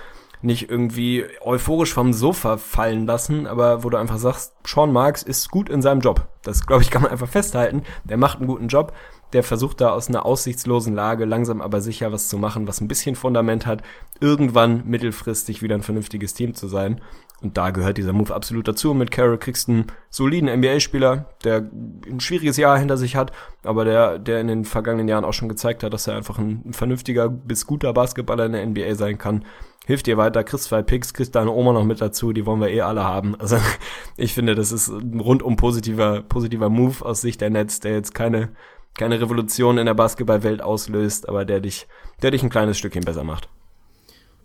nicht 0.43 0.69
irgendwie 0.69 1.25
euphorisch 1.41 1.93
vom 1.93 2.13
Sofa 2.13 2.57
fallen 2.57 3.05
lassen, 3.05 3.47
aber 3.47 3.83
wo 3.83 3.89
du 3.89 3.97
einfach 3.97 4.17
sagst, 4.17 4.53
Sean 4.65 4.91
Marks 4.91 5.23
ist 5.23 5.49
gut 5.49 5.69
in 5.69 5.81
seinem 5.81 6.01
Job. 6.01 6.27
Das, 6.41 6.65
glaube 6.65 6.83
ich, 6.83 6.91
kann 6.91 7.01
man 7.01 7.11
einfach 7.11 7.29
festhalten. 7.29 7.83
Der 8.03 8.17
macht 8.17 8.39
einen 8.39 8.47
guten 8.47 8.67
Job. 8.67 8.93
Der 9.33 9.43
versucht 9.43 9.81
da 9.81 9.89
aus 9.89 10.07
einer 10.07 10.25
aussichtslosen 10.25 10.93
Lage 10.93 11.25
langsam 11.25 11.61
aber 11.61 11.81
sicher 11.81 12.11
was 12.11 12.29
zu 12.29 12.37
machen, 12.37 12.67
was 12.67 12.81
ein 12.81 12.87
bisschen 12.87 13.15
Fundament 13.15 13.65
hat, 13.65 13.81
irgendwann 14.19 14.83
mittelfristig 14.85 15.61
wieder 15.61 15.75
ein 15.75 15.81
vernünftiges 15.81 16.33
Team 16.33 16.53
zu 16.53 16.67
sein. 16.67 17.01
Und 17.41 17.57
da 17.57 17.71
gehört 17.71 17.97
dieser 17.97 18.13
Move 18.13 18.33
absolut 18.33 18.67
dazu. 18.67 18.93
Mit 18.93 19.11
Carroll 19.11 19.37
kriegst 19.37 19.67
du 19.67 19.73
einen 19.73 19.87
soliden 20.09 20.47
NBA-Spieler, 20.47 21.25
der 21.43 21.69
ein 22.07 22.21
schwieriges 22.21 22.55
Jahr 22.55 22.77
hinter 22.77 22.95
sich 22.95 23.17
hat, 23.17 23.33
aber 23.63 23.83
der, 23.83 24.17
der 24.17 24.39
in 24.39 24.47
den 24.47 24.63
vergangenen 24.65 25.09
Jahren 25.09 25.25
auch 25.25 25.33
schon 25.33 25.49
gezeigt 25.49 25.83
hat, 25.83 25.91
dass 25.91 26.07
er 26.07 26.15
einfach 26.15 26.37
ein, 26.37 26.61
ein 26.65 26.73
vernünftiger 26.73 27.27
bis 27.27 27.67
guter 27.67 27.91
Basketballer 27.91 28.45
in 28.45 28.53
der 28.53 28.65
NBA 28.65 28.95
sein 28.95 29.17
kann 29.17 29.43
hilft 29.85 30.07
dir 30.07 30.17
weiter, 30.17 30.43
kriegst 30.43 30.65
zwei 30.65 30.81
Picks, 30.81 31.13
kriegst 31.13 31.35
deine 31.35 31.51
Oma 31.51 31.73
noch 31.73 31.83
mit 31.83 31.99
dazu, 31.99 32.31
die 32.31 32.45
wollen 32.45 32.61
wir 32.61 32.69
eh 32.69 32.81
alle 32.81 33.03
haben. 33.03 33.35
Also 33.39 33.57
ich 34.17 34.33
finde, 34.33 34.55
das 34.55 34.71
ist 34.71 34.87
ein 34.89 35.19
rundum 35.19 35.55
positiver, 35.55 36.21
positiver 36.21 36.69
Move 36.69 37.05
aus 37.05 37.21
Sicht 37.21 37.41
der 37.41 37.49
Nets, 37.49 37.79
der 37.79 37.93
jetzt 37.93 38.15
keine, 38.15 38.49
keine 38.95 39.19
Revolution 39.19 39.77
in 39.77 39.85
der 39.85 39.93
Basketballwelt 39.93 40.61
auslöst, 40.61 41.27
aber 41.27 41.45
der 41.45 41.59
dich, 41.59 41.87
der 42.21 42.31
dich 42.31 42.43
ein 42.43 42.49
kleines 42.49 42.77
Stückchen 42.77 43.03
besser 43.03 43.23
macht. 43.23 43.49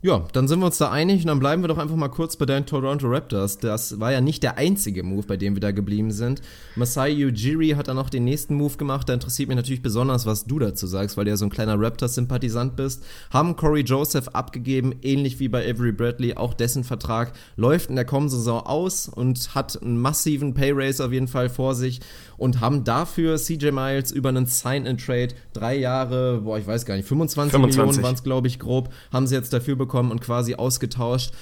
Ja, 0.00 0.24
dann 0.32 0.46
sind 0.46 0.60
wir 0.60 0.66
uns 0.66 0.78
da 0.78 0.92
einig 0.92 1.22
und 1.22 1.26
dann 1.26 1.40
bleiben 1.40 1.60
wir 1.60 1.66
doch 1.66 1.78
einfach 1.78 1.96
mal 1.96 2.06
kurz 2.06 2.36
bei 2.36 2.46
deinen 2.46 2.66
Toronto 2.66 3.08
Raptors. 3.08 3.58
Das 3.58 3.98
war 3.98 4.12
ja 4.12 4.20
nicht 4.20 4.44
der 4.44 4.56
einzige 4.56 5.02
Move, 5.02 5.26
bei 5.26 5.36
dem 5.36 5.56
wir 5.56 5.60
da 5.60 5.72
geblieben 5.72 6.12
sind. 6.12 6.40
Masai 6.76 7.26
Ujiri 7.26 7.70
hat 7.70 7.88
dann 7.88 7.96
noch 7.96 8.08
den 8.08 8.22
nächsten 8.22 8.54
Move 8.54 8.76
gemacht. 8.76 9.08
Da 9.08 9.14
interessiert 9.14 9.48
mich 9.48 9.56
natürlich 9.56 9.82
besonders, 9.82 10.24
was 10.24 10.44
du 10.44 10.60
dazu 10.60 10.86
sagst, 10.86 11.16
weil 11.16 11.24
du 11.24 11.32
ja 11.32 11.36
so 11.36 11.46
ein 11.46 11.50
kleiner 11.50 11.80
Raptors-Sympathisant 11.80 12.76
bist. 12.76 13.04
Haben 13.32 13.56
Corey 13.56 13.82
Joseph 13.82 14.28
abgegeben, 14.28 14.94
ähnlich 15.02 15.40
wie 15.40 15.48
bei 15.48 15.68
Avery 15.68 15.90
Bradley. 15.90 16.34
Auch 16.34 16.54
dessen 16.54 16.84
Vertrag 16.84 17.32
läuft 17.56 17.90
in 17.90 17.96
der 17.96 18.04
kommenden 18.04 18.38
Saison 18.38 18.64
aus 18.64 19.08
und 19.08 19.56
hat 19.56 19.82
einen 19.82 20.00
massiven 20.00 20.54
Pay-Raise 20.54 21.04
auf 21.04 21.12
jeden 21.12 21.26
Fall 21.26 21.48
vor 21.48 21.74
sich 21.74 22.00
und 22.36 22.60
haben 22.60 22.84
dafür 22.84 23.36
CJ 23.36 23.72
Miles 23.72 24.12
über 24.12 24.28
einen 24.28 24.46
Sign-and-Trade 24.46 25.34
drei 25.52 25.76
Jahre, 25.76 26.42
boah, 26.44 26.56
ich 26.56 26.68
weiß 26.68 26.86
gar 26.86 26.94
nicht, 26.94 27.08
25, 27.08 27.50
25. 27.50 27.80
Millionen 27.80 28.02
waren 28.04 28.14
es, 28.14 28.22
glaube 28.22 28.46
ich, 28.46 28.60
grob, 28.60 28.90
haben 29.12 29.26
sie 29.26 29.34
jetzt 29.34 29.52
dafür 29.52 29.74
bekommen 29.74 29.87
und 30.10 30.20
quasi 30.20 30.54
ausgetauscht. 30.54 31.32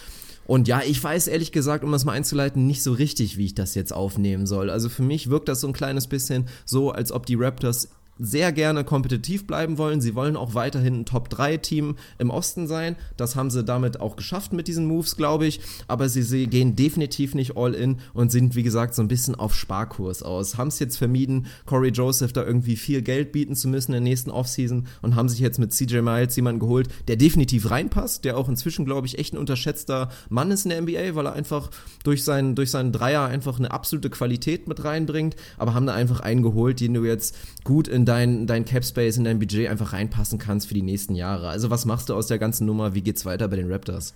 Und 0.47 0.68
ja, 0.68 0.80
ich 0.86 1.03
weiß 1.03 1.26
ehrlich 1.26 1.51
gesagt, 1.51 1.82
um 1.82 1.90
das 1.90 2.05
mal 2.05 2.12
einzuleiten, 2.12 2.66
nicht 2.66 2.82
so 2.82 2.92
richtig, 2.92 3.36
wie 3.36 3.47
ich 3.47 3.55
das 3.55 3.74
jetzt 3.74 3.92
aufnehmen 3.92 4.47
soll. 4.47 4.70
Also 4.70 4.88
für 4.88 5.03
mich 5.03 5.28
wirkt 5.28 5.49
das 5.49 5.61
so 5.61 5.66
ein 5.66 5.72
kleines 5.72 6.07
bisschen 6.07 6.47
so, 6.64 6.92
als 6.92 7.11
ob 7.11 7.26
die 7.26 7.34
Raptors 7.34 7.88
sehr 8.19 8.53
gerne 8.53 8.85
kompetitiv 8.85 9.47
bleiben 9.47 9.79
wollen. 9.79 10.01
Sie 10.01 10.14
wollen 10.14 10.37
auch 10.37 10.55
weiterhin 10.55 11.01
ein 11.01 11.05
Top-3-Team 11.05 11.97
im 12.19 12.31
Osten 12.31 12.67
sein. 12.67 12.97
Das 13.17 13.37
haben 13.37 13.51
sie 13.51 13.64
damit 13.64 14.01
auch 14.01 14.17
geschafft 14.17 14.53
mit 14.53 14.69
diesen 14.69 14.87
Moves, 14.87 15.17
glaube 15.17 15.47
ich. 15.47 15.61
Aber 15.89 16.09
sie, 16.09 16.23
sie 16.23 16.47
gehen 16.47 16.77
definitiv 16.77 17.35
nicht 17.35 17.57
all 17.57 17.75
in 17.75 17.99
und 18.14 18.33
sind, 18.33 18.55
wie 18.55 18.62
gesagt, 18.62 18.95
so 18.95 19.03
ein 19.03 19.09
bisschen 19.09 19.35
auf 19.35 19.55
Sparkurs 19.55 20.23
aus. 20.23 20.57
Haben 20.57 20.69
es 20.69 20.79
jetzt 20.79 20.97
vermieden, 20.97 21.47
Corey 21.67 21.91
Joseph 21.91 22.33
da 22.33 22.45
irgendwie 22.45 22.77
viel 22.77 23.03
Geld 23.03 23.33
bieten 23.33 23.55
zu 23.55 23.69
müssen 23.69 23.93
in 23.93 24.03
der 24.05 24.09
nächsten 24.09 24.31
Offseason 24.31 24.87
und 25.03 25.14
haben 25.14 25.29
sich 25.29 25.41
jetzt 25.41 25.59
mit 25.59 25.73
CJ 25.73 26.01
Miles 26.01 26.37
jemanden 26.37 26.61
geholt, 26.61 26.89
der 27.09 27.17
definitiv 27.17 27.71
reinpasst, 27.71 28.25
der 28.25 28.39
auch 28.39 28.49
inzwischen, 28.49 28.85
glaube 28.85 29.07
ich, 29.07 29.19
echt 29.19 29.35
ein 29.35 29.39
unterschätzter 29.39 30.09
Mann 30.31 30.51
ist 30.51 30.64
in 30.64 30.71
der 30.71 30.81
NBA, 30.81 31.14
weil 31.14 31.27
er 31.27 31.33
einfach 31.35 31.71
durch 32.05 32.25
seinen, 32.25 32.55
durch 32.55 32.71
seinen 32.71 32.93
Dreier 32.93 33.27
einfach 33.27 33.59
eine 33.59 33.71
absolute 33.71 34.11
Qualität 34.11 34.69
mit 34.69 34.85
reinbringt. 34.85 35.37
Aber 35.59 35.75
haben 35.75 35.87
da 35.87 35.95
einfach 35.95 36.21
einen 36.21 36.43
geholt, 36.43 36.81
den 36.81 36.95
du 36.95 37.05
jetzt 37.05 37.37
gut 37.64 37.89
in 37.89 38.06
dein, 38.07 38.47
dein 38.47 38.65
Cap 38.65 38.85
Space, 38.85 39.17
in 39.17 39.25
dein 39.25 39.39
Budget 39.39 39.69
einfach 39.69 39.93
reinpassen 39.93 40.39
kannst 40.39 40.69
für 40.69 40.75
die 40.75 40.83
nächsten 40.83 41.15
Jahre. 41.15 41.49
Also 41.49 41.71
was 41.71 41.85
machst 41.85 42.09
du 42.09 42.15
aus 42.15 42.27
der 42.27 42.39
ganzen 42.39 42.67
Nummer? 42.67 42.95
Wie 42.95 43.03
geht's 43.03 43.27
weiter 43.27 43.49
bei 43.49 43.57
den 43.57 43.71
Raptors? 43.71 44.15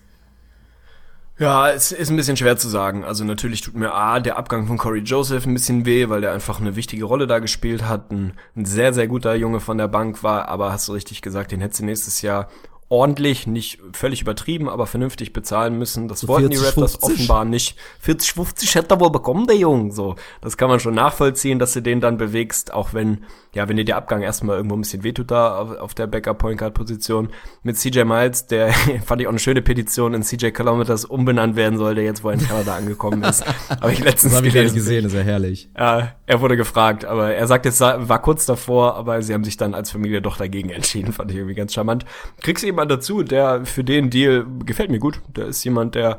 Ja, 1.41 1.71
es 1.71 1.91
ist 1.91 2.11
ein 2.11 2.17
bisschen 2.17 2.37
schwer 2.37 2.59
zu 2.59 2.69
sagen. 2.69 3.03
Also 3.03 3.25
natürlich 3.25 3.63
tut 3.63 3.75
mir 3.75 3.95
A, 3.95 4.21
der 4.21 4.37
Abgang 4.37 4.67
von 4.67 4.77
Corey 4.77 5.01
Joseph 5.01 5.47
ein 5.47 5.55
bisschen 5.55 5.87
weh, 5.87 6.11
weil 6.11 6.21
der 6.21 6.33
einfach 6.33 6.61
eine 6.61 6.77
wichtige 6.77 7.05
Rolle 7.05 7.27
da 7.27 7.39
gespielt 7.39 7.89
hat. 7.89 8.11
Ein, 8.11 8.35
ein 8.57 8.67
sehr, 8.67 8.93
sehr 8.93 9.09
guter 9.09 9.35
Junge 9.35 9.61
von 9.61 9.79
der 9.79 9.89
Bank 9.89 10.23
war, 10.23 10.49
aber 10.49 10.71
hast 10.71 10.89
du 10.89 10.93
richtig 10.93 11.23
gesagt, 11.23 11.53
den 11.53 11.63
hättest 11.63 11.81
du 11.81 11.87
nächstes 11.87 12.21
Jahr 12.21 12.49
ordentlich, 12.91 13.47
nicht 13.47 13.79
völlig 13.93 14.21
übertrieben, 14.21 14.69
aber 14.69 14.85
vernünftig 14.85 15.33
bezahlen 15.33 15.79
müssen. 15.79 16.09
Das 16.09 16.21
so 16.21 16.29
wollten 16.29 16.49
40, 16.49 16.59
die 16.59 16.67
Raptors 16.67 16.97
50. 16.97 17.15
offenbar 17.15 17.45
nicht. 17.45 17.79
40, 18.01 18.33
50 18.33 18.75
hätte 18.75 18.97
er 18.97 19.01
wohl 19.01 19.11
bekommen, 19.11 19.47
der 19.47 19.57
Junge. 19.57 19.93
So, 19.93 20.17
das 20.41 20.57
kann 20.57 20.69
man 20.69 20.81
schon 20.81 20.95
nachvollziehen, 20.95 21.61
dass 21.61 21.73
du 21.73 21.83
den 21.83 22.01
dann 22.01 22.19
bewegst, 22.19 22.75
auch 22.75 22.93
wenn, 22.93 23.25
ja, 23.55 23.69
wenn 23.69 23.77
dir 23.77 23.85
der 23.85 23.97
Abgang 23.97 24.23
erstmal 24.23 24.57
irgendwo 24.57 24.75
ein 24.75 24.81
bisschen 24.81 25.05
wehtut 25.05 25.31
da 25.31 25.57
auf, 25.57 25.77
auf 25.77 25.95
der 25.95 26.09
Backup 26.09 26.39
Point 26.39 26.59
Guard 26.59 26.75
Position. 26.75 27.29
Mit 27.63 27.79
CJ 27.79 28.03
Miles, 28.03 28.49
der 28.49 28.73
fand 29.07 29.21
ich 29.21 29.29
auch 29.29 29.33
eine 29.33 29.39
schöne 29.39 29.63
Petition 29.63 30.13
in 30.13 30.25
CJ 30.25 30.49
Kilometers 30.51 31.05
umbenannt 31.05 31.55
werden 31.55 31.79
soll, 31.79 31.95
der 31.95 32.03
jetzt 32.03 32.25
wohl 32.25 32.33
in 32.33 32.41
Kanada 32.41 32.75
angekommen 32.75 33.23
ist. 33.23 33.45
Aber 33.81 33.93
ich 33.93 34.01
letztens 34.01 34.33
das 34.33 34.41
hab 34.41 34.47
ich 34.47 34.53
gelesen. 34.53 34.75
gesehen, 34.75 35.07
ist 35.07 35.15
ja 35.15 35.21
herrlich. 35.21 35.71
Ja, 35.79 36.17
er 36.27 36.41
wurde 36.41 36.57
gefragt, 36.57 37.05
aber 37.05 37.35
er 37.35 37.47
sagt, 37.47 37.67
es 37.67 37.81
war 37.81 38.23
kurz 38.23 38.47
davor, 38.47 38.97
aber 38.97 39.21
sie 39.23 39.35
haben 39.35 39.45
sich 39.45 39.57
dann 39.57 39.75
als 39.75 39.91
Familie 39.91 40.23
doch 40.23 40.37
dagegen 40.37 40.71
entschieden, 40.71 41.13
fand 41.13 41.31
ich 41.31 41.37
irgendwie 41.37 41.55
ganz 41.55 41.73
charmant. 41.73 42.05
Kriegst 42.41 42.63
du 42.63 42.69
jemand 42.81 42.91
dazu, 42.91 43.23
der 43.23 43.65
für 43.67 43.85
den 43.85 44.11
Deal 44.11 44.47
gefällt 44.65 44.91
mir 44.91 44.99
gut. 44.99 45.21
Der 45.37 45.47
ist 45.47 45.65
jemand, 45.65 45.95
der 45.95 46.19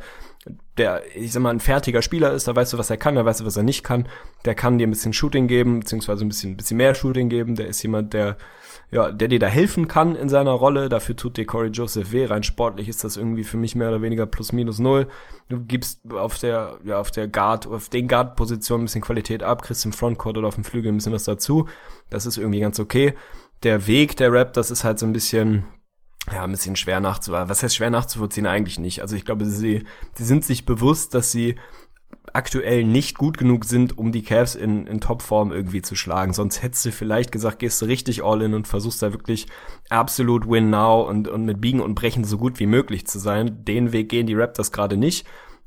der, 0.77 1.03
ich 1.15 1.31
sag 1.33 1.43
mal, 1.43 1.51
ein 1.51 1.59
fertiger 1.59 2.01
Spieler 2.01 2.31
ist, 2.33 2.47
da 2.47 2.55
weißt 2.55 2.73
du, 2.73 2.77
was 2.77 2.89
er 2.89 2.97
kann, 2.97 3.15
da 3.15 3.25
weißt 3.25 3.41
du, 3.41 3.45
was 3.45 3.57
er 3.57 3.63
nicht 3.63 3.83
kann. 3.83 4.07
Der 4.45 4.55
kann 4.55 4.77
dir 4.77 4.87
ein 4.87 4.89
bisschen 4.89 5.13
Shooting 5.13 5.47
geben, 5.47 5.81
beziehungsweise 5.81 6.25
ein 6.25 6.29
bisschen, 6.29 6.53
ein 6.53 6.57
bisschen 6.57 6.77
mehr 6.77 6.95
Shooting 6.95 7.29
geben. 7.29 7.55
Der 7.55 7.67
ist 7.67 7.83
jemand, 7.83 8.13
der, 8.13 8.37
ja, 8.89 9.11
der 9.11 9.27
dir 9.27 9.37
da 9.37 9.47
helfen 9.47 9.87
kann 9.87 10.15
in 10.15 10.29
seiner 10.29 10.51
Rolle. 10.51 10.89
Dafür 10.89 11.15
tut 11.15 11.37
dir 11.37 11.45
Corey 11.45 11.69
Joseph 11.69 12.11
weh. 12.11 12.25
Rein 12.25 12.41
sportlich 12.41 12.89
ist 12.89 13.03
das 13.03 13.17
irgendwie 13.17 13.43
für 13.43 13.57
mich 13.57 13.75
mehr 13.75 13.89
oder 13.89 14.01
weniger 14.01 14.25
plus 14.25 14.53
minus 14.53 14.79
null. 14.79 15.07
Du 15.49 15.59
gibst 15.59 16.01
auf 16.11 16.39
der, 16.39 16.79
ja, 16.85 16.99
auf 16.99 17.11
der 17.11 17.27
Guard, 17.27 17.67
auf 17.67 17.89
den 17.89 18.07
Guard-Positionen 18.07 18.83
ein 18.83 18.85
bisschen 18.85 19.01
Qualität 19.01 19.43
ab, 19.43 19.61
kriegst 19.61 19.85
im 19.85 19.93
Frontcourt 19.93 20.37
oder 20.37 20.47
auf 20.47 20.55
dem 20.55 20.63
Flügel 20.63 20.91
ein 20.91 20.97
bisschen 20.97 21.13
was 21.13 21.25
dazu. 21.25 21.67
Das 22.09 22.25
ist 22.25 22.37
irgendwie 22.37 22.61
ganz 22.61 22.79
okay. 22.79 23.13
Der 23.61 23.85
Weg 23.85 24.15
der 24.15 24.31
Rap, 24.31 24.53
das 24.53 24.71
ist 24.71 24.83
halt 24.83 24.97
so 24.97 25.05
ein 25.05 25.13
bisschen, 25.13 25.65
ja, 26.29 26.43
ein 26.43 26.51
bisschen 26.51 26.75
schwer 26.75 26.99
nachzuvollziehen. 26.99 27.49
Was 27.49 27.63
heißt 27.63 27.75
schwer 27.75 27.89
nachzuvollziehen? 27.89 28.45
Eigentlich 28.45 28.79
nicht. 28.79 29.01
Also 29.01 29.15
ich 29.15 29.25
glaube, 29.25 29.45
sie, 29.45 29.83
sie 30.15 30.23
sind 30.23 30.45
sich 30.45 30.65
bewusst, 30.65 31.13
dass 31.13 31.31
sie 31.31 31.55
aktuell 32.33 32.83
nicht 32.83 33.17
gut 33.17 33.37
genug 33.37 33.65
sind, 33.65 33.97
um 33.97 34.11
die 34.11 34.23
Cavs 34.23 34.55
in, 34.55 34.85
in 34.87 35.01
Topform 35.01 35.51
irgendwie 35.51 35.81
zu 35.81 35.95
schlagen. 35.95 36.33
Sonst 36.33 36.61
hättest 36.61 36.85
du 36.85 36.91
vielleicht 36.91 37.31
gesagt, 37.31 37.59
gehst 37.59 37.81
du 37.81 37.85
richtig 37.85 38.23
all 38.23 38.41
in 38.41 38.53
und 38.53 38.67
versuchst 38.67 39.01
da 39.01 39.11
wirklich 39.11 39.47
absolut 39.89 40.47
win 40.47 40.69
now 40.69 41.01
und, 41.01 41.27
und 41.27 41.45
mit 41.45 41.59
Biegen 41.59 41.81
und 41.81 41.95
Brechen 41.95 42.23
so 42.23 42.37
gut 42.37 42.59
wie 42.59 42.67
möglich 42.67 43.07
zu 43.07 43.19
sein. 43.19 43.65
Den 43.65 43.91
Weg 43.91 44.09
gehen 44.09 44.27
die 44.27 44.35
Raptors 44.35 44.71
gerade 44.71 44.97
nicht. 44.97 45.25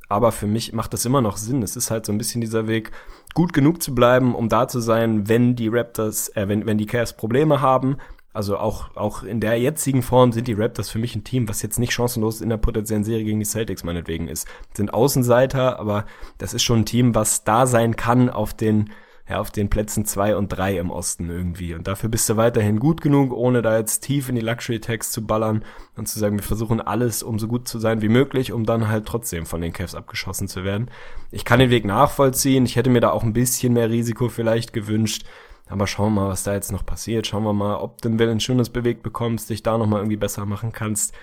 Aber 0.08 0.32
für 0.32 0.46
mich 0.46 0.72
macht 0.72 0.92
das 0.92 1.06
immer 1.06 1.22
noch 1.22 1.38
Sinn. 1.38 1.62
Es 1.62 1.76
ist 1.76 1.90
halt 1.90 2.06
so 2.06 2.12
ein 2.12 2.18
bisschen 2.18 2.40
dieser 2.40 2.66
Weg, 2.66 2.92
gut 3.32 3.52
genug 3.52 3.82
zu 3.82 3.94
bleiben, 3.94 4.34
um 4.34 4.48
da 4.48 4.68
zu 4.68 4.80
sein, 4.80 5.28
wenn 5.28 5.56
die 5.56 5.68
Raptors, 5.68 6.28
äh, 6.36 6.46
wenn, 6.46 6.66
wenn 6.66 6.78
die 6.78 6.86
Cavs 6.86 7.16
Probleme 7.16 7.60
haben, 7.60 7.96
also 8.34 8.58
auch, 8.58 8.94
auch 8.96 9.22
in 9.22 9.38
der 9.38 9.60
jetzigen 9.60 10.02
Form 10.02 10.32
sind 10.32 10.48
die 10.48 10.54
Raptors 10.54 10.90
für 10.90 10.98
mich 10.98 11.14
ein 11.14 11.22
Team, 11.22 11.48
was 11.48 11.62
jetzt 11.62 11.78
nicht 11.78 11.92
chancenlos 11.92 12.40
in 12.40 12.48
der 12.48 12.56
potenziellen 12.56 13.04
Serie 13.04 13.24
gegen 13.24 13.38
die 13.38 13.46
Celtics 13.46 13.84
meinetwegen 13.84 14.26
ist. 14.26 14.48
Sind 14.74 14.92
Außenseiter, 14.92 15.78
aber 15.78 16.04
das 16.38 16.52
ist 16.52 16.64
schon 16.64 16.80
ein 16.80 16.84
Team, 16.84 17.14
was 17.14 17.44
da 17.44 17.64
sein 17.68 17.94
kann 17.94 18.28
auf 18.28 18.52
den, 18.52 18.90
ja, 19.28 19.38
auf 19.38 19.52
den 19.52 19.70
Plätzen 19.70 20.04
zwei 20.04 20.36
und 20.36 20.48
drei 20.48 20.78
im 20.78 20.90
Osten 20.90 21.30
irgendwie. 21.30 21.74
Und 21.74 21.86
dafür 21.86 22.08
bist 22.08 22.28
du 22.28 22.36
weiterhin 22.36 22.80
gut 22.80 23.02
genug, 23.02 23.32
ohne 23.32 23.62
da 23.62 23.78
jetzt 23.78 24.00
tief 24.00 24.28
in 24.28 24.34
die 24.34 24.40
Luxury-Tags 24.40 25.12
zu 25.12 25.24
ballern 25.24 25.64
und 25.96 26.08
zu 26.08 26.18
sagen, 26.18 26.36
wir 26.36 26.42
versuchen 26.42 26.80
alles, 26.80 27.22
um 27.22 27.38
so 27.38 27.46
gut 27.46 27.68
zu 27.68 27.78
sein 27.78 28.02
wie 28.02 28.08
möglich, 28.08 28.50
um 28.50 28.66
dann 28.66 28.88
halt 28.88 29.06
trotzdem 29.06 29.46
von 29.46 29.60
den 29.60 29.72
Cavs 29.72 29.94
abgeschossen 29.94 30.48
zu 30.48 30.64
werden. 30.64 30.90
Ich 31.30 31.44
kann 31.44 31.60
den 31.60 31.70
Weg 31.70 31.84
nachvollziehen. 31.84 32.66
Ich 32.66 32.74
hätte 32.74 32.90
mir 32.90 33.00
da 33.00 33.10
auch 33.10 33.22
ein 33.22 33.32
bisschen 33.32 33.74
mehr 33.74 33.90
Risiko 33.90 34.28
vielleicht 34.28 34.72
gewünscht. 34.72 35.24
Aber 35.68 35.86
schauen 35.86 36.14
wir 36.14 36.22
mal, 36.22 36.28
was 36.28 36.42
da 36.42 36.52
jetzt 36.52 36.72
noch 36.72 36.84
passiert. 36.84 37.26
Schauen 37.26 37.44
wir 37.44 37.52
mal, 37.52 37.76
ob 37.76 38.02
du 38.02 38.08
ein 38.10 38.40
schönes 38.40 38.68
bewegt 38.68 39.02
bekommst, 39.02 39.48
dich 39.50 39.62
da 39.62 39.78
nochmal 39.78 40.00
irgendwie 40.00 40.16
besser 40.16 40.44
machen 40.44 40.72
kannst. 40.72 41.14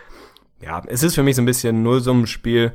Ja, 0.62 0.82
es 0.88 1.04
ist 1.04 1.16
für 1.16 1.24
mich 1.24 1.36
so 1.36 1.42
ein 1.42 1.46
bisschen 1.46 1.78
ein 1.78 1.84
Nullsummenspiel. 1.84 2.74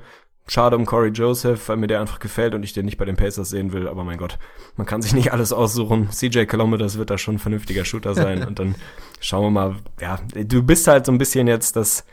Schade 0.49 0.77
um 0.77 0.87
Corey 0.87 1.11
Joseph, 1.11 1.69
weil 1.69 1.77
mir 1.77 1.89
der 1.89 2.01
einfach 2.01 2.21
gefällt 2.21 2.55
und 2.55 2.63
ich 2.63 2.73
den 2.73 2.85
nicht 2.85 2.99
bei 2.99 3.05
den 3.05 3.17
Pacers 3.17 3.51
sehen 3.51 3.73
will. 3.73 3.89
Aber 3.89 4.05
mein 4.05 4.19
Gott, 4.19 4.39
man 4.77 4.87
kann 4.87 5.03
sich 5.03 5.13
nicht 5.13 5.33
alles 5.33 5.53
aussuchen. 5.53 6.11
CJ 6.11 6.45
Kilometers 6.45 6.99
wird 6.99 7.11
da 7.11 7.19
schon 7.19 7.37
ein 7.37 7.41
vernünftiger 7.41 7.85
Shooter 7.85 8.15
sein. 8.15 8.45
und 8.47 8.61
dann 8.61 8.77
schauen 9.21 9.43
wir 9.43 9.51
mal. 9.51 9.77
Ja, 10.01 10.21
du 10.35 10.63
bist 10.63 10.87
halt 10.87 11.07
so 11.07 11.11
ein 11.11 11.19
bisschen 11.19 11.49
jetzt 11.49 11.75
das, 11.75 12.07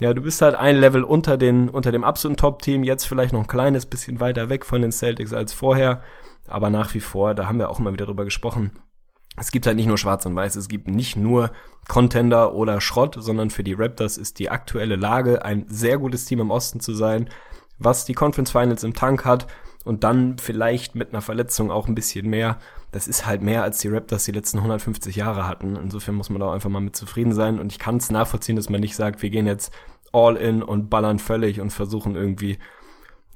Ja, 0.00 0.12
du 0.12 0.22
bist 0.22 0.42
halt 0.42 0.56
ein 0.56 0.76
Level 0.76 1.04
unter 1.04 1.36
den, 1.36 1.68
unter 1.68 1.92
dem 1.92 2.02
absoluten 2.02 2.36
Top-Team, 2.36 2.82
jetzt 2.82 3.04
vielleicht 3.04 3.32
noch 3.32 3.40
ein 3.40 3.46
kleines 3.48 3.86
bisschen 3.86 4.18
weiter 4.18 4.48
weg 4.48 4.64
von 4.64 4.82
den 4.82 4.92
Celtics 4.92 5.32
als 5.32 5.52
vorher, 5.52 6.02
aber 6.48 6.70
nach 6.70 6.94
wie 6.94 7.00
vor, 7.00 7.34
da 7.34 7.46
haben 7.46 7.58
wir 7.58 7.68
auch 7.68 7.78
immer 7.78 7.92
wieder 7.92 8.06
drüber 8.06 8.24
gesprochen. 8.24 8.72
Es 9.36 9.52
gibt 9.52 9.66
halt 9.66 9.76
nicht 9.76 9.86
nur 9.86 9.98
Schwarz 9.98 10.26
und 10.26 10.34
Weiß, 10.34 10.56
es 10.56 10.68
gibt 10.68 10.88
nicht 10.88 11.16
nur 11.16 11.52
Contender 11.86 12.54
oder 12.54 12.80
Schrott, 12.80 13.16
sondern 13.18 13.50
für 13.50 13.64
die 13.64 13.74
Raptors 13.74 14.18
ist 14.18 14.38
die 14.38 14.50
aktuelle 14.50 14.96
Lage 14.96 15.44
ein 15.44 15.64
sehr 15.68 15.98
gutes 15.98 16.24
Team 16.24 16.40
im 16.40 16.50
Osten 16.50 16.80
zu 16.80 16.94
sein, 16.94 17.30
was 17.78 18.04
die 18.04 18.14
Conference 18.14 18.50
Finals 18.50 18.82
im 18.82 18.94
Tank 18.94 19.24
hat 19.24 19.46
und 19.84 20.04
dann 20.04 20.38
vielleicht 20.38 20.94
mit 20.94 21.10
einer 21.10 21.22
Verletzung 21.22 21.70
auch 21.70 21.88
ein 21.88 21.94
bisschen 21.94 22.28
mehr. 22.28 22.58
Das 22.90 23.06
ist 23.06 23.26
halt 23.26 23.42
mehr 23.42 23.62
als 23.62 23.78
die 23.78 23.88
Raptors 23.88 24.24
die 24.24 24.32
letzten 24.32 24.58
150 24.58 25.14
Jahre 25.16 25.46
hatten. 25.46 25.76
Insofern 25.76 26.16
muss 26.16 26.30
man 26.30 26.40
da 26.40 26.52
einfach 26.52 26.70
mal 26.70 26.80
mit 26.80 26.96
zufrieden 26.96 27.32
sein 27.32 27.58
und 27.58 27.72
ich 27.72 27.78
kann 27.78 27.96
es 27.96 28.10
nachvollziehen, 28.10 28.56
dass 28.56 28.68
man 28.68 28.80
nicht 28.80 28.96
sagt, 28.96 29.22
wir 29.22 29.30
gehen 29.30 29.46
jetzt 29.46 29.72
all 30.12 30.36
in 30.36 30.62
und 30.62 30.90
ballern 30.90 31.18
völlig 31.18 31.60
und 31.60 31.70
versuchen 31.70 32.16
irgendwie 32.16 32.58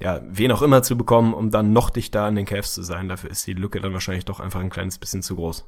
ja, 0.01 0.21
wen 0.25 0.51
auch 0.51 0.63
immer 0.63 0.83
zu 0.83 0.97
bekommen, 0.97 1.33
um 1.33 1.51
dann 1.51 1.73
noch 1.73 1.89
dichter 1.89 2.25
an 2.25 2.35
den 2.35 2.45
Cavs 2.45 2.75
zu 2.75 2.83
sein. 2.83 3.09
Dafür 3.09 3.31
ist 3.31 3.47
die 3.47 3.53
Lücke 3.53 3.81
dann 3.81 3.93
wahrscheinlich 3.93 4.25
doch 4.25 4.41
einfach 4.41 4.61
ein 4.61 4.71
kleines 4.71 4.99
bisschen 4.99 5.23
zu 5.23 5.37
groß. 5.37 5.65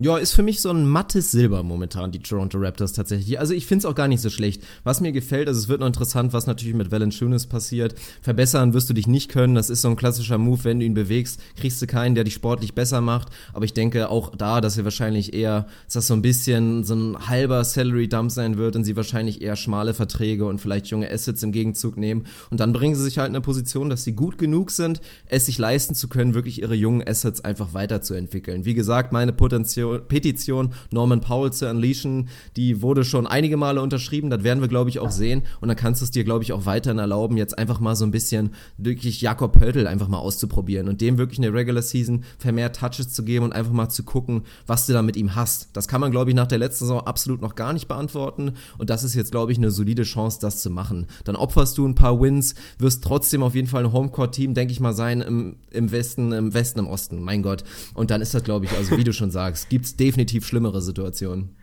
Ja, 0.00 0.18
ist 0.18 0.32
für 0.32 0.42
mich 0.42 0.60
so 0.60 0.70
ein 0.70 0.88
mattes 0.88 1.30
Silber 1.30 1.62
momentan, 1.62 2.10
die 2.10 2.18
Toronto 2.18 2.58
Raptors 2.58 2.94
tatsächlich. 2.94 3.38
Also 3.38 3.54
ich 3.54 3.64
find's 3.64 3.84
auch 3.84 3.94
gar 3.94 4.08
nicht 4.08 4.20
so 4.20 4.28
schlecht. 4.28 4.64
Was 4.82 5.00
mir 5.00 5.12
gefällt, 5.12 5.46
also 5.46 5.60
es 5.60 5.68
wird 5.68 5.78
noch 5.78 5.86
interessant, 5.86 6.32
was 6.32 6.48
natürlich 6.48 6.74
mit 6.74 6.90
Valanciunas 6.90 7.46
passiert. 7.46 7.94
Verbessern 8.20 8.74
wirst 8.74 8.90
du 8.90 8.92
dich 8.92 9.06
nicht 9.06 9.30
können. 9.30 9.54
Das 9.54 9.70
ist 9.70 9.82
so 9.82 9.88
ein 9.88 9.94
klassischer 9.94 10.36
Move, 10.36 10.64
wenn 10.64 10.80
du 10.80 10.84
ihn 10.84 10.94
bewegst, 10.94 11.40
kriegst 11.56 11.80
du 11.80 11.86
keinen, 11.86 12.16
der 12.16 12.24
dich 12.24 12.34
sportlich 12.34 12.74
besser 12.74 13.00
macht. 13.00 13.28
Aber 13.52 13.66
ich 13.66 13.72
denke 13.72 14.08
auch 14.08 14.34
da, 14.34 14.60
dass 14.60 14.76
er 14.76 14.82
wahrscheinlich 14.82 15.32
eher, 15.32 15.68
dass 15.84 15.94
das 15.94 16.06
so 16.08 16.14
ein 16.14 16.22
bisschen 16.22 16.82
so 16.82 16.96
ein 16.96 17.28
halber 17.28 17.62
Salary 17.62 18.08
Dump 18.08 18.32
sein 18.32 18.58
wird 18.58 18.74
und 18.74 18.82
sie 18.82 18.96
wahrscheinlich 18.96 19.42
eher 19.42 19.54
schmale 19.54 19.94
Verträge 19.94 20.46
und 20.46 20.60
vielleicht 20.60 20.88
junge 20.88 21.08
Assets 21.08 21.44
im 21.44 21.52
Gegenzug 21.52 21.96
nehmen. 21.96 22.26
Und 22.50 22.58
dann 22.58 22.72
bringen 22.72 22.96
sie 22.96 23.04
sich 23.04 23.18
halt 23.18 23.28
in 23.28 23.36
eine 23.36 23.42
Position, 23.42 23.90
dass 23.90 24.02
sie 24.02 24.14
gut 24.14 24.38
genug 24.38 24.72
sind, 24.72 25.00
es 25.28 25.46
sich 25.46 25.56
leisten 25.58 25.94
zu 25.94 26.08
können, 26.08 26.34
wirklich 26.34 26.60
ihre 26.62 26.74
jungen 26.74 27.06
Assets 27.06 27.42
einfach 27.42 27.74
weiterzuentwickeln. 27.74 28.64
Wie 28.64 28.74
gesagt, 28.74 29.12
meine 29.12 29.32
Potenzial 29.32 29.83
Petition, 30.08 30.74
Norman 30.90 31.20
Powell 31.20 31.52
zu 31.52 31.68
unleashen, 31.68 32.28
die 32.56 32.82
wurde 32.82 33.04
schon 33.04 33.26
einige 33.26 33.56
Male 33.56 33.80
unterschrieben, 33.80 34.30
das 34.30 34.42
werden 34.44 34.60
wir, 34.60 34.68
glaube 34.68 34.90
ich, 34.90 34.98
auch 34.98 35.10
sehen. 35.10 35.42
Und 35.60 35.68
dann 35.68 35.76
kannst 35.76 36.00
du 36.00 36.04
es 36.04 36.10
dir, 36.10 36.24
glaube 36.24 36.44
ich, 36.44 36.52
auch 36.52 36.66
weiterhin 36.66 36.98
erlauben, 36.98 37.36
jetzt 37.36 37.58
einfach 37.58 37.80
mal 37.80 37.96
so 37.96 38.04
ein 38.04 38.10
bisschen 38.10 38.50
wirklich 38.76 39.20
Jakob 39.20 39.52
Pöltl 39.52 39.86
einfach 39.86 40.08
mal 40.08 40.18
auszuprobieren 40.18 40.88
und 40.88 41.00
dem 41.00 41.18
wirklich 41.18 41.38
eine 41.38 41.52
Regular 41.52 41.82
Season 41.82 42.24
vermehrt 42.38 42.76
Touches 42.76 43.12
zu 43.12 43.24
geben 43.24 43.44
und 43.44 43.52
einfach 43.52 43.72
mal 43.72 43.88
zu 43.88 44.02
gucken, 44.02 44.42
was 44.66 44.86
du 44.86 44.92
da 44.92 45.02
mit 45.02 45.16
ihm 45.16 45.34
hast. 45.34 45.68
Das 45.72 45.88
kann 45.88 46.00
man, 46.00 46.10
glaube 46.10 46.30
ich, 46.30 46.36
nach 46.36 46.46
der 46.46 46.58
letzten 46.58 46.84
Saison 46.84 47.00
absolut 47.00 47.40
noch 47.40 47.54
gar 47.54 47.72
nicht 47.72 47.88
beantworten. 47.88 48.52
Und 48.78 48.90
das 48.90 49.04
ist 49.04 49.14
jetzt, 49.14 49.30
glaube 49.30 49.52
ich, 49.52 49.58
eine 49.58 49.70
solide 49.70 50.02
Chance, 50.02 50.38
das 50.40 50.62
zu 50.62 50.70
machen. 50.70 51.06
Dann 51.24 51.36
opferst 51.36 51.78
du 51.78 51.86
ein 51.86 51.94
paar 51.94 52.20
Wins, 52.20 52.54
wirst 52.78 53.04
trotzdem 53.04 53.42
auf 53.42 53.54
jeden 53.54 53.68
Fall 53.68 53.84
ein 53.84 53.92
Homecourt-Team, 53.92 54.54
denke 54.54 54.72
ich 54.72 54.80
mal, 54.80 54.92
sein 54.92 55.20
im, 55.20 55.56
im 55.70 55.92
Westen, 55.92 56.32
im 56.32 56.54
Westen, 56.54 56.80
im 56.80 56.86
Osten. 56.86 57.22
Mein 57.22 57.42
Gott. 57.42 57.64
Und 57.94 58.10
dann 58.10 58.20
ist 58.20 58.34
das, 58.34 58.44
glaube 58.44 58.64
ich, 58.64 58.72
also 58.72 58.96
wie 58.96 59.04
du 59.04 59.12
schon 59.12 59.30
sagst, 59.30 59.70
gibt's 59.74 59.96
definitiv 59.96 60.46
schlimmere 60.46 60.80
Situationen. 60.80 61.56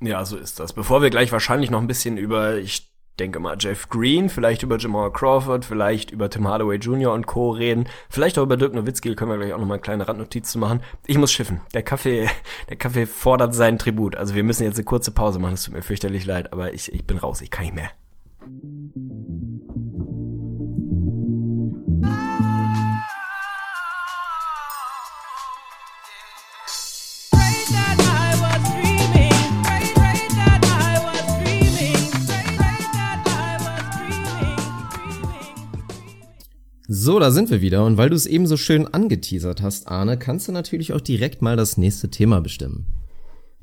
Ja, 0.00 0.24
so 0.24 0.36
ist 0.36 0.58
das. 0.58 0.72
Bevor 0.72 1.02
wir 1.02 1.10
gleich 1.10 1.30
wahrscheinlich 1.30 1.70
noch 1.70 1.80
ein 1.80 1.86
bisschen 1.86 2.16
über, 2.16 2.56
ich 2.56 2.92
denke 3.20 3.38
mal, 3.38 3.56
Jeff 3.60 3.88
Green, 3.88 4.28
vielleicht 4.28 4.64
über 4.64 4.76
Jamal 4.76 5.12
Crawford, 5.12 5.64
vielleicht 5.64 6.10
über 6.10 6.28
Tim 6.28 6.48
Hardaway 6.48 6.78
Jr. 6.78 7.12
und 7.12 7.28
Co. 7.28 7.50
reden, 7.50 7.86
vielleicht 8.10 8.40
auch 8.40 8.42
über 8.42 8.56
Dirk 8.56 8.74
Nowitzki, 8.74 9.14
können 9.14 9.30
wir 9.30 9.38
gleich 9.38 9.52
auch 9.52 9.58
noch 9.58 9.66
mal 9.66 9.74
eine 9.74 9.82
kleine 9.82 10.08
Randnotiz 10.08 10.50
zu 10.50 10.58
machen. 10.58 10.80
Ich 11.06 11.16
muss 11.16 11.30
schiffen. 11.30 11.60
Der 11.74 11.84
Kaffee, 11.84 12.28
der 12.68 12.76
Kaffee 12.76 13.06
fordert 13.06 13.54
seinen 13.54 13.78
Tribut. 13.78 14.16
Also 14.16 14.34
wir 14.34 14.42
müssen 14.42 14.64
jetzt 14.64 14.78
eine 14.78 14.84
kurze 14.84 15.12
Pause 15.12 15.38
machen. 15.38 15.54
Es 15.54 15.62
tut 15.62 15.74
mir 15.74 15.82
fürchterlich 15.82 16.26
leid, 16.26 16.52
aber 16.52 16.74
ich, 16.74 16.92
ich 16.92 17.06
bin 17.06 17.18
raus. 17.18 17.40
Ich 17.40 17.52
kann 17.52 17.66
nicht 17.66 17.74
mehr. 17.76 17.90
So, 36.90 37.18
da 37.18 37.30
sind 37.30 37.50
wir 37.50 37.60
wieder. 37.60 37.84
Und 37.84 37.98
weil 37.98 38.08
du 38.08 38.16
es 38.16 38.24
eben 38.24 38.46
so 38.46 38.56
schön 38.56 38.86
angeteasert 38.86 39.60
hast, 39.60 39.88
Arne, 39.88 40.18
kannst 40.18 40.48
du 40.48 40.52
natürlich 40.52 40.94
auch 40.94 41.02
direkt 41.02 41.42
mal 41.42 41.54
das 41.54 41.76
nächste 41.76 42.08
Thema 42.08 42.40
bestimmen. 42.40 42.86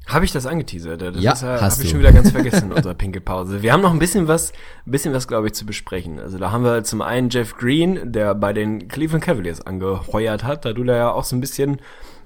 Habe 0.05 0.25
ich 0.25 0.31
das 0.31 0.45
angeteasert? 0.45 1.01
Das 1.01 1.19
ja, 1.19 1.33
äh, 1.33 1.59
habe 1.59 1.81
ich 1.81 1.89
schon 1.89 1.97
wieder 1.97 2.11
ganz 2.11 2.29
vergessen 2.29 2.69
in 2.69 2.73
unserer 2.73 2.93
pinke 2.93 3.21
Pause. 3.21 3.63
Wir 3.63 3.73
haben 3.73 3.81
noch 3.81 3.91
ein 3.91 3.97
bisschen 3.97 4.27
was, 4.27 4.51
ein 4.85 4.91
bisschen 4.91 5.11
was, 5.11 5.27
glaube 5.27 5.47
ich, 5.47 5.53
zu 5.53 5.65
besprechen. 5.65 6.19
Also 6.19 6.37
da 6.37 6.51
haben 6.51 6.63
wir 6.63 6.83
zum 6.83 7.01
einen 7.01 7.31
Jeff 7.31 7.57
Green, 7.57 8.11
der 8.11 8.35
bei 8.35 8.53
den 8.53 8.87
Cleveland 8.87 9.23
Cavaliers 9.23 9.61
angeheuert 9.61 10.43
hat. 10.43 10.63
Da 10.63 10.73
du 10.73 10.83
da 10.83 10.95
ja 10.95 11.11
auch 11.11 11.23
so 11.23 11.35
ein 11.35 11.41
bisschen 11.41 11.79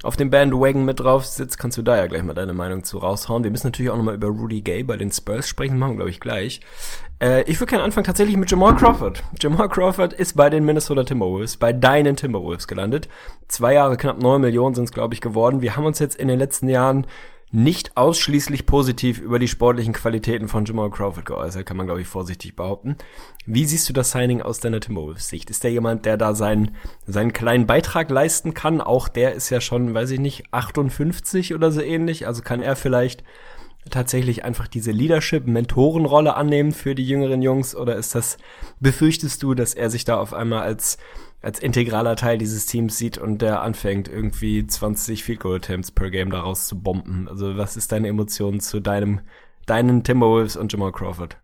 auf 0.04 0.16
dem 0.16 0.30
Bandwagon 0.30 0.86
mit 0.86 1.00
drauf 1.00 1.26
sitzt, 1.26 1.60
kannst 1.60 1.78
du 1.78 1.82
da 1.82 1.98
ja 1.98 2.08
gleich 2.08 2.24
mal 2.24 2.34
deine 2.34 2.54
Meinung 2.54 2.84
zu 2.84 2.98
raushauen. 2.98 3.44
Wir 3.44 3.52
müssen 3.52 3.68
natürlich 3.68 3.92
auch 3.92 3.98
nochmal 3.98 4.16
über 4.16 4.28
Rudy 4.28 4.62
Gay 4.62 4.84
bei 4.84 4.98
den 4.98 5.12
Spurs 5.12 5.48
sprechen, 5.48 5.78
machen 5.78 5.96
glaube 5.96 6.10
ich 6.10 6.20
gleich. 6.20 6.62
Äh, 7.22 7.44
ich 7.44 7.60
würde 7.60 7.72
gerne 7.72 7.84
anfangen 7.84 8.06
tatsächlich 8.06 8.38
mit 8.38 8.50
Jamal 8.50 8.76
Crawford. 8.76 9.24
Jamal 9.40 9.70
Crawford 9.70 10.14
ist 10.14 10.36
bei 10.36 10.50
den 10.50 10.66
Minnesota 10.66 11.04
Timberwolves, 11.04 11.58
bei 11.58 11.74
deinen 11.74 12.16
Timberwolves 12.16 12.68
gelandet. 12.68 13.10
Zwei 13.48 13.74
Jahre, 13.74 13.98
knapp 13.98 14.22
neun 14.22 14.42
Millionen 14.42 14.76
sind 14.76 14.86
es 14.86 14.92
glaube 14.92 15.14
ich 15.14 15.22
geworden. 15.22 15.62
Wir 15.62 15.76
haben 15.76 15.86
uns 15.86 16.00
jetzt 16.00 16.16
in 16.16 16.28
den 16.28 16.40
letzten 16.40 16.70
Jahren 16.70 17.06
nicht 17.52 17.98
ausschließlich 17.98 18.66
positiv 18.66 19.20
über 19.20 19.40
die 19.40 19.48
sportlichen 19.48 19.94
Qualitäten 19.94 20.48
von 20.48 20.66
Jamal 20.66 20.92
Crawford 20.92 21.26
geäußert, 21.26 21.66
kann 21.66 21.78
man 21.78 21.88
glaube 21.88 22.02
ich 22.02 22.08
vorsichtig 22.08 22.56
behaupten. 22.56 22.96
Wie 23.46 23.66
siehst 23.66 23.90
du 23.90 23.94
das 23.94 24.12
Signing 24.12 24.42
aus 24.42 24.60
deiner 24.60 24.80
Timberwolves-Sicht? 24.80 25.50
Ist 25.50 25.64
der 25.64 25.72
jemand, 25.72 26.06
der 26.06 26.18
da 26.18 26.36
seinen, 26.36 26.76
seinen 27.08 27.34
kleinen 27.34 27.66
Beitrag 27.66 28.12
leisten 28.12 28.54
kann? 28.54 28.82
Auch 28.82 29.08
der 29.08 29.34
ist 29.34 29.50
ja 29.50 29.62
schon, 29.62 29.94
weiß 29.94 30.12
ich 30.12 30.20
nicht, 30.20 30.46
58 30.52 31.56
oder 31.56 31.72
so 31.72 31.82
ähnlich. 31.82 32.28
Also 32.28 32.44
kann 32.44 32.62
er 32.62 32.76
vielleicht 32.76 33.24
tatsächlich 33.90 34.46
einfach 34.46 34.68
diese 34.68 34.92
Leadership-Mentorenrolle 34.92 36.36
annehmen 36.36 36.72
für 36.72 36.94
die 36.94 37.08
jüngeren 37.08 37.42
Jungs? 37.42 37.76
Oder 37.76 37.96
ist 37.96 38.14
das, 38.14 38.38
befürchtest 38.80 39.42
du, 39.42 39.56
dass 39.56 39.74
er 39.74 39.90
sich 39.90 40.06
da 40.06 40.20
auf 40.20 40.34
einmal 40.34 40.62
als 40.62 40.98
als 41.42 41.60
integraler 41.60 42.16
Teil 42.16 42.38
dieses 42.38 42.66
Teams 42.66 42.98
sieht 42.98 43.18
und 43.18 43.42
der 43.42 43.62
anfängt, 43.62 44.08
irgendwie 44.08 44.66
20 44.66 45.24
Field 45.24 45.40
Goal 45.40 45.56
Attempts 45.58 45.92
per 45.92 46.10
Game 46.10 46.32
daraus 46.32 46.68
zu 46.68 46.80
bomben. 46.80 47.28
Also 47.30 47.58
was 47.58 47.78
ist 47.78 47.92
deine 47.92 48.10
Emotion 48.10 48.60
zu 48.60 48.80
deinem, 48.80 49.22
deinen 49.66 50.04
Timberwolves 50.04 50.58
und 50.58 50.72
Jamal 50.72 50.92
Crawford? 50.92 51.38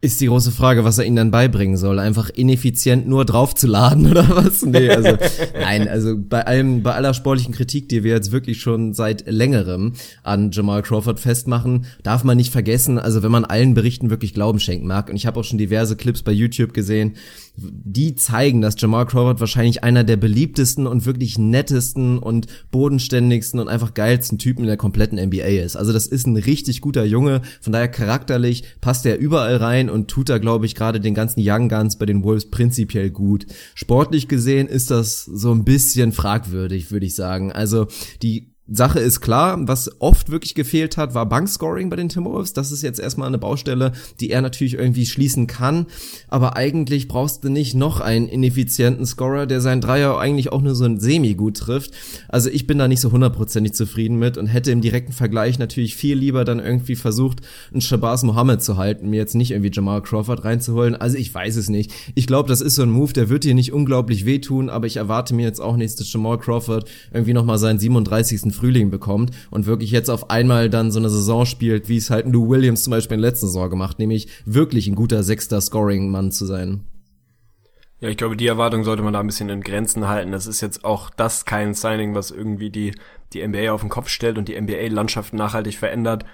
Ist 0.00 0.20
die 0.20 0.28
große 0.28 0.52
Frage, 0.52 0.84
was 0.84 0.98
er 0.98 1.06
ihnen 1.06 1.16
dann 1.16 1.32
beibringen 1.32 1.76
soll. 1.76 1.98
Einfach 1.98 2.30
ineffizient 2.30 3.08
nur 3.08 3.24
draufzuladen 3.24 4.08
oder 4.08 4.28
was? 4.28 4.64
Nee, 4.64 4.88
also, 4.90 5.18
nein, 5.54 5.88
also 5.88 6.14
bei 6.16 6.46
allem, 6.46 6.84
bei 6.84 6.94
aller 6.94 7.14
sportlichen 7.14 7.52
Kritik, 7.52 7.88
die 7.88 8.04
wir 8.04 8.12
jetzt 8.12 8.30
wirklich 8.30 8.60
schon 8.60 8.94
seit 8.94 9.26
längerem 9.26 9.94
an 10.22 10.52
Jamal 10.52 10.82
Crawford 10.82 11.18
festmachen, 11.18 11.86
darf 12.04 12.22
man 12.22 12.36
nicht 12.36 12.52
vergessen, 12.52 13.00
also 13.00 13.24
wenn 13.24 13.32
man 13.32 13.44
allen 13.44 13.74
Berichten 13.74 14.08
wirklich 14.08 14.34
Glauben 14.34 14.60
schenken 14.60 14.86
mag, 14.86 15.10
und 15.10 15.16
ich 15.16 15.26
habe 15.26 15.40
auch 15.40 15.44
schon 15.44 15.58
diverse 15.58 15.96
Clips 15.96 16.22
bei 16.22 16.30
YouTube 16.30 16.74
gesehen, 16.74 17.16
die 17.56 18.14
zeigen, 18.14 18.60
dass 18.60 18.80
Jamal 18.80 19.06
Crawford 19.06 19.40
wahrscheinlich 19.40 19.82
einer 19.82 20.04
der 20.04 20.16
beliebtesten 20.16 20.86
und 20.86 21.06
wirklich 21.06 21.38
nettesten 21.38 22.18
und 22.18 22.46
bodenständigsten 22.70 23.58
und 23.58 23.66
einfach 23.66 23.94
geilsten 23.94 24.38
Typen 24.38 24.60
in 24.60 24.68
der 24.68 24.76
kompletten 24.76 25.18
NBA 25.18 25.62
ist. 25.64 25.74
Also 25.74 25.92
das 25.92 26.06
ist 26.06 26.28
ein 26.28 26.36
richtig 26.36 26.80
guter 26.80 27.04
Junge, 27.04 27.42
von 27.60 27.72
daher 27.72 27.88
charakterlich 27.88 28.62
passt 28.80 29.04
er 29.04 29.18
überall 29.18 29.56
rein 29.56 29.87
und 29.90 30.08
tut 30.08 30.28
da, 30.28 30.38
glaube 30.38 30.66
ich, 30.66 30.74
gerade 30.74 31.00
den 31.00 31.14
ganzen 31.14 31.42
Young 31.44 31.68
Guns 31.68 31.98
bei 31.98 32.06
den 32.06 32.22
Wolves 32.22 32.50
prinzipiell 32.50 33.10
gut. 33.10 33.46
Sportlich 33.74 34.28
gesehen 34.28 34.68
ist 34.68 34.90
das 34.90 35.24
so 35.24 35.52
ein 35.52 35.64
bisschen 35.64 36.12
fragwürdig, 36.12 36.90
würde 36.90 37.06
ich 37.06 37.14
sagen. 37.14 37.52
Also 37.52 37.86
die 38.22 38.54
Sache 38.70 39.00
ist 39.00 39.20
klar, 39.20 39.56
was 39.66 39.90
oft 40.00 40.30
wirklich 40.30 40.54
gefehlt 40.54 40.96
hat, 40.96 41.14
war 41.14 41.26
Bankscoring 41.26 41.88
bei 41.88 41.96
den 41.96 42.10
Timberwolves. 42.10 42.52
Das 42.52 42.70
ist 42.70 42.82
jetzt 42.82 43.00
erstmal 43.00 43.28
eine 43.28 43.38
Baustelle, 43.38 43.92
die 44.20 44.30
er 44.30 44.42
natürlich 44.42 44.74
irgendwie 44.74 45.06
schließen 45.06 45.46
kann. 45.46 45.86
Aber 46.28 46.56
eigentlich 46.56 47.08
brauchst 47.08 47.44
du 47.44 47.48
nicht 47.48 47.74
noch 47.74 48.00
einen 48.00 48.28
ineffizienten 48.28 49.06
Scorer, 49.06 49.46
der 49.46 49.62
seinen 49.62 49.80
Dreier 49.80 50.18
eigentlich 50.18 50.52
auch 50.52 50.60
nur 50.60 50.74
so 50.74 50.84
ein 50.84 51.00
Semi 51.00 51.34
gut 51.34 51.56
trifft. 51.56 51.92
Also 52.28 52.50
ich 52.50 52.66
bin 52.66 52.78
da 52.78 52.88
nicht 52.88 53.00
so 53.00 53.10
hundertprozentig 53.10 53.72
zufrieden 53.72 54.18
mit 54.18 54.36
und 54.36 54.46
hätte 54.46 54.70
im 54.70 54.82
direkten 54.82 55.12
Vergleich 55.12 55.58
natürlich 55.58 55.96
viel 55.96 56.18
lieber 56.18 56.44
dann 56.44 56.58
irgendwie 56.58 56.96
versucht, 56.96 57.40
einen 57.72 57.80
Shabazz 57.80 58.22
Mohammed 58.22 58.62
zu 58.62 58.76
halten, 58.76 59.08
mir 59.08 59.16
jetzt 59.16 59.34
nicht 59.34 59.52
irgendwie 59.52 59.70
Jamal 59.72 60.02
Crawford 60.02 60.44
reinzuholen. 60.44 60.94
Also 60.94 61.16
ich 61.16 61.32
weiß 61.32 61.56
es 61.56 61.70
nicht. 61.70 61.92
Ich 62.14 62.26
glaube, 62.26 62.48
das 62.48 62.60
ist 62.60 62.74
so 62.74 62.82
ein 62.82 62.90
Move, 62.90 63.14
der 63.14 63.30
wird 63.30 63.44
dir 63.44 63.54
nicht 63.54 63.72
unglaublich 63.72 64.26
wehtun, 64.26 64.68
aber 64.68 64.86
ich 64.86 64.98
erwarte 64.98 65.34
mir 65.34 65.46
jetzt 65.46 65.60
auch 65.60 65.76
nicht, 65.76 65.98
dass 65.98 66.12
Jamal 66.12 66.38
Crawford 66.38 66.88
irgendwie 67.12 67.32
nochmal 67.32 67.56
seinen 67.56 67.78
37. 67.78 68.57
Frühling 68.58 68.90
bekommt 68.90 69.30
und 69.50 69.66
wirklich 69.66 69.90
jetzt 69.90 70.08
auf 70.10 70.30
einmal 70.30 70.68
dann 70.68 70.90
so 70.90 70.98
eine 70.98 71.10
Saison 71.10 71.46
spielt, 71.46 71.88
wie 71.88 71.96
es 71.96 72.10
halt 72.10 72.26
Lou 72.26 72.48
Williams 72.48 72.84
zum 72.84 72.90
Beispiel 72.90 73.16
in 73.16 73.22
der 73.22 73.30
letzten 73.30 73.46
Saison 73.46 73.70
gemacht, 73.70 73.98
nämlich 73.98 74.28
wirklich 74.44 74.86
ein 74.88 74.94
guter 74.94 75.22
sechster 75.22 75.60
Scoring-Mann 75.60 76.32
zu 76.32 76.46
sein. 76.46 76.84
Ja, 78.00 78.08
ich 78.08 78.16
glaube, 78.16 78.36
die 78.36 78.46
Erwartung 78.46 78.84
sollte 78.84 79.02
man 79.02 79.12
da 79.12 79.20
ein 79.20 79.26
bisschen 79.26 79.48
in 79.48 79.60
Grenzen 79.60 80.06
halten. 80.06 80.30
Das 80.30 80.46
ist 80.46 80.60
jetzt 80.60 80.84
auch 80.84 81.10
das 81.10 81.44
kein 81.44 81.74
Signing, 81.74 82.14
was 82.14 82.30
irgendwie 82.30 82.70
die, 82.70 82.94
die 83.32 83.46
NBA 83.46 83.72
auf 83.72 83.80
den 83.80 83.90
Kopf 83.90 84.08
stellt 84.08 84.38
und 84.38 84.48
die 84.48 84.60
NBA-Landschaft 84.60 85.34
nachhaltig 85.34 85.76
verändert. 85.78 86.24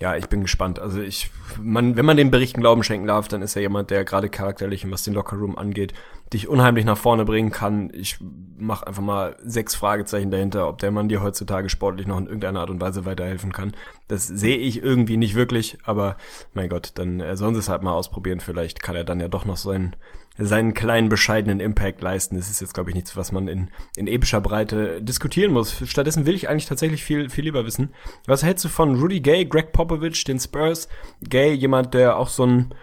ja, 0.00 0.16
ich 0.16 0.28
bin 0.28 0.42
gespannt. 0.42 0.80
Also 0.80 1.00
ich, 1.00 1.30
man, 1.60 1.96
wenn 1.96 2.04
man 2.04 2.16
den 2.16 2.32
Berichten 2.32 2.60
Glauben 2.60 2.82
schenken 2.82 3.06
darf, 3.06 3.28
dann 3.28 3.42
ist 3.42 3.54
er 3.54 3.62
jemand, 3.62 3.90
der 3.90 4.04
gerade 4.04 4.28
charakterlich 4.28 4.84
und 4.84 4.90
was 4.90 5.04
den 5.04 5.14
Lockerroom 5.14 5.56
angeht, 5.56 5.94
dich 6.34 6.48
unheimlich 6.48 6.84
nach 6.84 6.98
vorne 6.98 7.24
bringen 7.24 7.50
kann. 7.50 7.90
Ich 7.94 8.18
mache 8.58 8.86
einfach 8.86 9.02
mal 9.02 9.36
sechs 9.42 9.74
Fragezeichen 9.74 10.30
dahinter, 10.30 10.68
ob 10.68 10.78
der 10.78 10.90
Mann 10.90 11.08
dir 11.08 11.22
heutzutage 11.22 11.68
sportlich 11.68 12.06
noch 12.06 12.18
in 12.18 12.26
irgendeiner 12.26 12.60
Art 12.60 12.70
und 12.70 12.80
Weise 12.80 13.04
weiterhelfen 13.04 13.52
kann. 13.52 13.72
Das 14.08 14.26
sehe 14.26 14.58
ich 14.58 14.82
irgendwie 14.82 15.16
nicht 15.16 15.34
wirklich, 15.34 15.78
aber 15.84 16.16
mein 16.52 16.68
Gott, 16.68 16.92
dann 16.96 17.22
sollen 17.36 17.54
sie 17.54 17.60
es 17.60 17.68
halt 17.68 17.82
mal 17.82 17.92
ausprobieren. 17.92 18.40
Vielleicht 18.40 18.82
kann 18.82 18.96
er 18.96 19.04
dann 19.04 19.20
ja 19.20 19.28
doch 19.28 19.44
noch 19.44 19.56
so 19.56 19.70
ein 19.70 19.96
seinen 20.36 20.74
kleinen 20.74 21.08
bescheidenen 21.08 21.60
Impact 21.60 22.02
leisten. 22.02 22.36
Das 22.36 22.50
ist 22.50 22.60
jetzt, 22.60 22.74
glaube 22.74 22.90
ich, 22.90 22.96
nichts, 22.96 23.16
was 23.16 23.30
man 23.30 23.46
in, 23.46 23.70
in 23.96 24.08
epischer 24.08 24.40
Breite 24.40 25.00
diskutieren 25.00 25.52
muss. 25.52 25.88
Stattdessen 25.88 26.26
will 26.26 26.34
ich 26.34 26.48
eigentlich 26.48 26.66
tatsächlich 26.66 27.04
viel, 27.04 27.30
viel 27.30 27.44
lieber 27.44 27.64
wissen. 27.64 27.94
Was 28.26 28.42
hältst 28.42 28.64
du 28.64 28.68
von 28.68 29.00
Rudy 29.00 29.20
Gay, 29.20 29.44
Greg 29.44 29.72
Popovich, 29.72 30.24
den 30.24 30.40
Spurs? 30.40 30.88
Gay, 31.22 31.52
jemand, 31.52 31.94
der 31.94 32.16
auch 32.16 32.28
so 32.28 32.44
ein, 32.44 32.74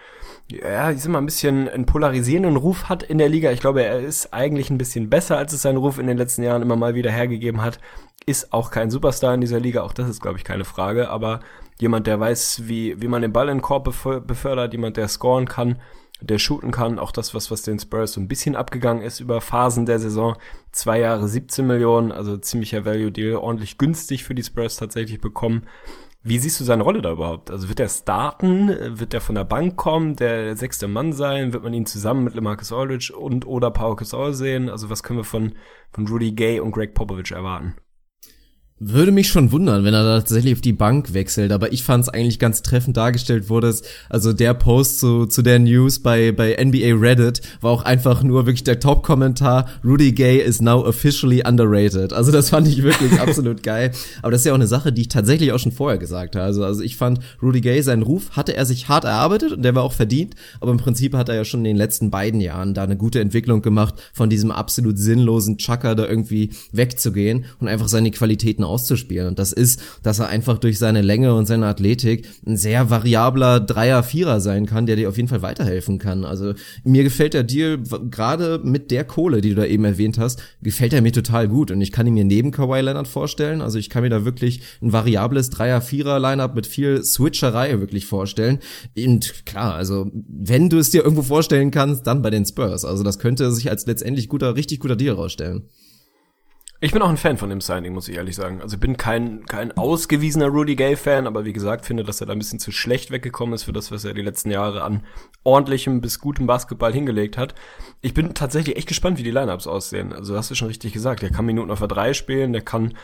ja, 0.60 0.90
ich 0.90 1.02
sag 1.02 1.12
mal, 1.12 1.18
ein 1.18 1.26
bisschen 1.26 1.68
einen 1.68 1.86
polarisierenden 1.86 2.56
Ruf 2.56 2.88
hat 2.88 3.02
in 3.02 3.18
der 3.18 3.28
Liga. 3.28 3.50
Ich 3.50 3.60
glaube, 3.60 3.82
er 3.82 4.00
ist 4.00 4.32
eigentlich 4.32 4.70
ein 4.70 4.78
bisschen 4.78 5.10
besser, 5.10 5.38
als 5.38 5.52
es 5.52 5.62
seinen 5.62 5.78
Ruf 5.78 5.98
in 5.98 6.06
den 6.06 6.18
letzten 6.18 6.42
Jahren 6.42 6.62
immer 6.62 6.76
mal 6.76 6.94
wieder 6.94 7.10
hergegeben 7.10 7.62
hat. 7.62 7.78
Ist 8.26 8.52
auch 8.52 8.70
kein 8.70 8.90
Superstar 8.90 9.34
in 9.34 9.40
dieser 9.40 9.60
Liga, 9.60 9.82
auch 9.82 9.92
das 9.92 10.08
ist, 10.08 10.22
glaube 10.22 10.38
ich, 10.38 10.44
keine 10.44 10.64
Frage, 10.64 11.10
aber 11.10 11.40
jemand, 11.80 12.06
der 12.06 12.20
weiß, 12.20 12.62
wie, 12.66 13.00
wie 13.00 13.08
man 13.08 13.22
den 13.22 13.32
Ball 13.32 13.48
in 13.48 13.58
den 13.58 13.62
Korb 13.62 13.84
befördert, 13.84 14.72
jemand, 14.72 14.96
der 14.96 15.08
scoren 15.08 15.48
kann 15.48 15.78
der 16.22 16.38
shooten 16.38 16.70
kann. 16.70 16.98
Auch 16.98 17.12
das, 17.12 17.34
was, 17.34 17.50
was 17.50 17.62
den 17.62 17.78
Spurs 17.78 18.12
so 18.12 18.20
ein 18.20 18.28
bisschen 18.28 18.56
abgegangen 18.56 19.02
ist 19.02 19.20
über 19.20 19.40
Phasen 19.40 19.86
der 19.86 19.98
Saison. 19.98 20.36
Zwei 20.70 21.00
Jahre 21.00 21.28
17 21.28 21.66
Millionen, 21.66 22.12
also 22.12 22.36
ziemlicher 22.36 22.84
Value 22.84 23.12
Deal, 23.12 23.36
ordentlich 23.36 23.78
günstig 23.78 24.24
für 24.24 24.34
die 24.34 24.44
Spurs 24.44 24.76
tatsächlich 24.76 25.20
bekommen. 25.20 25.66
Wie 26.24 26.38
siehst 26.38 26.60
du 26.60 26.64
seine 26.64 26.84
Rolle 26.84 27.02
da 27.02 27.10
überhaupt? 27.12 27.50
Also 27.50 27.68
wird 27.68 27.80
er 27.80 27.88
starten? 27.88 28.68
Wird 28.98 29.12
er 29.12 29.20
von 29.20 29.34
der 29.34 29.44
Bank 29.44 29.76
kommen? 29.76 30.14
Der 30.14 30.56
sechste 30.56 30.86
Mann 30.86 31.12
sein? 31.12 31.52
Wird 31.52 31.64
man 31.64 31.74
ihn 31.74 31.86
zusammen 31.86 32.22
mit 32.22 32.34
LeMarcus 32.34 32.72
Aldridge 32.72 33.12
und 33.16 33.44
oder 33.44 33.72
Pau 33.72 33.96
Gasol 33.96 34.32
sehen? 34.32 34.68
Also 34.70 34.88
was 34.88 35.02
können 35.02 35.18
wir 35.18 35.24
von, 35.24 35.54
von 35.90 36.06
Rudy 36.06 36.30
Gay 36.32 36.60
und 36.60 36.70
Greg 36.72 36.94
Popovich 36.94 37.32
erwarten? 37.32 37.74
Würde 38.84 39.12
mich 39.12 39.28
schon 39.28 39.52
wundern, 39.52 39.84
wenn 39.84 39.94
er 39.94 40.02
da 40.02 40.18
tatsächlich 40.18 40.54
auf 40.54 40.60
die 40.60 40.72
Bank 40.72 41.14
wechselt, 41.14 41.52
aber 41.52 41.72
ich 41.72 41.84
fand 41.84 42.02
es 42.02 42.08
eigentlich 42.08 42.40
ganz 42.40 42.62
treffend 42.62 42.96
dargestellt 42.96 43.48
wurde. 43.48 43.72
Also 44.08 44.32
der 44.32 44.54
Post 44.54 44.98
zu, 44.98 45.26
zu 45.26 45.42
der 45.42 45.60
News 45.60 46.00
bei, 46.00 46.32
bei 46.32 46.56
NBA 46.60 46.98
Reddit 46.98 47.42
war 47.60 47.70
auch 47.70 47.84
einfach 47.84 48.24
nur 48.24 48.44
wirklich 48.46 48.64
der 48.64 48.80
Top-Kommentar, 48.80 49.68
Rudy 49.84 50.10
Gay 50.10 50.38
is 50.38 50.60
now 50.60 50.84
officially 50.84 51.44
underrated. 51.46 52.12
Also 52.12 52.32
das 52.32 52.50
fand 52.50 52.66
ich 52.66 52.82
wirklich 52.82 53.20
absolut 53.20 53.62
geil. 53.62 53.92
Aber 54.20 54.32
das 54.32 54.40
ist 54.40 54.46
ja 54.46 54.52
auch 54.52 54.56
eine 54.56 54.66
Sache, 54.66 54.92
die 54.92 55.02
ich 55.02 55.08
tatsächlich 55.08 55.52
auch 55.52 55.60
schon 55.60 55.70
vorher 55.70 55.98
gesagt 55.98 56.34
habe. 56.34 56.44
Also, 56.44 56.64
also 56.64 56.82
ich 56.82 56.96
fand, 56.96 57.20
Rudy 57.40 57.60
Gay, 57.60 57.82
seinen 57.82 58.02
Ruf 58.02 58.30
hatte 58.32 58.56
er 58.56 58.66
sich 58.66 58.88
hart 58.88 59.04
erarbeitet 59.04 59.52
und 59.52 59.62
der 59.62 59.76
war 59.76 59.84
auch 59.84 59.92
verdient, 59.92 60.34
aber 60.60 60.72
im 60.72 60.78
Prinzip 60.78 61.14
hat 61.14 61.28
er 61.28 61.36
ja 61.36 61.44
schon 61.44 61.60
in 61.60 61.64
den 61.66 61.76
letzten 61.76 62.10
beiden 62.10 62.40
Jahren 62.40 62.74
da 62.74 62.82
eine 62.82 62.96
gute 62.96 63.20
Entwicklung 63.20 63.62
gemacht, 63.62 63.94
von 64.12 64.28
diesem 64.28 64.50
absolut 64.50 64.98
sinnlosen 64.98 65.56
Chucker 65.58 65.94
da 65.94 66.04
irgendwie 66.04 66.50
wegzugehen 66.72 67.44
und 67.60 67.68
einfach 67.68 67.86
seine 67.86 68.10
Qualitäten 68.10 68.64
auszuspielen. 68.72 69.28
Und 69.28 69.38
das 69.38 69.52
ist, 69.52 69.80
dass 70.02 70.18
er 70.18 70.28
einfach 70.28 70.58
durch 70.58 70.78
seine 70.78 71.02
Länge 71.02 71.34
und 71.34 71.46
seine 71.46 71.66
Athletik 71.66 72.26
ein 72.46 72.56
sehr 72.56 72.90
variabler 72.90 73.60
Dreier, 73.60 74.02
Vierer 74.02 74.40
sein 74.40 74.66
kann, 74.66 74.86
der 74.86 74.96
dir 74.96 75.08
auf 75.08 75.16
jeden 75.16 75.28
Fall 75.28 75.42
weiterhelfen 75.42 75.98
kann. 75.98 76.24
Also 76.24 76.54
mir 76.84 77.04
gefällt 77.04 77.34
der 77.34 77.44
Deal 77.44 77.78
gerade 78.10 78.60
mit 78.64 78.90
der 78.90 79.04
Kohle, 79.04 79.40
die 79.40 79.50
du 79.50 79.56
da 79.56 79.64
eben 79.64 79.84
erwähnt 79.84 80.18
hast, 80.18 80.42
gefällt 80.62 80.92
er 80.92 81.02
mir 81.02 81.12
total 81.12 81.48
gut. 81.48 81.70
Und 81.70 81.80
ich 81.80 81.92
kann 81.92 82.06
ihn 82.06 82.14
mir 82.14 82.24
neben 82.24 82.50
Kawhi 82.50 82.80
Leonard 82.80 83.08
vorstellen. 83.08 83.60
Also 83.60 83.78
ich 83.78 83.90
kann 83.90 84.02
mir 84.02 84.10
da 84.10 84.24
wirklich 84.24 84.62
ein 84.80 84.92
variables 84.92 85.50
Dreier, 85.50 85.80
Vierer 85.80 86.18
Lineup 86.18 86.54
mit 86.54 86.66
viel 86.66 87.04
Switcherei 87.04 87.78
wirklich 87.80 88.06
vorstellen. 88.06 88.58
Und 88.96 89.46
klar, 89.46 89.74
also 89.74 90.10
wenn 90.12 90.68
du 90.68 90.78
es 90.78 90.90
dir 90.90 91.02
irgendwo 91.02 91.22
vorstellen 91.22 91.70
kannst, 91.70 92.06
dann 92.06 92.22
bei 92.22 92.30
den 92.30 92.46
Spurs. 92.46 92.84
Also 92.84 93.02
das 93.02 93.18
könnte 93.18 93.52
sich 93.52 93.70
als 93.70 93.86
letztendlich 93.86 94.28
guter, 94.28 94.56
richtig 94.56 94.80
guter 94.80 94.96
Deal 94.96 95.14
rausstellen. 95.14 95.68
Ich 96.84 96.90
bin 96.90 97.00
auch 97.00 97.08
ein 97.08 97.16
Fan 97.16 97.38
von 97.38 97.48
dem 97.48 97.60
Signing, 97.60 97.92
muss 97.92 98.08
ich 98.08 98.16
ehrlich 98.16 98.34
sagen. 98.34 98.60
Also 98.60 98.74
ich 98.74 98.80
bin 98.80 98.96
kein, 98.96 99.46
kein 99.46 99.70
ausgewiesener 99.70 100.48
Rudy 100.48 100.74
Gay-Fan, 100.74 101.28
aber 101.28 101.44
wie 101.44 101.52
gesagt, 101.52 101.86
finde, 101.86 102.02
dass 102.02 102.20
er 102.20 102.26
da 102.26 102.32
ein 102.32 102.40
bisschen 102.40 102.58
zu 102.58 102.72
schlecht 102.72 103.12
weggekommen 103.12 103.54
ist 103.54 103.62
für 103.62 103.72
das, 103.72 103.92
was 103.92 104.04
er 104.04 104.14
die 104.14 104.22
letzten 104.22 104.50
Jahre 104.50 104.82
an 104.82 105.04
ordentlichem 105.44 106.00
bis 106.00 106.18
gutem 106.18 106.48
Basketball 106.48 106.92
hingelegt 106.92 107.38
hat. 107.38 107.54
Ich 108.00 108.14
bin 108.14 108.34
tatsächlich 108.34 108.76
echt 108.76 108.88
gespannt, 108.88 109.16
wie 109.16 109.22
die 109.22 109.30
Lineups 109.30 109.68
aussehen. 109.68 110.12
Also 110.12 110.36
hast 110.36 110.50
du 110.50 110.56
schon 110.56 110.66
richtig 110.66 110.92
gesagt. 110.92 111.22
Der 111.22 111.30
kann 111.30 111.46
Minuten 111.46 111.70
auf 111.70 111.78
der 111.78 111.86
3 111.86 112.14
spielen, 112.14 112.52
der 112.52 112.62
kann 112.62 112.94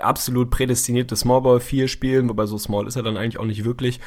absolut 0.00 0.50
prädestinierte 0.50 1.16
Smallball 1.16 1.60
4 1.60 1.88
spielen, 1.88 2.28
wobei 2.28 2.46
so 2.46 2.58
small 2.58 2.86
ist 2.86 2.96
er 2.96 3.02
dann 3.02 3.16
eigentlich 3.16 3.38
auch 3.38 3.44
nicht 3.44 3.64
wirklich. 3.64 4.00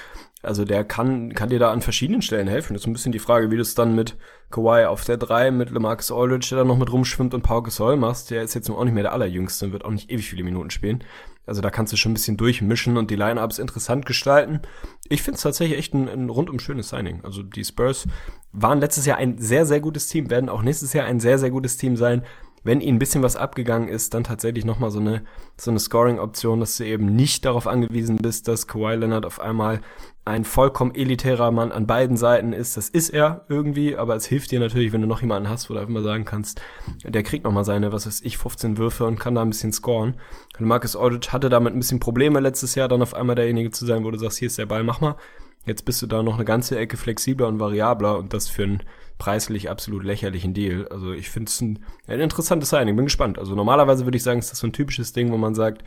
Also 0.44 0.66
der 0.66 0.84
kann, 0.84 1.34
kann 1.34 1.50
dir 1.50 1.60
da 1.60 1.72
an 1.72 1.82
verschiedenen 1.82 2.22
Stellen 2.22 2.48
helfen. 2.48 2.74
Das 2.74 2.84
ist 2.84 2.88
ein 2.88 2.94
bisschen 2.94 3.12
die 3.12 3.20
Frage, 3.20 3.50
wie 3.52 3.56
du 3.56 3.62
es 3.62 3.76
dann 3.76 3.96
mit 3.96 4.16
Kawhi 4.52 4.86
auf 4.86 5.04
der 5.04 5.18
3, 5.18 5.52
mit 5.52 5.72
LeMarcus 5.72 6.12
Aldridge, 6.12 6.48
der 6.52 6.60
da 6.60 6.64
noch 6.64 6.78
mit 6.78 6.92
rumschwimmt 6.92 7.34
und 7.34 7.42
Pau 7.42 7.62
Gasol 7.62 7.98
machst. 7.98 8.32
Der 8.32 8.44
ist 8.44 8.54
jetzt 8.54 8.70
auch 8.70 8.84
nicht 8.84 8.94
mehr 8.94 9.04
der 9.04 9.14
allerjüngste 9.14 9.66
und 9.66 9.72
wird 9.74 9.86
auch 9.86 9.92
nicht 9.92 10.12
ewig 10.12 10.30
viele 10.30 10.44
Minuten 10.44 10.70
spielen. 10.70 11.04
Also 11.46 11.62
da 11.62 11.70
kannst 11.70 11.94
du 11.94 11.98
schon 11.98 12.12
ein 12.12 12.16
bisschen 12.16 12.38
durchmischen 12.38 12.98
und 12.98 13.10
die 13.10 13.16
Lineups 13.16 13.58
interessant 13.58 14.06
gestalten. 14.06 14.62
Ich 15.08 15.22
finde 15.22 15.38
es 15.38 15.44
tatsächlich 15.44 15.80
echt 15.80 15.94
ein, 15.94 16.10
ein 16.10 16.30
rundum 16.30 16.60
schönes 16.60 16.90
Signing. 16.90 17.22
Also 17.24 17.42
die 17.42 17.64
Spurs 17.64 18.06
waren 18.52 18.82
letztes 18.82 19.06
Jahr 19.06 19.18
ein 19.18 19.38
sehr, 19.38 19.66
sehr 19.66 19.80
gutes 19.80 20.08
Team, 20.08 20.30
werden 20.30 20.50
auch 20.50 20.62
nächstes 20.62 20.92
Jahr 20.92 21.06
ein 21.06 21.22
sehr, 21.22 21.40
sehr 21.40 21.50
gutes 21.50 21.78
Team 21.78 21.96
sein 21.96 22.24
wenn 22.68 22.82
ihnen 22.82 22.98
ein 22.98 23.00
bisschen 23.00 23.24
was 23.24 23.38
abgegangen 23.38 23.88
ist, 23.88 24.14
dann 24.14 24.26
tatsächlich 24.26 24.66
nochmal 24.66 24.92
so 24.92 25.00
eine, 25.00 25.24
so 25.56 25.72
eine 25.72 25.80
Scoring-Option, 25.80 26.60
dass 26.60 26.76
du 26.76 26.86
eben 26.86 27.16
nicht 27.16 27.46
darauf 27.46 27.66
angewiesen 27.66 28.18
bist, 28.18 28.50
dass 28.50 28.68
Kawhi 28.68 28.96
Leonard 28.96 29.26
auf 29.26 29.40
einmal 29.40 29.80
ein 30.26 30.44
vollkommen 30.44 30.94
elitärer 30.94 31.52
Mann 31.52 31.72
an 31.72 31.88
beiden 31.88 32.18
Seiten 32.18 32.52
ist. 32.52 32.76
Das 32.76 32.90
ist 32.90 33.10
er 33.10 33.46
irgendwie, 33.48 33.96
aber 33.96 34.18
es 34.18 34.26
hilft 34.26 34.52
dir 34.52 34.60
natürlich, 34.60 34.92
wenn 34.92 35.00
du 35.00 35.08
noch 35.08 35.22
jemanden 35.22 35.48
hast, 35.48 35.70
wo 35.70 35.76
du 35.76 35.80
einfach 35.80 35.94
mal 35.94 36.04
sagen 36.04 36.26
kannst, 36.26 36.62
der 37.06 37.24
kriegt 37.24 37.46
nochmal 37.46 37.64
seine, 37.64 37.94
was 37.94 38.06
weiß 38.06 38.20
ich, 38.24 38.38
15 38.38 38.78
Würfe 38.78 39.06
und 39.06 39.18
kann 39.18 39.34
da 39.34 39.44
ein 39.44 39.50
bisschen 39.50 39.72
scoren. 39.72 40.16
Und 40.60 40.66
Marcus 40.66 40.98
Aldridge 40.98 41.30
hatte 41.32 41.48
damit 41.48 41.74
ein 41.74 41.80
bisschen 41.80 42.02
Probleme 42.02 42.42
letztes 42.42 42.76
Jahr, 42.76 42.90
dann 42.90 43.02
auf 43.02 43.14
einmal 43.14 43.38
derjenige 43.38 43.72
zu 43.72 43.86
sein, 43.86 44.04
wo 44.04 44.12
du 44.12 44.18
sagst, 44.18 44.40
hier 44.40 44.48
ist 44.48 44.58
der 44.58 44.66
Ball, 44.66 44.84
mach 44.84 45.00
mal. 45.00 45.16
Jetzt 45.66 45.86
bist 45.86 46.02
du 46.02 46.08
da 46.08 46.22
noch 46.24 46.36
eine 46.36 46.46
ganze 46.46 46.78
Ecke 46.78 46.98
flexibler 46.98 47.48
und 47.48 47.60
variabler 47.60 48.18
und 48.18 48.34
das 48.34 48.50
für 48.50 48.64
einen 48.64 48.84
preislich 49.18 49.70
absolut 49.70 50.04
lächerlichen 50.04 50.54
Deal. 50.54 50.88
Also 50.90 51.12
ich 51.12 51.30
finde 51.30 51.50
es 51.50 51.62
ein, 51.62 51.80
ein 52.08 52.20
interessantes 52.20 52.70
Signing. 52.70 52.96
Bin 52.96 53.06
gespannt. 53.06 53.40
Also 53.40 53.56
normalerweise 53.56 54.06
würde 54.06 54.18
ich 54.18 54.24
sagen, 54.24 54.40
ist 54.40 54.52
das 54.52 54.60
so 54.60 54.68
ein 54.68 54.74
typisches 54.74 55.14
Ding, 55.14 55.32
wo 55.32 55.38
man 55.38 55.56
sagt, 55.56 55.84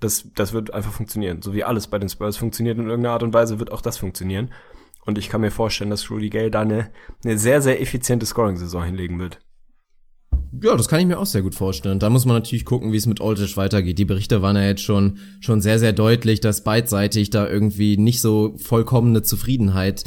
das, 0.00 0.28
das 0.34 0.52
wird 0.52 0.74
einfach 0.74 0.92
funktionieren. 0.92 1.42
So 1.42 1.54
wie 1.54 1.64
alles 1.64 1.86
bei 1.86 1.98
den 1.98 2.08
Spurs 2.08 2.36
funktioniert 2.36 2.78
in 2.78 2.88
irgendeiner 2.88 3.14
Art 3.14 3.22
und 3.22 3.34
Weise, 3.34 3.58
wird 3.58 3.72
auch 3.72 3.80
das 3.80 3.98
funktionieren. 3.98 4.52
Und 5.04 5.18
ich 5.18 5.28
kann 5.28 5.40
mir 5.40 5.50
vorstellen, 5.50 5.90
dass 5.90 6.10
Rudy 6.10 6.30
Gay 6.30 6.50
da 6.50 6.60
eine, 6.60 6.90
eine 7.24 7.38
sehr, 7.38 7.60
sehr 7.62 7.80
effiziente 7.80 8.26
Scoring-Saison 8.26 8.84
hinlegen 8.84 9.18
wird. 9.18 9.40
Ja, 10.60 10.76
das 10.76 10.86
kann 10.86 11.00
ich 11.00 11.06
mir 11.06 11.18
auch 11.18 11.26
sehr 11.26 11.42
gut 11.42 11.54
vorstellen. 11.54 11.98
Da 11.98 12.10
muss 12.10 12.26
man 12.26 12.36
natürlich 12.36 12.64
gucken, 12.64 12.92
wie 12.92 12.96
es 12.96 13.06
mit 13.06 13.20
Aldridge 13.20 13.56
weitergeht. 13.56 13.98
Die 13.98 14.04
Berichte 14.04 14.42
waren 14.42 14.56
ja 14.56 14.64
jetzt 14.64 14.82
schon, 14.82 15.18
schon 15.40 15.60
sehr, 15.60 15.78
sehr 15.78 15.92
deutlich, 15.92 16.40
dass 16.40 16.62
beidseitig 16.62 17.30
da 17.30 17.48
irgendwie 17.48 17.96
nicht 17.96 18.20
so 18.20 18.54
vollkommene 18.58 19.22
Zufriedenheit 19.22 20.04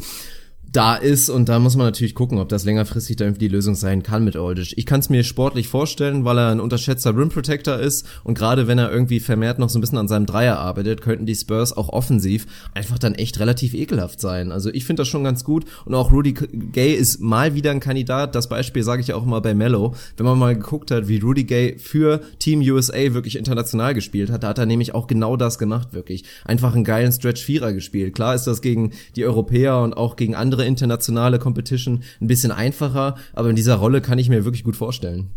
da 0.76 0.94
ist 0.94 1.30
und 1.30 1.48
da 1.48 1.58
muss 1.58 1.74
man 1.74 1.86
natürlich 1.86 2.14
gucken, 2.14 2.38
ob 2.38 2.50
das 2.50 2.64
längerfristig 2.64 3.16
da 3.16 3.24
irgendwie 3.24 3.48
die 3.48 3.54
Lösung 3.54 3.74
sein 3.74 4.02
kann 4.02 4.24
mit 4.24 4.36
Oldish. 4.36 4.74
Ich 4.76 4.84
kann 4.84 5.00
es 5.00 5.08
mir 5.08 5.24
sportlich 5.24 5.68
vorstellen, 5.68 6.26
weil 6.26 6.36
er 6.36 6.50
ein 6.50 6.60
unterschätzter 6.60 7.16
Rim 7.16 7.30
Protector 7.30 7.78
ist 7.78 8.06
und 8.24 8.36
gerade 8.36 8.66
wenn 8.66 8.78
er 8.78 8.92
irgendwie 8.92 9.20
vermehrt 9.20 9.58
noch 9.58 9.70
so 9.70 9.78
ein 9.78 9.80
bisschen 9.80 9.96
an 9.96 10.06
seinem 10.06 10.26
Dreier 10.26 10.58
arbeitet, 10.58 11.00
könnten 11.00 11.24
die 11.24 11.34
Spurs 11.34 11.74
auch 11.74 11.88
offensiv 11.88 12.46
einfach 12.74 12.98
dann 12.98 13.14
echt 13.14 13.40
relativ 13.40 13.72
ekelhaft 13.72 14.20
sein. 14.20 14.52
Also 14.52 14.68
ich 14.68 14.84
finde 14.84 15.00
das 15.00 15.08
schon 15.08 15.24
ganz 15.24 15.44
gut 15.44 15.64
und 15.86 15.94
auch 15.94 16.12
Rudy 16.12 16.34
Gay 16.34 16.92
ist 16.92 17.20
mal 17.20 17.54
wieder 17.54 17.70
ein 17.70 17.80
Kandidat. 17.80 18.34
Das 18.34 18.50
Beispiel 18.50 18.82
sage 18.82 19.00
ich 19.00 19.14
auch 19.14 19.24
immer 19.24 19.40
bei 19.40 19.54
Mello. 19.54 19.94
Wenn 20.18 20.26
man 20.26 20.38
mal 20.38 20.54
geguckt 20.54 20.90
hat, 20.90 21.08
wie 21.08 21.20
Rudy 21.20 21.44
Gay 21.44 21.78
für 21.78 22.20
Team 22.38 22.60
USA 22.60 23.14
wirklich 23.14 23.36
international 23.36 23.94
gespielt 23.94 24.30
hat, 24.30 24.42
da 24.42 24.48
hat 24.48 24.58
er 24.58 24.66
nämlich 24.66 24.94
auch 24.94 25.06
genau 25.06 25.38
das 25.38 25.58
gemacht, 25.58 25.94
wirklich. 25.94 26.24
Einfach 26.44 26.74
einen 26.74 26.84
geilen 26.84 27.12
Stretch 27.12 27.42
Vierer 27.42 27.72
gespielt. 27.72 28.14
Klar 28.14 28.34
ist 28.34 28.46
das 28.46 28.60
gegen 28.60 28.92
die 29.14 29.24
Europäer 29.24 29.80
und 29.80 29.96
auch 29.96 30.16
gegen 30.16 30.34
andere 30.34 30.65
internationale 30.66 31.38
Competition 31.38 32.02
ein 32.20 32.26
bisschen 32.26 32.52
einfacher, 32.52 33.16
aber 33.32 33.50
in 33.50 33.56
dieser 33.56 33.76
Rolle 33.76 34.00
kann 34.00 34.18
ich 34.18 34.28
mir 34.28 34.44
wirklich 34.44 34.64
gut 34.64 34.76
vorstellen. 34.76 35.30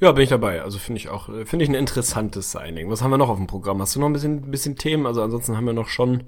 Ja, 0.00 0.12
bin 0.12 0.24
ich 0.24 0.30
dabei. 0.30 0.62
Also 0.62 0.78
finde 0.78 1.00
ich 1.00 1.08
auch, 1.08 1.30
finde 1.44 1.64
ich 1.64 1.70
ein 1.70 1.74
interessantes 1.74 2.52
Signing. 2.52 2.90
Was 2.90 3.02
haben 3.02 3.10
wir 3.10 3.18
noch 3.18 3.28
auf 3.28 3.38
dem 3.38 3.46
Programm? 3.46 3.80
Hast 3.80 3.96
du 3.96 4.00
noch 4.00 4.06
ein 4.06 4.12
bisschen, 4.12 4.50
bisschen 4.50 4.76
Themen? 4.76 5.06
Also 5.06 5.22
ansonsten 5.22 5.56
haben 5.56 5.64
wir 5.64 5.72
noch 5.72 5.88
schon 5.88 6.24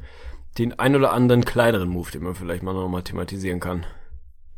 den 0.58 0.78
ein 0.78 0.96
oder 0.96 1.12
anderen 1.12 1.44
kleineren 1.44 1.88
Move, 1.88 2.10
den 2.10 2.22
man 2.22 2.34
vielleicht 2.34 2.62
mal 2.62 2.72
noch 2.72 2.88
mal 2.88 3.02
thematisieren 3.02 3.60
kann. 3.60 3.84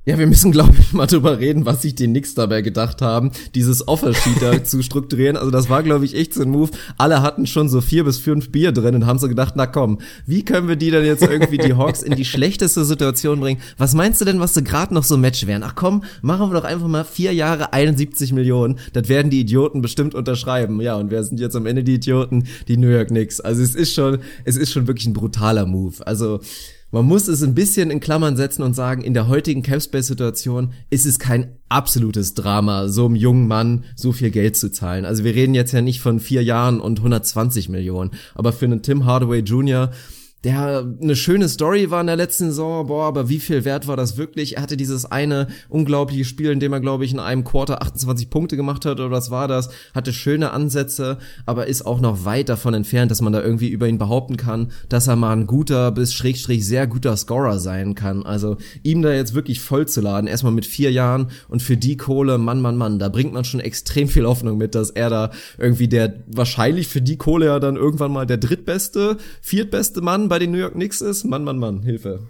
Ja, 0.07 0.19
wir 0.19 0.27
müssen, 0.27 0.51
glaube 0.51 0.73
ich, 0.79 0.95
mal 0.95 1.07
drüber 1.07 1.41
reden, 1.41 1.67
was 1.67 1.83
sich 1.83 1.95
die 1.95 2.07
Knicks 2.07 2.35
dabei 2.35 2.63
gedacht 2.63 3.03
haben, 3.03 3.33
dieses 3.55 3.87
Offersheet 3.87 4.41
da 4.41 4.65
zu 4.65 4.83
strukturieren. 4.83 5.37
Also 5.37 5.51
das 5.51 5.69
war, 5.69 5.83
glaube 5.83 6.07
ich, 6.07 6.17
echt 6.17 6.33
so 6.33 6.41
ein 6.41 6.49
Move. 6.49 6.71
Alle 6.97 7.21
hatten 7.21 7.47
schon 7.47 7.69
so 7.69 7.83
vier 7.83 8.05
bis 8.05 8.17
fünf 8.17 8.51
Bier 8.51 8.73
drin 8.73 8.95
und 8.95 9.05
haben 9.05 9.19
so 9.19 9.29
gedacht, 9.29 9.57
na 9.57 9.67
komm, 9.67 9.99
wie 10.25 10.43
können 10.43 10.69
wir 10.69 10.77
die 10.77 10.91
denn 10.91 11.05
jetzt 11.05 11.23
irgendwie 11.23 11.59
die 11.59 11.75
Hawks 11.75 12.03
in 12.03 12.17
die 12.17 12.25
schlechteste 12.25 12.87
Situation 12.87 13.41
bringen? 13.41 13.61
Was 13.77 13.93
meinst 13.93 14.23
du 14.23 14.25
denn, 14.25 14.41
was 14.41 14.55
sie 14.55 14.65
gerade 14.65 14.95
noch 14.95 15.05
so 15.05 15.19
Match 15.19 15.47
wären? 15.47 15.63
Ach 15.63 15.75
komm, 15.75 16.03
machen 16.23 16.51
wir 16.51 16.59
doch 16.59 16.65
einfach 16.65 16.89
mal 16.89 17.05
vier 17.05 17.35
Jahre 17.35 17.75
71 17.75 18.33
Millionen. 18.33 18.79
Das 18.95 19.11
werden 19.11 19.31
die 19.31 19.41
Idioten 19.41 19.83
bestimmt 19.83 20.15
unterschreiben. 20.15 20.81
Ja, 20.81 20.97
und 20.97 21.11
wer 21.11 21.23
sind 21.25 21.41
jetzt 21.41 21.57
am 21.57 21.67
Ende 21.67 21.85
die 21.85 21.97
Idioten? 21.97 22.45
Die 22.69 22.79
New 22.79 22.89
York 22.89 23.09
Knicks. 23.09 23.39
Also 23.41 23.63
es 23.63 23.75
ist 23.75 23.93
schon, 23.93 24.21
es 24.47 24.57
ist 24.57 24.73
schon 24.73 24.87
wirklich 24.87 25.07
ein 25.07 25.13
brutaler 25.13 25.67
Move. 25.67 26.07
Also 26.07 26.41
man 26.91 27.07
muss 27.07 27.29
es 27.29 27.43
ein 27.43 27.55
bisschen 27.55 27.91
in 27.91 28.01
Klammern 28.01 28.37
setzen 28.37 28.63
und 28.63 28.75
sagen, 28.75 29.03
in 29.03 29.15
der 29.15 29.29
heutigen 29.29 29.63
Capspace-Situation 29.63 30.73
ist 30.91 31.07
es 31.07 31.19
kein 31.19 31.57
absolutes 31.69 32.35
Drama, 32.35 32.89
so 32.89 33.07
einem 33.07 33.15
jungen 33.15 33.47
Mann 33.47 33.85
so 33.95 34.13
viel 34.13 34.31
Geld 34.31 34.57
zu 34.57 34.73
zahlen. 34.73 35.05
Also 35.05 35.23
wir 35.23 35.35
reden 35.35 35.55
jetzt 35.55 35.73
ja 35.73 35.83
nicht 35.83 36.01
von 36.01 36.19
vier 36.19 36.43
Jahren 36.43 36.81
und 36.81 36.99
120 36.99 37.69
Millionen, 37.69 38.11
aber 38.35 38.53
für 38.53 38.65
einen 38.65 38.83
Tim 38.83 39.05
Hardaway 39.05 39.41
Jr., 39.41 39.91
der 40.45 40.87
eine 41.03 41.17
schöne 41.17 41.49
Story 41.51 41.91
war 41.91 42.01
in 42.01 42.07
der 42.07 42.17
letzten 42.17 42.47
Saison, 42.47 42.87
boah, 42.87 43.05
aber 43.05 43.29
wie 43.29 43.41
viel 43.41 43.67
wert 43.67 43.87
war 43.87 43.97
das 43.97 44.17
wirklich? 44.17 44.57
Er 44.57 44.63
hatte 44.63 44.79
dieses 44.79 45.05
eine 45.05 45.49
unglaubliche 45.69 46.25
Spiel, 46.25 46.51
in 46.51 46.61
dem 46.61 46.73
er, 46.73 46.81
glaube 46.81 47.05
ich, 47.05 47.13
in 47.13 47.21
einem 47.21 47.45
Quarter 47.45 47.83
28 47.83 48.31
Punkte 48.31 48.57
gemacht 48.57 48.87
hat, 48.87 49.01
oder 49.01 49.11
was 49.11 49.31
war 49.31 49.49
das? 49.49 49.69
Hatte 49.95 50.15
schöne 50.15 50.53
Ansätze, 50.53 51.19
aber 51.45 51.67
ist 51.67 51.85
auch 51.85 52.01
noch 52.01 52.25
weit 52.25 52.49
davon 52.49 52.73
entfernt, 52.73 53.11
dass 53.11 53.21
man 53.21 53.35
da 53.35 53.43
irgendwie 53.43 53.69
über 53.69 53.87
ihn 53.87 53.99
behaupten 53.99 54.39
kann, 54.39 54.73
dass 54.89 55.09
er 55.09 55.17
mal 55.17 55.33
ein 55.33 55.47
guter 55.47 55.93
bis 55.93 56.15
schrägstrich 56.15 56.67
sehr 56.67 56.87
guter 56.87 57.17
Scorer 57.19 57.59
sein 57.59 57.95
kann. 57.95 58.25
Also 58.25 58.57
ihm 58.83 59.03
da 59.03 59.13
jetzt 59.13 59.35
wirklich 59.35 59.61
voll 59.61 59.87
zu 59.87 60.01
laden, 60.01 60.27
erstmal 60.27 60.53
mit 60.53 60.65
vier 60.65 60.91
Jahren 60.91 61.27
und 61.49 61.63
für 61.63 61.77
die 61.77 61.99
Kohle, 61.99 62.39
Mann, 62.39 62.63
Mann, 62.63 62.79
Mann, 62.79 62.99
da 62.99 63.11
bringt 63.11 63.35
man 63.35 63.45
schon 63.45 63.61
extrem 63.61 64.09
viel 64.09 64.25
Hoffnung 64.25 64.57
mit, 64.57 64.75
dass 64.75 64.89
er 64.89 65.11
da 65.11 65.31
irgendwie 65.59 65.89
der 65.89 66.15
wahrscheinlich 66.29 66.89
für 66.89 67.03
die 67.03 67.19
Kohle 67.19 67.47
ja 67.47 67.61
dann 67.61 67.77
irgendwann 67.77 68.13
mal 68.13 68.27
der 68.27 68.39
drittbeste, 68.39 69.19
viertbeste 69.43 70.01
Mann 70.01 70.30
bei 70.31 70.39
den 70.39 70.53
New 70.53 70.59
York 70.59 70.75
Knicks 70.75 71.03
ist, 71.03 71.25
Mann, 71.25 71.45
Mann, 71.45 71.59
Mann, 71.59 71.83
Hilfe. 71.83 72.21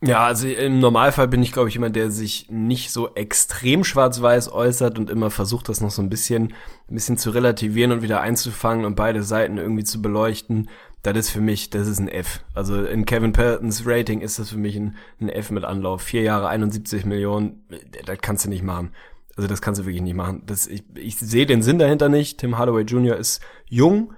Ja, 0.00 0.26
also 0.26 0.46
im 0.46 0.78
Normalfall 0.78 1.26
bin 1.26 1.42
ich, 1.42 1.50
glaube 1.50 1.68
ich, 1.68 1.74
jemand, 1.74 1.96
der 1.96 2.12
sich 2.12 2.46
nicht 2.50 2.92
so 2.92 3.14
extrem 3.16 3.82
schwarz-weiß 3.82 4.52
äußert 4.52 4.96
und 4.96 5.10
immer 5.10 5.30
versucht, 5.30 5.68
das 5.68 5.80
noch 5.80 5.90
so 5.90 6.02
ein 6.02 6.10
bisschen, 6.10 6.52
ein 6.88 6.94
bisschen 6.94 7.16
zu 7.16 7.30
relativieren 7.30 7.90
und 7.90 8.02
wieder 8.02 8.20
einzufangen 8.20 8.84
und 8.84 8.94
beide 8.94 9.24
Seiten 9.24 9.58
irgendwie 9.58 9.82
zu 9.82 10.00
beleuchten. 10.00 10.68
Das 11.02 11.16
ist 11.16 11.30
für 11.30 11.40
mich, 11.40 11.70
das 11.70 11.88
ist 11.88 11.98
ein 11.98 12.08
F. 12.08 12.44
Also 12.54 12.84
in 12.84 13.06
Kevin 13.06 13.32
Peltons 13.32 13.84
Rating 13.86 14.20
ist 14.20 14.38
das 14.38 14.50
für 14.50 14.58
mich 14.58 14.76
ein, 14.76 14.94
ein 15.20 15.30
F 15.30 15.50
mit 15.50 15.64
Anlauf. 15.64 16.02
Vier 16.02 16.22
Jahre, 16.22 16.48
71 16.48 17.06
Millionen, 17.06 17.64
das 18.04 18.18
kannst 18.20 18.44
du 18.44 18.50
nicht 18.50 18.62
machen. 18.62 18.92
Also 19.34 19.48
das 19.48 19.62
kannst 19.62 19.80
du 19.80 19.86
wirklich 19.86 20.02
nicht 20.02 20.14
machen. 20.14 20.42
Das, 20.46 20.66
ich, 20.66 20.84
ich 20.94 21.18
sehe 21.18 21.46
den 21.46 21.62
Sinn 21.62 21.78
dahinter 21.78 22.08
nicht. 22.08 22.38
Tim 22.38 22.58
Hardaway 22.58 22.82
Jr. 22.82 23.16
ist 23.16 23.40
jung, 23.66 24.12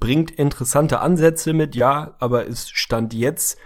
bringt 0.00 0.30
interessante 0.30 1.00
Ansätze 1.00 1.52
mit, 1.52 1.76
ja, 1.76 2.16
aber 2.18 2.46
ist 2.46 2.76
Stand 2.76 3.14
jetzt 3.14 3.58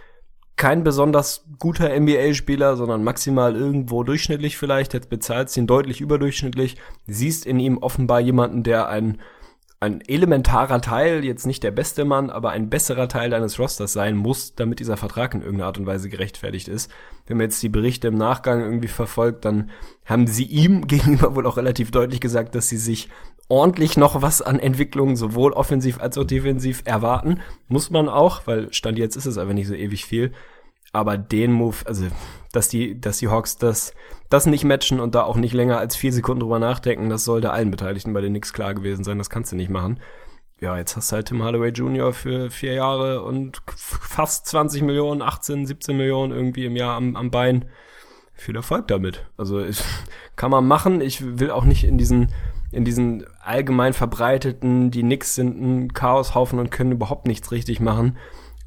kein 0.56 0.84
besonders 0.84 1.44
guter 1.58 1.98
NBA-Spieler, 1.98 2.76
sondern 2.76 3.02
maximal 3.02 3.56
irgendwo 3.56 4.04
durchschnittlich 4.04 4.56
vielleicht. 4.56 4.94
Jetzt 4.94 5.10
bezahlt 5.10 5.54
ihn 5.56 5.66
deutlich 5.66 6.00
überdurchschnittlich. 6.00 6.76
Siehst 7.06 7.44
in 7.44 7.58
ihm 7.58 7.78
offenbar 7.78 8.20
jemanden, 8.20 8.62
der 8.62 8.88
ein, 8.88 9.20
ein 9.80 10.00
elementarer 10.00 10.80
Teil, 10.80 11.24
jetzt 11.24 11.44
nicht 11.44 11.64
der 11.64 11.72
beste 11.72 12.04
Mann, 12.04 12.30
aber 12.30 12.50
ein 12.50 12.70
besserer 12.70 13.08
Teil 13.08 13.30
deines 13.30 13.58
Rosters 13.58 13.92
sein 13.92 14.16
muss, 14.16 14.54
damit 14.54 14.78
dieser 14.78 14.96
Vertrag 14.96 15.34
in 15.34 15.40
irgendeiner 15.40 15.66
Art 15.66 15.78
und 15.78 15.86
Weise 15.86 16.08
gerechtfertigt 16.08 16.68
ist. 16.68 16.88
Wenn 17.26 17.38
man 17.38 17.46
jetzt 17.46 17.62
die 17.62 17.68
Berichte 17.68 18.08
im 18.08 18.16
Nachgang 18.16 18.60
irgendwie 18.60 18.88
verfolgt, 18.88 19.44
dann 19.44 19.70
haben 20.04 20.28
sie 20.28 20.44
ihm 20.44 20.86
gegenüber 20.86 21.34
wohl 21.34 21.46
auch 21.46 21.56
relativ 21.56 21.90
deutlich 21.90 22.20
gesagt, 22.20 22.54
dass 22.54 22.68
sie 22.68 22.78
sich 22.78 23.08
ordentlich 23.48 23.96
noch 23.96 24.22
was 24.22 24.42
an 24.42 24.58
Entwicklung, 24.58 25.16
sowohl 25.16 25.52
offensiv 25.52 26.00
als 26.00 26.16
auch 26.18 26.24
defensiv 26.24 26.82
erwarten. 26.84 27.40
Muss 27.68 27.90
man 27.90 28.08
auch, 28.08 28.46
weil 28.46 28.72
Stand 28.72 28.98
jetzt 28.98 29.16
ist 29.16 29.26
es 29.26 29.38
einfach 29.38 29.54
nicht 29.54 29.68
so 29.68 29.74
ewig 29.74 30.04
viel. 30.04 30.32
Aber 30.92 31.18
den 31.18 31.52
Move, 31.52 31.76
also, 31.86 32.06
dass 32.52 32.68
die, 32.68 33.00
dass 33.00 33.18
die 33.18 33.28
Hawks 33.28 33.58
das, 33.58 33.94
das 34.30 34.46
nicht 34.46 34.64
matchen 34.64 35.00
und 35.00 35.14
da 35.16 35.24
auch 35.24 35.36
nicht 35.36 35.52
länger 35.52 35.78
als 35.78 35.96
vier 35.96 36.12
Sekunden 36.12 36.40
drüber 36.40 36.60
nachdenken, 36.60 37.10
das 37.10 37.24
sollte 37.24 37.50
allen 37.50 37.72
Beteiligten 37.72 38.12
bei 38.12 38.20
den 38.20 38.32
Knicks 38.32 38.52
klar 38.52 38.74
gewesen 38.74 39.02
sein. 39.02 39.18
Das 39.18 39.28
kannst 39.28 39.50
du 39.50 39.56
nicht 39.56 39.70
machen. 39.70 39.98
Ja, 40.60 40.78
jetzt 40.78 40.96
hast 40.96 41.10
du 41.10 41.16
halt 41.16 41.26
Tim 41.26 41.42
Hardaway 41.42 41.70
Jr. 41.70 42.12
für 42.12 42.48
vier 42.48 42.74
Jahre 42.74 43.22
und 43.22 43.60
fast 43.76 44.46
20 44.46 44.82
Millionen, 44.82 45.20
18, 45.20 45.66
17 45.66 45.96
Millionen 45.96 46.32
irgendwie 46.32 46.64
im 46.64 46.76
Jahr 46.76 46.96
am, 46.96 47.16
am 47.16 47.30
Bein. 47.30 47.64
Viel 48.32 48.54
Erfolg 48.54 48.86
damit. 48.86 49.26
Also, 49.36 49.64
ich, 49.64 49.82
kann 50.36 50.52
man 50.52 50.66
machen. 50.66 51.00
Ich 51.00 51.38
will 51.38 51.50
auch 51.50 51.64
nicht 51.64 51.82
in 51.84 51.98
diesen, 51.98 52.28
in 52.74 52.84
diesen 52.84 53.24
allgemein 53.40 53.92
verbreiteten, 53.92 54.90
die 54.90 55.02
nix 55.02 55.34
sind 55.34 55.60
ein 55.60 55.92
Chaoshaufen 55.92 56.58
und 56.58 56.70
können 56.70 56.92
überhaupt 56.92 57.26
nichts 57.26 57.52
richtig 57.52 57.80
machen, 57.80 58.16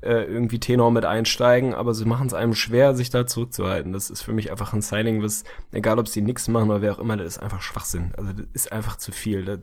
äh, 0.01 0.23
irgendwie 0.23 0.59
Tenor 0.59 0.91
mit 0.91 1.05
einsteigen, 1.05 1.73
aber 1.73 1.93
sie 1.93 2.05
machen 2.05 2.27
es 2.27 2.34
einem 2.34 2.53
schwer, 2.53 2.95
sich 2.95 3.09
da 3.09 3.25
zurückzuhalten. 3.25 3.93
Das 3.93 4.09
ist 4.09 4.21
für 4.21 4.31
mich 4.31 4.51
einfach 4.51 4.73
ein 4.73 4.81
Signing, 4.81 5.21
was, 5.23 5.43
egal 5.71 5.99
ob 5.99 6.07
sie 6.07 6.21
nix 6.21 6.47
machen 6.47 6.69
oder 6.69 6.81
wer 6.81 6.93
auch 6.93 6.99
immer, 6.99 7.17
das 7.17 7.27
ist 7.27 7.39
einfach 7.39 7.61
Schwachsinn. 7.61 8.11
Also 8.15 8.31
das 8.34 8.45
ist 8.53 8.71
einfach 8.71 8.97
zu 8.97 9.11
viel. 9.11 9.43
Das, 9.43 9.59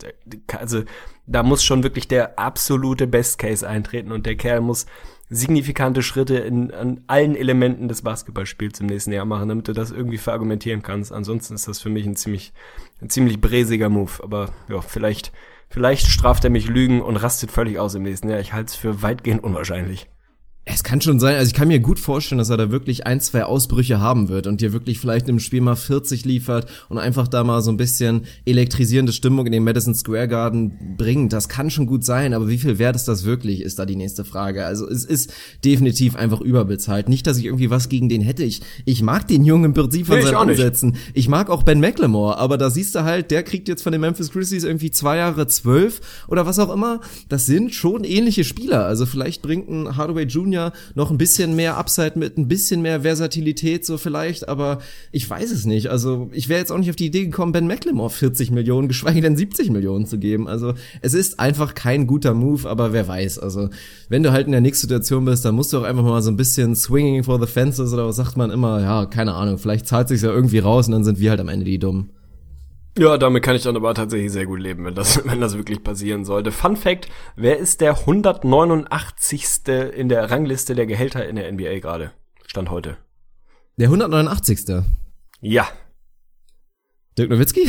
also 0.58 0.82
da 1.26 1.42
muss 1.42 1.64
schon 1.64 1.82
wirklich 1.82 2.08
der 2.08 2.38
absolute 2.38 3.06
Best 3.06 3.38
Case 3.38 3.66
eintreten 3.66 4.12
und 4.12 4.26
der 4.26 4.36
Kerl 4.36 4.60
muss 4.60 4.86
signifikante 5.30 6.02
Schritte 6.02 6.36
in 6.36 6.70
an 6.72 7.02
allen 7.06 7.34
Elementen 7.34 7.88
des 7.88 8.02
Basketballspiels 8.02 8.80
im 8.80 8.86
nächsten 8.86 9.12
Jahr 9.12 9.24
machen, 9.24 9.48
damit 9.48 9.68
du 9.68 9.72
das 9.72 9.90
irgendwie 9.90 10.18
verargumentieren 10.18 10.82
kannst. 10.82 11.12
Ansonsten 11.12 11.54
ist 11.54 11.66
das 11.66 11.80
für 11.80 11.88
mich 11.88 12.06
ein 12.06 12.16
ziemlich, 12.16 12.52
ein 13.00 13.10
ziemlich 13.10 13.40
bräsiger 13.40 13.88
Move. 13.88 14.22
Aber 14.22 14.50
ja, 14.68 14.80
vielleicht, 14.80 15.32
vielleicht 15.68 16.06
straft 16.06 16.44
er 16.44 16.50
mich 16.50 16.68
Lügen 16.68 17.02
und 17.02 17.16
rastet 17.16 17.50
völlig 17.50 17.78
aus 17.78 17.94
im 17.94 18.02
nächsten 18.02 18.28
Jahr. 18.28 18.40
Ich 18.40 18.52
halte 18.52 18.68
es 18.70 18.76
für 18.76 19.02
weitgehend 19.02 19.42
unwahrscheinlich. 19.42 20.08
Es 20.66 20.82
kann 20.82 21.02
schon 21.02 21.20
sein, 21.20 21.36
also 21.36 21.46
ich 21.46 21.52
kann 21.52 21.68
mir 21.68 21.78
gut 21.78 21.98
vorstellen, 21.98 22.38
dass 22.38 22.48
er 22.48 22.56
da 22.56 22.70
wirklich 22.70 23.06
ein, 23.06 23.20
zwei 23.20 23.44
Ausbrüche 23.44 24.00
haben 24.00 24.30
wird 24.30 24.46
und 24.46 24.62
dir 24.62 24.72
wirklich 24.72 24.98
vielleicht 24.98 25.28
im 25.28 25.38
Spiel 25.38 25.60
mal 25.60 25.76
40 25.76 26.24
liefert 26.24 26.70
und 26.88 26.96
einfach 26.96 27.28
da 27.28 27.44
mal 27.44 27.60
so 27.60 27.70
ein 27.70 27.76
bisschen 27.76 28.22
elektrisierende 28.46 29.12
Stimmung 29.12 29.44
in 29.44 29.52
den 29.52 29.62
Madison 29.62 29.94
Square 29.94 30.26
Garden 30.26 30.96
bringt. 30.96 31.34
Das 31.34 31.50
kann 31.50 31.68
schon 31.68 31.84
gut 31.84 32.02
sein, 32.02 32.32
aber 32.32 32.48
wie 32.48 32.56
viel 32.56 32.78
wert 32.78 32.96
ist 32.96 33.08
das 33.08 33.24
wirklich, 33.24 33.60
ist 33.60 33.78
da 33.78 33.84
die 33.84 33.94
nächste 33.94 34.24
Frage. 34.24 34.64
Also 34.64 34.88
es 34.88 35.04
ist 35.04 35.34
definitiv 35.66 36.16
einfach 36.16 36.40
überbezahlt. 36.40 37.10
Nicht, 37.10 37.26
dass 37.26 37.36
ich 37.36 37.44
irgendwie 37.44 37.68
was 37.68 37.90
gegen 37.90 38.08
den 38.08 38.22
hätte. 38.22 38.44
Ich, 38.44 38.62
ich 38.86 39.02
mag 39.02 39.28
den 39.28 39.44
Jungen 39.44 39.66
im 39.66 39.74
Prinzip 39.74 40.06
von 40.06 40.16
nee, 40.16 40.22
seinen 40.22 40.36
Ansätzen. 40.36 40.96
Ich 41.12 41.28
mag 41.28 41.50
auch 41.50 41.64
Ben 41.64 41.80
McLemore, 41.80 42.38
aber 42.38 42.56
da 42.56 42.70
siehst 42.70 42.94
du 42.94 43.04
halt, 43.04 43.30
der 43.30 43.42
kriegt 43.42 43.68
jetzt 43.68 43.82
von 43.82 43.92
den 43.92 44.00
Memphis 44.00 44.30
Grizzlies 44.30 44.64
irgendwie 44.64 44.90
zwei 44.90 45.18
Jahre 45.18 45.46
zwölf 45.46 46.00
oder 46.26 46.46
was 46.46 46.58
auch 46.58 46.72
immer. 46.72 47.00
Das 47.28 47.44
sind 47.44 47.74
schon 47.74 48.02
ähnliche 48.04 48.44
Spieler. 48.44 48.86
Also 48.86 49.04
vielleicht 49.04 49.42
bringt 49.42 49.68
ein 49.68 49.98
Hardaway 49.98 50.24
Jr 50.24 50.53
Jr. 50.54 50.72
noch 50.94 51.10
ein 51.10 51.18
bisschen 51.18 51.56
mehr 51.56 51.76
Upside 51.76 52.12
mit, 52.18 52.38
ein 52.38 52.48
bisschen 52.48 52.82
mehr 52.82 53.02
Versatilität 53.02 53.84
so 53.84 53.98
vielleicht, 53.98 54.48
aber 54.48 54.78
ich 55.12 55.28
weiß 55.28 55.50
es 55.50 55.66
nicht. 55.66 55.88
Also 55.88 56.30
ich 56.32 56.48
wäre 56.48 56.60
jetzt 56.60 56.70
auch 56.70 56.78
nicht 56.78 56.90
auf 56.90 56.96
die 56.96 57.06
Idee 57.06 57.24
gekommen, 57.24 57.52
Ben 57.52 57.66
McLemore 57.66 58.10
40 58.10 58.50
Millionen, 58.50 58.88
geschweige 58.88 59.20
denn 59.20 59.36
70 59.36 59.70
Millionen 59.70 60.06
zu 60.06 60.18
geben. 60.18 60.48
Also 60.48 60.74
es 61.02 61.14
ist 61.14 61.40
einfach 61.40 61.74
kein 61.74 62.06
guter 62.06 62.34
Move, 62.34 62.68
aber 62.68 62.92
wer 62.92 63.08
weiß. 63.08 63.38
Also 63.38 63.68
wenn 64.08 64.22
du 64.22 64.32
halt 64.32 64.46
in 64.46 64.52
der 64.52 64.60
nächsten 64.60 64.86
Situation 64.86 65.24
bist, 65.24 65.44
dann 65.44 65.54
musst 65.54 65.72
du 65.72 65.78
auch 65.78 65.84
einfach 65.84 66.04
mal 66.04 66.22
so 66.22 66.30
ein 66.30 66.36
bisschen 66.36 66.74
swinging 66.76 67.24
for 67.24 67.40
the 67.40 67.50
fences 67.50 67.92
oder 67.92 68.06
was 68.06 68.16
sagt 68.16 68.36
man 68.36 68.50
immer, 68.50 68.80
ja, 68.80 69.06
keine 69.06 69.34
Ahnung, 69.34 69.58
vielleicht 69.58 69.86
zahlt 69.86 70.08
sich 70.08 70.22
ja 70.22 70.30
irgendwie 70.30 70.58
raus 70.58 70.86
und 70.86 70.92
dann 70.92 71.04
sind 71.04 71.18
wir 71.18 71.30
halt 71.30 71.40
am 71.40 71.48
Ende 71.48 71.64
die 71.64 71.78
Dummen. 71.78 72.10
Ja, 72.96 73.18
damit 73.18 73.42
kann 73.42 73.56
ich 73.56 73.62
dann 73.62 73.74
aber 73.74 73.92
tatsächlich 73.92 74.30
sehr 74.30 74.46
gut 74.46 74.60
leben, 74.60 74.84
wenn 74.84 74.94
das, 74.94 75.24
wenn 75.24 75.40
das 75.40 75.56
wirklich 75.56 75.82
passieren 75.82 76.24
sollte. 76.24 76.52
Fun 76.52 76.76
Fact, 76.76 77.08
wer 77.34 77.58
ist 77.58 77.80
der 77.80 77.98
189. 77.98 79.46
in 79.96 80.08
der 80.08 80.30
Rangliste 80.30 80.74
der 80.74 80.86
Gehälter 80.86 81.26
in 81.26 81.36
der 81.36 81.50
NBA 81.50 81.80
gerade? 81.80 82.12
Stand 82.46 82.70
heute. 82.70 82.96
Der 83.76 83.88
189. 83.88 84.84
Ja. 85.40 85.66
Dirk 87.18 87.30
Nowitzki? 87.30 87.68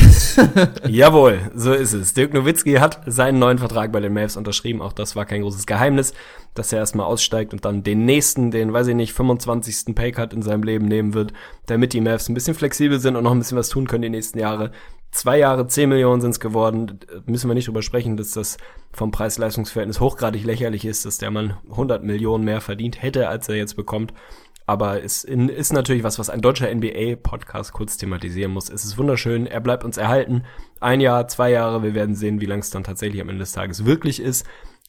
Jawohl, 0.88 1.50
so 1.54 1.72
ist 1.72 1.92
es. 1.92 2.14
Dirk 2.14 2.32
Nowitzki 2.32 2.74
hat 2.74 3.00
seinen 3.06 3.38
neuen 3.38 3.58
Vertrag 3.58 3.92
bei 3.92 4.00
den 4.00 4.12
Mavs 4.12 4.36
unterschrieben. 4.36 4.82
Auch 4.82 4.92
das 4.92 5.14
war 5.14 5.24
kein 5.24 5.42
großes 5.42 5.66
Geheimnis, 5.66 6.14
dass 6.54 6.72
er 6.72 6.80
erstmal 6.80 7.06
aussteigt 7.06 7.52
und 7.52 7.64
dann 7.64 7.84
den 7.84 8.04
nächsten, 8.04 8.50
den, 8.50 8.72
weiß 8.72 8.88
ich 8.88 8.96
nicht, 8.96 9.12
25. 9.12 9.94
Paycut 9.94 10.32
in 10.32 10.42
seinem 10.42 10.64
Leben 10.64 10.86
nehmen 10.86 11.14
wird, 11.14 11.32
damit 11.66 11.92
die 11.92 12.00
Mavs 12.00 12.28
ein 12.28 12.34
bisschen 12.34 12.54
flexibel 12.54 12.98
sind 12.98 13.14
und 13.14 13.22
noch 13.22 13.32
ein 13.32 13.38
bisschen 13.38 13.58
was 13.58 13.68
tun 13.68 13.86
können 13.86 14.02
die 14.02 14.10
nächsten 14.10 14.38
Jahre. 14.38 14.72
Zwei 15.16 15.38
Jahre, 15.38 15.66
10 15.66 15.88
Millionen 15.88 16.20
sind 16.20 16.32
es 16.32 16.40
geworden. 16.40 17.00
Müssen 17.24 17.48
wir 17.48 17.54
nicht 17.54 17.68
drüber 17.68 17.80
sprechen, 17.80 18.18
dass 18.18 18.32
das 18.32 18.58
vom 18.92 19.10
Preis-Leistungs-Verhältnis 19.12 19.98
hochgradig 19.98 20.44
lächerlich 20.44 20.84
ist, 20.84 21.06
dass 21.06 21.16
der 21.16 21.30
Mann 21.30 21.56
100 21.70 22.04
Millionen 22.04 22.44
mehr 22.44 22.60
verdient 22.60 23.00
hätte, 23.02 23.26
als 23.26 23.48
er 23.48 23.54
jetzt 23.54 23.76
bekommt. 23.76 24.12
Aber 24.66 25.02
es 25.02 25.24
ist 25.24 25.72
natürlich 25.72 26.02
was, 26.02 26.18
was 26.18 26.28
ein 26.28 26.42
deutscher 26.42 26.68
NBA-Podcast 26.72 27.72
kurz 27.72 27.96
thematisieren 27.96 28.52
muss. 28.52 28.68
Es 28.68 28.84
ist 28.84 28.98
wunderschön, 28.98 29.46
er 29.46 29.60
bleibt 29.60 29.84
uns 29.84 29.96
erhalten. 29.96 30.44
Ein 30.80 31.00
Jahr, 31.00 31.26
zwei 31.28 31.50
Jahre, 31.50 31.82
wir 31.82 31.94
werden 31.94 32.14
sehen, 32.14 32.42
wie 32.42 32.46
lang 32.46 32.58
es 32.58 32.68
dann 32.68 32.84
tatsächlich 32.84 33.22
am 33.22 33.30
Ende 33.30 33.40
des 33.40 33.52
Tages 33.52 33.86
wirklich 33.86 34.20
ist. 34.20 34.44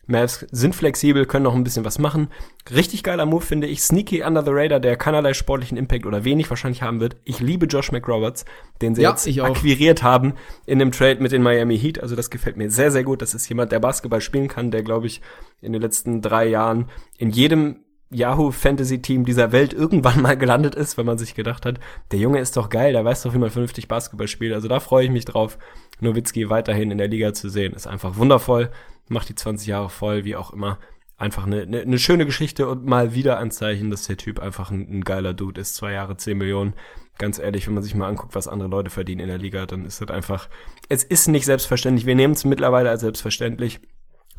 Mavs 0.07 0.45
sind 0.51 0.73
flexibel, 0.73 1.25
können 1.25 1.43
noch 1.43 1.55
ein 1.55 1.63
bisschen 1.63 1.85
was 1.85 1.99
machen. 1.99 2.29
Richtig 2.73 3.03
geiler 3.03 3.25
Move 3.25 3.43
finde 3.43 3.67
ich. 3.67 3.81
Sneaky 3.81 4.23
under 4.23 4.43
the 4.43 4.51
radar, 4.51 4.79
der 4.79 4.95
keinerlei 4.95 5.33
sportlichen 5.33 5.77
Impact 5.77 6.05
oder 6.05 6.23
wenig 6.23 6.49
wahrscheinlich 6.49 6.81
haben 6.81 6.99
wird. 6.99 7.17
Ich 7.25 7.39
liebe 7.39 7.65
Josh 7.65 7.91
McRoberts, 7.91 8.45
den 8.81 8.95
sie 8.95 9.03
ja, 9.03 9.11
jetzt 9.11 9.27
akquiriert 9.39 10.03
haben 10.03 10.33
in 10.65 10.79
dem 10.79 10.91
Trade 10.91 11.21
mit 11.21 11.31
den 11.31 11.43
Miami 11.43 11.77
Heat. 11.77 12.01
Also 12.01 12.15
das 12.15 12.29
gefällt 12.29 12.57
mir 12.57 12.71
sehr, 12.71 12.91
sehr 12.91 13.03
gut. 13.03 13.21
Das 13.21 13.33
ist 13.33 13.47
jemand, 13.49 13.71
der 13.71 13.79
Basketball 13.79 14.21
spielen 14.21 14.47
kann, 14.47 14.71
der, 14.71 14.83
glaube 14.83 15.07
ich, 15.07 15.21
in 15.61 15.73
den 15.73 15.81
letzten 15.81 16.21
drei 16.21 16.47
Jahren 16.47 16.89
in 17.17 17.29
jedem 17.29 17.81
Yahoo 18.09 18.51
Fantasy 18.51 19.01
Team 19.01 19.25
dieser 19.25 19.51
Welt 19.51 19.73
irgendwann 19.73 20.21
mal 20.21 20.37
gelandet 20.37 20.75
ist, 20.75 20.97
wenn 20.97 21.05
man 21.05 21.17
sich 21.17 21.35
gedacht 21.35 21.65
hat, 21.65 21.79
der 22.11 22.19
Junge 22.19 22.39
ist 22.39 22.55
doch 22.55 22.69
geil, 22.69 22.93
der 22.93 23.03
weiß 23.03 23.23
doch, 23.23 23.33
wie 23.33 23.39
man 23.39 23.49
vernünftig 23.49 23.87
Basketball 23.87 24.27
spielt. 24.27 24.53
Also 24.53 24.67
da 24.67 24.79
freue 24.79 25.05
ich 25.05 25.11
mich 25.11 25.25
drauf, 25.25 25.57
Nowitzki 25.99 26.49
weiterhin 26.49 26.91
in 26.91 26.97
der 26.97 27.07
Liga 27.07 27.33
zu 27.33 27.49
sehen. 27.49 27.73
Ist 27.73 27.87
einfach 27.87 28.17
wundervoll, 28.17 28.71
macht 29.09 29.29
die 29.29 29.35
20 29.35 29.67
Jahre 29.67 29.89
voll, 29.89 30.25
wie 30.25 30.35
auch 30.35 30.51
immer. 30.51 30.79
Einfach 31.17 31.45
eine, 31.45 31.61
eine, 31.61 31.81
eine 31.81 31.99
schöne 31.99 32.25
Geschichte 32.25 32.67
und 32.67 32.85
mal 32.85 33.13
wieder 33.13 33.39
ein 33.39 33.49
Zeichen, 33.51 33.89
dass 33.89 34.05
der 34.05 34.17
Typ 34.17 34.39
einfach 34.39 34.69
ein, 34.69 34.87
ein 34.89 35.03
geiler 35.03 35.33
Dude 35.33 35.61
ist. 35.61 35.75
Zwei 35.75 35.93
Jahre, 35.93 36.17
10 36.17 36.37
Millionen. 36.37 36.73
Ganz 37.17 37.39
ehrlich, 37.39 37.65
wenn 37.65 37.73
man 37.73 37.81
sich 37.81 37.95
mal 37.95 38.07
anguckt, 38.07 38.35
was 38.35 38.47
andere 38.47 38.69
Leute 38.69 38.91
verdienen 38.91 39.21
in 39.21 39.27
der 39.27 39.39
Liga, 39.39 39.65
dann 39.65 39.85
ist 39.85 40.01
das 40.01 40.09
einfach, 40.09 40.47
es 40.89 41.03
ist 41.03 41.27
nicht 41.27 41.45
selbstverständlich. 41.45 42.05
Wir 42.05 42.13
nehmen 42.13 42.35
es 42.35 42.45
mittlerweile 42.45 42.91
als 42.91 43.01
selbstverständlich, 43.01 43.79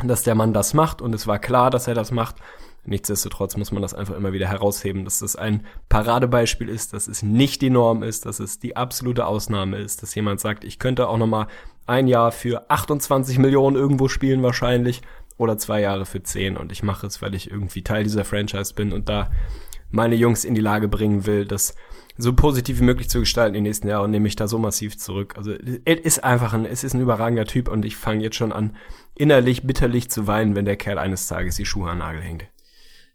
dass 0.04 0.22
der 0.22 0.36
Mann 0.36 0.52
das 0.52 0.74
macht 0.74 1.02
und 1.02 1.12
es 1.14 1.26
war 1.26 1.40
klar, 1.40 1.70
dass 1.70 1.88
er 1.88 1.94
das 1.94 2.12
macht. 2.12 2.36
Nichtsdestotrotz 2.84 3.56
muss 3.56 3.72
man 3.72 3.82
das 3.82 3.92
einfach 3.92 4.16
immer 4.16 4.32
wieder 4.32 4.48
herausheben, 4.48 5.04
dass 5.04 5.18
das 5.18 5.36
ein 5.36 5.66
Paradebeispiel 5.88 6.68
ist, 6.68 6.92
dass 6.94 7.06
es 7.06 7.22
nicht 7.22 7.60
die 7.60 7.70
Norm 7.70 8.02
ist, 8.02 8.24
dass 8.24 8.40
es 8.40 8.60
die 8.60 8.76
absolute 8.76 9.26
Ausnahme 9.26 9.78
ist, 9.78 10.02
dass 10.02 10.14
jemand 10.14 10.40
sagt, 10.40 10.64
ich 10.64 10.78
könnte 10.78 11.08
auch 11.08 11.18
noch 11.18 11.26
mal 11.26 11.48
ein 11.88 12.06
Jahr 12.06 12.32
für 12.32 12.70
28 12.70 13.38
Millionen 13.38 13.76
irgendwo 13.76 14.08
spielen 14.08 14.42
wahrscheinlich 14.42 15.02
oder 15.36 15.56
zwei 15.58 15.80
Jahre 15.80 16.06
für 16.06 16.22
10 16.22 16.56
und 16.56 16.72
ich 16.72 16.82
mache 16.82 17.06
es, 17.06 17.22
weil 17.22 17.34
ich 17.34 17.50
irgendwie 17.50 17.82
Teil 17.82 18.04
dieser 18.04 18.24
Franchise 18.24 18.74
bin 18.74 18.92
und 18.92 19.08
da 19.08 19.30
meine 19.90 20.16
Jungs 20.16 20.44
in 20.44 20.54
die 20.54 20.60
Lage 20.60 20.88
bringen 20.88 21.26
will, 21.26 21.46
das 21.46 21.74
so 22.18 22.32
positiv 22.34 22.80
wie 22.80 22.84
möglich 22.84 23.08
zu 23.08 23.20
gestalten 23.20 23.54
in 23.54 23.62
den 23.62 23.68
nächsten 23.68 23.88
Jahren 23.88 24.06
und 24.06 24.10
nehme 24.10 24.24
mich 24.24 24.36
da 24.36 24.48
so 24.48 24.58
massiv 24.58 24.98
zurück. 24.98 25.34
Also 25.36 25.52
es 25.52 26.00
ist 26.00 26.24
einfach 26.24 26.52
ein, 26.52 26.66
es 26.66 26.84
ist 26.84 26.94
ein 26.94 27.00
überragender 27.00 27.44
Typ 27.44 27.68
und 27.68 27.84
ich 27.84 27.96
fange 27.96 28.22
jetzt 28.22 28.36
schon 28.36 28.52
an, 28.52 28.76
innerlich 29.14 29.66
bitterlich 29.66 30.10
zu 30.10 30.26
weinen, 30.26 30.56
wenn 30.56 30.64
der 30.64 30.76
Kerl 30.76 30.98
eines 30.98 31.28
Tages 31.28 31.56
die 31.56 31.64
Schuhe 31.64 31.90
an 31.90 31.98
Nagel 31.98 32.20
hängt. 32.20 32.44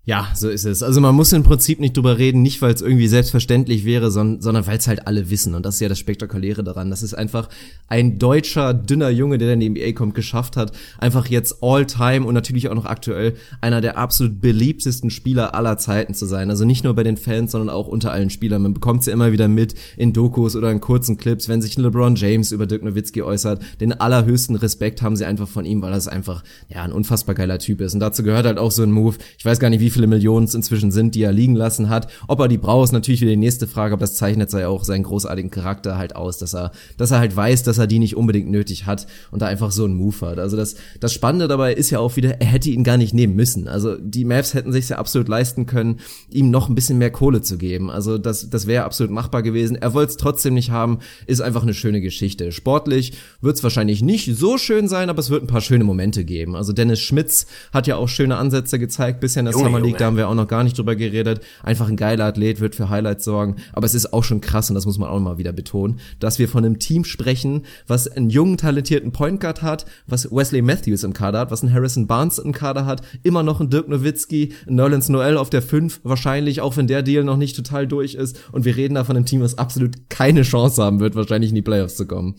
Ja, 0.06 0.28
so 0.36 0.50
ist 0.50 0.66
es. 0.66 0.84
Also 0.84 1.00
man 1.00 1.16
muss 1.16 1.32
im 1.32 1.44
Prinzip 1.44 1.80
nicht 1.80 1.96
drüber 1.96 2.18
reden, 2.18 2.42
nicht 2.42 2.62
weil 2.62 2.74
es 2.74 2.82
irgendwie 2.82 3.08
selbstverständlich 3.08 3.86
wäre, 3.86 4.12
sondern, 4.12 4.42
sondern 4.42 4.68
weil 4.68 4.78
es 4.78 4.86
halt 4.90 5.08
alle 5.08 5.30
wissen. 5.30 5.56
Und 5.56 5.66
das 5.66 5.76
ist 5.76 5.80
ja 5.80 5.88
das 5.88 5.98
Spektakuläre 5.98 6.62
daran. 6.62 6.90
Das 6.90 7.04
ist 7.04 7.14
einfach 7.14 7.48
ein 7.88 8.20
deutscher, 8.20 8.74
dünner 8.74 9.10
Junge, 9.10 9.38
der 9.38 9.54
in 9.54 9.62
die 9.62 9.70
NBA 9.70 9.94
kommt, 9.94 10.14
geschafft 10.14 10.58
hat, 10.58 10.74
einfach 10.98 11.28
jetzt 11.28 11.64
all-time 11.64 12.26
und 12.26 12.34
natürlich 12.34 12.68
auch 12.68 12.76
noch 12.76 12.84
aktuell 12.84 13.36
einer 13.62 13.80
der 13.80 13.98
absolut 13.98 14.42
beliebtesten 14.42 15.10
Spieler 15.10 15.56
aller 15.56 15.78
Zeiten 15.78 16.14
zu 16.14 16.26
sein. 16.26 16.50
Also 16.50 16.66
nicht 16.66 16.84
nur 16.84 16.96
bei 16.96 17.04
den 17.04 17.16
Fans, 17.16 17.54
sondern 17.54 17.70
auch 17.70 17.88
unter 17.88 18.12
allen 18.12 18.30
Spielern. 18.30 18.62
Man 18.62 18.74
bekommt 18.74 19.02
es 19.02 19.06
ja 19.06 19.14
immer 19.14 19.32
wieder 19.32 19.48
mit 19.48 19.74
in 19.96 20.12
Dokus 20.12 20.58
oder 20.58 20.70
in 20.70 20.82
kurzen 20.82 21.16
Clips, 21.16 21.48
wenn 21.48 21.62
sich 21.62 21.78
LeBron 21.78 22.18
James 22.18 22.52
über 22.52 22.66
Dirk 22.66 22.84
Nowitzki 22.84 23.22
äußert. 23.22 23.62
Den 23.80 23.94
allerhöchsten 23.94 24.58
Respekt 24.58 25.02
haben 25.02 25.16
sie 25.16 25.24
einfach 25.24 25.48
von 25.48 25.64
ihm, 25.64 25.82
weil 25.82 25.94
das 25.94 26.10
einfach 26.10 26.44
ja 26.68 26.84
ein 26.84 26.92
unfassbar 26.92 27.36
geiler 27.36 27.60
Typ 27.60 27.80
ist. 27.80 27.94
Und 27.94 28.02
dazu 28.02 28.22
gehört 28.24 28.46
halt 28.46 28.58
auch 28.58 28.72
so 28.72 28.84
ein 28.84 28.92
Move. 28.92 29.16
Ich 29.38 29.46
weiß 29.46 29.62
gar 29.62 29.70
nicht, 29.70 29.80
wie 29.80 29.93
viele 29.94 30.08
Millionen 30.08 30.46
es 30.46 30.56
inzwischen 30.56 30.92
sind, 30.92 31.16
die 31.16 31.24
er 31.24 31.32
liegen 31.32 31.56
lassen 31.56 31.90
hat. 31.90 32.08
Ob 32.28 32.40
er 32.40 32.48
die 32.48 32.58
braucht, 32.58 32.86
ist 32.86 32.92
natürlich 32.92 33.22
wieder 33.22 33.32
die 33.32 33.38
nächste 33.38 33.68
Frage, 33.68 33.94
aber 33.94 34.02
das 34.02 34.16
zeichnet 34.16 34.52
ja 34.54 34.68
auch 34.68 34.84
seinen 34.84 35.04
großartigen 35.04 35.52
Charakter 35.52 35.98
halt 35.98 36.16
aus, 36.16 36.38
dass 36.38 36.54
er, 36.54 36.72
dass 36.98 37.12
er 37.12 37.20
halt 37.20 37.36
weiß, 37.36 37.64
dass 37.64 37.78
er 37.78 37.88
die 37.88 38.00
nicht 38.00 38.16
unbedingt 38.16 38.50
nötig 38.50 38.86
hat 38.86 39.08
und 39.32 39.42
da 39.42 39.48
einfach 39.48 39.72
so 39.72 39.86
einen 39.86 39.96
Move 39.96 40.22
hat. 40.22 40.40
Also 40.40 40.58
das, 40.58 40.76
das 41.00 41.14
Spannende 41.14 41.48
dabei 41.48 41.74
ist 41.74 41.90
ja 41.90 42.00
auch 42.00 42.16
wieder, 42.16 42.42
er 42.42 42.48
hätte 42.48 42.70
ihn 42.70 42.84
gar 42.84 42.98
nicht 42.98 43.14
nehmen 43.14 43.36
müssen. 43.36 43.68
Also 43.68 43.96
die 43.98 44.26
Mavs 44.26 44.54
hätten 44.54 44.72
sich 44.72 44.90
ja 44.90 44.98
absolut 44.98 45.28
leisten 45.28 45.66
können, 45.66 46.00
ihm 46.30 46.52
noch 46.52 46.70
ein 46.70 46.76
bisschen 46.76 46.98
mehr 46.98 47.12
Kohle 47.12 47.42
zu 47.42 47.58
geben. 47.58 47.90
Also 47.90 48.18
das, 48.18 48.50
das 48.50 48.68
wäre 48.68 48.86
absolut 48.86 49.12
machbar 49.12 49.44
gewesen. 49.44 49.76
Er 49.76 49.94
wollte 49.94 50.12
es 50.12 50.18
trotzdem 50.18 50.54
nicht 50.54 50.72
haben, 50.72 51.00
ist 51.28 51.42
einfach 51.42 51.64
eine 51.64 51.74
schöne 51.74 52.02
Geschichte. 52.02 52.52
Sportlich 52.52 53.14
wird 53.42 53.56
es 53.56 53.64
wahrscheinlich 53.64 54.02
nicht 54.02 54.36
so 54.36 54.58
schön 54.58 54.88
sein, 54.88 55.10
aber 55.10 55.20
es 55.20 55.30
wird 55.30 55.44
ein 55.44 55.48
paar 55.48 55.62
schöne 55.62 55.84
Momente 55.84 56.26
geben. 56.26 56.56
Also 56.56 56.74
Dennis 56.74 57.00
Schmitz 57.00 57.46
hat 57.72 57.88
ja 57.88 57.96
auch 57.96 58.10
schöne 58.10 58.38
Ansätze 58.38 58.80
gezeigt 58.80 59.20
bisher 59.20 59.42
in 59.42 59.46
der 59.46 59.54
Summer 59.54 59.80
League, 59.84 59.98
da 59.98 60.06
haben 60.06 60.18
wir 60.18 60.30
auch 60.30 60.36
noch 60.36 60.48
gar 60.48 60.64
nicht 60.64 60.78
drüber 60.78 60.96
geredet. 60.96 61.42
Einfach 61.62 61.88
ein 61.88 61.98
geiler 61.98 62.26
Athlet, 62.26 62.60
wird 62.60 62.76
für 62.76 62.90
Highlights 62.90 63.26
sorgen. 63.26 63.58
Aber 63.74 63.86
es 63.86 63.94
ist 63.94 64.14
auch 64.14 64.24
schon 64.24 64.42
krass, 64.42 64.70
und 64.70 64.76
das 64.76 64.86
muss 64.86 64.98
man 64.98 65.10
auch 65.10 65.20
mal 65.20 65.38
wieder 65.38 65.52
betonen, 65.52 66.00
dass 66.20 66.40
wir 66.40 66.48
von 66.48 66.66
einem 66.66 66.80
Team 66.80 67.04
sprechen, 67.04 67.64
was 67.88 68.08
einen 68.08 68.30
jungen, 68.30 68.58
talentierten 68.58 69.12
Point 69.12 69.40
Guard 69.40 69.62
hat, 69.62 69.86
was 70.08 70.32
Wesley 70.32 70.62
Matthews 70.62 71.04
im 71.04 71.14
Kader 71.14 71.40
hat, 71.40 71.52
was 71.52 71.64
einen 71.64 71.74
Harrison 71.74 72.08
Barnes 72.08 72.40
im 72.40 72.52
Kader 72.52 72.86
hat, 72.86 73.02
immer 73.24 73.44
noch 73.44 73.60
einen 73.60 73.70
Dirk 73.70 73.88
Nowitzki, 73.88 74.54
einen 74.68 74.76
Nerlens 74.76 75.10
Noel 75.10 75.38
auf 75.38 75.50
der 75.50 75.62
5, 75.62 76.02
wahrscheinlich, 76.04 76.62
auch 76.62 76.78
wenn 76.78 76.88
der 76.88 77.04
Deal 77.04 77.24
noch 77.24 77.38
nicht 77.38 77.56
total 77.56 77.88
durch 77.88 78.16
ist. 78.16 78.40
Und 78.52 78.66
wir 78.66 78.76
reden 78.76 78.96
da 78.96 79.04
von 79.04 79.16
einem 79.16 79.26
Team, 79.26 79.42
was 79.42 79.58
absolut 79.58 80.10
keine 80.10 80.44
Chance 80.44 80.82
haben 80.82 81.00
wird, 81.00 81.16
wahrscheinlich 81.16 81.50
in 81.50 81.56
die 81.56 81.62
Playoffs 81.62 81.96
zu 81.96 82.06
kommen. 82.06 82.36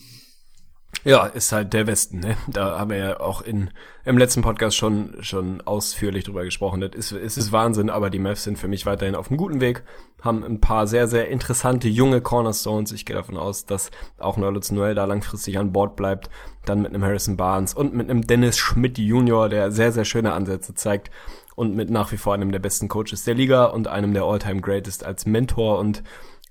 Ja, 1.05 1.27
ist 1.27 1.53
halt 1.53 1.75
der 1.75 1.87
Westen, 1.87 2.21
ne? 2.21 2.35
Da 2.49 2.79
haben 2.79 2.91
wir 2.91 2.97
ja 2.97 3.21
auch 3.21 3.43
in, 3.43 3.69
im 4.07 4.17
letzten 4.17 4.41
Podcast 4.41 4.75
schon, 4.75 5.15
schon 5.21 5.61
ausführlich 5.61 6.25
drüber 6.25 6.45
gesprochen. 6.45 6.81
Das 6.81 6.95
ist, 6.95 7.13
es 7.13 7.37
ist 7.37 7.53
Wahnsinn, 7.53 7.91
aber 7.91 8.09
die 8.09 8.19
Mavs 8.19 8.45
sind 8.45 8.59
für 8.59 8.69
mich 8.69 8.87
weiterhin 8.87 9.15
auf 9.15 9.29
einem 9.29 9.37
guten 9.37 9.61
Weg, 9.61 9.83
haben 10.23 10.43
ein 10.43 10.63
paar 10.63 10.87
sehr, 10.87 11.07
sehr 11.07 11.29
interessante 11.29 11.89
junge 11.89 12.23
Cornerstones. 12.23 12.91
Ich 12.93 13.05
gehe 13.05 13.15
davon 13.15 13.37
aus, 13.37 13.67
dass 13.67 13.91
auch 14.19 14.39
Nerlitz 14.39 14.71
Noel 14.71 14.95
da 14.95 15.05
langfristig 15.05 15.59
an 15.59 15.73
Bord 15.73 15.95
bleibt. 15.95 16.31
Dann 16.65 16.81
mit 16.81 16.95
einem 16.95 17.05
Harrison 17.05 17.37
Barnes 17.37 17.75
und 17.75 17.93
mit 17.93 18.09
einem 18.09 18.27
Dennis 18.27 18.57
Schmidt 18.57 18.97
Junior, 18.97 19.51
der 19.51 19.71
sehr, 19.71 19.93
sehr 19.93 20.07
schöne 20.07 20.33
Ansätze 20.33 20.75
zeigt. 20.75 21.11
Und 21.55 21.77
mit 21.77 21.91
nach 21.91 22.13
wie 22.13 22.17
vor 22.17 22.33
einem 22.33 22.51
der 22.51 22.59
besten 22.61 22.89
Coaches 22.89 23.25
der 23.25 23.35
Liga 23.35 23.67
und 23.67 23.89
einem 23.89 24.15
der 24.15 24.25
All-Time 24.25 24.63
Greatest 24.63 25.05
als 25.05 25.27
Mentor 25.27 25.79
und 25.79 26.03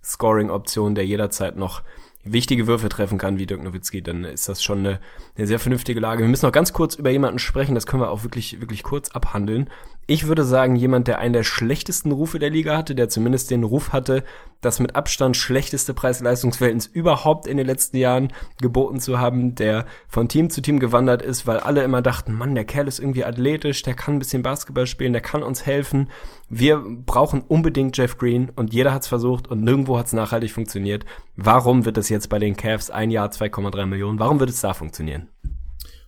Scoring-Option, 0.04 0.94
der 0.94 1.08
jederzeit 1.08 1.58
noch 1.58 1.82
wichtige 2.24 2.68
Würfe 2.68 2.90
treffen 2.90 3.18
kann 3.18 3.38
wie 3.38 3.46
Dirk 3.46 3.64
Nowitzki, 3.64 4.02
dann 4.02 4.24
ist 4.24 4.48
das 4.48 4.64
schon 4.64 4.80
eine, 4.80 5.00
eine 5.38 5.48
sehr 5.48 5.60
vernünftige 5.60 6.00
Lage. 6.00 6.24
Wir 6.24 6.30
müssen 6.30 6.46
noch 6.46 6.54
ganz 6.54 6.74
kurz 6.74 6.96
über 6.96 7.10
jemanden 7.10 7.40
sprechen, 7.40 7.76
das 7.76 7.86
können 7.86 8.02
wir 8.02 8.10
auch 8.10 8.24
wirklich, 8.24 8.62
wirklich 8.62 8.84
kurz 8.84 9.12
abhandeln. 9.12 9.70
Ich 10.06 10.28
würde 10.28 10.44
sagen, 10.44 10.76
jemand, 10.76 11.08
der 11.08 11.20
einen 11.20 11.34
der 11.34 11.44
schlechtesten 11.44 12.12
Rufe 12.12 12.38
der 12.38 12.50
Liga 12.50 12.76
hatte, 12.76 12.94
der 12.94 13.08
zumindest 13.08 13.52
den 13.52 13.64
Ruf 13.64 13.94
hatte, 13.94 14.24
das 14.60 14.80
mit 14.80 14.96
Abstand 14.96 15.38
schlechteste 15.38 15.94
Preis-Leistungsverhältnis 15.94 16.88
überhaupt 16.88 17.48
in 17.48 17.58
den 17.58 17.68
letzten 17.68 17.98
Jahren 17.98 18.34
geboten 18.62 19.00
zu 19.00 19.20
haben, 19.20 19.56
der 19.56 19.86
von 20.08 20.28
Team 20.28 20.50
zu 20.50 20.62
Team 20.62 20.80
gewandert 20.80 21.22
ist, 21.22 21.48
weil 21.48 21.60
alle 21.60 21.84
immer 21.84 22.02
dachten, 22.02 22.34
Mann, 22.34 22.56
der 22.56 22.66
Kerl 22.66 22.88
ist 22.88 23.00
irgendwie 23.00 23.24
athletisch, 23.24 23.82
der 23.84 23.94
kann 23.94 24.16
ein 24.16 24.20
bisschen 24.20 24.44
Basketball 24.44 24.88
spielen, 24.88 25.14
der 25.14 25.22
kann 25.22 25.44
uns 25.44 25.66
helfen. 25.66 26.10
Wir 26.56 26.84
brauchen 26.86 27.42
unbedingt 27.42 27.98
Jeff 27.98 28.20
Green 28.20 28.52
und 28.56 28.76
jeder 28.76 28.94
hat's 28.94 29.08
versucht 29.08 29.48
und 29.48 29.64
nirgendwo 29.64 29.98
hat's 29.98 30.14
nachhaltig 30.14 30.52
funktioniert. 30.52 31.04
Warum 31.36 31.84
wird 31.84 31.98
es 31.98 32.10
jetzt 32.10 32.30
bei 32.30 32.38
den 32.38 32.56
Cavs 32.56 32.92
ein 32.92 33.10
Jahr 33.10 33.30
2,3 33.30 33.88
Millionen? 33.88 34.20
Warum 34.20 34.40
wird 34.40 34.52
es 34.52 34.62
da 34.62 34.76
funktionieren? 34.76 35.30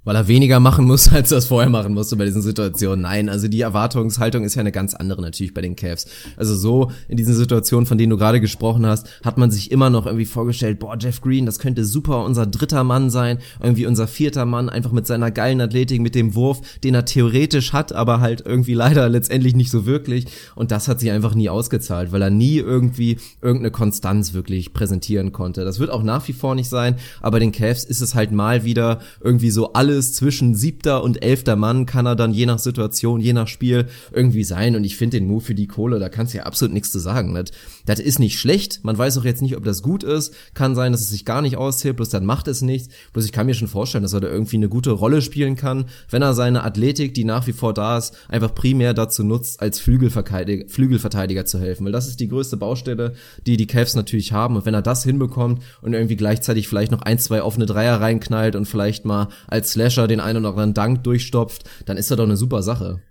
Weil 0.05 0.15
er 0.15 0.27
weniger 0.27 0.59
machen 0.59 0.85
muss, 0.85 1.11
als 1.13 1.31
er 1.31 1.39
es 1.39 1.47
vorher 1.47 1.69
machen 1.69 1.93
musste 1.93 2.15
bei 2.15 2.25
diesen 2.25 2.41
Situationen. 2.41 3.01
Nein, 3.01 3.27
also 3.27 3.47
die 3.47 3.61
Erwartungshaltung 3.61 4.43
ist 4.45 4.55
ja 4.55 4.61
eine 4.61 4.71
ganz 4.71 4.93
andere 4.93 5.21
natürlich 5.21 5.53
bei 5.53 5.61
den 5.61 5.75
Cavs. 5.75 6.05
Also 6.37 6.55
so 6.55 6.91
in 7.09 7.17
diesen 7.17 7.33
Situationen, 7.35 7.85
von 7.85 7.97
denen 7.97 8.11
du 8.11 8.17
gerade 8.17 8.39
gesprochen 8.39 8.85
hast, 8.85 9.07
hat 9.23 9.37
man 9.37 9.51
sich 9.51 9.71
immer 9.71 9.89
noch 9.89 10.05
irgendwie 10.05 10.25
vorgestellt, 10.25 10.79
boah, 10.79 10.95
Jeff 10.97 11.21
Green, 11.21 11.45
das 11.45 11.59
könnte 11.59 11.83
super 11.83 12.23
unser 12.23 12.45
dritter 12.45 12.83
Mann 12.83 13.09
sein, 13.09 13.39
irgendwie 13.61 13.87
unser 13.87 14.07
vierter 14.07 14.45
Mann, 14.45 14.69
einfach 14.69 14.91
mit 14.91 15.07
seiner 15.07 15.31
geilen 15.31 15.59
Athletik, 15.59 15.99
mit 16.01 16.15
dem 16.15 16.35
Wurf, 16.35 16.61
den 16.83 16.93
er 16.93 17.05
theoretisch 17.05 17.73
hat, 17.73 17.91
aber 17.91 18.21
halt 18.21 18.43
irgendwie 18.45 18.75
leider 18.75 19.09
letztendlich 19.09 19.55
nicht 19.55 19.71
so 19.71 19.85
wirklich. 19.85 20.25
Und 20.53 20.71
das 20.71 20.87
hat 20.87 20.99
sich 20.99 21.11
einfach 21.11 21.33
nie 21.33 21.49
ausgezahlt, 21.49 22.11
weil 22.11 22.21
er 22.21 22.29
nie 22.29 22.57
irgendwie 22.57 23.17
irgendeine 23.41 23.71
Konstanz 23.71 24.33
wirklich 24.33 24.73
präsentieren 24.73 25.31
konnte. 25.31 25.65
Das 25.65 25.79
wird 25.79 25.89
auch 25.89 26.03
nach 26.03 26.27
wie 26.27 26.33
vor 26.33 26.53
nicht 26.53 26.69
sein, 26.69 26.95
aber 27.21 27.39
den 27.39 27.51
Cavs 27.51 27.83
ist 27.83 28.01
es 28.01 28.13
halt 28.13 28.31
mal 28.31 28.63
wieder 28.63 28.99
irgendwie 29.21 29.49
so 29.49 29.73
alles 29.73 29.94
alles 29.95 30.13
zwischen 30.13 30.55
siebter 30.55 31.03
und 31.03 31.23
elfter 31.23 31.55
Mann 31.55 31.85
kann 31.85 32.05
er 32.05 32.17
dann 32.17 32.33
je 32.33 32.45
nach 32.45 32.59
Situation, 32.59 33.21
je 33.21 33.31
nach 33.31 33.47
Spiel 33.47 33.87
irgendwie 34.11 34.43
sein. 34.43 34.75
Und 34.75 34.83
ich 34.83 34.97
finde 34.97 35.17
den 35.17 35.27
Move 35.27 35.41
für 35.41 35.55
die 35.55 35.67
Kohle, 35.67 35.99
da 35.99 36.09
kannst 36.09 36.33
du 36.33 36.39
ja 36.39 36.43
absolut 36.43 36.73
nichts 36.73 36.91
zu 36.91 36.99
sagen. 36.99 37.33
Das, 37.33 37.45
das 37.85 37.99
ist 37.99 38.19
nicht 38.19 38.39
schlecht. 38.39 38.83
Man 38.83 38.97
weiß 38.97 39.17
auch 39.17 39.25
jetzt 39.25 39.41
nicht, 39.41 39.57
ob 39.57 39.63
das 39.63 39.81
gut 39.81 40.03
ist. 40.03 40.33
Kann 40.53 40.75
sein, 40.75 40.91
dass 40.91 41.01
es 41.01 41.09
sich 41.09 41.25
gar 41.25 41.41
nicht 41.41 41.57
auszählt, 41.57 41.95
bloß 41.95 42.09
dann 42.09 42.25
macht 42.25 42.47
es 42.47 42.61
nichts. 42.61 42.93
Bloß 43.13 43.25
ich 43.25 43.31
kann 43.31 43.45
mir 43.45 43.53
schon 43.53 43.67
vorstellen, 43.67 44.03
dass 44.03 44.13
er 44.13 44.21
da 44.21 44.27
irgendwie 44.27 44.57
eine 44.57 44.69
gute 44.69 44.91
Rolle 44.91 45.21
spielen 45.21 45.55
kann, 45.55 45.85
wenn 46.09 46.21
er 46.21 46.33
seine 46.33 46.63
Athletik, 46.63 47.13
die 47.13 47.23
nach 47.23 47.47
wie 47.47 47.53
vor 47.53 47.73
da 47.73 47.97
ist, 47.97 48.15
einfach 48.29 48.53
primär 48.53 48.93
dazu 48.93 49.23
nutzt, 49.23 49.61
als 49.61 49.79
Flügelverteidiger, 49.79 50.67
Flügelverteidiger 50.69 51.45
zu 51.45 51.59
helfen. 51.59 51.85
Weil 51.85 51.91
das 51.91 52.07
ist 52.07 52.19
die 52.19 52.27
größte 52.27 52.57
Baustelle, 52.57 53.13
die 53.47 53.57
die 53.57 53.67
Cavs 53.67 53.95
natürlich 53.95 54.33
haben. 54.33 54.55
Und 54.55 54.65
wenn 54.65 54.73
er 54.73 54.81
das 54.81 55.03
hinbekommt 55.03 55.63
und 55.81 55.93
irgendwie 55.93 56.15
gleichzeitig 56.15 56.67
vielleicht 56.67 56.91
noch 56.91 57.01
ein, 57.01 57.19
zwei 57.19 57.41
offene 57.41 57.65
Dreier 57.65 58.01
reinknallt 58.01 58.55
und 58.55 58.65
vielleicht 58.65 59.05
mal 59.05 59.29
als 59.47 59.71
Slash 59.71 59.85
Slasher 59.95 60.07
den 60.07 60.19
einen 60.19 60.39
oder 60.39 60.49
anderen 60.49 60.73
Dank 60.73 61.03
durchstopft, 61.03 61.63
dann 61.85 61.97
ist 61.97 62.11
das 62.11 62.17
doch 62.17 62.25
eine 62.25 62.37
super 62.37 62.61
Sache. 62.63 63.01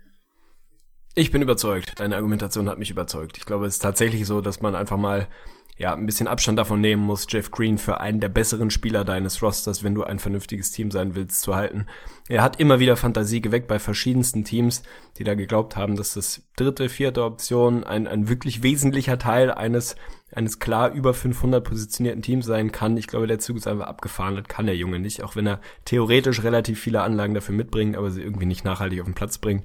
Ich 1.17 1.31
bin 1.31 1.41
überzeugt. 1.41 1.93
Deine 1.97 2.17
Argumentation 2.17 2.67
hat 2.67 2.77
mich 2.77 2.91
überzeugt. 2.91 3.37
Ich 3.37 3.45
glaube, 3.45 3.65
es 3.65 3.75
ist 3.75 3.81
tatsächlich 3.81 4.25
so, 4.25 4.41
dass 4.41 4.59
man 4.59 4.75
einfach 4.75 4.97
mal 4.97 5.29
ja, 5.77 5.93
ein 5.93 6.05
bisschen 6.05 6.27
Abstand 6.27 6.59
davon 6.59 6.81
nehmen 6.81 7.03
muss, 7.03 7.25
Jeff 7.29 7.51
Green 7.51 7.77
für 7.77 8.01
einen 8.01 8.19
der 8.19 8.27
besseren 8.27 8.69
Spieler 8.69 9.05
deines 9.05 9.41
Rosters, 9.41 9.81
wenn 9.81 9.95
du 9.95 10.03
ein 10.03 10.19
vernünftiges 10.19 10.71
Team 10.71 10.91
sein 10.91 11.15
willst, 11.15 11.41
zu 11.41 11.55
halten. 11.55 11.85
Er 12.27 12.43
hat 12.43 12.59
immer 12.59 12.79
wieder 12.79 12.97
Fantasie 12.97 13.39
geweckt 13.39 13.67
bei 13.67 13.79
verschiedensten 13.79 14.43
Teams, 14.43 14.83
die 15.17 15.23
da 15.23 15.35
geglaubt 15.35 15.77
haben, 15.77 15.95
dass 15.95 16.15
das 16.15 16.43
dritte, 16.57 16.89
vierte 16.89 17.23
Option 17.23 17.85
ein, 17.85 18.07
ein 18.07 18.27
wirklich 18.27 18.61
wesentlicher 18.61 19.17
Teil 19.17 19.51
eines, 19.51 19.95
eines 20.33 20.59
klar 20.59 20.91
über 20.91 21.13
500 21.13 21.63
positionierten 21.63 22.21
Teams 22.21 22.45
sein 22.45 22.73
kann. 22.73 22.97
Ich 22.97 23.07
glaube, 23.07 23.27
der 23.27 23.39
Zug 23.39 23.55
ist 23.55 23.67
einfach 23.67 23.87
abgefahren, 23.87 24.35
das 24.35 24.47
kann 24.49 24.65
der 24.65 24.77
Junge 24.77 24.99
nicht, 24.99 25.23
auch 25.23 25.37
wenn 25.37 25.47
er 25.47 25.61
theoretisch 25.85 26.43
relativ 26.43 26.79
viele 26.79 27.01
Anlagen 27.01 27.33
dafür 27.33 27.55
mitbringt, 27.55 27.95
aber 27.97 28.11
sie 28.11 28.21
irgendwie 28.21 28.45
nicht 28.45 28.65
nachhaltig 28.65 28.99
auf 28.99 29.07
den 29.07 29.15
Platz 29.15 29.37
bringt 29.37 29.63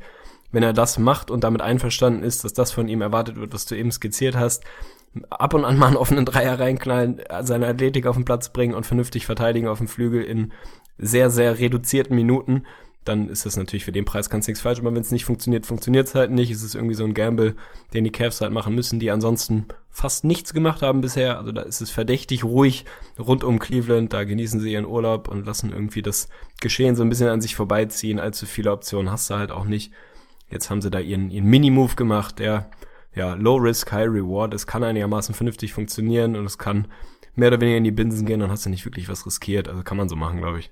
wenn 0.52 0.62
er 0.62 0.72
das 0.72 0.98
macht 0.98 1.30
und 1.30 1.44
damit 1.44 1.62
einverstanden 1.62 2.22
ist, 2.22 2.44
dass 2.44 2.52
das 2.52 2.72
von 2.72 2.88
ihm 2.88 3.02
erwartet 3.02 3.36
wird, 3.36 3.52
was 3.54 3.66
du 3.66 3.76
eben 3.76 3.92
skizziert 3.92 4.36
hast, 4.36 4.64
ab 5.30 5.54
und 5.54 5.64
an 5.64 5.78
mal 5.78 5.88
einen 5.88 5.96
offenen 5.96 6.24
Dreier 6.24 6.58
reinknallen, 6.58 7.20
seine 7.42 7.66
Athletik 7.66 8.06
auf 8.06 8.16
den 8.16 8.24
Platz 8.24 8.50
bringen 8.50 8.74
und 8.74 8.86
vernünftig 8.86 9.26
verteidigen 9.26 9.68
auf 9.68 9.78
dem 9.78 9.88
Flügel 9.88 10.22
in 10.22 10.52
sehr, 10.98 11.30
sehr 11.30 11.58
reduzierten 11.58 12.14
Minuten, 12.14 12.64
dann 13.04 13.28
ist 13.28 13.46
das 13.46 13.56
natürlich 13.56 13.84
für 13.84 13.92
den 13.92 14.04
Preis 14.04 14.28
du 14.28 14.36
nichts 14.36 14.60
falsch, 14.60 14.78
aber 14.78 14.94
wenn 14.94 15.00
es 15.00 15.10
nicht 15.10 15.24
funktioniert, 15.24 15.64
funktioniert 15.64 16.06
es 16.06 16.14
halt 16.14 16.30
nicht. 16.30 16.50
Es 16.50 16.62
ist 16.62 16.74
irgendwie 16.74 16.94
so 16.94 17.04
ein 17.04 17.14
Gamble, 17.14 17.56
den 17.94 18.04
die 18.04 18.12
Cavs 18.12 18.42
halt 18.42 18.52
machen 18.52 18.74
müssen, 18.74 19.00
die 19.00 19.10
ansonsten 19.10 19.66
fast 19.88 20.24
nichts 20.24 20.52
gemacht 20.52 20.82
haben 20.82 21.00
bisher. 21.00 21.38
Also 21.38 21.50
da 21.50 21.62
ist 21.62 21.80
es 21.80 21.90
verdächtig 21.90 22.44
ruhig 22.44 22.84
rund 23.18 23.42
um 23.42 23.58
Cleveland, 23.58 24.12
da 24.12 24.24
genießen 24.24 24.60
sie 24.60 24.72
ihren 24.72 24.84
Urlaub 24.84 25.28
und 25.28 25.46
lassen 25.46 25.72
irgendwie 25.72 26.02
das 26.02 26.28
Geschehen 26.60 26.94
so 26.94 27.02
ein 27.02 27.08
bisschen 27.08 27.28
an 27.28 27.40
sich 27.40 27.56
vorbeiziehen. 27.56 28.20
Allzu 28.20 28.44
viele 28.44 28.70
Optionen 28.70 29.10
hast 29.10 29.30
du 29.30 29.34
halt 29.34 29.50
auch 29.50 29.64
nicht. 29.64 29.92
Jetzt 30.50 30.70
haben 30.70 30.82
sie 30.82 30.90
da 30.90 30.98
ihren, 30.98 31.30
ihren 31.30 31.46
Mini-Move 31.46 31.94
gemacht, 31.94 32.38
der 32.38 32.70
ja, 33.14 33.34
Low 33.34 33.56
Risk, 33.56 33.92
High 33.92 34.08
Reward. 34.08 34.54
Es 34.54 34.66
kann 34.66 34.84
einigermaßen 34.84 35.34
vernünftig 35.34 35.72
funktionieren 35.72 36.36
und 36.36 36.44
es 36.44 36.58
kann 36.58 36.88
mehr 37.34 37.48
oder 37.48 37.60
weniger 37.60 37.78
in 37.78 37.84
die 37.84 37.90
Binsen 37.90 38.26
gehen, 38.26 38.40
dann 38.40 38.50
hast 38.50 38.66
du 38.66 38.70
nicht 38.70 38.84
wirklich 38.84 39.08
was 39.08 39.26
riskiert. 39.26 39.68
Also 39.68 39.82
kann 39.82 39.96
man 39.96 40.08
so 40.08 40.16
machen, 40.16 40.38
glaube 40.38 40.60
ich. 40.60 40.70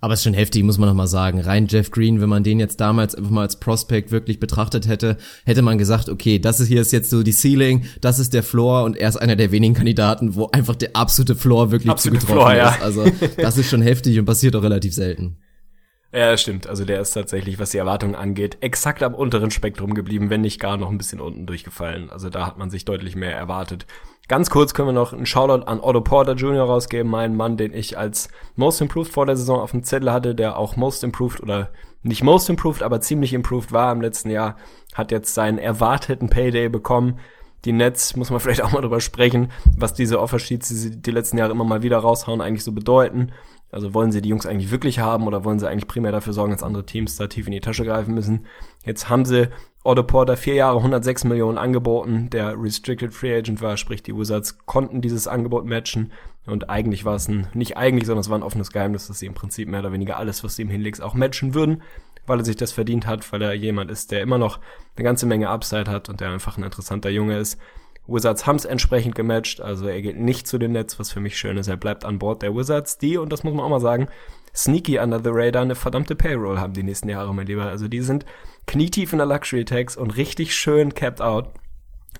Aber 0.00 0.14
es 0.14 0.20
ist 0.20 0.24
schon 0.24 0.34
heftig, 0.34 0.64
muss 0.64 0.78
man 0.78 0.88
nochmal 0.88 1.06
sagen. 1.06 1.38
Rein 1.38 1.68
Jeff 1.68 1.92
Green, 1.92 2.20
wenn 2.20 2.28
man 2.28 2.42
den 2.42 2.58
jetzt 2.58 2.80
damals 2.80 3.14
einfach 3.14 3.30
mal 3.30 3.42
als 3.42 3.60
Prospect 3.60 4.10
wirklich 4.10 4.40
betrachtet 4.40 4.88
hätte, 4.88 5.16
hätte 5.44 5.62
man 5.62 5.78
gesagt, 5.78 6.08
okay, 6.08 6.40
das 6.40 6.58
ist 6.58 6.66
hier 6.66 6.80
ist 6.80 6.90
jetzt 6.90 7.08
so 7.08 7.22
die 7.22 7.32
Ceiling, 7.32 7.84
das 8.00 8.18
ist 8.18 8.34
der 8.34 8.42
Floor 8.42 8.82
und 8.82 8.96
er 8.96 9.08
ist 9.08 9.16
einer 9.16 9.36
der 9.36 9.52
wenigen 9.52 9.74
Kandidaten, 9.74 10.34
wo 10.34 10.48
einfach 10.48 10.74
der 10.74 10.96
absolute 10.96 11.36
Floor 11.36 11.70
wirklich 11.70 11.88
absolute 11.88 12.18
zugetroffen 12.18 12.50
Floor, 12.50 12.56
ja. 12.56 12.70
ist. 12.70 12.82
Also 12.82 13.04
das 13.36 13.56
ist 13.58 13.70
schon 13.70 13.82
heftig 13.82 14.18
und 14.18 14.24
passiert 14.24 14.56
auch 14.56 14.64
relativ 14.64 14.92
selten. 14.92 15.36
Ja, 16.14 16.36
stimmt. 16.36 16.66
Also 16.66 16.84
der 16.84 17.00
ist 17.00 17.12
tatsächlich, 17.12 17.58
was 17.58 17.70
die 17.70 17.78
Erwartungen 17.78 18.14
angeht, 18.14 18.58
exakt 18.60 19.02
am 19.02 19.14
unteren 19.14 19.50
Spektrum 19.50 19.94
geblieben, 19.94 20.28
wenn 20.28 20.42
nicht 20.42 20.60
gar 20.60 20.76
noch 20.76 20.90
ein 20.90 20.98
bisschen 20.98 21.20
unten 21.20 21.46
durchgefallen. 21.46 22.10
Also 22.10 22.28
da 22.28 22.46
hat 22.46 22.58
man 22.58 22.68
sich 22.68 22.84
deutlich 22.84 23.16
mehr 23.16 23.34
erwartet. 23.34 23.86
Ganz 24.28 24.50
kurz 24.50 24.74
können 24.74 24.88
wir 24.88 24.92
noch 24.92 25.14
einen 25.14 25.24
Shoutout 25.24 25.66
an 25.66 25.80
Otto 25.80 26.02
Porter 26.02 26.34
Jr. 26.34 26.64
rausgeben, 26.64 27.10
meinen 27.10 27.34
Mann, 27.34 27.56
den 27.56 27.72
ich 27.72 27.96
als 27.96 28.28
Most 28.56 28.82
Improved 28.82 29.10
vor 29.10 29.24
der 29.24 29.36
Saison 29.36 29.60
auf 29.60 29.70
dem 29.70 29.84
Zettel 29.84 30.12
hatte, 30.12 30.34
der 30.34 30.58
auch 30.58 30.76
Most 30.76 31.02
Improved 31.02 31.42
oder 31.42 31.70
nicht 32.02 32.22
Most 32.22 32.50
Improved, 32.50 32.82
aber 32.82 33.00
ziemlich 33.00 33.32
Improved 33.32 33.72
war 33.72 33.90
im 33.90 34.02
letzten 34.02 34.30
Jahr, 34.30 34.56
hat 34.94 35.12
jetzt 35.12 35.34
seinen 35.34 35.58
erwarteten 35.58 36.28
Payday 36.28 36.68
bekommen. 36.68 37.20
Die 37.64 37.72
Nets, 37.72 38.16
muss 38.16 38.30
man 38.30 38.40
vielleicht 38.40 38.62
auch 38.62 38.72
mal 38.72 38.80
drüber 38.80 39.00
sprechen, 39.00 39.50
was 39.76 39.94
diese 39.94 40.20
Offersheets, 40.20 40.68
die 40.68 40.74
sie 40.74 41.00
die 41.00 41.10
letzten 41.10 41.38
Jahre 41.38 41.52
immer 41.52 41.64
mal 41.64 41.82
wieder 41.82 41.98
raushauen, 41.98 42.40
eigentlich 42.40 42.64
so 42.64 42.72
bedeuten. 42.72 43.32
Also 43.70 43.94
wollen 43.94 44.12
sie 44.12 44.20
die 44.20 44.28
Jungs 44.28 44.44
eigentlich 44.44 44.70
wirklich 44.70 44.98
haben 44.98 45.26
oder 45.26 45.44
wollen 45.44 45.58
sie 45.58 45.68
eigentlich 45.68 45.88
primär 45.88 46.12
dafür 46.12 46.34
sorgen, 46.34 46.52
dass 46.52 46.62
andere 46.62 46.84
Teams 46.84 47.16
da 47.16 47.26
tief 47.26 47.46
in 47.46 47.52
die 47.52 47.60
Tasche 47.60 47.84
greifen 47.84 48.14
müssen? 48.14 48.46
Jetzt 48.84 49.08
haben 49.08 49.24
sie 49.24 49.48
Otto 49.84 50.04
Porter 50.04 50.36
vier 50.36 50.54
Jahre 50.54 50.76
106 50.76 51.24
Millionen 51.24 51.58
angeboten, 51.58 52.30
der 52.30 52.54
Restricted 52.56 53.12
Free 53.12 53.36
Agent 53.36 53.60
war, 53.60 53.76
sprich 53.76 54.02
die 54.02 54.16
Wizards 54.16 54.58
konnten 54.64 55.00
dieses 55.00 55.26
Angebot 55.26 55.66
matchen 55.66 56.12
und 56.46 56.70
eigentlich 56.70 57.04
war 57.04 57.16
es 57.16 57.28
ein, 57.28 57.48
nicht 57.52 57.76
eigentlich, 57.76 58.06
sondern 58.06 58.20
es 58.20 58.30
war 58.30 58.38
ein 58.38 58.44
offenes 58.44 58.70
Geheimnis, 58.70 59.08
dass 59.08 59.18
sie 59.18 59.26
im 59.26 59.34
Prinzip 59.34 59.68
mehr 59.68 59.80
oder 59.80 59.92
weniger 59.92 60.18
alles, 60.18 60.44
was 60.44 60.54
sie 60.54 60.62
ihm 60.62 60.70
hinlegst, 60.70 61.02
auch 61.02 61.14
matchen 61.14 61.54
würden, 61.54 61.82
weil 62.26 62.38
er 62.38 62.44
sich 62.44 62.56
das 62.56 62.70
verdient 62.70 63.08
hat, 63.08 63.32
weil 63.32 63.42
er 63.42 63.54
jemand 63.54 63.90
ist, 63.90 64.12
der 64.12 64.22
immer 64.22 64.38
noch 64.38 64.60
eine 64.96 65.04
ganze 65.04 65.26
Menge 65.26 65.48
Upside 65.48 65.90
hat 65.90 66.08
und 66.08 66.20
der 66.20 66.30
einfach 66.30 66.56
ein 66.56 66.64
interessanter 66.64 67.10
Junge 67.10 67.38
ist. 67.38 67.58
Wizards 68.06 68.46
haben 68.46 68.56
es 68.56 68.64
entsprechend 68.64 69.14
gematcht, 69.14 69.60
also 69.60 69.86
er 69.86 70.02
geht 70.02 70.18
nicht 70.18 70.46
zu 70.46 70.58
den 70.58 70.72
Nets, 70.72 70.98
was 70.98 71.12
für 71.12 71.20
mich 71.20 71.36
schön 71.36 71.56
ist. 71.56 71.68
Er 71.68 71.76
bleibt 71.76 72.04
an 72.04 72.18
Bord 72.18 72.42
der 72.42 72.54
Wizards, 72.54 72.98
die, 72.98 73.16
und 73.16 73.32
das 73.32 73.44
muss 73.44 73.54
man 73.54 73.64
auch 73.64 73.70
mal 73.70 73.80
sagen, 73.80 74.08
sneaky 74.54 74.98
under 74.98 75.20
the 75.22 75.30
radar 75.32 75.62
eine 75.62 75.74
verdammte 75.74 76.14
Payroll 76.16 76.58
haben 76.58 76.72
die 76.72 76.82
nächsten 76.82 77.08
Jahre, 77.08 77.34
mein 77.34 77.46
Lieber. 77.46 77.66
Also 77.66 77.88
die 77.88 78.00
sind 78.00 78.26
knietief 78.66 79.12
in 79.12 79.18
der 79.18 79.26
Luxury 79.26 79.64
Tax 79.64 79.96
und 79.96 80.16
richtig 80.16 80.54
schön 80.54 80.94
capped 80.94 81.20
out. 81.20 81.50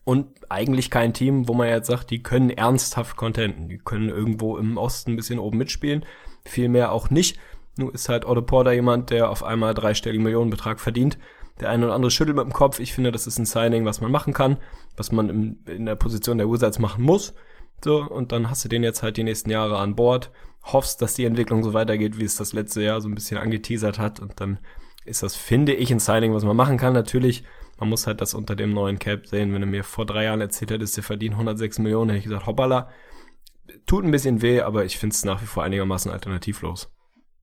Und 0.04 0.28
eigentlich 0.48 0.90
kein 0.90 1.14
Team, 1.14 1.46
wo 1.46 1.54
man 1.54 1.68
jetzt 1.68 1.86
sagt, 1.86 2.10
die 2.10 2.22
können 2.22 2.50
ernsthaft 2.50 3.16
contenten. 3.16 3.68
Die 3.68 3.78
können 3.78 4.08
irgendwo 4.08 4.56
im 4.56 4.76
Osten 4.76 5.12
ein 5.12 5.16
bisschen 5.16 5.38
oben 5.38 5.58
mitspielen. 5.58 6.04
Vielmehr 6.44 6.90
auch 6.92 7.10
nicht. 7.10 7.38
Nur 7.76 7.94
ist 7.94 8.08
halt 8.08 8.24
Otto 8.24 8.42
Porter 8.42 8.72
jemand, 8.72 9.10
der 9.10 9.30
auf 9.30 9.44
einmal 9.44 9.74
dreistelligen 9.74 10.24
Millionenbetrag 10.24 10.80
verdient. 10.80 11.18
Der 11.60 11.70
eine 11.70 11.86
oder 11.86 11.94
andere 11.94 12.10
schüttelt 12.10 12.36
mit 12.36 12.44
dem 12.44 12.52
Kopf. 12.52 12.80
Ich 12.80 12.92
finde, 12.92 13.12
das 13.12 13.26
ist 13.26 13.38
ein 13.38 13.46
Signing, 13.46 13.84
was 13.84 14.00
man 14.00 14.10
machen 14.10 14.32
kann, 14.32 14.56
was 14.96 15.12
man 15.12 15.28
im, 15.28 15.58
in 15.66 15.86
der 15.86 15.96
Position 15.96 16.38
der 16.38 16.50
Wizards 16.50 16.78
machen 16.78 17.04
muss. 17.04 17.34
So, 17.84 18.02
und 18.02 18.32
dann 18.32 18.48
hast 18.48 18.64
du 18.64 18.68
den 18.68 18.82
jetzt 18.82 19.02
halt 19.02 19.16
die 19.16 19.24
nächsten 19.24 19.50
Jahre 19.50 19.78
an 19.78 19.96
Bord, 19.96 20.30
hoffst, 20.64 21.02
dass 21.02 21.14
die 21.14 21.24
Entwicklung 21.24 21.62
so 21.64 21.74
weitergeht, 21.74 22.18
wie 22.18 22.24
es 22.24 22.36
das 22.36 22.52
letzte 22.52 22.82
Jahr 22.82 23.00
so 23.00 23.08
ein 23.08 23.14
bisschen 23.14 23.38
angeteasert 23.38 23.98
hat. 23.98 24.20
Und 24.20 24.40
dann 24.40 24.58
ist 25.04 25.22
das, 25.22 25.34
finde 25.34 25.74
ich, 25.74 25.90
ein 25.90 25.98
Signing, 25.98 26.32
was 26.32 26.44
man 26.44 26.56
machen 26.56 26.78
kann. 26.78 26.92
Natürlich, 26.92 27.44
man 27.78 27.88
muss 27.88 28.06
halt 28.06 28.20
das 28.20 28.34
unter 28.34 28.54
dem 28.54 28.72
neuen 28.72 28.98
Cap 28.98 29.26
sehen. 29.26 29.52
Wenn 29.52 29.62
du 29.62 29.66
mir 29.66 29.82
vor 29.82 30.06
drei 30.06 30.24
Jahren 30.24 30.40
erzählt 30.40 30.70
hättest, 30.70 30.96
der 30.96 31.04
verdient 31.04 31.34
106 31.34 31.80
Millionen, 31.80 32.10
hätte 32.10 32.18
ich 32.18 32.24
gesagt, 32.24 32.46
hoppala. 32.46 32.88
Tut 33.86 34.04
ein 34.04 34.10
bisschen 34.10 34.42
weh, 34.42 34.60
aber 34.60 34.84
ich 34.84 34.98
finde 34.98 35.14
es 35.14 35.24
nach 35.24 35.42
wie 35.42 35.46
vor 35.46 35.64
einigermaßen 35.64 36.10
alternativlos. 36.10 36.92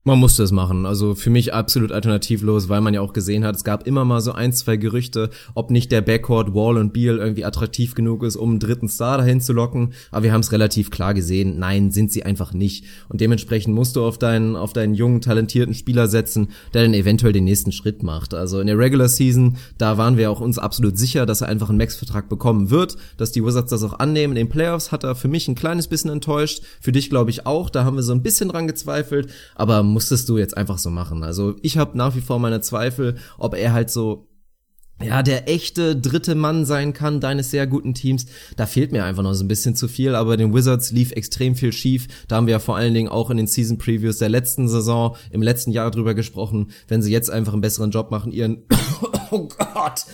Man 0.02 0.18
musste 0.18 0.42
es 0.42 0.50
machen. 0.50 0.86
Also 0.86 1.14
für 1.14 1.28
mich 1.28 1.52
absolut 1.52 1.92
alternativlos, 1.92 2.70
weil 2.70 2.80
man 2.80 2.94
ja 2.94 3.02
auch 3.02 3.12
gesehen 3.12 3.44
hat, 3.44 3.54
es 3.54 3.64
gab 3.64 3.86
immer 3.86 4.06
mal 4.06 4.22
so 4.22 4.32
ein, 4.32 4.54
zwei 4.54 4.78
Gerüchte, 4.78 5.28
ob 5.54 5.70
nicht 5.70 5.92
der 5.92 6.00
Backcourt 6.00 6.54
Wall 6.54 6.78
und 6.78 6.94
Beal 6.94 7.18
irgendwie 7.18 7.44
attraktiv 7.44 7.94
genug 7.94 8.22
ist, 8.22 8.36
um 8.36 8.48
einen 8.48 8.60
dritten 8.60 8.88
Star 8.88 9.18
dahin 9.18 9.42
zu 9.42 9.52
locken. 9.52 9.92
Aber 10.10 10.22
wir 10.22 10.32
haben 10.32 10.40
es 10.40 10.52
relativ 10.52 10.90
klar 10.90 11.12
gesehen. 11.12 11.58
Nein, 11.58 11.90
sind 11.90 12.10
sie 12.12 12.22
einfach 12.22 12.54
nicht. 12.54 12.86
Und 13.10 13.20
dementsprechend 13.20 13.74
musst 13.74 13.94
du 13.94 14.02
auf 14.02 14.16
deinen, 14.16 14.56
auf 14.56 14.72
deinen 14.72 14.94
jungen, 14.94 15.20
talentierten 15.20 15.74
Spieler 15.74 16.08
setzen, 16.08 16.48
der 16.72 16.84
dann 16.84 16.94
eventuell 16.94 17.34
den 17.34 17.44
nächsten 17.44 17.70
Schritt 17.70 18.02
macht. 18.02 18.32
Also 18.32 18.58
in 18.58 18.68
der 18.68 18.78
Regular 18.78 19.08
Season, 19.08 19.58
da 19.76 19.98
waren 19.98 20.16
wir 20.16 20.30
auch 20.30 20.40
uns 20.40 20.58
absolut 20.58 20.96
sicher, 20.96 21.26
dass 21.26 21.42
er 21.42 21.48
einfach 21.48 21.68
einen 21.68 21.76
Max-Vertrag 21.76 22.30
bekommen 22.30 22.70
wird, 22.70 22.96
dass 23.18 23.32
die 23.32 23.44
Wizards 23.44 23.68
das 23.68 23.82
auch 23.82 23.98
annehmen. 23.98 24.32
In 24.32 24.46
den 24.46 24.48
Playoffs 24.48 24.92
hat 24.92 25.04
er 25.04 25.14
für 25.14 25.28
mich 25.28 25.46
ein 25.46 25.56
kleines 25.56 25.88
bisschen 25.88 26.08
enttäuscht. 26.08 26.62
Für 26.80 26.90
dich 26.90 27.10
glaube 27.10 27.28
ich 27.28 27.44
auch. 27.44 27.68
Da 27.68 27.84
haben 27.84 27.96
wir 27.96 28.02
so 28.02 28.14
ein 28.14 28.22
bisschen 28.22 28.48
dran 28.48 28.66
gezweifelt. 28.66 29.28
Aber 29.54 29.89
musstest 29.90 30.28
du 30.28 30.38
jetzt 30.38 30.56
einfach 30.56 30.78
so 30.78 30.90
machen. 30.90 31.22
Also 31.22 31.56
ich 31.62 31.78
habe 31.78 31.96
nach 31.96 32.14
wie 32.14 32.20
vor 32.20 32.38
meine 32.38 32.60
Zweifel, 32.60 33.16
ob 33.38 33.54
er 33.54 33.72
halt 33.72 33.90
so 33.90 34.29
ja, 35.02 35.22
der 35.22 35.48
echte 35.48 35.96
dritte 35.96 36.34
Mann 36.34 36.64
sein 36.64 36.92
kann 36.92 37.20
deines 37.20 37.50
sehr 37.50 37.66
guten 37.66 37.94
Teams. 37.94 38.26
Da 38.56 38.66
fehlt 38.66 38.92
mir 38.92 39.04
einfach 39.04 39.22
noch 39.22 39.34
so 39.34 39.44
ein 39.44 39.48
bisschen 39.48 39.74
zu 39.74 39.88
viel, 39.88 40.14
aber 40.14 40.36
den 40.36 40.54
Wizards 40.54 40.92
lief 40.92 41.12
extrem 41.12 41.54
viel 41.54 41.72
schief. 41.72 42.06
Da 42.28 42.36
haben 42.36 42.46
wir 42.46 42.52
ja 42.52 42.58
vor 42.58 42.76
allen 42.76 42.94
Dingen 42.94 43.08
auch 43.08 43.30
in 43.30 43.36
den 43.36 43.46
Season 43.46 43.78
Previews 43.78 44.18
der 44.18 44.28
letzten 44.28 44.68
Saison, 44.68 45.16
im 45.30 45.42
letzten 45.42 45.70
Jahr 45.70 45.90
drüber 45.90 46.14
gesprochen. 46.14 46.70
Wenn 46.88 47.02
sie 47.02 47.12
jetzt 47.12 47.30
einfach 47.30 47.52
einen 47.52 47.62
besseren 47.62 47.90
Job 47.90 48.10
machen, 48.10 48.32
ihren 48.32 48.62
Oh 49.32 49.46
Gott. 49.46 50.06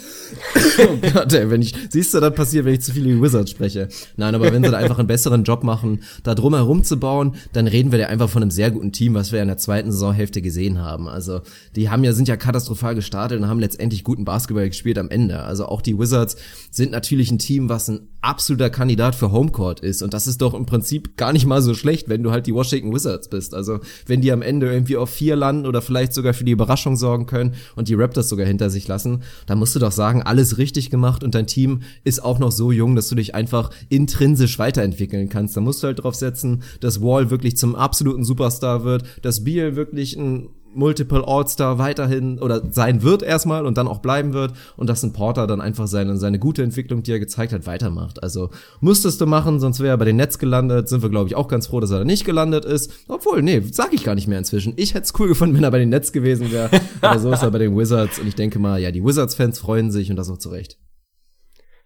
oh 0.79 0.97
Gott, 1.13 1.33
ey, 1.33 1.51
wenn 1.51 1.63
ich, 1.63 1.75
siehst 1.89 2.13
du, 2.13 2.21
das 2.21 2.35
passiert, 2.35 2.67
wenn 2.67 2.75
ich 2.75 2.83
zu 2.83 2.93
viel 2.93 3.07
über 3.07 3.27
Wizards 3.27 3.51
spreche. 3.51 3.89
Nein, 4.17 4.35
aber 4.35 4.53
wenn 4.53 4.63
sie 4.63 4.71
da 4.71 4.77
einfach 4.77 4.99
einen 4.99 5.09
besseren 5.09 5.45
Job 5.45 5.65
machen, 5.65 6.03
da 6.23 6.35
drum 6.35 6.55
herum 6.55 6.85
zu 6.85 6.99
bauen, 6.99 7.35
dann 7.53 7.67
reden 7.67 7.93
wir 7.93 7.99
da 7.99 8.07
einfach 8.07 8.29
von 8.29 8.43
einem 8.43 8.51
sehr 8.51 8.71
guten 8.71 8.93
Team, 8.93 9.15
was 9.15 9.33
wir 9.33 9.41
in 9.41 9.49
der 9.49 9.57
zweiten 9.57 9.91
Saisonhälfte 9.91 10.43
gesehen 10.43 10.81
haben. 10.81 11.09
Also, 11.09 11.41
die 11.77 11.89
haben 11.89 12.05
ja, 12.05 12.13
sind 12.13 12.29
ja 12.29 12.37
katastrophal 12.37 12.95
gestartet 12.95 13.41
und 13.41 13.49
haben 13.49 13.61
letztendlich 13.61 14.05
guten 14.05 14.27
Basketball 14.27 14.65
gespielt 14.77 14.99
am 14.99 15.09
Ende. 15.09 15.43
Also 15.43 15.67
auch 15.67 15.81
die 15.81 15.99
Wizards 15.99 16.37
sind 16.71 16.91
natürlich 16.91 17.31
ein 17.31 17.39
Team, 17.39 17.69
was 17.69 17.89
ein 17.89 18.09
absoluter 18.21 18.71
Kandidat 18.71 19.15
für 19.15 19.31
Homecourt 19.33 19.81
ist. 19.81 20.03
Und 20.03 20.13
das 20.13 20.27
ist 20.27 20.43
doch 20.43 20.53
im 20.55 20.67
Prinzip 20.67 21.17
gar 21.17 21.33
nicht 21.33 21.47
mal 21.47 21.63
so 21.63 21.75
schlecht, 21.75 22.09
wenn 22.09 22.23
du 22.23 22.33
halt 22.33 22.47
die 22.47 22.55
Washington 22.55 22.93
Wizards 22.93 23.29
bist. 23.29 23.55
Also, 23.55 23.81
wenn 24.07 24.21
die 24.21 24.33
am 24.33 24.43
Ende 24.43 24.71
irgendwie 24.71 24.97
auf 24.97 25.11
vier 25.11 25.37
landen 25.37 25.67
oder 25.67 25.81
vielleicht 25.81 26.13
sogar 26.13 26.35
für 26.35 26.45
die 26.45 26.53
Überraschung 26.53 26.97
sorgen 26.97 27.27
können 27.27 27.55
und 27.77 27.89
die 27.89 27.95
Raptors 27.95 28.29
sogar 28.29 28.47
hinter 28.47 28.69
sich 28.69 28.89
lassen, 28.89 29.07
lassen, 29.07 29.23
da 29.47 29.55
musst 29.55 29.75
du 29.75 29.79
doch 29.79 29.93
sagen, 29.93 30.23
alles 30.23 30.59
richtig 30.59 30.91
gemacht 30.91 31.23
und 31.23 31.35
dein 31.35 31.47
Team 31.47 31.83
ist 32.05 32.23
auch 32.23 32.39
noch 32.39 32.53
so 32.53 32.73
jung, 32.73 32.97
dass 32.97 33.09
du 33.09 33.15
dich 33.15 33.35
einfach 33.35 33.71
intrinsisch 33.89 34.59
weiterentwickeln 34.59 35.29
kannst. 35.29 35.57
Da 35.57 35.61
musst 35.61 35.83
du 35.83 35.89
halt 35.89 36.03
drauf 36.03 36.15
setzen, 36.15 36.63
dass 36.81 37.03
Wall 37.03 37.31
wirklich 37.31 37.57
zum 37.57 37.75
absoluten 37.75 38.25
Superstar 38.25 38.85
wird, 38.85 39.05
dass 39.23 39.45
Beal 39.45 39.77
wirklich 39.77 40.17
ein 40.17 40.49
Multiple 40.77 41.25
All-Star 41.27 41.79
weiterhin 41.79 42.39
oder 42.39 42.63
sein 42.71 43.03
wird 43.03 43.23
erstmal 43.23 43.67
und 43.67 43.77
dann 43.79 43.89
auch 43.89 43.99
bleiben 43.99 44.33
wird 44.33 44.53
und 44.77 44.89
dass 44.89 45.03
ein 45.03 45.13
Porter 45.13 45.47
dann 45.47 45.61
einfach 45.61 45.87
seine, 45.87 46.17
seine 46.17 46.39
gute 46.39 46.63
Entwicklung, 46.63 47.03
die 47.03 47.13
er 47.13 47.19
gezeigt 47.19 47.53
hat, 47.53 47.67
weitermacht. 47.67 48.23
Also 48.23 48.51
musstest 48.81 49.21
du 49.21 49.27
machen, 49.27 49.59
sonst 49.59 49.81
wäre 49.81 49.95
er 49.95 49.99
bei 49.99 50.05
den 50.05 50.17
Nets 50.17 50.39
gelandet. 50.39 50.89
Sind 50.89 51.03
wir, 51.03 51.11
glaube 51.11 51.29
ich, 51.29 51.35
auch 51.35 51.49
ganz 51.49 51.67
froh, 51.69 51.81
dass 51.81 51.91
er 51.91 51.99
da 51.99 52.05
nicht 52.05 52.25
gelandet 52.25 52.65
ist. 52.65 52.93
Obwohl, 53.09 53.43
nee, 53.43 53.63
sag 53.71 53.93
ich 53.93 54.05
gar 54.05 54.15
nicht 54.15 54.29
mehr 54.29 54.39
inzwischen. 54.39 54.75
Ich 54.77 54.95
hätte 54.95 55.05
es 55.05 55.19
cool 55.19 55.29
gefunden, 55.29 55.57
wenn 55.57 55.65
er 55.65 55.71
bei 55.71 55.79
den 55.79 55.89
Nets 55.89 56.13
gewesen 56.13 56.53
wäre. 56.53 56.71
Aber 57.01 57.19
so 57.19 57.33
ist 57.33 57.43
er 57.43 57.51
bei 57.51 57.59
den 57.59 57.77
Wizards 57.77 58.19
und 58.19 58.29
ich 58.29 58.35
denke 58.35 58.59
mal, 58.59 58.81
ja, 58.81 58.91
die 58.91 59.05
Wizards-Fans 59.05 59.59
freuen 59.59 59.91
sich 59.91 60.11
und 60.11 60.17
das 60.17 60.31
auch 60.31 60.39
zu 60.39 60.51
Recht. 60.51 60.79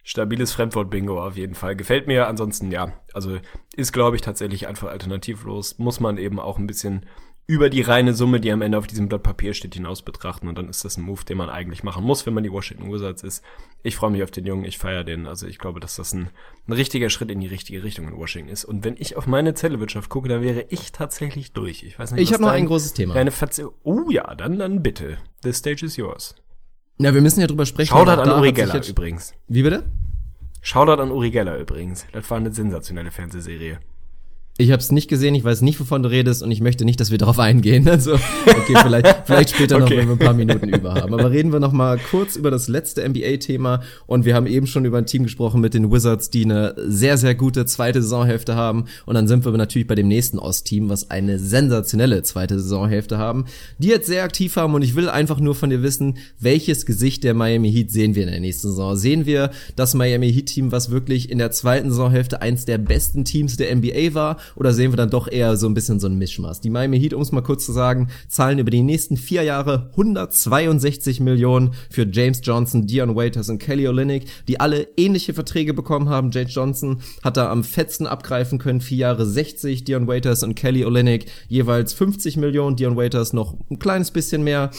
Stabiles 0.02 0.52
Fremdwort-Bingo 0.52 1.24
auf 1.24 1.36
jeden 1.36 1.54
Fall. 1.54 1.76
Gefällt 1.76 2.06
mir. 2.06 2.26
Ansonsten, 2.26 2.70
ja, 2.70 2.92
also 3.12 3.38
ist, 3.76 3.92
glaube 3.92 4.16
ich, 4.16 4.22
tatsächlich 4.22 4.66
einfach 4.66 4.88
alternativlos. 4.88 5.78
Muss 5.78 6.00
man 6.00 6.18
eben 6.18 6.40
auch 6.40 6.58
ein 6.58 6.66
bisschen 6.66 7.06
über 7.50 7.68
die 7.68 7.82
reine 7.82 8.14
Summe, 8.14 8.38
die 8.38 8.52
am 8.52 8.62
Ende 8.62 8.78
auf 8.78 8.86
diesem 8.86 9.08
Blatt 9.08 9.24
Papier 9.24 9.54
steht, 9.54 9.74
hinaus 9.74 10.02
betrachten. 10.02 10.46
Und 10.46 10.56
dann 10.56 10.68
ist 10.68 10.84
das 10.84 10.96
ein 10.96 11.02
Move, 11.02 11.24
den 11.24 11.36
man 11.36 11.50
eigentlich 11.50 11.82
machen 11.82 12.04
muss, 12.04 12.24
wenn 12.24 12.32
man 12.32 12.44
die 12.44 12.52
Washington 12.52 12.92
Wizards 12.92 13.24
ist. 13.24 13.42
Ich 13.82 13.96
freue 13.96 14.12
mich 14.12 14.22
auf 14.22 14.30
den 14.30 14.46
Jungen, 14.46 14.64
ich 14.64 14.78
feiere 14.78 15.02
den. 15.02 15.26
Also 15.26 15.48
ich 15.48 15.58
glaube, 15.58 15.80
dass 15.80 15.96
das 15.96 16.12
ein, 16.12 16.30
ein 16.68 16.72
richtiger 16.72 17.10
Schritt 17.10 17.28
in 17.28 17.40
die 17.40 17.48
richtige 17.48 17.82
Richtung 17.82 18.06
in 18.06 18.16
Washington 18.16 18.52
ist. 18.52 18.64
Und 18.64 18.84
wenn 18.84 18.94
ich 18.96 19.16
auf 19.16 19.26
meine 19.26 19.54
Zellewirtschaft 19.54 20.08
gucke, 20.10 20.28
dann 20.28 20.42
wäre 20.42 20.66
ich 20.68 20.92
tatsächlich 20.92 21.52
durch. 21.52 21.82
Ich 21.82 21.98
weiß 21.98 22.12
nicht, 22.12 22.22
Ich 22.22 22.32
habe 22.32 22.44
noch 22.44 22.50
ein 22.50 22.66
großes 22.66 22.92
Thema. 22.92 23.14
Deine 23.14 23.32
Verze 23.32 23.72
oh 23.82 24.08
ja, 24.10 24.32
dann, 24.36 24.56
dann 24.56 24.80
bitte. 24.80 25.18
The 25.42 25.52
stage 25.52 25.84
is 25.84 25.96
yours. 25.96 26.36
Ja, 26.98 27.14
wir 27.14 27.20
müssen 27.20 27.40
ja 27.40 27.48
drüber 27.48 27.66
sprechen. 27.66 27.88
Shoutout 27.88 28.22
an 28.22 28.30
Uri 28.30 28.52
Geller 28.52 28.86
übrigens. 28.86 29.34
Wie 29.48 29.64
bitte? 29.64 29.90
Shoutout 30.62 31.02
an 31.02 31.10
Uri 31.10 31.32
Geller 31.32 31.58
übrigens. 31.58 32.06
Das 32.12 32.30
war 32.30 32.36
eine 32.36 32.52
sensationelle 32.52 33.10
Fernsehserie. 33.10 33.80
Ich 34.60 34.72
habe 34.72 34.80
es 34.80 34.92
nicht 34.92 35.08
gesehen, 35.08 35.34
ich 35.34 35.42
weiß 35.42 35.62
nicht, 35.62 35.80
wovon 35.80 36.02
du 36.02 36.10
redest 36.10 36.42
und 36.42 36.50
ich 36.50 36.60
möchte 36.60 36.84
nicht, 36.84 37.00
dass 37.00 37.10
wir 37.10 37.16
darauf 37.16 37.38
eingehen. 37.38 37.88
Also, 38.00 38.14
okay, 38.14 38.76
vielleicht, 38.82 39.22
vielleicht 39.24 39.50
später 39.50 39.78
noch, 39.78 39.86
okay. 39.86 39.96
wenn 39.96 40.06
wir 40.06 40.12
ein 40.12 40.18
paar 40.18 40.32
Minuten 40.32 40.68
über 40.68 40.94
haben. 40.94 41.12
Aber 41.12 41.30
reden 41.30 41.52
wir 41.52 41.60
noch 41.60 41.72
mal 41.72 41.98
kurz 41.98 42.36
über 42.36 42.50
das 42.50 42.68
letzte 42.68 43.06
NBA-Thema 43.06 43.82
und 44.06 44.24
wir 44.24 44.34
haben 44.34 44.46
eben 44.46 44.66
schon 44.66 44.84
über 44.84 44.98
ein 44.98 45.06
Team 45.06 45.24
gesprochen 45.24 45.60
mit 45.60 45.74
den 45.74 45.90
Wizards, 45.90 46.30
die 46.30 46.44
eine 46.44 46.74
sehr, 46.76 47.18
sehr 47.18 47.34
gute 47.34 47.66
zweite 47.66 48.00
Saisonhälfte 48.00 48.54
haben 48.54 48.84
und 49.06 49.14
dann 49.14 49.26
sind 49.26 49.44
wir 49.44 49.52
natürlich 49.52 49.88
bei 49.88 49.96
dem 49.96 50.08
nächsten 50.08 50.38
Ost-Team, 50.38 50.88
was 50.88 51.10
eine 51.10 51.38
sensationelle 51.38 52.22
zweite 52.22 52.60
Saisonhälfte 52.60 53.18
haben, 53.18 53.46
die 53.78 53.88
jetzt 53.88 54.06
sehr 54.06 54.22
aktiv 54.22 54.56
haben 54.56 54.74
und 54.74 54.82
ich 54.82 54.94
will 54.94 55.08
einfach 55.08 55.40
nur 55.40 55.54
von 55.54 55.70
dir 55.70 55.82
wissen, 55.82 56.18
welches 56.38 56.86
Gesicht 56.86 57.24
der 57.24 57.34
Miami 57.34 57.72
Heat 57.72 57.90
sehen 57.90 58.14
wir 58.14 58.22
in 58.22 58.30
der 58.30 58.40
nächsten 58.40 58.68
Saison? 58.68 58.96
Sehen 58.96 59.26
wir 59.26 59.50
das 59.74 59.94
Miami 59.94 60.32
Heat-Team, 60.32 60.70
was 60.70 60.90
wirklich 60.90 61.28
in 61.30 61.38
der 61.38 61.50
zweiten 61.50 61.90
Saisonhälfte 61.90 62.40
eins 62.40 62.66
der 62.66 62.78
besten 62.78 63.24
Teams 63.24 63.56
der 63.56 63.74
NBA 63.74 64.14
war 64.14 64.36
oder 64.56 64.72
sehen 64.72 64.92
wir 64.92 64.96
dann 64.96 65.10
doch 65.10 65.28
eher 65.30 65.56
so 65.56 65.66
ein 65.68 65.74
bisschen 65.74 66.00
so 66.00 66.06
ein 66.06 66.18
Mischmaß? 66.18 66.60
Die 66.60 66.70
Miami 66.70 67.00
Heat, 67.00 67.14
um 67.14 67.22
es 67.22 67.32
mal 67.32 67.42
kurz 67.42 67.66
zu 67.66 67.72
sagen, 67.72 68.08
zahlen 68.28 68.58
über 68.58 68.70
die 68.70 68.82
nächsten 68.82 69.16
vier 69.16 69.42
Jahre 69.42 69.90
162 69.92 71.20
Millionen 71.20 71.72
für 71.90 72.06
James 72.10 72.40
Johnson, 72.42 72.86
Dion 72.86 73.16
Waiters 73.16 73.48
und 73.48 73.58
Kelly 73.58 73.88
Olynyk, 73.88 74.24
die 74.48 74.60
alle 74.60 74.88
ähnliche 74.96 75.34
Verträge 75.34 75.74
bekommen 75.74 76.08
haben. 76.08 76.30
James 76.30 76.54
Johnson 76.54 77.00
hat 77.22 77.36
da 77.36 77.50
am 77.50 77.64
fetzen 77.64 78.06
abgreifen 78.06 78.58
können, 78.58 78.80
vier 78.80 78.98
Jahre 78.98 79.26
60, 79.26 79.84
Dion 79.84 80.06
Waiters 80.06 80.42
und 80.42 80.54
Kelly 80.54 80.84
Olynyk 80.84 81.26
jeweils 81.48 81.92
50 81.92 82.36
Millionen, 82.36 82.76
Dion 82.76 82.96
Waiters 82.96 83.32
noch 83.32 83.56
ein 83.70 83.78
kleines 83.78 84.10
bisschen 84.10 84.42
mehr. 84.44 84.70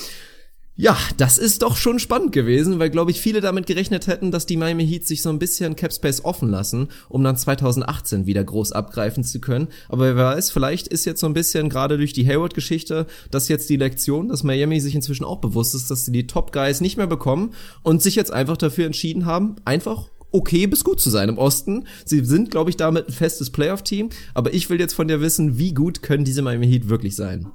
Ja, 0.77 0.98
das 1.18 1.38
ist 1.38 1.64
doch 1.64 1.76
schon 1.76 1.99
spannend 1.99 2.31
gewesen, 2.31 2.80
weil, 2.80 2.89
glaube 2.89 3.11
ich, 3.11 3.19
viele 3.19 3.41
damit 3.41 3.68
gerechnet 3.68 4.07
hätten, 4.07 4.31
dass 4.31 4.45
die 4.45 4.56
Miami 4.56 4.88
Heat 4.88 5.06
sich 5.06 5.22
so 5.22 5.30
ein 5.30 5.38
bisschen 5.38 5.76
Capspace 5.76 6.23
offen 6.23 6.49
lassen, 6.49 6.88
um 7.10 7.23
dann 7.23 7.35
2018 7.35 8.26
wieder 8.26 8.43
groß 8.43 8.72
abgreifen 8.72 9.26
zu 9.26 9.41
können. 9.41 9.68
Aber 9.89 10.15
wer 10.15 10.15
weiß, 10.15 10.49
vielleicht 10.49 10.88
ist 10.88 11.06
jetzt 11.06 11.19
so 11.19 11.27
ein 11.27 11.34
bisschen 11.34 11.69
gerade 11.69 11.98
durch 11.98 12.14
die 12.14 12.26
Hayward-Geschichte 12.26 13.06
das 13.31 13.49
jetzt 13.49 13.69
die 13.69 13.76
Lektion, 13.76 14.30
dass 14.30 14.43
Miami 14.43 14.80
sich 14.80 14.95
inzwischen 14.95 15.26
auch 15.26 15.39
bewusst 15.39 15.76
ist, 15.76 15.91
dass 15.91 16.06
sie 16.06 16.14
die 16.14 16.26
Top-Guys 16.26 16.80
nicht 16.80 16.95
mehr 16.95 17.07
bekommen 17.07 17.53
und 17.84 18.02
sich 18.02 18.15
jetzt 18.15 18.31
einfach 18.31 18.57
dafür 18.57 18.85
entschieden 18.85 19.26
haben, 19.26 19.57
einfach 19.65 20.10
okay 20.31 20.68
bis 20.68 20.85
gut 20.85 21.02
zu 21.02 21.10
sein 21.10 21.27
im 21.27 21.38
Osten. 21.38 21.85
Sie 22.06 22.23
sind, 22.23 22.49
glaube 22.49 22.69
ich, 22.69 22.77
damit 22.77 23.10
ein 23.10 23.14
festes 23.14 23.49
Playoff-Team. 23.49 24.10
Aber 24.34 24.53
ich 24.53 24.69
will 24.69 24.80
jetzt 24.80 24.93
von 24.93 25.10
dir 25.10 25.19
wissen, 25.19 25.57
wie 25.57 25.73
gut 25.73 26.02
können 26.02 26.23
diese 26.23 26.41
Miami 26.41 26.68
Heat 26.68 26.88
wirklich 26.88 27.18
sein? 27.18 27.52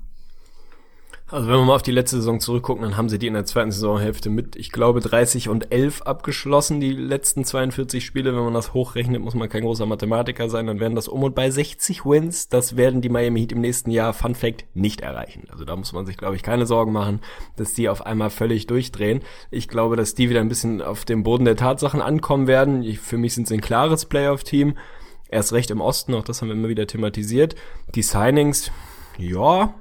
Also 1.29 1.49
wenn 1.49 1.57
wir 1.57 1.65
mal 1.65 1.75
auf 1.75 1.83
die 1.83 1.91
letzte 1.91 2.19
Saison 2.19 2.39
zurückgucken, 2.39 2.85
dann 2.85 2.97
haben 2.97 3.09
sie 3.09 3.19
die 3.19 3.27
in 3.27 3.35
der 3.35 3.45
zweiten 3.45 3.73
Saisonhälfte 3.73 4.31
mit, 4.31 4.55
ich 4.55 4.71
glaube, 4.71 5.01
30 5.01 5.49
und 5.49 5.73
11 5.73 6.03
abgeschlossen, 6.03 6.79
die 6.79 6.93
letzten 6.93 7.45
42 7.45 8.07
Spiele. 8.07 8.33
Wenn 8.37 8.45
man 8.45 8.55
das 8.55 8.75
hochrechnet, 8.75 9.21
muss 9.21 9.35
man 9.35 9.49
kein 9.49 9.65
großer 9.65 9.87
Mathematiker 9.87 10.49
sein, 10.49 10.69
dann 10.69 10.79
werden 10.79 10.95
das 10.95 11.09
um 11.09 11.25
und 11.25 11.35
bei 11.35 11.51
60 11.51 12.05
Wins. 12.05 12.49
Das 12.49 12.77
werden 12.77 13.01
die 13.01 13.09
Miami 13.09 13.41
Heat 13.41 13.51
im 13.51 13.61
nächsten 13.61 13.91
Jahr, 13.91 14.13
Fun 14.13 14.37
Fact, 14.37 14.67
nicht 14.75 15.01
erreichen. 15.01 15.49
Also 15.51 15.65
da 15.65 15.75
muss 15.75 15.93
man 15.93 16.07
sich, 16.07 16.17
glaube 16.17 16.37
ich, 16.37 16.45
keine 16.45 16.65
Sorgen 16.65 16.93
machen, 16.93 17.21
dass 17.57 17.75
die 17.75 17.89
auf 17.89 18.07
einmal 18.07 18.31
völlig 18.31 18.69
durchdrehen. 18.69 19.21
Ich 19.51 19.67
glaube, 19.67 19.97
dass 19.97 20.15
die 20.15 20.31
wieder 20.31 20.41
ein 20.41 20.49
bisschen 20.49 20.81
auf 20.81 21.05
dem 21.05 21.25
Boden 21.25 21.45
der 21.45 21.57
Tatsachen 21.57 22.03
ankommen 22.03 22.47
werden. 22.47 22.85
Ich, 22.85 23.01
für 23.01 23.19
mich 23.19 23.35
sind 23.35 23.49
sie 23.49 23.55
ein 23.55 23.61
klares 23.61 24.05
Playoff-Team. 24.05 24.79
Erst 25.29 25.53
recht 25.53 25.73
im 25.73 25.81
Osten, 25.81 26.15
auch 26.15 26.23
das 26.23 26.41
haben 26.41 26.51
wir 26.51 26.55
immer 26.55 26.69
wieder 26.69 26.87
thematisiert. 26.87 27.57
Die 27.97 28.03
Signings, 28.03 28.71
ja, 29.19 29.75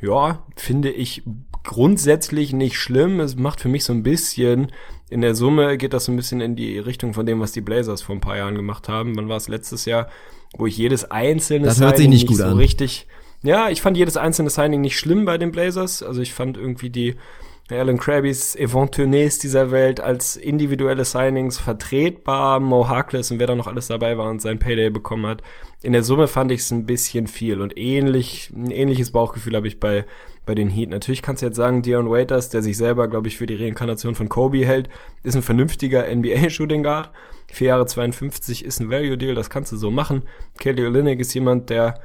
ja, 0.00 0.44
finde 0.56 0.90
ich 0.90 1.22
grundsätzlich 1.64 2.52
nicht 2.52 2.78
schlimm. 2.78 3.20
Es 3.20 3.36
macht 3.36 3.60
für 3.60 3.68
mich 3.68 3.84
so 3.84 3.92
ein 3.92 4.02
bisschen, 4.02 4.72
in 5.10 5.20
der 5.20 5.34
Summe 5.34 5.76
geht 5.76 5.92
das 5.92 6.06
so 6.06 6.12
ein 6.12 6.16
bisschen 6.16 6.40
in 6.40 6.56
die 6.56 6.78
Richtung 6.78 7.14
von 7.14 7.26
dem, 7.26 7.40
was 7.40 7.52
die 7.52 7.60
Blazers 7.60 8.02
vor 8.02 8.14
ein 8.14 8.20
paar 8.20 8.36
Jahren 8.36 8.54
gemacht 8.54 8.88
haben. 8.88 9.16
Wann 9.16 9.28
war 9.28 9.36
es 9.36 9.48
letztes 9.48 9.84
Jahr, 9.84 10.08
wo 10.56 10.66
ich 10.66 10.76
jedes 10.76 11.10
einzelne 11.10 11.66
das 11.66 11.80
hört 11.80 11.96
sich 11.96 12.08
nicht, 12.08 12.28
nicht 12.28 12.38
so 12.38 12.44
an. 12.44 12.56
richtig, 12.56 13.06
ja, 13.42 13.70
ich 13.70 13.82
fand 13.82 13.96
jedes 13.96 14.16
einzelne 14.16 14.50
Signing 14.50 14.80
nicht 14.80 14.98
schlimm 14.98 15.24
bei 15.24 15.38
den 15.38 15.50
Blazers. 15.52 16.02
Also 16.02 16.20
ich 16.20 16.32
fand 16.32 16.56
irgendwie 16.56 16.90
die 16.90 17.16
Alan 17.78 17.98
Krabbys, 17.98 18.56
Yvonne 18.56 18.90
Tournees 18.90 19.38
dieser 19.38 19.70
Welt 19.70 20.00
als 20.00 20.36
individuelle 20.36 21.04
Signings 21.04 21.58
vertretbar. 21.58 22.58
Mo 22.60 22.88
Harkless 22.88 23.30
und 23.30 23.38
wer 23.38 23.46
da 23.46 23.54
noch 23.54 23.66
alles 23.66 23.88
dabei 23.88 24.16
war 24.18 24.30
und 24.30 24.40
sein 24.40 24.58
Payday 24.58 24.90
bekommen 24.90 25.26
hat. 25.26 25.42
In 25.82 25.92
der 25.92 26.02
Summe 26.02 26.26
fand 26.26 26.52
ich 26.52 26.60
es 26.60 26.70
ein 26.70 26.86
bisschen 26.86 27.26
viel 27.26 27.60
und 27.60 27.76
ähnlich, 27.78 28.50
ein 28.54 28.70
ähnliches 28.70 29.12
Bauchgefühl 29.12 29.56
habe 29.56 29.68
ich 29.68 29.80
bei, 29.80 30.04
bei 30.46 30.54
den 30.54 30.68
Heat. 30.68 30.90
Natürlich 30.90 31.22
kannst 31.22 31.42
du 31.42 31.46
jetzt 31.46 31.56
sagen, 31.56 31.82
Dion 31.82 32.10
Waiters, 32.10 32.48
der 32.48 32.62
sich 32.62 32.76
selber, 32.76 33.08
glaube 33.08 33.28
ich, 33.28 33.36
für 33.36 33.46
die 33.46 33.56
Reinkarnation 33.56 34.14
von 34.14 34.28
Kobe 34.28 34.66
hält, 34.66 34.88
ist 35.22 35.36
ein 35.36 35.42
vernünftiger 35.42 36.04
NBA-Shooting 36.08 36.82
Guard. 36.82 37.10
Vier 37.52 37.68
Jahre 37.68 37.86
52 37.86 38.64
ist 38.64 38.80
ein 38.80 38.90
Value 38.90 39.18
Deal, 39.18 39.34
das 39.34 39.50
kannst 39.50 39.72
du 39.72 39.76
so 39.76 39.90
machen. 39.90 40.22
Kelly 40.58 40.86
Olynyk 40.86 41.20
ist 41.20 41.34
jemand, 41.34 41.70
der 41.70 42.00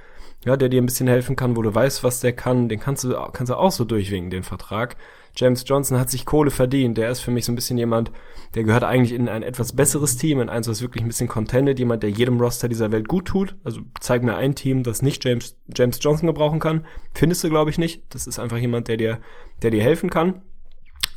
ja, 0.46 0.56
der 0.56 0.70
dir 0.70 0.82
ein 0.82 0.86
bisschen 0.86 1.08
helfen 1.08 1.36
kann, 1.36 1.56
wo 1.56 1.62
du 1.62 1.74
weißt, 1.74 2.04
was 2.04 2.20
der 2.20 2.34
kann, 2.34 2.70
den 2.70 2.80
kannst 2.80 3.04
du, 3.04 3.14
kannst 3.34 3.50
du 3.50 3.56
auch 3.56 3.72
so 3.72 3.84
durchwinken, 3.84 4.30
den 4.30 4.44
Vertrag. 4.44 4.96
James 5.36 5.64
Johnson 5.66 5.99
hat 5.99 6.10
sich 6.10 6.26
Kohle 6.26 6.52
verdient. 6.52 6.98
Der 6.98 7.10
ist 7.10 7.20
für 7.20 7.32
mich 7.32 7.45
so 7.45 7.52
ein 7.52 7.56
bisschen 7.56 7.78
jemand, 7.78 8.12
der 8.53 8.64
gehört 8.64 8.84
eigentlich 8.84 9.12
in 9.12 9.28
ein 9.28 9.44
etwas 9.44 9.74
besseres 9.74 10.18
Team, 10.18 10.40
in 10.40 10.49
eins, 10.49 10.68
was 10.68 10.82
wirklich 10.82 11.03
ein 11.03 11.07
bisschen 11.07 11.28
contendet, 11.28 11.80
jemand, 11.80 12.03
der 12.03 12.10
jedem 12.10 12.40
Roster 12.40 12.70
dieser 12.70 12.91
Welt 12.91 13.07
gut 13.07 13.26
tut. 13.26 13.56
Also 13.64 13.82
zeig 13.99 14.24
mir 14.24 14.36
ein 14.36 14.56
Team, 14.56 14.84
das 14.84 15.02
nicht 15.02 15.26
James, 15.26 15.57
James 15.76 15.99
Johnson 16.02 16.28
gebrauchen 16.28 16.60
kann. 16.60 16.86
Findest 17.14 17.44
du, 17.44 17.49
glaube 17.49 17.70
ich, 17.70 17.78
nicht. 17.78 18.03
Das 18.10 18.28
ist 18.28 18.40
einfach 18.40 18.57
jemand, 18.57 18.88
der 18.88 18.98
dir, 18.98 19.20
der 19.62 19.72
dir 19.72 19.84
helfen 19.84 20.10
kann. 20.10 20.41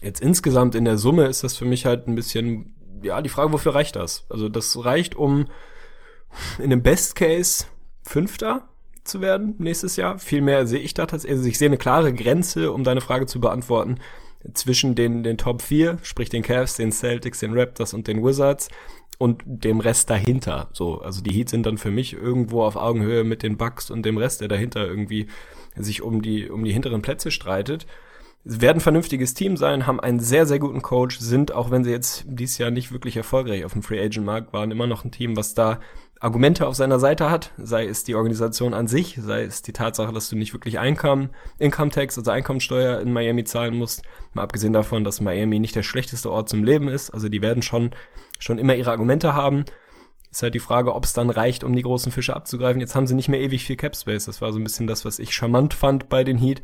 Jetzt 0.03 0.21
insgesamt 0.21 0.75
in 0.75 0.85
der 0.85 0.99
Summe 0.99 1.27
ist 1.27 1.45
das 1.45 1.57
für 1.57 1.65
mich 1.65 1.87
halt 1.87 2.07
ein 2.09 2.15
bisschen, 2.15 2.75
ja, 3.03 3.23
die 3.23 3.29
Frage, 3.29 3.53
wofür 3.53 3.75
reicht 3.75 3.97
das? 3.97 4.27
Also 4.29 4.49
das 4.49 4.85
reicht, 4.85 5.15
um 5.17 5.47
in 6.59 6.65
einem 6.65 6.83
Best 6.83 7.15
Case 7.15 7.67
Fünfter 8.03 8.69
zu 9.09 9.21
werden 9.21 9.55
nächstes 9.59 9.97
Jahr. 9.97 10.19
Viel 10.19 10.41
mehr 10.41 10.67
sehe 10.67 10.81
ich 10.81 10.95
da 10.95 11.07
tatsächlich. 11.07 11.39
Also 11.39 11.49
ich 11.49 11.59
sehe 11.59 11.69
eine 11.69 11.79
klare 11.79 12.13
Grenze, 12.13 12.73
um 12.73 12.85
deine 12.85 13.01
Frage 13.01 13.27
zu 13.27 13.41
beantworten, 13.41 13.99
zwischen 14.55 14.95
den, 14.95 15.23
den 15.23 15.39
Top 15.39 15.63
4, 15.63 15.99
sprich 16.03 16.29
den 16.29 16.43
Cavs, 16.43 16.77
den 16.77 16.93
Celtics, 16.93 17.41
den 17.41 17.59
Raptors 17.59 17.95
und 17.95 18.07
den 18.07 18.25
Wizards 18.25 18.69
und 19.19 19.43
dem 19.45 19.81
Rest 19.81 20.11
dahinter. 20.11 20.69
So, 20.73 21.01
also 21.01 21.23
die 21.23 21.33
Heat 21.33 21.49
sind 21.49 21.67
dann 21.67 21.77
für 21.77 21.91
mich 21.91 22.13
irgendwo 22.13 22.63
auf 22.63 22.77
Augenhöhe 22.77 23.25
mit 23.25 23.43
den 23.43 23.57
Bucks 23.57 23.91
und 23.91 24.05
dem 24.05 24.17
Rest, 24.17 24.41
der 24.41 24.49
dahinter 24.49 24.87
irgendwie 24.87 25.27
sich 25.77 26.03
um 26.03 26.23
die, 26.23 26.49
um 26.49 26.65
die 26.65 26.73
hinteren 26.73 27.03
Plätze 27.03 27.31
streitet. 27.31 27.87
Sie 28.45 28.61
werden 28.61 28.81
vernünftiges 28.81 29.35
Team 29.35 29.57
sein, 29.57 29.87
haben 29.87 30.01
einen 30.01 30.21
sehr, 30.21 30.47
sehr 30.47 30.59
guten 30.59 30.81
Coach, 30.81 31.19
sind, 31.19 31.53
auch 31.53 31.71
wenn 31.71 31.85
sie 31.85 31.91
jetzt 31.91 32.25
dieses 32.27 32.59
Jahr 32.59 32.71
nicht 32.71 32.93
wirklich 32.93 33.17
erfolgreich 33.17 33.65
auf 33.65 33.73
dem 33.73 33.83
Free 33.83 34.01
Agent 34.01 34.25
Markt 34.25 34.53
waren, 34.53 34.71
immer 34.71 34.87
noch 34.87 35.05
ein 35.05 35.11
Team, 35.11 35.37
was 35.37 35.55
da 35.55 35.81
Argumente 36.21 36.67
auf 36.67 36.75
seiner 36.75 36.99
Seite 36.99 37.31
hat, 37.31 37.53
sei 37.59 37.87
es 37.87 38.03
die 38.03 38.17
Organisation 38.17 38.75
an 38.75 38.89
sich, 38.89 39.19
sei 39.21 39.45
es 39.45 39.63
die 39.63 39.73
Tatsache, 39.73 40.13
dass 40.13 40.29
du 40.29 40.37
nicht 40.37 40.53
wirklich 40.53 40.75
Income, 40.75 41.31
Income 41.59 41.91
Tax, 41.91 42.19
also 42.19 42.31
Einkommensteuer 42.31 43.01
in 43.01 43.13
Miami 43.13 43.45
zahlen 43.45 43.77
musst, 43.77 44.03
mal 44.35 44.43
abgesehen 44.43 44.73
davon, 44.73 45.05
dass 45.05 45.21
Miami 45.21 45.61
nicht 45.61 45.77
der 45.77 45.85
schlechteste 45.85 46.31
Ort 46.31 46.49
zum 46.49 46.65
Leben 46.65 46.89
ist, 46.89 47.11
also 47.11 47.29
die 47.29 47.41
werden 47.41 47.63
schon, 47.63 47.91
schon 48.41 48.59
immer 48.59 48.75
ihre 48.75 48.91
Argumente 48.91 49.35
haben. 49.35 49.65
Ist 50.31 50.43
halt 50.43 50.55
die 50.55 50.61
Frage, 50.61 50.95
ob 50.95 51.05
es 51.05 51.13
dann 51.13 51.31
reicht, 51.31 51.65
um 51.65 51.75
die 51.75 51.83
großen 51.83 52.13
Fische 52.13 52.37
abzugreifen. 52.37 52.81
Jetzt 52.81 52.95
haben 52.95 53.07
sie 53.07 53.15
nicht 53.15 53.29
mehr 53.29 53.41
ewig 53.41 53.65
viel 53.65 53.77
Cap 53.77 53.97
Space. 53.97 54.27
Das 54.27 54.43
war 54.43 54.53
so 54.53 54.59
ein 54.59 54.65
bisschen 54.65 54.87
das, 54.87 55.07
was 55.07 55.19
ich 55.19 55.33
charmant 55.33 55.73
fand 55.73 56.11
bei 56.11 56.23
den 56.23 56.37
Heat 56.37 56.63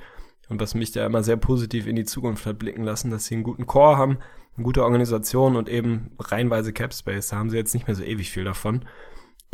und 0.50 0.60
was 0.60 0.74
mich 0.74 0.92
da 0.92 1.06
immer 1.06 1.22
sehr 1.22 1.38
positiv 1.38 1.86
in 1.86 1.96
die 1.96 2.04
Zukunft 2.04 2.44
hat 2.44 2.58
blicken 2.58 2.84
lassen, 2.84 3.10
dass 3.10 3.24
sie 3.24 3.36
einen 3.36 3.44
guten 3.44 3.66
Core 3.66 3.96
haben, 3.96 4.18
eine 4.56 4.64
gute 4.64 4.84
Organisation 4.84 5.56
und 5.56 5.70
eben 5.70 6.10
reinweise 6.18 6.74
Cap 6.74 6.92
Space. 6.92 7.28
Da 7.28 7.36
haben 7.36 7.48
sie 7.48 7.56
jetzt 7.56 7.72
nicht 7.72 7.86
mehr 7.86 7.96
so 7.96 8.02
ewig 8.02 8.30
viel 8.30 8.44
davon. 8.44 8.84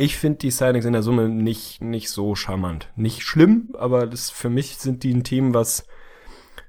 Ich 0.01 0.17
finde 0.17 0.39
die 0.39 0.49
Signings 0.49 0.85
in 0.85 0.93
der 0.93 1.03
Summe 1.03 1.29
nicht, 1.29 1.79
nicht 1.79 2.09
so 2.09 2.33
charmant. 2.33 2.89
Nicht 2.95 3.21
schlimm, 3.21 3.69
aber 3.77 4.07
das, 4.07 4.31
für 4.31 4.49
mich 4.49 4.77
sind 4.77 5.03
die 5.03 5.13
ein 5.13 5.23
Team, 5.23 5.53
was, 5.53 5.85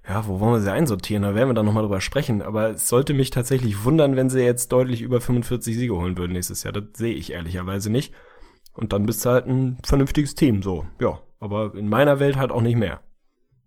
ja, 0.07 0.27
wo 0.27 0.39
wollen 0.39 0.53
wir 0.53 0.61
sie 0.61 0.71
einsortieren? 0.71 1.23
Da 1.23 1.35
werden 1.35 1.49
wir 1.49 1.55
dann 1.55 1.65
nochmal 1.65 1.83
drüber 1.83 2.03
sprechen. 2.03 2.43
Aber 2.43 2.69
es 2.73 2.91
sollte 2.91 3.15
mich 3.15 3.31
tatsächlich 3.31 3.85
wundern, 3.85 4.17
wenn 4.17 4.29
sie 4.29 4.43
jetzt 4.43 4.71
deutlich 4.71 5.01
über 5.01 5.23
45 5.23 5.75
Siege 5.75 5.97
holen 5.97 6.19
würden 6.19 6.35
nächstes 6.35 6.63
Jahr. 6.63 6.75
Das 6.75 6.85
sehe 6.93 7.15
ich 7.15 7.33
ehrlicherweise 7.33 7.89
nicht. 7.89 8.13
Und 8.75 8.93
dann 8.93 9.07
bist 9.07 9.25
du 9.25 9.31
halt 9.31 9.47
ein 9.47 9.79
vernünftiges 9.83 10.35
Team, 10.35 10.63
so, 10.63 10.85
ja. 11.01 11.19
Aber 11.41 11.75
in 11.75 11.89
meiner 11.89 12.21
Welt 12.21 12.37
halt 12.37 12.53
auch 12.53 12.61
nicht 12.61 12.77
mehr. 12.77 13.01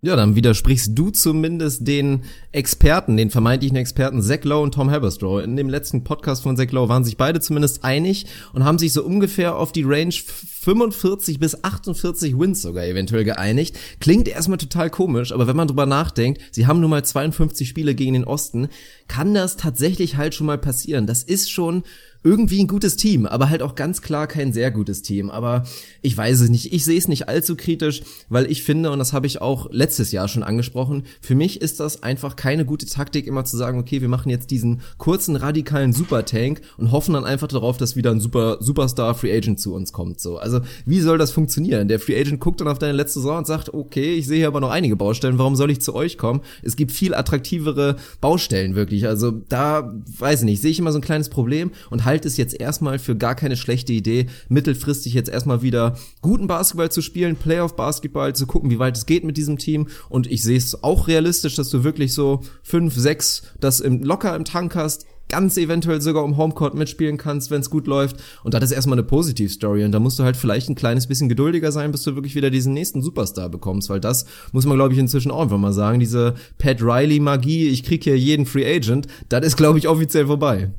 Ja, 0.01 0.15
dann 0.15 0.35
widersprichst 0.35 0.91
du 0.93 1.09
zumindest 1.09 1.87
den 1.87 2.25
Experten, 2.51 3.17
den 3.17 3.31
vermeintlichen 3.31 3.77
Experten 3.77 4.21
Zach 4.21 4.43
Lowe 4.43 4.61
und 4.61 4.73
Tom 4.73 4.91
Haberstroh. 4.91 5.39
In 5.39 5.55
dem 5.55 5.67
letzten 5.67 6.03
Podcast 6.03 6.43
von 6.43 6.55
Zach 6.55 6.71
Lowe 6.71 6.89
waren 6.89 7.03
sich 7.03 7.17
beide 7.17 7.39
zumindest 7.39 7.83
einig 7.83 8.27
und 8.53 8.65
haben 8.65 8.77
sich 8.77 8.93
so 8.93 9.03
ungefähr 9.03 9.55
auf 9.55 9.71
die 9.71 9.83
Range 9.83 10.13
45 10.13 11.39
bis 11.39 11.63
48 11.63 12.37
Wins 12.37 12.61
sogar 12.61 12.85
eventuell 12.85 13.23
geeinigt. 13.23 13.79
Klingt 13.99 14.27
erstmal 14.27 14.59
total 14.59 14.91
komisch, 14.91 15.31
aber 15.31 15.47
wenn 15.47 15.55
man 15.55 15.67
drüber 15.67 15.87
nachdenkt, 15.87 16.39
sie 16.51 16.67
haben 16.67 16.81
nur 16.81 16.89
mal 16.89 17.03
52 17.03 17.67
Spiele 17.67 17.95
gegen 17.95 18.13
den 18.13 18.25
Osten, 18.25 18.67
kann 19.07 19.33
das 19.33 19.57
tatsächlich 19.57 20.17
halt 20.17 20.35
schon 20.35 20.47
mal 20.47 20.59
passieren. 20.59 21.07
Das 21.07 21.23
ist 21.23 21.49
schon 21.49 21.83
irgendwie 22.25 22.59
ein 22.59 22.67
gutes 22.67 22.95
Team, 22.95 23.27
aber 23.27 23.49
halt 23.49 23.61
auch 23.61 23.75
ganz 23.75 24.01
klar 24.01 24.25
kein 24.25 24.51
sehr 24.51 24.71
gutes 24.71 25.03
Team. 25.03 25.29
Aber 25.29 25.63
ich 26.01 26.17
weiß 26.17 26.41
es 26.41 26.49
nicht. 26.49 26.73
Ich 26.73 26.83
sehe 26.83 26.97
es 26.97 27.07
nicht 27.07 27.29
allzu 27.29 27.55
kritisch, 27.55 28.01
weil 28.29 28.51
ich 28.51 28.63
finde, 28.63 28.89
und 28.91 28.97
das 28.97 29.13
habe 29.13 29.27
ich 29.27 29.41
auch 29.41 29.69
letztes 29.71 30.11
Jahr 30.11 30.27
schon 30.27 30.41
angesprochen, 30.41 31.03
für 31.21 31.35
mich 31.35 31.61
ist 31.61 31.79
das 31.79 32.01
einfach 32.01 32.35
keine 32.35 32.65
gute 32.65 32.87
Taktik, 32.87 33.27
immer 33.27 33.45
zu 33.45 33.57
sagen, 33.57 33.79
okay, 33.79 34.01
wir 34.01 34.09
machen 34.09 34.31
jetzt 34.31 34.49
diesen 34.49 34.81
kurzen, 34.97 35.35
radikalen 35.35 35.93
Supertank 35.93 36.61
und 36.77 36.91
hoffen 36.91 37.13
dann 37.13 37.25
einfach 37.25 37.47
darauf, 37.47 37.77
dass 37.77 37.95
wieder 37.95 38.09
ein 38.09 38.19
super 38.19 38.57
Superstar 38.59 39.13
Free 39.13 39.37
Agent 39.37 39.59
zu 39.59 39.75
uns 39.75 39.93
kommt. 39.93 40.19
So, 40.19 40.39
also 40.39 40.61
wie 40.87 41.01
soll 41.01 41.19
das 41.19 41.31
funktionieren? 41.31 41.87
Der 41.87 41.99
Free 41.99 42.19
Agent 42.19 42.39
guckt 42.39 42.59
dann 42.59 42.67
auf 42.67 42.79
deine 42.79 42.93
letzte 42.93 43.19
Saison 43.19 43.37
und 43.37 43.47
sagt, 43.47 43.71
okay, 43.71 44.15
ich 44.15 44.25
sehe 44.25 44.37
hier 44.37 44.47
aber 44.47 44.61
noch 44.61 44.71
einige 44.71 44.95
Baustellen. 44.95 45.37
Warum 45.37 45.55
soll 45.55 45.69
ich 45.69 45.81
zu 45.81 45.93
euch 45.93 46.17
kommen? 46.17 46.41
Es 46.63 46.75
gibt 46.75 46.91
viel 46.91 47.13
attraktivere 47.13 47.97
Baustellen 48.19 48.73
wirklich. 48.73 49.07
Also 49.07 49.29
da 49.47 49.93
weiß 50.17 50.39
ich 50.39 50.45
nicht, 50.45 50.61
sehe 50.63 50.71
ich 50.71 50.79
immer 50.79 50.91
so 50.91 50.97
ein 50.97 51.03
kleines 51.03 51.29
Problem 51.29 51.69
und 51.91 52.03
halt 52.03 52.14
halte 52.15 52.29
es 52.29 52.37
jetzt 52.37 52.57
erstmal 52.57 52.97
für 52.97 53.17
gar 53.17 53.35
keine 53.35 53.57
schlechte 53.57 53.91
Idee, 53.91 54.27
mittelfristig 54.47 55.13
jetzt 55.13 55.29
erstmal 55.29 55.61
wieder 55.61 55.97
guten 56.21 56.47
Basketball 56.47 56.89
zu 56.89 57.01
spielen, 57.01 57.35
Playoff-Basketball, 57.35 58.33
zu 58.33 58.47
gucken, 58.47 58.69
wie 58.69 58.79
weit 58.79 58.95
es 58.95 59.05
geht 59.05 59.25
mit 59.25 59.35
diesem 59.35 59.57
Team. 59.57 59.87
Und 60.07 60.25
ich 60.31 60.41
sehe 60.41 60.57
es 60.57 60.81
auch 60.81 61.09
realistisch, 61.09 61.55
dass 61.55 61.69
du 61.69 61.83
wirklich 61.83 62.13
so 62.13 62.39
fünf, 62.63 62.95
sechs 62.95 63.43
das 63.59 63.81
im, 63.81 64.01
locker 64.01 64.33
im 64.33 64.45
Tank 64.45 64.75
hast, 64.75 65.05
ganz 65.27 65.57
eventuell 65.57 65.99
sogar 65.99 66.23
um 66.23 66.37
Homecourt 66.37 66.73
mitspielen 66.73 67.17
kannst, 67.17 67.51
wenn 67.51 67.59
es 67.59 67.69
gut 67.69 67.85
läuft. 67.85 68.15
Und 68.45 68.53
das 68.53 68.63
ist 68.63 68.71
erstmal 68.71 68.97
eine 68.97 69.05
Positiv-Story. 69.05 69.83
Und 69.83 69.91
da 69.91 69.99
musst 69.99 70.17
du 70.17 70.23
halt 70.23 70.37
vielleicht 70.37 70.69
ein 70.69 70.75
kleines 70.75 71.07
bisschen 71.07 71.27
geduldiger 71.27 71.73
sein, 71.73 71.91
bis 71.91 72.03
du 72.03 72.15
wirklich 72.15 72.35
wieder 72.35 72.49
diesen 72.49 72.71
nächsten 72.71 73.01
Superstar 73.01 73.49
bekommst. 73.49 73.89
Weil 73.89 73.99
das 73.99 74.25
muss 74.53 74.65
man, 74.65 74.77
glaube 74.77 74.93
ich, 74.93 74.99
inzwischen 74.99 75.31
auch 75.31 75.41
einfach 75.41 75.57
mal 75.57 75.73
sagen. 75.73 75.99
Diese 75.99 76.35
Pat 76.59 76.81
Riley-Magie, 76.81 77.67
ich 77.67 77.83
krieg 77.83 78.05
hier 78.05 78.17
jeden 78.17 78.45
Free 78.45 78.65
Agent, 78.65 79.07
das 79.27 79.45
ist, 79.45 79.57
glaube 79.57 79.79
ich, 79.79 79.89
offiziell 79.89 80.27
vorbei. 80.27 80.71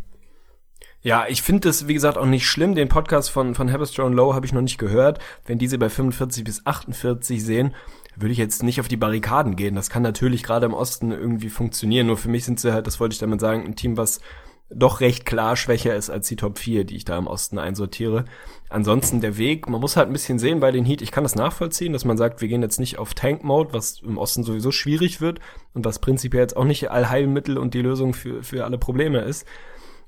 Ja, 1.06 1.26
ich 1.28 1.40
finde 1.40 1.68
das, 1.68 1.86
wie 1.86 1.94
gesagt, 1.94 2.18
auch 2.18 2.26
nicht 2.26 2.48
schlimm. 2.48 2.74
Den 2.74 2.88
Podcast 2.88 3.30
von, 3.30 3.54
von 3.54 3.70
Haberstone 3.70 4.12
Low 4.12 4.34
habe 4.34 4.44
ich 4.44 4.52
noch 4.52 4.60
nicht 4.60 4.76
gehört. 4.76 5.20
Wenn 5.44 5.56
diese 5.56 5.78
bei 5.78 5.88
45 5.88 6.42
bis 6.42 6.66
48 6.66 7.44
sehen, 7.44 7.76
würde 8.16 8.32
ich 8.32 8.38
jetzt 8.38 8.64
nicht 8.64 8.80
auf 8.80 8.88
die 8.88 8.96
Barrikaden 8.96 9.54
gehen. 9.54 9.76
Das 9.76 9.88
kann 9.88 10.02
natürlich 10.02 10.42
gerade 10.42 10.66
im 10.66 10.74
Osten 10.74 11.12
irgendwie 11.12 11.48
funktionieren. 11.48 12.08
Nur 12.08 12.16
für 12.16 12.28
mich 12.28 12.44
sind 12.44 12.58
sie 12.58 12.72
halt, 12.72 12.88
das 12.88 12.98
wollte 12.98 13.12
ich 13.12 13.20
damit 13.20 13.40
sagen, 13.40 13.64
ein 13.64 13.76
Team, 13.76 13.96
was 13.96 14.20
doch 14.68 14.98
recht 14.98 15.24
klar 15.26 15.54
schwächer 15.54 15.94
ist 15.94 16.10
als 16.10 16.26
die 16.26 16.34
Top 16.34 16.58
4, 16.58 16.82
die 16.82 16.96
ich 16.96 17.04
da 17.04 17.16
im 17.16 17.28
Osten 17.28 17.60
einsortiere. 17.60 18.24
Ansonsten 18.68 19.20
der 19.20 19.38
Weg, 19.38 19.68
man 19.68 19.80
muss 19.80 19.96
halt 19.96 20.08
ein 20.08 20.12
bisschen 20.12 20.40
sehen 20.40 20.58
bei 20.58 20.72
den 20.72 20.84
Heat. 20.84 21.02
Ich 21.02 21.12
kann 21.12 21.22
das 21.22 21.36
nachvollziehen, 21.36 21.92
dass 21.92 22.04
man 22.04 22.16
sagt, 22.16 22.40
wir 22.40 22.48
gehen 22.48 22.62
jetzt 22.62 22.80
nicht 22.80 22.98
auf 22.98 23.14
Tank-Mode, 23.14 23.72
was 23.72 24.00
im 24.00 24.18
Osten 24.18 24.42
sowieso 24.42 24.72
schwierig 24.72 25.20
wird 25.20 25.38
und 25.72 25.84
was 25.84 26.00
prinzipiell 26.00 26.42
jetzt 26.42 26.56
auch 26.56 26.64
nicht 26.64 26.90
Allheilmittel 26.90 27.58
und 27.58 27.74
die 27.74 27.82
Lösung 27.82 28.12
für, 28.12 28.42
für 28.42 28.64
alle 28.64 28.76
Probleme 28.76 29.20
ist 29.20 29.46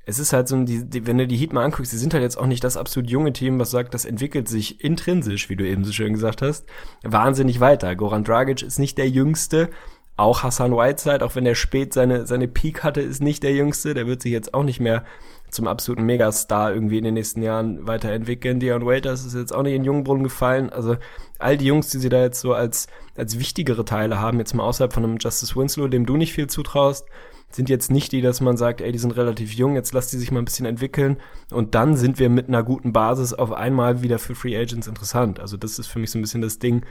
es 0.09 0.19
ist 0.19 0.33
halt 0.33 0.49
so, 0.49 0.65
die, 0.65 0.89
die, 0.89 1.07
wenn 1.07 1.19
du 1.19 1.27
die 1.27 1.37
Heat 1.37 1.53
mal 1.53 1.63
anguckst, 1.63 1.93
die 1.93 1.99
sind 1.99 2.15
halt 2.15 2.23
jetzt 2.23 2.39
auch 2.39 2.47
nicht 2.47 2.65
das 2.65 2.79
absolut 2.79 3.11
junge 3.11 3.35
Team, 3.35 3.61
was 3.61 3.71
sagt, 3.71 3.93
das 3.93 4.07
entwickelt 4.07 4.49
sich 4.49 4.83
intrinsisch, 4.83 5.51
wie 5.51 5.57
du 5.57 5.69
eben 5.69 5.85
so 5.85 5.93
schön 5.93 6.15
gesagt 6.15 6.41
hast, 6.41 6.65
wahnsinnig 7.03 7.61
weiter. 7.61 7.95
Goran 7.95 8.25
Dragic 8.25 8.63
ist 8.63 8.79
nicht 8.79 8.97
der 8.97 9.11
Jüngste. 9.11 9.69
Auch 10.17 10.43
Hassan 10.43 10.73
Whiteside, 10.73 11.23
auch 11.23 11.37
wenn 11.37 11.45
er 11.45 11.55
spät 11.55 11.93
seine, 11.93 12.27
seine 12.27 12.49
Peak 12.49 12.83
hatte, 12.83 13.03
ist 13.03 13.21
nicht 13.21 13.43
der 13.43 13.53
Jüngste. 13.53 13.93
Der 13.93 14.07
wird 14.07 14.23
sich 14.23 14.33
jetzt 14.33 14.55
auch 14.55 14.63
nicht 14.63 14.81
mehr 14.81 15.05
zum 15.51 15.67
absoluten 15.67 16.05
Megastar 16.05 16.73
irgendwie 16.73 16.99
in 16.99 17.05
den 17.05 17.15
nächsten 17.15 17.43
Jahren 17.43 17.87
weiterentwickeln. 17.87 18.61
Dion 18.61 18.85
Waiters 18.87 19.25
ist 19.25 19.35
jetzt 19.35 19.55
auch 19.55 19.63
nicht 19.63 19.75
in 19.75 19.85
Jungbrunnen 19.85 20.25
gefallen. 20.25 20.71
Also 20.71 20.97
all 21.39 21.57
die 21.57 21.67
Jungs, 21.67 21.89
die 21.89 21.99
sie 21.99 22.09
da 22.09 22.23
jetzt 22.23 22.41
so 22.41 22.53
als, 22.53 22.87
als 23.17 23.39
wichtigere 23.39 23.85
Teile 23.85 24.21
haben, 24.21 24.39
jetzt 24.39 24.55
mal 24.55 24.65
außerhalb 24.65 24.93
von 24.93 25.05
einem 25.05 25.19
Justice 25.19 25.57
Winslow, 25.57 25.89
dem 25.89 26.07
du 26.07 26.17
nicht 26.17 26.33
viel 26.33 26.49
zutraust, 26.49 27.07
sind 27.51 27.69
jetzt 27.69 27.91
nicht 27.91 28.13
die, 28.13 28.21
dass 28.21 28.41
man 28.41 28.57
sagt, 28.57 28.81
ey, 28.81 28.93
die 28.93 28.99
sind 28.99 29.17
relativ 29.17 29.53
jung, 29.53 29.75
jetzt 29.75 29.95
lass 29.95 30.11
die 30.11 30.19
sich 30.19 30.31
mal 30.31 30.41
ein 30.41 30.45
bisschen 30.45 30.67
entwickeln 30.67 31.17
und 31.51 31.75
dann 31.75 31.97
sind 31.97 32.19
wir 32.19 32.29
mit 32.29 32.49
einer 32.49 32.63
guten 32.63 32.93
Basis 32.93 33.33
auf 33.33 33.53
einmal 33.53 34.03
wieder 34.03 34.19
für 34.19 34.35
Free 34.35 34.57
Agents 34.57 34.87
interessant. 34.87 35.41
Also 35.41 35.57
das 35.57 35.79
ist 35.79 35.87
für 35.87 35.99
mich 35.99 36.11
so 36.11 36.19
ein 36.19 36.23
bisschen 36.23 36.43
das 36.43 36.59
Ding. 36.59 36.85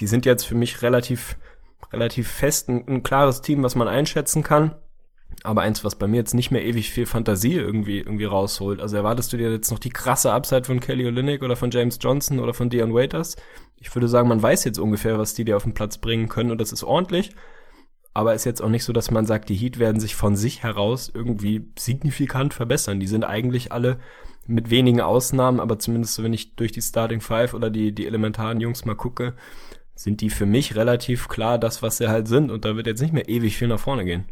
Die 0.00 0.06
sind 0.06 0.26
jetzt 0.26 0.44
für 0.44 0.56
mich 0.56 0.82
relativ, 0.82 1.36
relativ 1.92 2.28
fest, 2.28 2.68
ein, 2.68 2.86
ein 2.88 3.02
klares 3.02 3.40
Team, 3.40 3.62
was 3.62 3.76
man 3.76 3.86
einschätzen 3.86 4.42
kann. 4.42 4.74
Aber 5.42 5.62
eins, 5.62 5.84
was 5.84 5.96
bei 5.96 6.06
mir 6.06 6.16
jetzt 6.18 6.34
nicht 6.34 6.50
mehr 6.50 6.64
ewig 6.64 6.90
viel 6.90 7.06
Fantasie 7.06 7.54
irgendwie, 7.54 7.98
irgendwie 7.98 8.24
rausholt. 8.24 8.80
Also 8.80 8.96
erwartest 8.96 9.32
du 9.32 9.36
dir 9.36 9.50
jetzt 9.50 9.70
noch 9.70 9.78
die 9.78 9.90
krasse 9.90 10.32
Upside 10.32 10.64
von 10.64 10.80
Kelly 10.80 11.06
Olynyk 11.06 11.42
oder 11.42 11.56
von 11.56 11.70
James 11.70 11.98
Johnson 12.00 12.40
oder 12.40 12.52
von 12.52 12.68
Dion 12.68 12.92
Waiters? 12.92 13.36
Ich 13.76 13.94
würde 13.94 14.08
sagen, 14.08 14.28
man 14.28 14.42
weiß 14.42 14.64
jetzt 14.64 14.78
ungefähr, 14.78 15.18
was 15.18 15.34
die 15.34 15.44
dir 15.44 15.56
auf 15.56 15.62
den 15.62 15.74
Platz 15.74 15.98
bringen 15.98 16.28
können 16.28 16.50
und 16.50 16.60
das 16.60 16.72
ist 16.72 16.84
ordentlich 16.84 17.34
aber 18.12 18.34
ist 18.34 18.44
jetzt 18.44 18.62
auch 18.62 18.68
nicht 18.68 18.84
so, 18.84 18.92
dass 18.92 19.10
man 19.10 19.26
sagt, 19.26 19.48
die 19.48 19.54
Heat 19.54 19.78
werden 19.78 20.00
sich 20.00 20.16
von 20.16 20.36
sich 20.36 20.62
heraus 20.62 21.10
irgendwie 21.12 21.70
signifikant 21.78 22.54
verbessern. 22.54 22.98
Die 23.00 23.06
sind 23.06 23.24
eigentlich 23.24 23.72
alle 23.72 24.00
mit 24.46 24.70
wenigen 24.70 25.00
Ausnahmen, 25.00 25.60
aber 25.60 25.78
zumindest 25.78 26.22
wenn 26.22 26.32
ich 26.32 26.56
durch 26.56 26.72
die 26.72 26.82
Starting 26.82 27.20
Five 27.20 27.54
oder 27.54 27.70
die, 27.70 27.92
die 27.92 28.06
elementaren 28.06 28.60
Jungs 28.60 28.84
mal 28.84 28.96
gucke, 28.96 29.34
sind 29.94 30.22
die 30.22 30.30
für 30.30 30.46
mich 30.46 30.76
relativ 30.76 31.28
klar 31.28 31.58
das, 31.58 31.82
was 31.82 31.98
sie 31.98 32.08
halt 32.08 32.26
sind 32.26 32.50
und 32.50 32.64
da 32.64 32.74
wird 32.74 32.86
jetzt 32.86 33.02
nicht 33.02 33.12
mehr 33.12 33.28
ewig 33.28 33.56
viel 33.56 33.68
nach 33.68 33.78
vorne 33.78 34.04
gehen. 34.04 34.24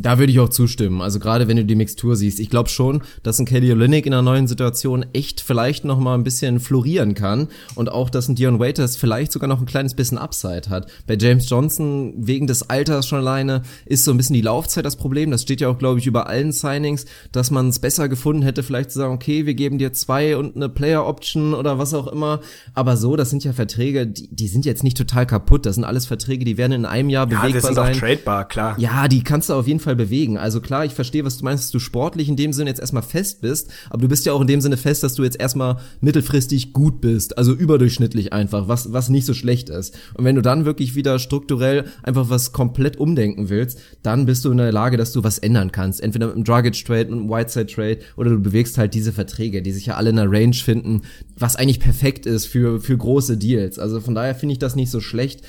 Da 0.00 0.18
würde 0.18 0.32
ich 0.32 0.40
auch 0.40 0.48
zustimmen. 0.48 1.02
Also 1.02 1.18
gerade 1.18 1.46
wenn 1.46 1.58
du 1.58 1.64
die 1.64 1.74
Mixtur 1.74 2.16
siehst, 2.16 2.40
ich 2.40 2.48
glaube 2.48 2.70
schon, 2.70 3.02
dass 3.22 3.38
ein 3.38 3.44
Kelly 3.44 3.70
Olynyk 3.70 4.06
in 4.06 4.14
einer 4.14 4.22
neuen 4.22 4.46
Situation 4.46 5.04
echt 5.12 5.42
vielleicht 5.42 5.84
noch 5.84 5.98
mal 5.98 6.14
ein 6.14 6.24
bisschen 6.24 6.58
florieren 6.58 7.14
kann 7.14 7.48
und 7.74 7.92
auch, 7.92 8.08
dass 8.08 8.28
ein 8.28 8.34
Dion 8.34 8.58
Waiters 8.58 8.96
vielleicht 8.96 9.30
sogar 9.30 9.48
noch 9.48 9.60
ein 9.60 9.66
kleines 9.66 9.94
bisschen 9.94 10.16
Upside 10.16 10.70
hat. 10.70 10.90
Bei 11.06 11.18
James 11.20 11.50
Johnson 11.50 12.14
wegen 12.16 12.46
des 12.46 12.70
Alters 12.70 13.06
schon 13.06 13.18
alleine 13.18 13.62
ist 13.84 14.04
so 14.04 14.10
ein 14.10 14.16
bisschen 14.16 14.34
die 14.34 14.40
Laufzeit 14.40 14.86
das 14.86 14.96
Problem. 14.96 15.30
Das 15.30 15.42
steht 15.42 15.60
ja 15.60 15.68
auch, 15.68 15.76
glaube 15.76 15.98
ich, 15.98 16.06
über 16.06 16.28
allen 16.28 16.52
Signings, 16.52 17.04
dass 17.32 17.50
man 17.50 17.68
es 17.68 17.78
besser 17.78 18.08
gefunden 18.08 18.42
hätte, 18.42 18.62
vielleicht 18.62 18.92
zu 18.92 19.00
sagen, 19.00 19.12
okay, 19.12 19.44
wir 19.44 19.54
geben 19.54 19.76
dir 19.76 19.92
zwei 19.92 20.38
und 20.38 20.56
eine 20.56 20.70
Player 20.70 21.06
Option 21.06 21.52
oder 21.52 21.78
was 21.78 21.92
auch 21.92 22.06
immer. 22.06 22.40
Aber 22.72 22.96
so, 22.96 23.16
das 23.16 23.28
sind 23.28 23.44
ja 23.44 23.52
Verträge, 23.52 24.06
die, 24.06 24.34
die 24.34 24.48
sind 24.48 24.64
jetzt 24.64 24.82
nicht 24.82 24.96
total 24.96 25.26
kaputt. 25.26 25.66
Das 25.66 25.74
sind 25.74 25.84
alles 25.84 26.06
Verträge, 26.06 26.46
die 26.46 26.56
werden 26.56 26.72
in 26.72 26.84
einem 26.86 27.10
Jahr 27.10 27.26
bewegbar 27.26 27.50
sein. 27.50 27.52
Ja, 27.52 27.60
die 27.60 27.66
sind 27.66 27.74
sein. 27.74 27.94
auch 27.94 27.98
tradebar, 27.98 28.48
klar. 28.48 28.74
Ja, 28.78 29.06
die 29.06 29.22
kannst 29.22 29.50
du 29.50 29.54
auf 29.54 29.66
jeden 29.66 29.80
Fall 29.80 29.89
Fall 29.90 29.96
bewegen. 29.96 30.38
Also 30.38 30.60
klar, 30.60 30.84
ich 30.84 30.92
verstehe, 30.92 31.24
was 31.24 31.38
du 31.38 31.44
meinst, 31.44 31.64
dass 31.64 31.70
du 31.70 31.80
sportlich 31.80 32.28
in 32.28 32.36
dem 32.36 32.52
Sinne 32.52 32.70
jetzt 32.70 32.80
erstmal 32.80 33.02
fest 33.02 33.40
bist, 33.40 33.70
aber 33.88 34.02
du 34.02 34.08
bist 34.08 34.24
ja 34.24 34.32
auch 34.32 34.40
in 34.40 34.46
dem 34.46 34.60
Sinne 34.60 34.76
fest, 34.76 35.02
dass 35.02 35.14
du 35.14 35.24
jetzt 35.24 35.40
erstmal 35.40 35.78
mittelfristig 36.00 36.72
gut 36.72 37.00
bist, 37.00 37.36
also 37.36 37.52
überdurchschnittlich 37.52 38.32
einfach, 38.32 38.68
was, 38.68 38.92
was 38.92 39.08
nicht 39.08 39.26
so 39.26 39.34
schlecht 39.34 39.68
ist. 39.68 39.98
Und 40.14 40.24
wenn 40.24 40.36
du 40.36 40.42
dann 40.42 40.64
wirklich 40.64 40.94
wieder 40.94 41.18
strukturell 41.18 41.86
einfach 42.02 42.30
was 42.30 42.52
komplett 42.52 42.98
umdenken 42.98 43.48
willst, 43.48 43.80
dann 44.02 44.26
bist 44.26 44.44
du 44.44 44.52
in 44.52 44.58
der 44.58 44.72
Lage, 44.72 44.96
dass 44.96 45.12
du 45.12 45.24
was 45.24 45.38
ändern 45.38 45.72
kannst. 45.72 46.00
Entweder 46.00 46.26
mit 46.26 46.36
einem 46.36 46.44
Dragic 46.44 46.84
Trade, 46.84 47.06
mit 47.06 47.12
einem 47.12 47.30
Whiteside 47.30 47.66
Trade 47.66 47.98
oder 48.16 48.30
du 48.30 48.38
bewegst 48.38 48.78
halt 48.78 48.94
diese 48.94 49.12
Verträge, 49.12 49.62
die 49.62 49.72
sich 49.72 49.86
ja 49.86 49.96
alle 49.96 50.10
in 50.10 50.16
der 50.16 50.30
Range 50.30 50.54
finden, 50.54 51.02
was 51.36 51.56
eigentlich 51.56 51.80
perfekt 51.80 52.26
ist 52.26 52.46
für, 52.46 52.80
für 52.80 52.96
große 52.96 53.36
Deals. 53.36 53.78
Also 53.78 54.00
von 54.00 54.14
daher 54.14 54.34
finde 54.34 54.52
ich 54.52 54.58
das 54.58 54.76
nicht 54.76 54.90
so 54.90 55.00
schlecht. 55.00 55.42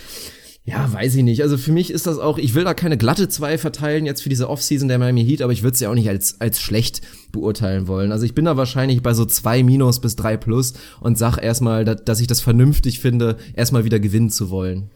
Ja, 0.64 0.92
weiß 0.94 1.16
ich 1.16 1.24
nicht. 1.24 1.42
Also 1.42 1.58
für 1.58 1.72
mich 1.72 1.90
ist 1.90 2.06
das 2.06 2.20
auch, 2.20 2.38
ich 2.38 2.54
will 2.54 2.64
da 2.64 2.76
keine 2.76 2.96
glatte 2.96 3.28
zwei 3.28 3.58
verteilen 3.58 4.06
jetzt 4.06 4.22
für 4.22 4.30
diese 4.30 4.48
Offseason 4.48 4.88
der 4.88 5.00
Miami 5.00 5.26
Heat, 5.26 5.42
aber 5.42 5.52
ich 5.52 5.64
würde 5.64 5.74
es 5.74 5.80
ja 5.80 5.90
auch 5.90 5.96
nicht 5.96 6.08
als, 6.08 6.40
als 6.40 6.62
schlecht 6.62 7.02
beurteilen 7.32 7.88
wollen. 7.88 8.12
Also 8.12 8.26
ich 8.26 8.36
bin 8.36 8.46
da 8.46 8.58
wahrscheinlich 8.58 9.02
bei 9.02 9.16
so 9.16 9.26
zwei 9.26 9.64
Minus 9.64 10.00
bis 10.00 10.16
drei 10.16 10.38
Plus 10.38 10.74
und 11.00 11.18
sag 11.18 11.40
erstmal, 11.40 11.84
dass 11.84 12.20
ich 12.20 12.28
das 12.28 12.42
vernünftig 12.42 13.00
finde, 13.00 13.38
erstmal 13.56 13.86
wieder 13.86 14.00
gewinnen 14.00 14.30
zu 14.30 14.52
wollen. 14.52 14.92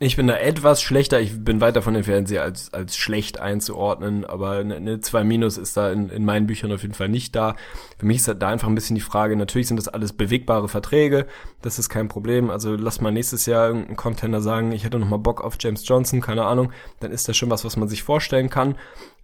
Ich 0.00 0.14
bin 0.14 0.28
da 0.28 0.36
etwas 0.36 0.80
schlechter. 0.80 1.20
Ich 1.20 1.42
bin 1.42 1.60
weit 1.60 1.74
davon 1.74 1.96
entfernt, 1.96 2.28
sie 2.28 2.38
als, 2.38 2.72
als 2.72 2.96
schlecht 2.96 3.40
einzuordnen. 3.40 4.24
Aber 4.24 4.52
eine, 4.52 4.76
eine 4.76 5.00
2 5.00 5.24
Minus 5.24 5.58
ist 5.58 5.76
da 5.76 5.90
in, 5.90 6.08
in 6.08 6.24
meinen 6.24 6.46
Büchern 6.46 6.70
auf 6.70 6.82
jeden 6.82 6.94
Fall 6.94 7.08
nicht 7.08 7.34
da. 7.34 7.56
Für 7.98 8.06
mich 8.06 8.18
ist 8.18 8.28
da 8.28 8.48
einfach 8.48 8.68
ein 8.68 8.76
bisschen 8.76 8.94
die 8.94 9.00
Frage, 9.00 9.34
natürlich 9.34 9.66
sind 9.66 9.76
das 9.76 9.88
alles 9.88 10.12
bewegbare 10.12 10.68
Verträge. 10.68 11.26
Das 11.62 11.80
ist 11.80 11.88
kein 11.88 12.06
Problem. 12.06 12.48
Also 12.48 12.76
lass 12.76 13.00
mal 13.00 13.10
nächstes 13.10 13.46
Jahr 13.46 13.68
irgendein 13.68 13.96
Contender 13.96 14.40
sagen, 14.40 14.70
ich 14.70 14.84
hätte 14.84 15.00
noch 15.00 15.08
mal 15.08 15.16
Bock 15.16 15.42
auf 15.42 15.56
James 15.58 15.82
Johnson, 15.88 16.20
keine 16.20 16.44
Ahnung. 16.44 16.70
Dann 17.00 17.10
ist 17.10 17.28
das 17.28 17.36
schon 17.36 17.50
was, 17.50 17.64
was 17.64 17.76
man 17.76 17.88
sich 17.88 18.04
vorstellen 18.04 18.50
kann. 18.50 18.76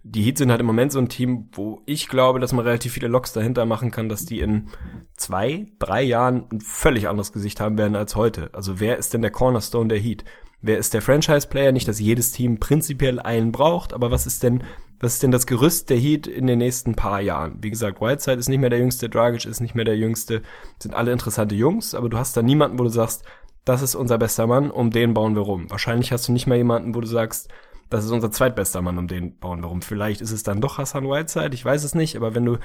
Die 0.03 0.23
Heat 0.23 0.37
sind 0.37 0.51
halt 0.51 0.59
im 0.59 0.67
Moment 0.67 0.91
so 0.91 0.99
ein 0.99 1.07
Team, 1.07 1.47
wo 1.53 1.83
ich 1.85 2.09
glaube, 2.09 2.41
dass 2.41 2.51
man 2.51 2.65
relativ 2.65 2.91
viele 2.91 3.07
Locks 3.07 3.31
dahinter 3.31 3.65
machen 3.65 3.91
kann, 3.91 4.09
dass 4.09 4.25
die 4.25 4.41
in 4.41 4.67
zwei, 5.15 5.67
drei 5.79 6.03
Jahren 6.03 6.47
ein 6.51 6.59
völlig 6.59 7.07
anderes 7.07 7.31
Gesicht 7.31 7.61
haben 7.61 7.77
werden 7.77 7.95
als 7.95 8.17
heute. 8.17 8.49
Also 8.51 8.81
wer 8.81 8.97
ist 8.97 9.13
denn 9.13 9.21
der 9.21 9.31
Cornerstone 9.31 9.87
der 9.87 9.99
Heat? 9.99 10.25
Wer 10.65 10.79
ist 10.79 10.93
der 10.93 11.01
Franchise-Player? 11.01 11.71
Nicht, 11.71 11.87
dass 11.87 11.99
jedes 11.99 12.31
Team 12.31 12.59
prinzipiell 12.59 13.19
einen 13.19 13.51
braucht, 13.51 13.93
aber 13.93 14.11
was 14.11 14.25
ist 14.25 14.41
denn, 14.43 14.63
was 14.99 15.13
ist 15.13 15.23
denn 15.23 15.31
das 15.31 15.45
Gerüst 15.45 15.89
der 15.89 15.97
Heat 15.97 16.25
in 16.25 16.47
den 16.47 16.57
nächsten 16.57 16.95
paar 16.95 17.21
Jahren? 17.21 17.57
Wie 17.61 17.69
gesagt, 17.69 18.01
Whiteside 18.01 18.39
ist 18.39 18.49
nicht 18.49 18.59
mehr 18.59 18.71
der 18.71 18.79
Jüngste, 18.79 19.07
Dragic 19.07 19.45
ist 19.45 19.61
nicht 19.61 19.75
mehr 19.75 19.85
der 19.85 19.97
Jüngste, 19.97 20.41
sind 20.79 20.95
alle 20.95 21.11
interessante 21.11 21.55
Jungs, 21.55 21.93
aber 21.93 22.09
du 22.09 22.17
hast 22.17 22.35
da 22.35 22.41
niemanden, 22.41 22.79
wo 22.79 22.83
du 22.83 22.89
sagst, 22.89 23.23
das 23.63 23.81
ist 23.81 23.95
unser 23.95 24.17
bester 24.17 24.47
Mann, 24.47 24.71
um 24.71 24.89
den 24.89 25.13
bauen 25.13 25.35
wir 25.35 25.43
rum. 25.43 25.69
Wahrscheinlich 25.69 26.11
hast 26.11 26.27
du 26.27 26.31
nicht 26.31 26.47
mal 26.47 26.57
jemanden, 26.57 26.95
wo 26.95 27.01
du 27.01 27.07
sagst, 27.07 27.49
das 27.89 28.03
ist 28.03 28.11
unser 28.11 28.31
zweitbester 28.31 28.81
Mann, 28.81 28.97
um 28.97 29.07
den 29.07 29.37
bauen 29.37 29.61
wir 29.61 29.67
rum. 29.67 29.83
Vielleicht 29.83 30.21
ist 30.21 30.31
es 30.31 30.41
dann 30.41 30.61
doch 30.61 30.79
Hassan 30.79 31.05
Whiteside, 31.05 31.53
ich 31.53 31.63
weiß 31.63 31.83
es 31.83 31.93
nicht, 31.93 32.15
aber 32.15 32.33
wenn 32.33 32.45
du 32.45 32.57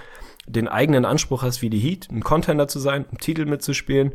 den 0.46 0.68
eigenen 0.68 1.04
Anspruch 1.04 1.42
hast 1.42 1.60
wie 1.60 1.70
die 1.70 1.78
Heat, 1.78 2.08
ein 2.10 2.22
Contender 2.22 2.68
zu 2.68 2.78
sein, 2.78 3.04
einen 3.06 3.18
Titel 3.18 3.44
mitzuspielen, 3.44 4.12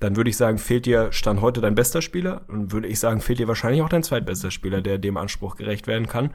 dann 0.00 0.16
würde 0.16 0.30
ich 0.30 0.36
sagen, 0.36 0.58
fehlt 0.58 0.86
dir 0.86 1.12
Stand 1.12 1.40
heute 1.40 1.60
dein 1.60 1.74
bester 1.74 2.02
Spieler 2.02 2.42
und 2.48 2.72
würde 2.72 2.88
ich 2.88 3.00
sagen, 3.00 3.20
fehlt 3.20 3.38
dir 3.38 3.48
wahrscheinlich 3.48 3.82
auch 3.82 3.88
dein 3.88 4.02
zweitbester 4.02 4.50
Spieler, 4.50 4.80
der 4.80 4.98
dem 4.98 5.16
Anspruch 5.16 5.56
gerecht 5.56 5.86
werden 5.86 6.06
kann. 6.06 6.34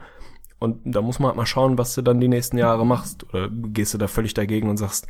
Und 0.58 0.80
da 0.84 1.02
muss 1.02 1.18
man 1.18 1.28
halt 1.28 1.36
mal 1.36 1.46
schauen, 1.46 1.78
was 1.78 1.94
du 1.94 2.02
dann 2.02 2.20
die 2.20 2.28
nächsten 2.28 2.58
Jahre 2.58 2.86
machst. 2.86 3.24
Oder 3.28 3.48
gehst 3.50 3.94
du 3.94 3.98
da 3.98 4.06
völlig 4.08 4.34
dagegen 4.34 4.68
und 4.68 4.76
sagst, 4.76 5.06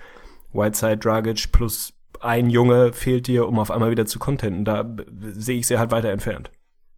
Whiteside, 0.52 0.98
Dragic 0.98 1.52
plus 1.52 1.92
ein 2.20 2.48
Junge 2.48 2.92
fehlt 2.92 3.26
dir, 3.26 3.46
um 3.46 3.58
auf 3.58 3.70
einmal 3.70 3.90
wieder 3.90 4.06
zu 4.06 4.18
contenten. 4.18 4.64
Da 4.64 4.88
sehe 5.20 5.58
ich 5.58 5.66
sie 5.66 5.78
halt 5.78 5.90
weiter 5.90 6.10
entfernt. 6.10 6.50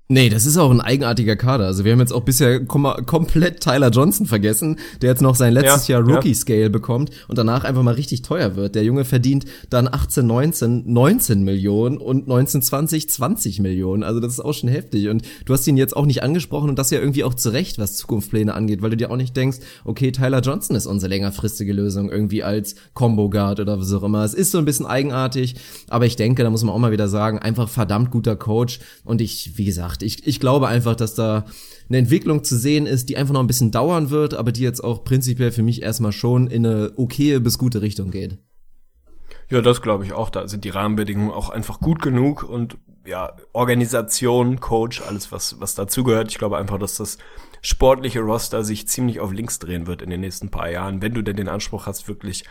Nee, 0.09 0.29
das 0.29 0.47
ist 0.47 0.57
auch 0.57 0.71
ein 0.71 0.81
eigenartiger 0.81 1.35
Kader. 1.35 1.67
Also 1.67 1.85
wir 1.85 1.91
haben 1.91 1.99
jetzt 1.99 2.13
auch 2.13 2.23
bisher 2.23 2.65
kom 2.65 2.87
komplett 3.07 3.59
Tyler 3.61 3.91
Johnson 3.91 4.27
vergessen, 4.27 4.79
der 5.03 5.11
jetzt 5.11 5.21
noch 5.21 5.35
sein 5.35 5.53
letztes 5.53 5.89
ja, 5.89 5.99
Jahr 5.99 6.09
Rookie-Scale 6.09 6.63
ja. 6.63 6.69
bekommt 6.69 7.11
und 7.27 7.39
danach 7.39 7.65
einfach 7.65 7.83
mal 7.83 7.95
richtig 7.95 8.23
teuer 8.23 8.55
wird. 8.55 8.77
Der 8.77 8.85
Junge 8.85 9.05
verdient 9.05 9.47
dann 9.69 9.89
18, 9.89 10.25
19, 10.25 10.85
19 10.87 11.43
Millionen 11.43 11.99
und 11.99 12.29
19, 12.29 12.63
20, 12.63 13.11
20 13.11 13.59
Millionen. 13.59 14.05
Also 14.05 14.21
das 14.21 14.35
ist 14.35 14.41
auch 14.41 14.53
schon 14.53 14.69
heftig. 14.69 15.09
Und 15.09 15.23
du 15.45 15.53
hast 15.53 15.67
ihn 15.67 15.77
jetzt 15.77 15.97
auch 15.97 16.07
nicht 16.07 16.23
angesprochen 16.23 16.69
und 16.69 16.79
das 16.79 16.91
ja 16.91 17.01
irgendwie 17.01 17.25
auch 17.25 17.35
zurecht, 17.35 17.81
was 17.81 17.97
Zukunftspläne 17.97 18.55
angeht, 18.55 18.83
weil 18.83 18.91
du 18.91 18.97
dir 18.97 19.11
auch 19.11 19.17
nicht 19.17 19.37
denkst, 19.37 19.59
okay, 19.85 20.13
Tyler 20.13 20.41
Johnson 20.41 20.77
ist 20.77 20.87
unsere 20.87 21.11
längerfristige 21.11 21.73
Lösung 21.73 22.11
irgendwie 22.13 22.45
als 22.45 22.77
Combo 22.95 23.29
Guard 23.29 23.59
oder 23.59 23.81
was 23.81 23.93
auch 23.93 24.05
immer. 24.05 24.23
Es 24.23 24.35
ist 24.35 24.53
so 24.53 24.59
ein 24.59 24.67
bisschen 24.67 24.87
eigenartig, 24.87 25.57
aber 25.89 26.07
ich 26.07 26.15
denke, 26.15 26.45
da 26.45 26.51
muss 26.51 26.63
man 26.63 26.73
auch 26.73 26.79
mal 26.79 26.93
wieder 26.93 27.09
sagen, 27.09 27.41
einfach 27.41 27.69
verdammt 27.69 28.13
guter 28.13 28.37
Coach 28.37 28.79
und 29.05 29.21
ich, 29.21 29.59
wie 29.59 29.65
gesagt, 29.65 29.96
gemacht. 29.97 30.03
Ich, 30.03 30.27
ich 30.27 30.41
glaube 30.41 30.69
einfach, 30.69 30.97
dass 30.97 31.15
da 31.15 31.45
eine 31.89 31.99
Entwicklung 31.99 32.45
zu 32.45 32.57
sehen 32.57 32.87
ist, 32.87 33.09
die 33.09 33.17
einfach 33.17 33.35
noch 33.35 33.41
ein 33.41 33.47
bisschen 33.47 33.71
dauern 33.71 34.11
wird, 34.11 34.35
aber 34.35 34.53
die 34.53 34.63
jetzt 34.63 34.83
auch 34.83 35.05
prinzipiell 35.05 35.53
für 35.53 35.63
mich 35.63 35.83
erstmal 35.83 36.13
schon 36.13 36.49
in 36.49 36.67
eine 36.67 36.93
okaye 36.97 37.41
bis 37.41 37.59
gute 37.59 37.83
Richtung 37.83 38.11
geht. 38.11 38.39
Ja, 39.49 39.61
das 39.61 39.81
glaube 39.81 40.05
ich 40.05 40.13
auch. 40.13 40.31
Da 40.31 40.49
sind 40.49 40.65
die 40.65 40.71
Rahmenbedingungen 40.71 41.31
auch 41.31 41.51
einfach 41.51 41.81
gut 41.81 42.03
genug 42.03 42.43
und 42.43 42.79
ja, 43.07 43.37
Organisation, 43.53 44.59
Coach, 44.59 45.01
alles 45.01 45.31
was, 45.31 45.61
was 45.61 45.77
dazugehört. 45.77 46.33
Ich 46.33 46.39
glaube 46.39 46.59
einfach, 46.59 46.79
dass 46.79 46.97
das 46.97 47.19
sportliche 47.63 48.21
Roster 48.21 48.65
sich 48.65 48.89
ziemlich 48.89 49.21
auf 49.21 49.33
links 49.33 49.61
drehen 49.61 49.87
wird 49.87 50.03
in 50.03 50.11
den 50.11 50.21
nächsten 50.21 50.51
paar 50.51 50.69
Jahren, 50.69 51.03
wenn 51.03 51.15
du 51.15 51.23
denn 51.23 51.37
den 51.37 51.49
Anspruch 51.49 51.87
hast, 51.87 52.09
wirklich 52.09 52.45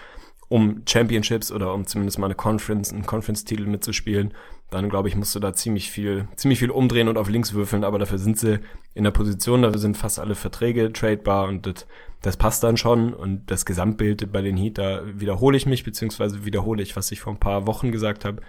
um 0.47 0.83
Championships 0.87 1.51
oder 1.51 1.73
um 1.73 1.85
zumindest 1.85 2.19
mal 2.19 2.27
eine 2.27 2.35
Conference, 2.35 2.93
einen 2.93 3.05
Conference-Titel 3.05 3.65
mitzuspielen, 3.65 4.33
dann 4.71 4.89
glaube 4.89 5.07
ich, 5.07 5.15
musst 5.15 5.35
du 5.35 5.39
da 5.39 5.53
ziemlich 5.53 5.91
viel, 5.91 6.27
ziemlich 6.35 6.59
viel 6.59 6.71
umdrehen 6.71 7.07
und 7.07 7.17
auf 7.17 7.29
links 7.29 7.53
würfeln, 7.53 7.83
aber 7.83 7.99
dafür 7.99 8.17
sind 8.17 8.37
sie 8.37 8.59
in 8.93 9.03
der 9.03 9.11
Position, 9.11 9.61
dafür 9.61 9.79
sind 9.79 9.97
fast 9.97 10.19
alle 10.19 10.35
Verträge 10.35 10.91
tradebar 10.91 11.47
und 11.47 11.65
das, 11.65 11.87
das 12.21 12.37
passt 12.37 12.63
dann 12.63 12.77
schon 12.77 13.13
und 13.13 13.49
das 13.51 13.65
Gesamtbild 13.65 14.31
bei 14.31 14.41
den 14.41 14.57
Heat, 14.57 14.77
da 14.77 15.03
wiederhole 15.05 15.57
ich 15.57 15.65
mich, 15.65 15.83
beziehungsweise 15.83 16.45
wiederhole 16.45 16.81
ich, 16.81 16.95
was 16.95 17.11
ich 17.11 17.21
vor 17.21 17.33
ein 17.33 17.39
paar 17.39 17.67
Wochen 17.67 17.91
gesagt 17.91 18.25
habe. 18.25 18.41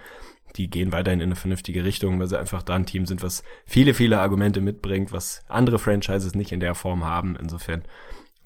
Die 0.55 0.69
gehen 0.69 0.91
weiterhin 0.91 1.19
in 1.19 1.27
eine 1.27 1.35
vernünftige 1.35 1.83
Richtung, 1.83 2.19
weil 2.19 2.27
sie 2.27 2.39
einfach 2.39 2.63
da 2.63 2.73
ein 2.73 2.85
Team 2.85 3.05
sind, 3.05 3.21
was 3.21 3.43
viele, 3.65 3.93
viele 3.93 4.19
Argumente 4.19 4.61
mitbringt, 4.61 5.11
was 5.11 5.43
andere 5.47 5.77
Franchises 5.77 6.33
nicht 6.33 6.51
in 6.51 6.61
der 6.61 6.73
Form 6.73 7.05
haben. 7.05 7.35
Insofern, 7.39 7.83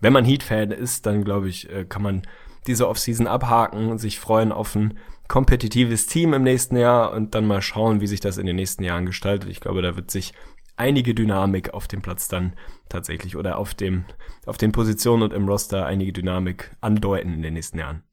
wenn 0.02 0.11
man 0.11 0.26
Heat-Fan 0.26 0.72
ist, 0.72 1.06
dann 1.06 1.23
glaube 1.23 1.48
ich, 1.48 1.69
äh, 1.72 1.85
kann 1.85 2.02
man 2.02 2.23
diese 2.68 2.88
Offseason 2.89 3.27
abhaken 3.27 3.89
und 3.89 3.99
sich 3.99 4.19
freuen 4.19 4.52
auf 4.52 4.76
ein 4.76 4.98
kompetitives 5.32 6.08
Team 6.08 6.34
im 6.34 6.44
nächsten 6.44 6.76
Jahr 6.76 7.14
und 7.14 7.36
dann 7.36 7.48
mal 7.48 7.62
schauen, 7.62 8.02
wie 8.02 8.08
sich 8.08 8.20
das 8.20 8.38
in 8.38 8.45
den 8.45 8.58
nächsten 8.58 8.84
Jahren 8.84 9.06
gestaltet. 9.06 9.49
Ich 9.49 9.62
glaube, 9.62 9.82
da 9.82 9.95
wird 9.95 10.12
sich 10.12 10.34
einige 10.76 11.16
Dynamik 11.16 11.74
auf 11.74 11.88
dem 11.88 12.02
Platz 12.02 12.28
dann 12.28 12.52
tatsächlich 12.90 13.38
oder 13.38 13.58
auf 13.58 13.74
dem, 13.74 14.03
auf 14.45 14.58
den 14.58 14.74
Positionen 14.74 15.24
und 15.24 15.32
im 15.32 15.48
Roster 15.48 15.86
einige 15.86 16.12
Dynamik 16.12 16.76
andeuten 16.82 17.34
in 17.34 17.41
den 17.44 17.53
nächsten 17.53 17.80
Jahren. 17.80 18.03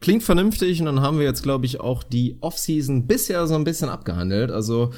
Klingt 0.00 0.22
vernünftig 0.22 0.78
und 0.78 0.86
dann 0.86 1.00
haben 1.00 1.18
wir 1.18 1.24
jetzt, 1.24 1.42
glaube 1.42 1.66
ich, 1.66 1.80
auch 1.80 2.04
die 2.04 2.38
Offseason 2.40 3.08
bisher 3.08 3.48
so 3.48 3.56
ein 3.56 3.64
bisschen 3.64 3.88
abgehandelt. 3.88 4.52
Also 4.52 4.92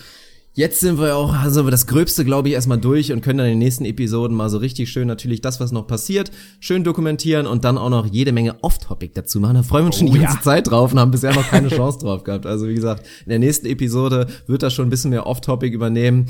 Jetzt 0.57 0.81
sind 0.81 0.99
wir 0.99 1.15
auch, 1.17 1.35
also 1.35 1.69
das 1.69 1.87
Gröbste, 1.87 2.25
glaube 2.25 2.49
ich, 2.49 2.55
erstmal 2.55 2.79
durch 2.79 3.13
und 3.13 3.21
können 3.21 3.37
dann 3.37 3.47
in 3.47 3.53
den 3.53 3.59
nächsten 3.59 3.85
Episoden 3.85 4.35
mal 4.35 4.49
so 4.49 4.57
richtig 4.57 4.91
schön 4.91 5.07
natürlich 5.07 5.43
das, 5.43 5.61
was 5.61 5.71
noch 5.71 5.87
passiert, 5.87 6.31
schön 6.61 6.83
dokumentieren 6.83 7.47
und 7.47 7.65
dann 7.65 7.77
auch 7.77 7.91
noch 7.91 8.07
jede 8.07 8.33
Menge 8.33 8.57
Off-Topic 8.63 9.13
dazu 9.13 9.39
machen. 9.39 9.57
Da 9.57 9.63
freuen 9.63 9.85
wir 9.85 9.89
uns 9.89 9.99
schon 9.99 10.09
oh, 10.09 10.13
die 10.15 10.19
ganze 10.19 10.39
ja. 10.39 10.43
Zeit 10.43 10.71
drauf 10.71 10.93
und 10.93 10.99
haben 10.99 11.11
bisher 11.11 11.35
noch 11.35 11.47
keine 11.47 11.69
Chance 11.69 11.99
drauf 11.99 12.25
gehabt. 12.25 12.47
Also 12.47 12.69
wie 12.69 12.75
gesagt, 12.75 13.07
in 13.27 13.29
der 13.29 13.39
nächsten 13.39 13.67
Episode 13.67 14.29
wird 14.47 14.63
das 14.63 14.73
schon 14.73 14.87
ein 14.87 14.91
bisschen 14.91 15.11
mehr 15.11 15.27
Off-Topic 15.27 15.75
übernehmen. 15.75 16.25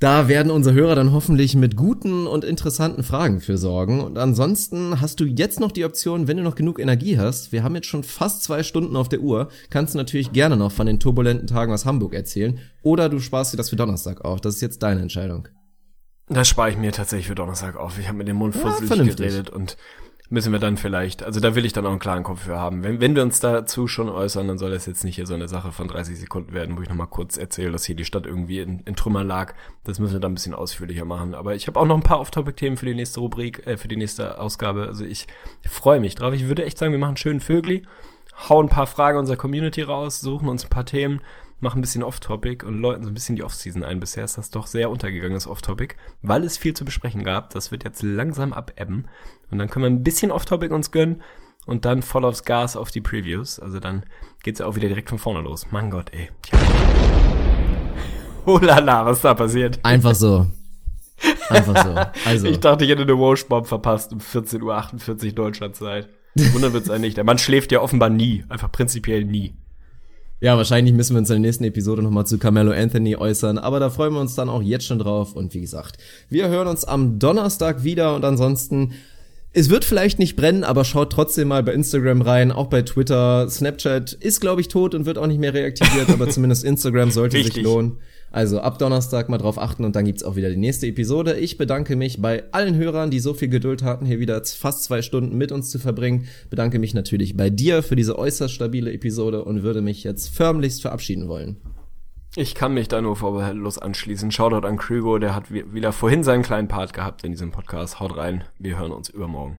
Da 0.00 0.28
werden 0.28 0.52
unsere 0.52 0.76
Hörer 0.76 0.94
dann 0.94 1.12
hoffentlich 1.12 1.56
mit 1.56 1.74
guten 1.74 2.28
und 2.28 2.44
interessanten 2.44 3.02
Fragen 3.02 3.40
für 3.40 3.58
sorgen. 3.58 4.00
Und 4.00 4.16
ansonsten 4.16 5.00
hast 5.00 5.18
du 5.18 5.24
jetzt 5.24 5.58
noch 5.58 5.72
die 5.72 5.84
Option, 5.84 6.28
wenn 6.28 6.36
du 6.36 6.44
noch 6.44 6.54
genug 6.54 6.78
Energie 6.78 7.18
hast, 7.18 7.50
wir 7.50 7.64
haben 7.64 7.74
jetzt 7.74 7.88
schon 7.88 8.04
fast 8.04 8.44
zwei 8.44 8.62
Stunden 8.62 8.94
auf 8.94 9.08
der 9.08 9.18
Uhr, 9.20 9.48
kannst 9.70 9.94
du 9.94 9.98
natürlich 9.98 10.32
gerne 10.32 10.56
noch 10.56 10.70
von 10.70 10.86
den 10.86 11.00
turbulenten 11.00 11.48
Tagen 11.48 11.72
aus 11.72 11.84
Hamburg 11.84 12.14
erzählen. 12.14 12.60
Oder 12.82 13.08
du 13.08 13.18
sparst 13.18 13.52
dir 13.52 13.56
das 13.56 13.70
für 13.70 13.76
Donnerstag 13.76 14.24
auf. 14.24 14.40
Das 14.40 14.54
ist 14.54 14.60
jetzt 14.60 14.84
deine 14.84 15.00
Entscheidung. 15.00 15.48
Das 16.28 16.46
spare 16.46 16.70
ich 16.70 16.76
mir 16.76 16.92
tatsächlich 16.92 17.26
für 17.26 17.34
Donnerstag 17.34 17.76
auf. 17.76 17.98
Ich 17.98 18.06
habe 18.06 18.18
mit 18.18 18.28
dem 18.28 18.36
Mund 18.36 18.54
fusselig 18.54 19.16
geredet 19.16 19.50
und 19.50 19.76
müssen 20.30 20.52
wir 20.52 20.58
dann 20.58 20.76
vielleicht, 20.76 21.22
also 21.22 21.40
da 21.40 21.54
will 21.54 21.64
ich 21.64 21.72
dann 21.72 21.86
auch 21.86 21.90
einen 21.90 21.98
klaren 21.98 22.22
Kopf 22.22 22.42
für 22.42 22.58
haben. 22.58 22.84
Wenn, 22.84 23.00
wenn 23.00 23.16
wir 23.16 23.22
uns 23.22 23.40
dazu 23.40 23.86
schon 23.88 24.10
äußern, 24.10 24.46
dann 24.46 24.58
soll 24.58 24.70
das 24.70 24.84
jetzt 24.84 25.02
nicht 25.04 25.16
hier 25.16 25.26
so 25.26 25.34
eine 25.34 25.48
Sache 25.48 25.72
von 25.72 25.88
30 25.88 26.18
Sekunden 26.18 26.52
werden, 26.52 26.76
wo 26.76 26.82
ich 26.82 26.88
nochmal 26.88 27.06
kurz 27.06 27.38
erzähle, 27.38 27.72
dass 27.72 27.84
hier 27.84 27.94
die 27.94 28.04
Stadt 28.04 28.26
irgendwie 28.26 28.60
in, 28.60 28.80
in 28.80 28.94
Trümmern 28.94 29.26
lag. 29.26 29.54
Das 29.84 29.98
müssen 29.98 30.12
wir 30.12 30.20
dann 30.20 30.32
ein 30.32 30.34
bisschen 30.34 30.54
ausführlicher 30.54 31.06
machen. 31.06 31.34
Aber 31.34 31.54
ich 31.54 31.66
habe 31.66 31.80
auch 31.80 31.86
noch 31.86 31.96
ein 31.96 32.02
paar 32.02 32.20
Off-Topic-Themen 32.20 32.76
für 32.76 32.86
die 32.86 32.94
nächste 32.94 33.20
Rubrik, 33.20 33.66
äh, 33.66 33.78
für 33.78 33.88
die 33.88 33.96
nächste 33.96 34.38
Ausgabe. 34.38 34.86
Also 34.86 35.04
ich, 35.04 35.26
freue 35.66 36.00
mich 36.00 36.14
drauf. 36.14 36.34
Ich 36.34 36.46
würde 36.46 36.64
echt 36.64 36.76
sagen, 36.76 36.92
wir 36.92 36.98
machen 36.98 37.10
einen 37.10 37.16
schönen 37.16 37.40
Vögli, 37.40 37.82
hauen 38.48 38.66
ein 38.66 38.70
paar 38.70 38.86
Fragen 38.86 39.18
unserer 39.18 39.36
Community 39.36 39.82
raus, 39.82 40.20
suchen 40.20 40.48
uns 40.48 40.64
ein 40.64 40.70
paar 40.70 40.84
Themen 40.84 41.20
machen 41.60 41.78
ein 41.78 41.80
bisschen 41.82 42.02
Off-Topic 42.02 42.64
und 42.64 42.78
läuten 42.78 43.04
so 43.04 43.10
ein 43.10 43.14
bisschen 43.14 43.36
die 43.36 43.42
Off-Season 43.42 43.82
ein. 43.82 44.00
Bisher 44.00 44.24
ist 44.24 44.38
das 44.38 44.50
doch 44.50 44.66
sehr 44.66 44.90
untergegangenes 44.90 45.46
Off-Topic, 45.46 45.94
weil 46.22 46.44
es 46.44 46.58
viel 46.58 46.74
zu 46.74 46.84
besprechen 46.84 47.24
gab. 47.24 47.50
Das 47.50 47.70
wird 47.72 47.84
jetzt 47.84 48.02
langsam 48.02 48.52
abebben. 48.52 49.08
Und 49.50 49.58
dann 49.58 49.68
können 49.68 49.84
wir 49.84 49.90
ein 49.90 50.04
bisschen 50.04 50.30
Off-Topic 50.30 50.72
uns 50.72 50.90
gönnen 50.90 51.22
und 51.66 51.84
dann 51.84 52.02
voll 52.02 52.24
aufs 52.24 52.44
Gas 52.44 52.76
auf 52.76 52.90
die 52.90 53.00
Previews. 53.00 53.58
Also 53.58 53.80
dann 53.80 54.04
geht's 54.42 54.60
ja 54.60 54.66
auch 54.66 54.76
wieder 54.76 54.88
direkt 54.88 55.10
von 55.10 55.18
vorne 55.18 55.40
los. 55.40 55.66
Mein 55.70 55.90
Gott, 55.90 56.12
ey. 56.12 56.30
Tja. 56.42 56.58
Oh 58.46 58.56
lala, 58.56 59.04
was 59.04 59.20
da 59.20 59.34
passiert? 59.34 59.78
Einfach 59.82 60.14
so. 60.14 60.46
Einfach 61.50 61.84
so. 61.84 62.28
Also. 62.28 62.46
Ich 62.48 62.60
dachte, 62.60 62.84
ich 62.84 62.90
hätte 62.90 63.02
eine 63.02 63.18
Wash-Bomb 63.18 63.66
verpasst 63.66 64.10
um 64.12 64.20
14.48 64.20 65.26
Uhr 65.26 65.32
Deutschlandzeit. 65.32 66.08
Wundern 66.52 66.72
wird's 66.72 66.88
eigentlich. 66.88 67.14
Der 67.14 67.24
Mann 67.24 67.36
schläft 67.36 67.72
ja 67.72 67.80
offenbar 67.80 68.08
nie. 68.08 68.44
Einfach 68.48 68.72
prinzipiell 68.72 69.24
nie. 69.24 69.54
Ja, 70.40 70.56
wahrscheinlich 70.56 70.94
müssen 70.94 71.14
wir 71.14 71.18
uns 71.18 71.30
in 71.30 71.42
der 71.42 71.48
nächsten 71.48 71.64
Episode 71.64 72.00
nochmal 72.00 72.24
zu 72.24 72.38
Carmelo 72.38 72.70
Anthony 72.70 73.16
äußern, 73.16 73.58
aber 73.58 73.80
da 73.80 73.90
freuen 73.90 74.12
wir 74.12 74.20
uns 74.20 74.36
dann 74.36 74.48
auch 74.48 74.62
jetzt 74.62 74.86
schon 74.86 75.00
drauf. 75.00 75.34
Und 75.34 75.52
wie 75.52 75.60
gesagt, 75.60 75.98
wir 76.28 76.48
hören 76.48 76.68
uns 76.68 76.84
am 76.84 77.18
Donnerstag 77.18 77.82
wieder 77.82 78.14
und 78.14 78.24
ansonsten 78.24 78.92
es 79.52 79.70
wird 79.70 79.84
vielleicht 79.84 80.18
nicht 80.18 80.36
brennen, 80.36 80.62
aber 80.62 80.84
schaut 80.84 81.10
trotzdem 81.10 81.48
mal 81.48 81.62
bei 81.62 81.72
Instagram 81.72 82.20
rein, 82.22 82.52
auch 82.52 82.66
bei 82.66 82.82
Twitter. 82.82 83.48
Snapchat 83.48 84.12
ist, 84.12 84.40
glaube 84.40 84.60
ich, 84.60 84.68
tot 84.68 84.94
und 84.94 85.06
wird 85.06 85.16
auch 85.18 85.26
nicht 85.26 85.40
mehr 85.40 85.54
reaktiviert, 85.54 86.10
aber 86.10 86.28
zumindest 86.30 86.64
Instagram 86.64 87.10
sollte 87.10 87.42
sich 87.42 87.56
lohnen. 87.56 87.98
Also 88.30 88.60
ab 88.60 88.78
Donnerstag 88.78 89.30
mal 89.30 89.38
drauf 89.38 89.58
achten 89.58 89.86
und 89.86 89.96
dann 89.96 90.04
gibt's 90.04 90.22
auch 90.22 90.36
wieder 90.36 90.50
die 90.50 90.58
nächste 90.58 90.86
Episode. 90.86 91.38
Ich 91.38 91.56
bedanke 91.56 91.96
mich 91.96 92.20
bei 92.20 92.44
allen 92.52 92.76
Hörern, 92.76 93.10
die 93.10 93.20
so 93.20 93.32
viel 93.32 93.48
Geduld 93.48 93.82
hatten, 93.82 94.04
hier 94.04 94.20
wieder 94.20 94.44
fast 94.44 94.84
zwei 94.84 95.00
Stunden 95.00 95.38
mit 95.38 95.50
uns 95.50 95.70
zu 95.70 95.78
verbringen. 95.78 96.26
Bedanke 96.50 96.78
mich 96.78 96.92
natürlich 96.92 97.36
bei 97.36 97.48
dir 97.48 97.82
für 97.82 97.96
diese 97.96 98.18
äußerst 98.18 98.52
stabile 98.52 98.92
Episode 98.92 99.44
und 99.44 99.62
würde 99.62 99.80
mich 99.80 100.04
jetzt 100.04 100.28
förmlichst 100.28 100.82
verabschieden 100.82 101.26
wollen. 101.26 101.56
Ich 102.36 102.54
kann 102.54 102.74
mich 102.74 102.88
da 102.88 103.00
nur 103.00 103.16
vorbehaltlos 103.16 103.78
anschließen. 103.78 104.30
Shoutout 104.30 104.66
an 104.66 104.76
Krügo, 104.76 105.18
der 105.18 105.34
hat 105.34 105.50
wieder 105.50 105.92
vorhin 105.92 106.22
seinen 106.22 106.42
kleinen 106.42 106.68
Part 106.68 106.92
gehabt 106.92 107.24
in 107.24 107.32
diesem 107.32 107.50
Podcast. 107.50 108.00
Haut 108.00 108.16
rein, 108.16 108.44
wir 108.58 108.78
hören 108.78 108.92
uns 108.92 109.08
übermorgen. 109.08 109.56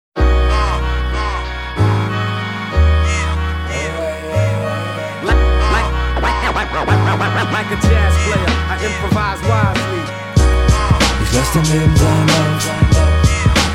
Ich 11.23 11.33
lass 11.35 11.53
dem 11.53 11.63
Leben 11.63 11.97
sein 11.97 12.27
Lauf. 12.29 12.71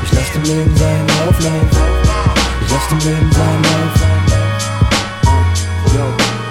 Ich 0.03 0.11
lass 0.13 0.31
dem 0.33 0.43
Leben 0.43 0.75
sein 0.75 1.07
Lauf, 1.07 1.39
Lauf. 1.43 1.71
Ich 2.61 2.71
lass 2.71 2.87
dem 2.89 2.99
Leben 2.99 3.31
sein 3.31 3.63
Lauf. 3.63 4.01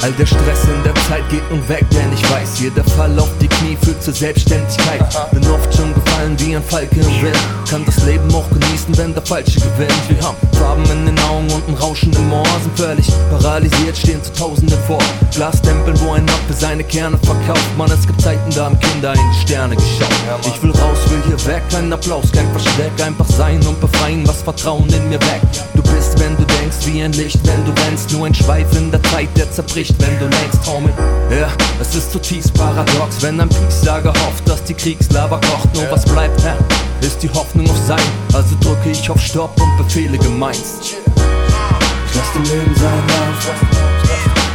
All 0.02 0.12
der 0.12 0.26
Stress 0.26 0.64
in 0.64 0.82
der 0.82 0.94
Zeit 1.06 1.28
geht 1.30 1.48
nun 1.50 1.66
weg, 1.68 1.86
denn 1.90 2.12
ich 2.12 2.28
weiß, 2.28 2.58
jeder 2.60 2.82
Fall 2.82 3.16
auf 3.20 3.30
die 3.40 3.46
Knie 3.46 3.78
führt 3.82 4.02
zur 4.02 4.12
Selbstständigkeit. 4.12 5.00
Bin 5.30 5.48
oft 5.48 5.72
schon 5.74 5.94
gefallen 5.94 6.36
wie 6.40 6.56
ein 6.56 6.62
Falke 6.62 6.96
im 6.96 7.22
Wind. 7.22 7.38
Kann 7.70 7.84
das 7.84 8.02
Leben 8.04 8.34
auch 8.34 8.48
genießen, 8.50 8.98
wenn 8.98 9.14
der 9.14 9.22
Falsche 9.22 9.60
gewinnt. 9.60 9.94
Wir 10.08 10.20
haben 10.20 10.36
Farben 10.58 10.84
in 10.90 11.06
den 11.06 11.18
Augen 11.20 11.50
und 11.52 11.68
ein 11.68 11.74
Rausch 11.74 11.92
Rauschen 11.92 12.12
im 12.14 12.28
Moor 12.30 12.46
sind 12.62 12.76
völlig 12.78 13.06
paralysiert, 13.30 13.96
stehen 13.96 14.22
zu 14.22 14.32
Tausenden 14.32 14.78
vor. 14.86 14.98
Glastempeln, 15.34 15.98
wo 16.00 16.12
ein 16.12 16.28
Affe 16.28 16.54
seine 16.58 16.82
Kerne 16.82 17.18
verkauft. 17.18 17.76
Man, 17.76 17.90
es 17.90 18.06
gibt 18.06 18.20
Zeiten, 18.20 18.50
da 18.54 18.64
haben 18.64 18.80
Kinder 18.80 19.12
in 19.12 19.20
die 19.30 19.40
Sterne 19.40 19.76
geschaut. 19.76 20.46
Ich 20.46 20.62
will 20.62 20.70
raus, 20.70 20.98
will 21.10 21.22
hier 21.26 21.46
weg, 21.46 21.62
kein 21.70 21.92
Applaus, 21.92 22.32
kein 22.32 22.50
Versteck. 22.50 22.92
Einfach 23.04 23.26
sein 23.26 23.64
und 23.66 23.80
befreien, 23.80 24.26
was 24.26 24.42
Vertrauen 24.42 24.88
in 24.88 25.08
mir 25.10 25.20
weg. 25.20 25.42
Du 25.74 25.82
bist, 25.82 26.18
wenn 26.18 26.36
du 26.36 26.44
denkst, 26.44 26.86
wie 26.86 27.02
ein 27.02 27.12
Licht, 27.12 27.40
wenn 27.44 27.64
du 27.64 27.72
rennst. 27.82 28.12
Nur 28.12 28.26
ein 28.26 28.34
Schweif 28.34 28.74
in 28.76 28.90
der 28.90 29.02
Zeit, 29.04 29.28
der 29.36 29.50
zerbricht, 29.52 29.91
wenn 29.98 30.18
du 30.18 30.28
Trau 30.64 30.80
mit. 30.80 30.94
Ja, 31.30 31.48
es 31.80 31.94
ist 31.94 32.12
zutiefst 32.12 32.54
paradox, 32.54 33.20
wenn 33.20 33.40
ein 33.40 33.48
Peace-Lager 33.48 34.10
hofft, 34.10 34.48
dass 34.48 34.62
die 34.64 34.74
Kriegslava 34.74 35.38
kocht. 35.38 35.74
Nur 35.74 35.90
was 35.90 36.04
bleibt, 36.04 36.42
hä? 36.44 36.52
Ist 37.00 37.22
die 37.22 37.30
Hoffnung 37.30 37.68
auf 37.68 37.76
Sein. 37.86 37.98
Also 38.32 38.54
drücke 38.60 38.90
ich 38.90 39.10
auf 39.10 39.20
Stopp 39.20 39.60
und 39.60 39.76
befehle 39.76 40.18
gemeinst. 40.18 40.82
Ich 40.84 42.14
lass 42.14 42.32
dem 42.34 42.44
Leben 42.44 42.74
sein 42.76 43.02
Lauf. 43.08 43.54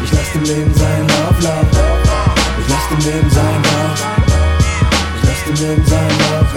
Ich 0.03 0.11
lass 0.11 0.31
dem 0.33 0.43
Leben 0.43 0.73
sein 0.75 1.07
Lauf, 1.07 1.41
Lauf. 1.41 1.65
Ich 2.59 2.69
lass 2.69 2.87
dem 2.89 3.11
Leben 3.11 3.29
sein 3.29 3.63
Lauf. 3.63 4.05
Ich 5.15 5.27
lass 5.27 5.43
dem 5.45 5.67
Leben 5.67 5.85
sein 5.87 6.13
Lauf. 6.19 6.47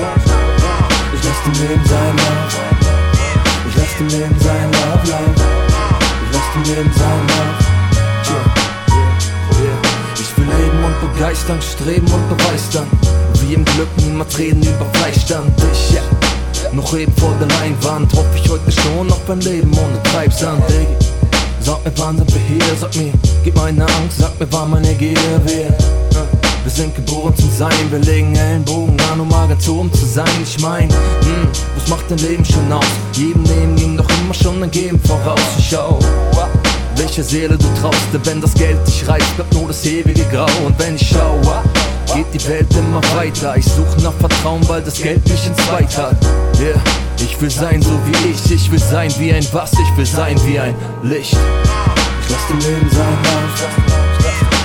Ich 1.12 1.24
lass 1.24 1.43
dem 1.44 1.69
Leben 1.69 1.85
sein 1.86 2.16
Lauf. 2.16 2.52
Ich 3.69 3.77
lass 3.77 3.97
dem 3.98 4.09
Leben 4.09 4.36
sein 4.40 4.73
Lauf, 4.73 5.09
Lauf. 5.09 5.47
Ich 6.23 6.32
lass 6.32 6.52
dem 6.55 6.74
Leben 6.74 6.93
sein 6.97 7.27
Lauf. 7.28 7.70
Leben 10.61 10.85
und 10.85 11.12
begeistern, 11.12 11.59
streben 11.62 12.07
und 12.12 12.28
beweistern. 12.37 12.87
Wie 13.41 13.55
im 13.55 13.65
Glück 13.65 13.89
niemals 13.97 14.39
reden 14.39 14.62
über 14.62 14.87
Fleischstand. 14.93 15.51
Ich, 15.73 15.95
ja. 15.95 16.03
Noch 16.73 16.95
eben 16.97 17.12
vor 17.16 17.35
der 17.41 17.49
Leinwand 17.49 18.12
hoffe 18.12 18.37
ich 18.37 18.49
heute 18.51 18.70
schon 18.70 19.11
auf 19.11 19.28
ein 19.31 19.41
Leben 19.41 19.73
ohne 19.73 20.03
Treibsand, 20.05 20.62
ey. 20.70 20.87
Sag 21.61 21.85
mir, 21.85 21.93
wann 21.97 22.16
sind 22.19 22.32
wir 22.32 22.41
hier? 22.41 22.77
Sag 22.78 22.95
mir, 22.97 23.12
gib 23.43 23.57
meine 23.57 23.82
Angst, 23.85 24.19
sag 24.19 24.39
mir, 24.39 24.47
wann 24.51 24.70
meine 24.70 24.95
Gier 24.95 25.16
wir. 25.45 25.74
Wir 26.62 26.70
sind 26.70 26.95
geboren 26.95 27.35
zum 27.37 27.51
Sein, 27.51 27.91
wir 27.91 27.99
legen 28.01 28.35
Ellenbogen 28.37 28.97
an, 29.12 29.20
um 29.20 29.32
Agentur 29.32 29.91
zu 29.93 30.05
sein. 30.05 30.28
Ich 30.43 30.61
mein, 30.61 30.91
hm, 30.91 31.49
was 31.74 31.89
macht 31.89 32.11
dein 32.11 32.19
Leben 32.19 32.45
schon 32.45 32.70
aus? 32.70 32.85
Jedem 33.15 33.45
Leben 33.45 33.77
ging 33.77 33.97
doch 33.97 34.09
immer 34.23 34.35
schon 34.35 34.62
ein 34.62 34.70
Geben 34.70 35.01
voraus. 35.01 35.41
Ich 35.59 35.70
schau, 35.70 35.99
welche 37.01 37.23
Seele 37.23 37.57
du 37.57 37.67
traust, 37.81 37.97
wenn 38.25 38.43
das 38.43 38.53
Geld 38.53 38.77
dich 38.87 39.09
reißt, 39.09 39.37
bleibt 39.37 39.55
nur 39.55 39.69
das 39.69 39.85
ewige 39.87 40.23
Grau. 40.25 40.47
Und 40.67 40.79
wenn 40.79 40.97
ich 40.97 41.09
schau, 41.09 41.41
geht 42.15 42.27
die 42.35 42.49
Welt 42.49 42.67
immer 42.77 43.01
weiter. 43.17 43.57
Ich 43.57 43.65
suche 43.65 44.03
nach 44.03 44.13
Vertrauen, 44.15 44.61
weil 44.69 44.83
das 44.83 45.01
Geld 45.01 45.27
mich 45.27 45.47
ins 45.47 45.73
Weit 45.73 45.97
hat. 45.97 46.17
Yeah. 46.61 46.79
Ich 47.17 47.41
will 47.41 47.51
sein 47.51 47.81
so 47.81 47.91
wie 48.05 48.31
ich, 48.31 48.53
ich 48.53 48.71
will 48.71 48.79
sein 48.79 49.11
wie 49.19 49.33
ein 49.33 49.47
was, 49.53 49.73
ich 49.73 49.97
will 49.97 50.05
sein 50.05 50.39
wie 50.47 50.59
ein 50.59 50.75
Licht. 51.03 51.37
Ich 52.23 52.31
lass 52.31 52.47
dem 52.49 52.59
Leben 52.59 52.91
sein 52.91 53.19
Lauf. 53.25 53.69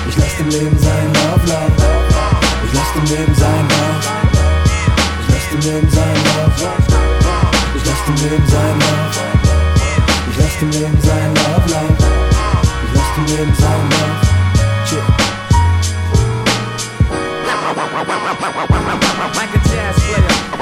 Ich 0.09 0.17
lass 0.17 0.37
dem 0.37 0.49
Leben 0.49 0.77
sein 0.79 1.13
Lauf, 1.13 1.41
Lauf. 1.47 1.71
Ich 2.65 2.73
lass 2.73 2.93
dem 2.95 3.17
Leben 3.17 3.35
sein 3.35 3.67
Lauf. 3.69 4.03
Ich 5.21 5.33
lass 5.33 5.49
dem 5.51 5.71
Leben 5.71 5.89
sein 5.89 6.17
Lauf. 6.25 6.51
Ich 7.75 7.85
lass 7.85 8.05
dem 8.05 8.29
Leben 8.29 8.47
sein 8.49 8.79
Lauf. 8.79 9.19
Ich 10.31 10.37
lass 10.37 10.59
dem 10.59 10.69
Leben 10.71 10.97
sein 11.01 11.33
Lauf, 11.35 11.71
Lauf. 11.71 12.04
Ich 13.15 13.21
lass 13.21 13.27
dem 13.27 13.37
Leben 13.37 13.55
sein 13.55 13.89
Lauf. 13.89 14.35
Like 19.35 19.53
a 19.53 19.59
jazz 19.69 19.95
player, 20.15 20.54